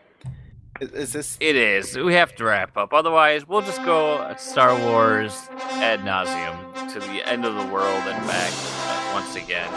Is, 0.81 0.91
is 0.91 1.13
this 1.13 1.37
It 1.39 1.55
is. 1.55 1.97
We 1.97 2.15
have 2.15 2.35
to 2.35 2.43
wrap 2.43 2.75
up. 2.75 2.93
Otherwise, 2.93 3.47
we'll 3.47 3.61
just 3.61 3.83
go 3.85 4.35
Star 4.37 4.77
Wars 4.77 5.47
ad 5.71 6.01
nauseum 6.01 6.91
to 6.93 6.99
the 6.99 7.27
end 7.27 7.45
of 7.45 7.55
the 7.55 7.73
world 7.73 8.03
and 8.05 8.27
back 8.27 8.53
once 9.13 9.35
again. 9.35 9.69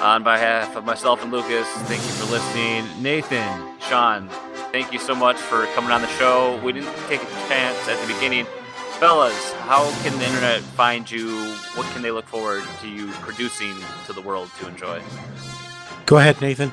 On 0.00 0.22
behalf 0.22 0.76
of 0.76 0.84
myself 0.84 1.22
and 1.22 1.32
Lucas, 1.32 1.68
thank 1.86 2.02
you 2.02 2.08
for 2.08 2.32
listening. 2.32 2.86
Nathan, 3.02 3.78
Sean, 3.80 4.28
thank 4.72 4.92
you 4.92 4.98
so 4.98 5.14
much 5.14 5.36
for 5.36 5.66
coming 5.74 5.90
on 5.90 6.02
the 6.02 6.08
show. 6.08 6.60
We 6.64 6.72
didn't 6.72 6.94
take 7.08 7.22
a 7.22 7.26
chance 7.48 7.88
at 7.88 8.00
the 8.00 8.14
beginning. 8.14 8.46
Fellas, 9.02 9.52
how 9.54 9.90
can 10.04 10.16
the 10.20 10.24
internet 10.24 10.60
find 10.60 11.10
you? 11.10 11.26
What 11.74 11.92
can 11.92 12.02
they 12.02 12.12
look 12.12 12.26
forward 12.26 12.62
to 12.82 12.88
you 12.88 13.08
producing 13.14 13.74
to 14.06 14.12
the 14.12 14.20
world 14.20 14.48
to 14.60 14.68
enjoy? 14.68 15.02
Go 16.06 16.18
ahead, 16.18 16.40
Nathan. 16.40 16.70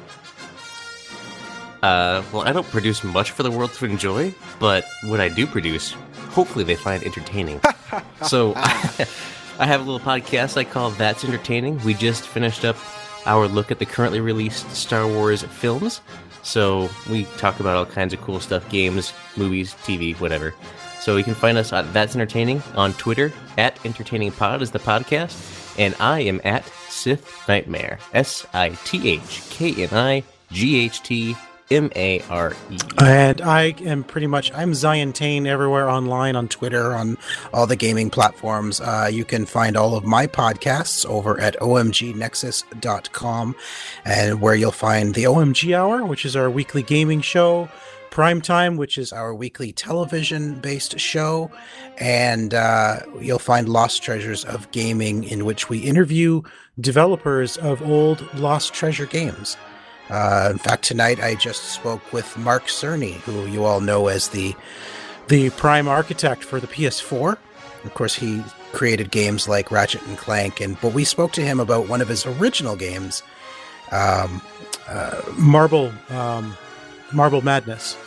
Uh, 1.81 2.21
well, 2.31 2.43
I 2.43 2.51
don't 2.51 2.67
produce 2.67 3.03
much 3.03 3.31
for 3.31 3.41
the 3.41 3.49
world 3.49 3.73
to 3.73 3.85
enjoy, 3.85 4.31
but 4.59 4.85
what 5.05 5.19
I 5.19 5.27
do 5.27 5.47
produce, 5.47 5.93
hopefully 6.29 6.63
they 6.63 6.75
find 6.75 7.03
entertaining. 7.03 7.61
so, 8.27 8.53
I 8.55 9.65
have 9.65 9.81
a 9.81 9.83
little 9.83 9.99
podcast 9.99 10.55
I 10.55 10.65
call 10.65 10.91
That's 10.91 11.25
Entertaining. 11.25 11.83
We 11.83 11.95
just 11.95 12.27
finished 12.27 12.63
up 12.63 12.77
our 13.25 13.47
look 13.47 13.71
at 13.71 13.79
the 13.79 13.87
currently 13.87 14.19
released 14.19 14.69
Star 14.75 15.07
Wars 15.07 15.41
films. 15.41 16.01
So, 16.43 16.91
we 17.09 17.23
talk 17.37 17.59
about 17.59 17.75
all 17.75 17.87
kinds 17.87 18.13
of 18.13 18.21
cool 18.21 18.39
stuff 18.39 18.69
games, 18.69 19.13
movies, 19.35 19.73
TV, 19.83 20.13
whatever. 20.19 20.53
So, 20.99 21.15
you 21.17 21.23
can 21.23 21.35
find 21.35 21.57
us 21.57 21.71
at 21.73 21.91
That's 21.93 22.15
Entertaining 22.15 22.61
on 22.75 22.93
Twitter, 22.93 23.31
at 23.57 23.75
EntertainingPod 23.77 24.61
is 24.61 24.71
the 24.71 24.79
podcast, 24.79 25.77
and 25.79 25.95
I 25.99 26.19
am 26.21 26.41
at 26.43 26.65
Sith 26.89 27.47
Knightmare. 27.47 27.99
S 28.13 28.45
I 28.53 28.69
T 28.83 29.09
H 29.09 29.41
K 29.49 29.83
N 29.83 29.93
I 29.93 30.23
G 30.51 30.79
H 30.79 31.01
T 31.03 31.35
M 31.71 31.91
A 31.95 32.21
R 32.29 32.53
E. 32.71 32.77
And 32.97 33.41
I 33.41 33.75
am 33.81 34.03
pretty 34.03 34.27
much 34.27 34.51
I'm 34.53 34.73
Zion 34.73 35.13
Tane 35.13 35.45
everywhere 35.45 35.89
online 35.89 36.35
on 36.35 36.47
Twitter 36.47 36.93
on 36.95 37.17
all 37.53 37.67
the 37.67 37.75
gaming 37.75 38.09
platforms. 38.09 38.81
Uh, 38.81 39.09
you 39.11 39.23
can 39.23 39.45
find 39.45 39.77
all 39.77 39.95
of 39.95 40.03
my 40.03 40.25
podcasts 40.27 41.05
over 41.05 41.39
at 41.39 41.55
omgnexus.com 41.59 43.55
and 44.05 44.41
where 44.41 44.55
you'll 44.55 44.71
find 44.71 45.13
the 45.13 45.25
OMG 45.25 45.77
Hour, 45.77 46.05
which 46.05 46.25
is 46.25 46.35
our 46.35 46.49
weekly 46.49 46.81
gaming 46.81 47.21
show, 47.21 47.69
Primetime, 48.11 48.77
which 48.77 48.97
is 48.97 49.13
our 49.13 49.33
weekly 49.33 49.71
television 49.71 50.55
based 50.55 50.99
show, 50.99 51.51
and 51.97 52.53
uh, 52.53 52.99
you'll 53.19 53.39
find 53.39 53.69
Lost 53.69 54.03
Treasures 54.03 54.43
of 54.45 54.69
Gaming, 54.71 55.23
in 55.23 55.45
which 55.45 55.69
we 55.69 55.79
interview 55.79 56.41
developers 56.79 57.57
of 57.57 57.81
old 57.81 58.33
Lost 58.35 58.73
Treasure 58.73 59.05
games. 59.05 59.57
Uh, 60.09 60.49
in 60.51 60.57
fact, 60.57 60.83
tonight 60.83 61.19
I 61.21 61.35
just 61.35 61.65
spoke 61.65 62.11
with 62.11 62.35
Mark 62.37 62.65
Cerny, 62.65 63.13
who 63.13 63.45
you 63.45 63.63
all 63.63 63.79
know 63.79 64.07
as 64.07 64.29
the 64.29 64.55
the 65.27 65.51
prime 65.51 65.87
architect 65.87 66.43
for 66.43 66.59
the 66.59 66.67
PS4. 66.67 67.37
Of 67.83 67.93
course, 67.93 68.15
he 68.15 68.43
created 68.73 69.11
games 69.11 69.47
like 69.47 69.71
Ratchet 69.71 70.01
and 70.07 70.17
Clank, 70.17 70.59
and 70.59 70.79
but 70.81 70.93
we 70.93 71.03
spoke 71.03 71.31
to 71.33 71.41
him 71.41 71.59
about 71.59 71.87
one 71.87 72.01
of 72.01 72.07
his 72.07 72.25
original 72.25 72.75
games, 72.75 73.21
um, 73.91 74.41
uh, 74.87 75.21
Marble 75.37 75.93
um, 76.09 76.57
Marble 77.13 77.41
Madness, 77.41 77.97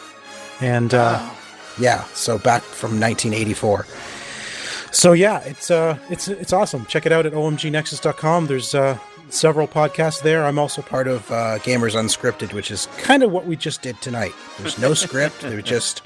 and 0.60 0.94
uh, 0.94 1.18
Wow. 1.20 1.36
yeah, 1.78 2.04
so 2.14 2.38
back 2.38 2.62
from 2.62 3.00
1984. 3.00 3.86
So 4.92 5.12
yeah, 5.12 5.40
it's 5.40 5.70
uh, 5.70 5.98
it's 6.10 6.28
it's 6.28 6.52
awesome. 6.52 6.84
Check 6.86 7.06
it 7.06 7.12
out 7.12 7.24
at 7.26 7.32
omgnexus.com. 7.32 8.46
There's 8.46 8.74
uh, 8.74 8.98
several 9.30 9.66
podcasts 9.66 10.20
there. 10.22 10.44
I'm 10.44 10.58
also 10.58 10.82
part 10.82 11.08
of 11.08 11.30
uh, 11.30 11.58
Gamers 11.60 11.94
Unscripted, 11.94 12.52
which 12.52 12.70
is 12.70 12.86
kind 12.98 13.22
of 13.22 13.32
what 13.32 13.46
we 13.46 13.56
just 13.56 13.80
did 13.82 14.00
tonight. 14.02 14.32
There's 14.58 14.78
no 14.78 14.92
script. 15.06 15.40
There's 15.40 15.64
just 15.64 16.02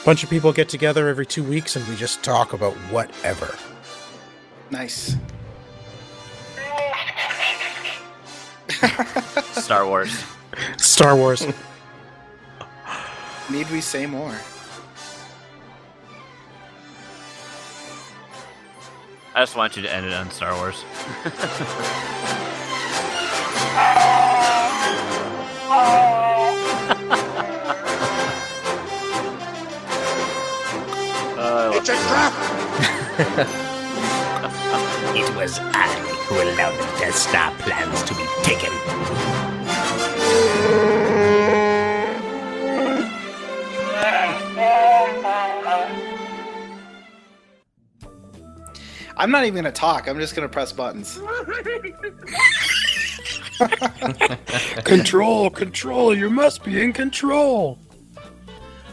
a 0.00 0.04
bunch 0.06 0.24
of 0.24 0.30
people 0.30 0.52
get 0.52 0.68
together 0.70 1.08
every 1.08 1.26
two 1.26 1.44
weeks 1.44 1.76
and 1.76 1.86
we 1.88 1.96
just 1.96 2.22
talk 2.22 2.52
about 2.54 2.72
whatever. 2.90 3.54
nice. 4.70 5.14
Star 9.52 9.86
Wars. 9.86 10.24
Star 10.78 11.16
Wars. 11.16 11.46
Need 13.48 13.70
we 13.70 13.80
say 13.80 14.06
more? 14.06 14.34
I 19.34 19.42
just 19.42 19.54
want 19.54 19.76
you 19.76 19.82
to 19.82 19.92
end 19.92 20.06
it 20.06 20.12
on 20.12 20.30
Star 20.30 20.54
Wars. 20.54 20.84
It's 31.78 31.88
a 31.88 31.94
trap! 32.08 32.32
It 35.14 35.34
was 35.34 35.58
I 35.60 35.86
who 36.26 36.34
allowed 36.34 36.72
the 36.72 36.84
Death 36.98 37.14
Star 37.14 37.50
plans 37.58 38.02
to 38.02 38.14
be 38.14 38.26
taken. 38.42 38.72
I'm 49.18 49.30
not 49.30 49.44
even 49.44 49.54
gonna 49.56 49.72
talk. 49.72 50.08
I'm 50.08 50.18
just 50.18 50.34
gonna 50.34 50.48
press 50.48 50.72
buttons. 50.72 51.18
control, 54.84 55.48
control. 55.50 56.14
You 56.14 56.28
must 56.28 56.62
be 56.62 56.82
in 56.82 56.92
control. 56.92 57.78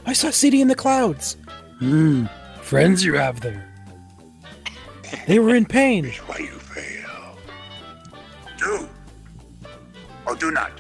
I 0.05 0.13
saw 0.13 0.29
CD 0.29 0.61
in 0.61 0.69
the 0.69 0.75
clouds. 0.75 1.35
Hmm. 1.79 2.27
Friends 2.61 3.03
you 3.03 3.15
have 3.15 3.41
there. 3.41 3.69
They 5.27 5.39
were 5.39 5.55
in 5.55 5.65
pain. 5.65 6.05
Why 6.25 6.37
you 6.39 6.57
fail? 6.57 7.37
Do 8.57 8.87
or 10.25 10.35
do 10.35 10.51
not. 10.51 10.71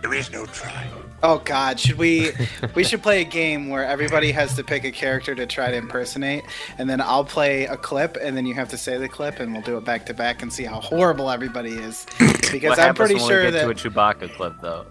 There 0.00 0.14
is 0.14 0.32
no 0.32 0.46
try. 0.46 0.88
Oh 1.22 1.38
God, 1.44 1.80
should 1.80 1.96
we? 1.98 2.30
we 2.74 2.84
should 2.84 3.02
play 3.02 3.20
a 3.22 3.24
game 3.24 3.68
where 3.68 3.84
everybody 3.84 4.32
has 4.32 4.54
to 4.56 4.64
pick 4.64 4.84
a 4.84 4.90
character 4.92 5.34
to 5.34 5.46
try 5.46 5.70
to 5.70 5.76
impersonate, 5.76 6.44
and 6.78 6.88
then 6.88 7.00
I'll 7.00 7.24
play 7.24 7.64
a 7.64 7.76
clip, 7.76 8.16
and 8.20 8.36
then 8.36 8.44
you 8.46 8.54
have 8.54 8.68
to 8.70 8.76
say 8.78 8.98
the 8.98 9.08
clip, 9.08 9.40
and 9.40 9.52
we'll 9.52 9.62
do 9.62 9.76
it 9.78 9.84
back 9.84 10.06
to 10.06 10.14
back 10.14 10.42
and 10.42 10.52
see 10.52 10.64
how 10.64 10.80
horrible 10.80 11.30
everybody 11.30 11.72
is. 11.72 12.06
Because 12.52 12.70
what 12.70 12.78
I'm 12.78 12.86
happens 12.86 13.08
pretty 13.10 13.14
when 13.16 13.28
sure 13.28 13.38
we 13.44 13.50
get 13.50 13.66
that 13.66 13.78
to 13.78 13.88
a 13.88 13.90
Chewbacca 13.90 14.34
clip, 14.36 14.54
though? 14.62 14.86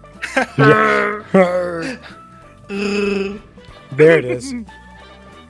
There 3.92 4.18
it 4.20 4.26
is. 4.26 4.54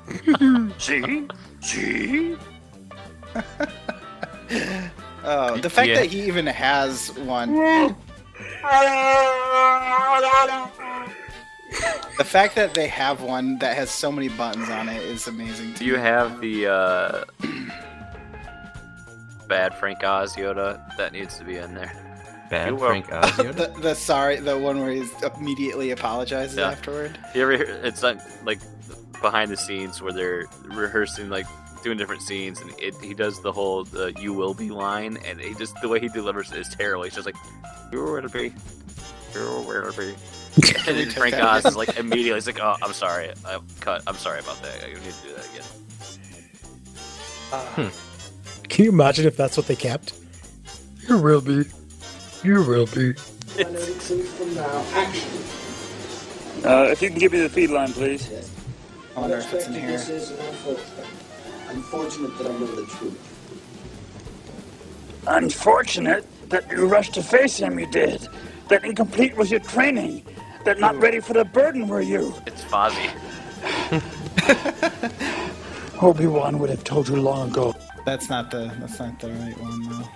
See? 0.77 1.27
See? 1.61 2.37
oh, 5.23 5.57
the 5.57 5.69
fact 5.69 5.87
Yeah. 5.89 5.95
that 5.95 6.05
he 6.05 6.27
even 6.27 6.45
has 6.45 7.11
one. 7.19 7.95
The 12.17 12.23
fact 12.23 12.55
that 12.55 12.73
they 12.73 12.87
have 12.87 13.21
one 13.21 13.57
that 13.59 13.75
has 13.75 13.89
so 13.91 14.11
many 14.11 14.29
buttons 14.29 14.69
on 14.69 14.87
it 14.87 15.01
is 15.03 15.27
amazing. 15.27 15.73
Do 15.73 15.85
you 15.85 15.93
me. 15.93 15.99
have 15.99 16.39
the 16.39 16.67
uh, 16.67 17.23
bad 19.47 19.75
Frank 19.77 20.03
Oz 20.03 20.35
Yoda 20.35 20.95
that 20.97 21.13
needs 21.13 21.37
to 21.37 21.43
be 21.43 21.57
in 21.57 21.73
there? 21.73 21.91
Bad 22.49 22.69
You 22.69 22.75
are- 22.75 22.89
Frank 22.89 23.11
Oz. 23.11 23.31
Yoda? 23.31 23.73
the, 23.73 23.81
the 23.81 23.95
sorry, 23.95 24.37
the 24.37 24.57
one 24.57 24.79
where 24.79 24.91
he 24.91 25.03
immediately 25.37 25.91
apologizes 25.91 26.57
Yeah. 26.57 26.69
afterward? 26.71 27.17
You 27.33 27.41
ever 27.41 27.57
hear, 27.57 27.79
it's 27.83 28.03
like, 28.03 28.19
like 28.45 28.59
behind 29.21 29.51
the 29.51 29.57
scenes 29.57 30.01
where 30.01 30.13
they're 30.13 30.45
rehearsing 30.65 31.29
like 31.29 31.47
doing 31.85 31.97
different 31.97 32.21
scenes 32.21 32.59
and 32.59 32.73
it, 32.79 32.95
he 33.01 33.13
does 33.13 33.41
the 33.41 33.51
whole 33.51 33.83
the 33.85 34.11
you 34.19 34.33
will 34.33 34.53
be 34.53 34.69
line 34.69 35.17
and 35.25 35.39
he 35.39 35.53
just 35.53 35.79
the 35.81 35.87
way 35.87 35.99
he 35.99 36.09
delivers 36.09 36.51
it 36.51 36.57
is 36.57 36.67
terrible 36.67 37.03
he's 37.03 37.13
just 37.13 37.25
like 37.25 37.35
you 37.91 38.03
will 38.03 38.21
be 38.27 38.51
you 39.33 39.39
will 39.39 39.93
be 39.93 40.15
and 40.87 40.97
then 40.97 41.09
Frank 41.11 41.35
Oz 41.35 41.63
is 41.65 41.75
like 41.77 41.97
immediately 41.97 42.33
he's 42.33 42.47
like 42.47 42.59
oh 42.59 42.75
I'm 42.81 42.93
sorry 42.93 43.31
I 43.45 43.59
cut 43.79 44.01
I'm 44.07 44.15
sorry 44.15 44.39
about 44.39 44.61
that 44.63 44.83
I 44.83 44.87
need 44.87 44.95
to 44.95 45.27
do 45.27 45.35
that 45.35 45.45
again 47.83 47.91
Can 48.69 48.85
you 48.85 48.91
imagine 48.91 49.25
if 49.25 49.37
that's 49.37 49.55
what 49.55 49.67
they 49.67 49.75
kept? 49.75 50.13
You 51.07 51.17
will 51.17 51.41
be. 51.41 51.65
You 52.43 52.63
will 52.63 52.87
be. 52.87 53.13
Uh, 56.63 56.89
if 56.91 57.01
you 57.01 57.09
can 57.09 57.19
give 57.19 57.31
me 57.31 57.39
the 57.39 57.49
feed 57.49 57.69
line, 57.69 57.93
please. 57.93 58.51
I 59.15 59.19
wonder 59.19 59.37
if 59.37 59.53
it's 59.53 59.67
in 59.67 59.73
here. 59.75 59.97
Unfortunate 61.75 62.37
that 62.37 62.47
I 62.47 62.57
know 62.57 62.65
the 62.67 62.85
truth. 62.85 63.19
Unfortunate 65.27 66.25
that 66.49 66.71
you 66.71 66.87
rushed 66.87 67.13
to 67.15 67.23
face 67.23 67.57
him, 67.57 67.77
you 67.77 67.89
did. 67.91 68.27
That 68.69 68.85
incomplete 68.85 69.35
was 69.35 69.51
your 69.51 69.59
training. 69.59 70.25
That 70.63 70.79
not 70.79 70.95
ready 70.95 71.19
for 71.19 71.33
the 71.33 71.45
burden 71.45 71.87
were 71.87 72.01
you. 72.01 72.33
It's 72.47 72.63
Fozzie. 72.63 73.11
Obi-Wan 76.01 76.59
would 76.59 76.69
have 76.69 76.83
told 76.83 77.09
you 77.09 77.17
long 77.17 77.51
ago. 77.51 77.75
That's 78.05 78.29
not 78.29 78.51
the 78.51 78.71
that's 78.79 78.99
not 78.99 79.19
the 79.19 79.31
right 79.31 79.59
one 79.59 79.89
though. 79.89 80.07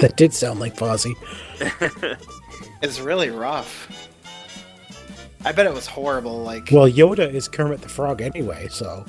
That 0.00 0.16
did 0.16 0.32
sound 0.34 0.58
like 0.60 0.74
Fozzie. 0.74 1.14
It's 2.82 2.98
really 2.98 3.28
rough. 3.28 4.08
I 5.44 5.52
bet 5.52 5.66
it 5.66 5.74
was 5.74 5.86
horrible. 5.86 6.42
Like 6.42 6.70
Well, 6.72 6.88
Yoda 6.88 7.30
is 7.32 7.46
Kermit 7.46 7.82
the 7.82 7.90
Frog 7.90 8.22
anyway, 8.22 8.68
so 8.70 9.04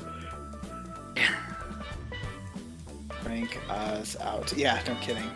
rank 3.42 3.60
us 3.70 4.16
out. 4.22 4.54
Yeah, 4.56 4.82
no 4.88 4.96
kidding. 5.02 5.30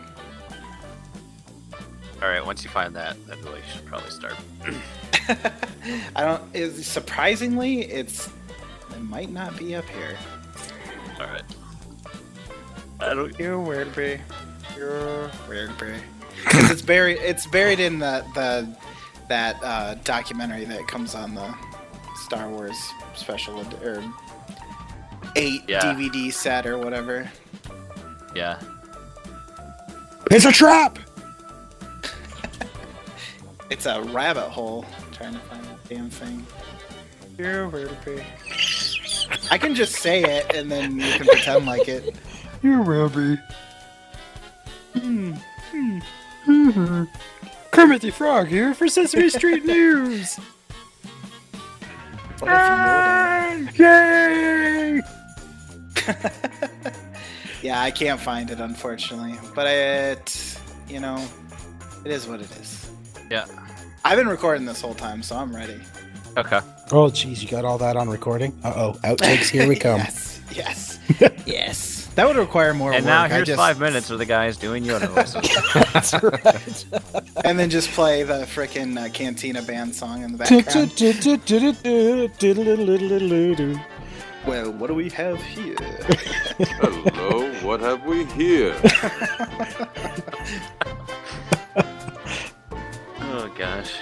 All 2.22 2.28
right, 2.28 2.44
once 2.44 2.64
you 2.64 2.70
find 2.70 2.94
that, 2.96 3.16
then 3.26 3.38
we 3.44 3.58
should 3.72 3.84
probably 3.84 4.10
start. 4.10 4.34
I 6.16 6.24
don't. 6.24 6.42
Is 6.54 6.86
surprisingly, 6.86 7.82
it's 7.82 8.28
it 8.94 9.00
might 9.02 9.30
not 9.30 9.56
be 9.58 9.74
up 9.76 9.84
here. 9.90 10.16
All 11.20 11.26
right. 11.26 11.42
I 13.00 13.14
don't. 13.14 13.38
You 13.38 13.60
weird 13.60 13.94
be. 13.94 14.18
You're 14.76 15.30
weird 15.48 15.76
be. 15.78 15.92
'Cause 16.46 16.70
it's 16.70 16.82
buried. 16.82 17.18
It's 17.20 17.46
buried 17.46 17.80
in 17.80 17.98
the 17.98 18.24
the 18.34 18.74
that 19.28 19.56
uh, 19.62 19.94
documentary 20.04 20.64
that 20.64 20.86
comes 20.88 21.14
on 21.14 21.34
the 21.34 21.54
Star 22.16 22.48
Wars 22.48 22.76
special 23.14 23.60
or 23.82 24.02
eight 25.34 25.62
Yeah. 25.68 25.80
DVD 25.80 26.32
set 26.32 26.66
or 26.66 26.78
whatever. 26.78 27.30
Yeah. 28.36 28.60
it's 30.30 30.44
a 30.44 30.52
trap. 30.52 30.98
It's 33.68 33.84
a 33.86 34.00
rabbit 34.00 34.48
hole. 34.48 34.84
trying 35.10 35.32
to 35.32 35.40
find 35.40 35.64
that 35.64 35.88
damn 35.88 36.08
thing. 36.08 36.46
You're 37.36 37.68
weird 37.68 37.96
be. 38.04 38.22
I 39.50 39.58
can 39.58 39.74
just 39.74 39.96
say 39.96 40.22
it 40.22 40.54
and 40.54 40.70
then 40.70 41.00
you 41.00 41.12
can 41.14 41.26
pretend 41.26 41.66
like 41.66 41.88
it. 41.88 42.14
You 42.62 42.82
will 42.82 43.08
be. 43.08 43.36
Kermit 47.72 48.02
the 48.02 48.10
Frog 48.10 48.46
here 48.46 48.72
for 48.72 48.86
Sesame 48.86 49.28
Street 49.30 49.64
News. 49.66 50.36
What 52.38 52.50
Yay! 53.78 55.02
Yeah, 57.66 57.80
I 57.82 57.90
can't 57.90 58.20
find 58.20 58.48
it 58.52 58.60
unfortunately, 58.60 59.34
but 59.52 59.66
it, 59.66 60.56
you 60.88 61.00
know, 61.00 61.20
it 62.04 62.12
is 62.12 62.28
what 62.28 62.38
it 62.40 62.48
is. 62.60 62.88
Yeah. 63.28 63.44
I've 64.04 64.16
been 64.16 64.28
recording 64.28 64.64
this 64.66 64.80
whole 64.80 64.94
time, 64.94 65.20
so 65.20 65.34
I'm 65.36 65.52
ready. 65.54 65.80
Okay. 66.36 66.60
Oh, 66.92 67.08
jeez, 67.10 67.42
you 67.42 67.48
got 67.48 67.64
all 67.64 67.76
that 67.78 67.96
on 67.96 68.08
recording? 68.08 68.56
Uh 68.62 68.72
oh, 68.76 68.92
outtakes, 69.02 69.48
here 69.48 69.66
we 69.66 69.74
come. 69.86 69.98
yes, 69.98 70.40
yes, 70.54 70.98
yes. 71.44 72.06
That 72.14 72.28
would 72.28 72.36
require 72.36 72.72
more 72.72 72.92
And 72.92 73.04
work. 73.04 73.10
now 73.10 73.26
here's 73.26 73.48
just- 73.48 73.58
five 73.58 73.80
minutes 73.80 74.10
of 74.10 74.18
the 74.20 74.26
guys 74.26 74.56
doing 74.56 74.84
Yoda 74.84 75.08
voices. 75.08 75.42
That's 75.92 76.14
right. 76.22 76.84
and 77.44 77.58
then 77.58 77.68
just 77.68 77.90
play 77.90 78.22
the 78.22 78.44
frickin' 78.46 78.96
uh, 78.96 79.08
Cantina 79.12 79.60
band 79.60 79.92
song 79.92 80.22
in 80.22 80.30
the 80.30 80.38
background. 80.38 80.92
Well, 84.46 84.70
what 84.72 84.86
do 84.86 84.94
we 84.94 85.08
have 85.10 85.42
here? 85.42 85.76
Hello, 86.58 87.52
what 87.62 87.80
have 87.80 88.04
we 88.04 88.24
here? 88.26 88.74
oh 93.20 93.52
gosh. 93.58 93.96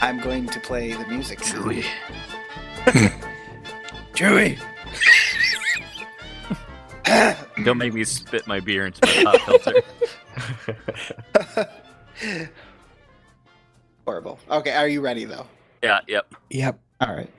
I'm 0.00 0.20
going 0.20 0.46
to 0.48 0.60
play 0.60 0.92
the 0.92 1.06
music. 1.06 1.40
Chewie. 1.40 1.84
Chewie. 4.12 4.58
Don't 7.64 7.78
make 7.78 7.94
me 7.94 8.04
spit 8.04 8.46
my 8.46 8.60
beer 8.60 8.86
into 8.86 9.00
my 9.24 9.36
pop 9.36 9.60
filter. 9.62 9.82
Horrible. 14.04 14.38
Okay, 14.50 14.72
are 14.72 14.88
you 14.88 15.00
ready 15.00 15.24
though? 15.24 15.46
Yeah. 15.82 16.00
Yep. 16.06 16.34
Yep. 16.50 16.78
All 17.00 17.14
right. 17.14 17.30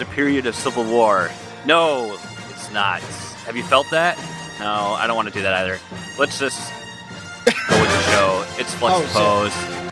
Is 0.00 0.06
a 0.08 0.10
period 0.12 0.46
of 0.46 0.54
civil 0.54 0.84
war. 0.84 1.30
No, 1.66 2.16
it's 2.50 2.72
not. 2.72 3.00
Have 3.44 3.56
you 3.56 3.62
felt 3.64 3.86
that? 3.90 4.16
No, 4.58 4.66
I 4.98 5.06
don't 5.06 5.16
want 5.16 5.28
to 5.28 5.34
do 5.34 5.42
that 5.42 5.54
either. 5.54 5.78
Let's 6.18 6.38
just 6.38 6.72
go 7.44 7.80
with 7.80 7.90
the 7.90 8.02
show. 8.10 8.44
It's 8.58 8.74
Flex 8.74 9.10
Oh. 9.14 9.50
Pose. 9.50 9.90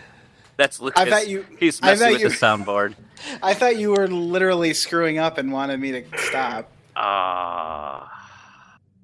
That's 0.56 0.80
Lucas. 0.80 1.00
I 1.00 1.08
bet 1.08 1.28
you- 1.28 1.46
He's 1.58 1.80
messing 1.82 2.12
with 2.12 2.20
you- 2.22 2.28
the 2.30 2.34
soundboard. 2.34 2.94
I 3.42 3.54
thought 3.54 3.76
you 3.76 3.90
were 3.92 4.08
literally 4.08 4.72
screwing 4.74 5.18
up 5.18 5.38
and 5.38 5.52
wanted 5.52 5.78
me 5.80 5.92
to 5.92 6.04
stop. 6.18 6.70
Ah. 6.96 8.10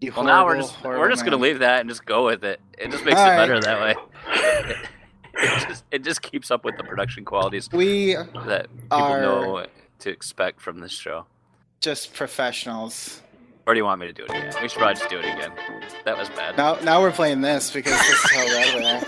You 0.01 0.13
well, 0.15 0.25
now 0.25 0.45
we're 0.45 0.57
just 0.57 0.83
we're 0.85 1.09
just 1.11 1.25
gonna 1.25 1.37
leave 1.37 1.61
that 1.61 1.81
and 1.81 1.89
just 1.89 2.05
go 2.05 2.27
with 2.27 2.45
it. 2.45 2.61
It 2.79 2.91
just 2.91 3.05
makes 3.05 3.19
All 3.19 3.27
it 3.27 3.31
right. 3.31 3.37
better 3.37 3.61
that 3.61 3.81
way. 3.81 3.95
it 5.35 5.69
just 5.69 5.85
it 5.91 6.03
just 6.05 6.21
keeps 6.23 6.51
up 6.51 6.65
with 6.65 6.77
the 6.77 6.85
production 6.85 7.25
qualities 7.25 7.71
We 7.73 8.15
that 8.15 8.69
people 8.75 8.99
are- 8.99 9.21
know 9.21 9.67
to 10.01 10.11
expect 10.11 10.61
from 10.61 10.81
this 10.81 10.93
show. 10.93 11.27
just 11.81 12.15
professionals. 12.15 13.21
Or 13.67 13.73
do 13.75 13.79
you 13.79 13.85
want 13.85 14.01
me 14.01 14.07
to 14.09 14.13
do 14.13 14.25
it 14.25 14.31
again? 14.31 14.53
We 14.61 14.69
should 14.69 14.79
probably 14.79 14.95
just 14.97 15.09
do 15.09 15.19
it 15.19 15.25
again. 15.25 15.51
That 16.05 16.19
was 16.19 16.29
bad. 16.31 16.57
Now, 16.59 16.75
now 16.83 17.01
we're 17.01 17.13
playing 17.13 17.41
this 17.41 17.71
because 17.71 17.93
this 17.99 18.25
is 18.25 18.31
how 18.31 18.45
bad 18.47 18.75
we 18.77 18.85
are. 18.87 19.01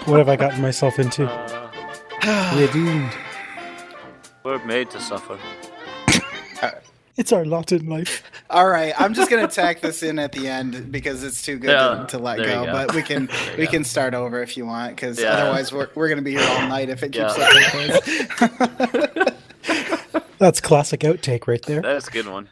What 0.06 0.18
have 0.18 0.28
I 0.30 0.36
gotten 0.36 0.62
myself 0.62 0.98
into? 0.98 1.26
Uh, 1.26 2.52
We're 2.56 2.72
doomed. 2.72 3.12
we're 4.42 4.64
made 4.64 4.90
to 4.90 5.00
suffer. 5.00 5.38
It's 7.20 7.32
our 7.32 7.44
lot 7.44 7.70
in 7.70 7.84
life. 7.86 8.22
All 8.50 8.66
right, 8.66 8.94
I'm 8.98 9.12
just 9.12 9.28
gonna 9.30 9.46
tack 9.46 9.82
this 9.82 10.02
in 10.02 10.18
at 10.18 10.32
the 10.32 10.48
end 10.48 10.90
because 10.90 11.22
it's 11.22 11.42
too 11.42 11.58
good 11.58 11.68
Yeah, 11.68 11.98
to, 12.00 12.06
to 12.16 12.18
let 12.18 12.38
go. 12.38 12.64
go. 12.64 12.72
But 12.72 12.94
we 12.94 13.02
can 13.02 13.28
we 13.58 13.66
go. 13.66 13.70
can 13.72 13.84
start 13.84 14.14
over 14.14 14.42
if 14.42 14.56
you 14.56 14.64
want 14.64 14.96
because 14.96 15.20
Yeah. 15.20 15.32
otherwise 15.34 15.70
we're, 15.70 15.90
we're 15.94 16.08
gonna 16.08 16.22
be 16.22 16.30
here 16.32 16.48
all 16.48 16.66
night 16.66 16.88
if 16.88 17.02
it 17.02 17.10
keeps 17.12 17.36
Yeah. 17.36 17.44
up 17.44 17.54
like 17.74 19.12
this. 19.12 19.34
That's 20.38 20.62
classic 20.62 21.00
outtake 21.00 21.46
right 21.46 21.60
there. 21.66 21.82
That's 21.82 22.08
a 22.08 22.10
good 22.10 22.26
one. 22.26 22.48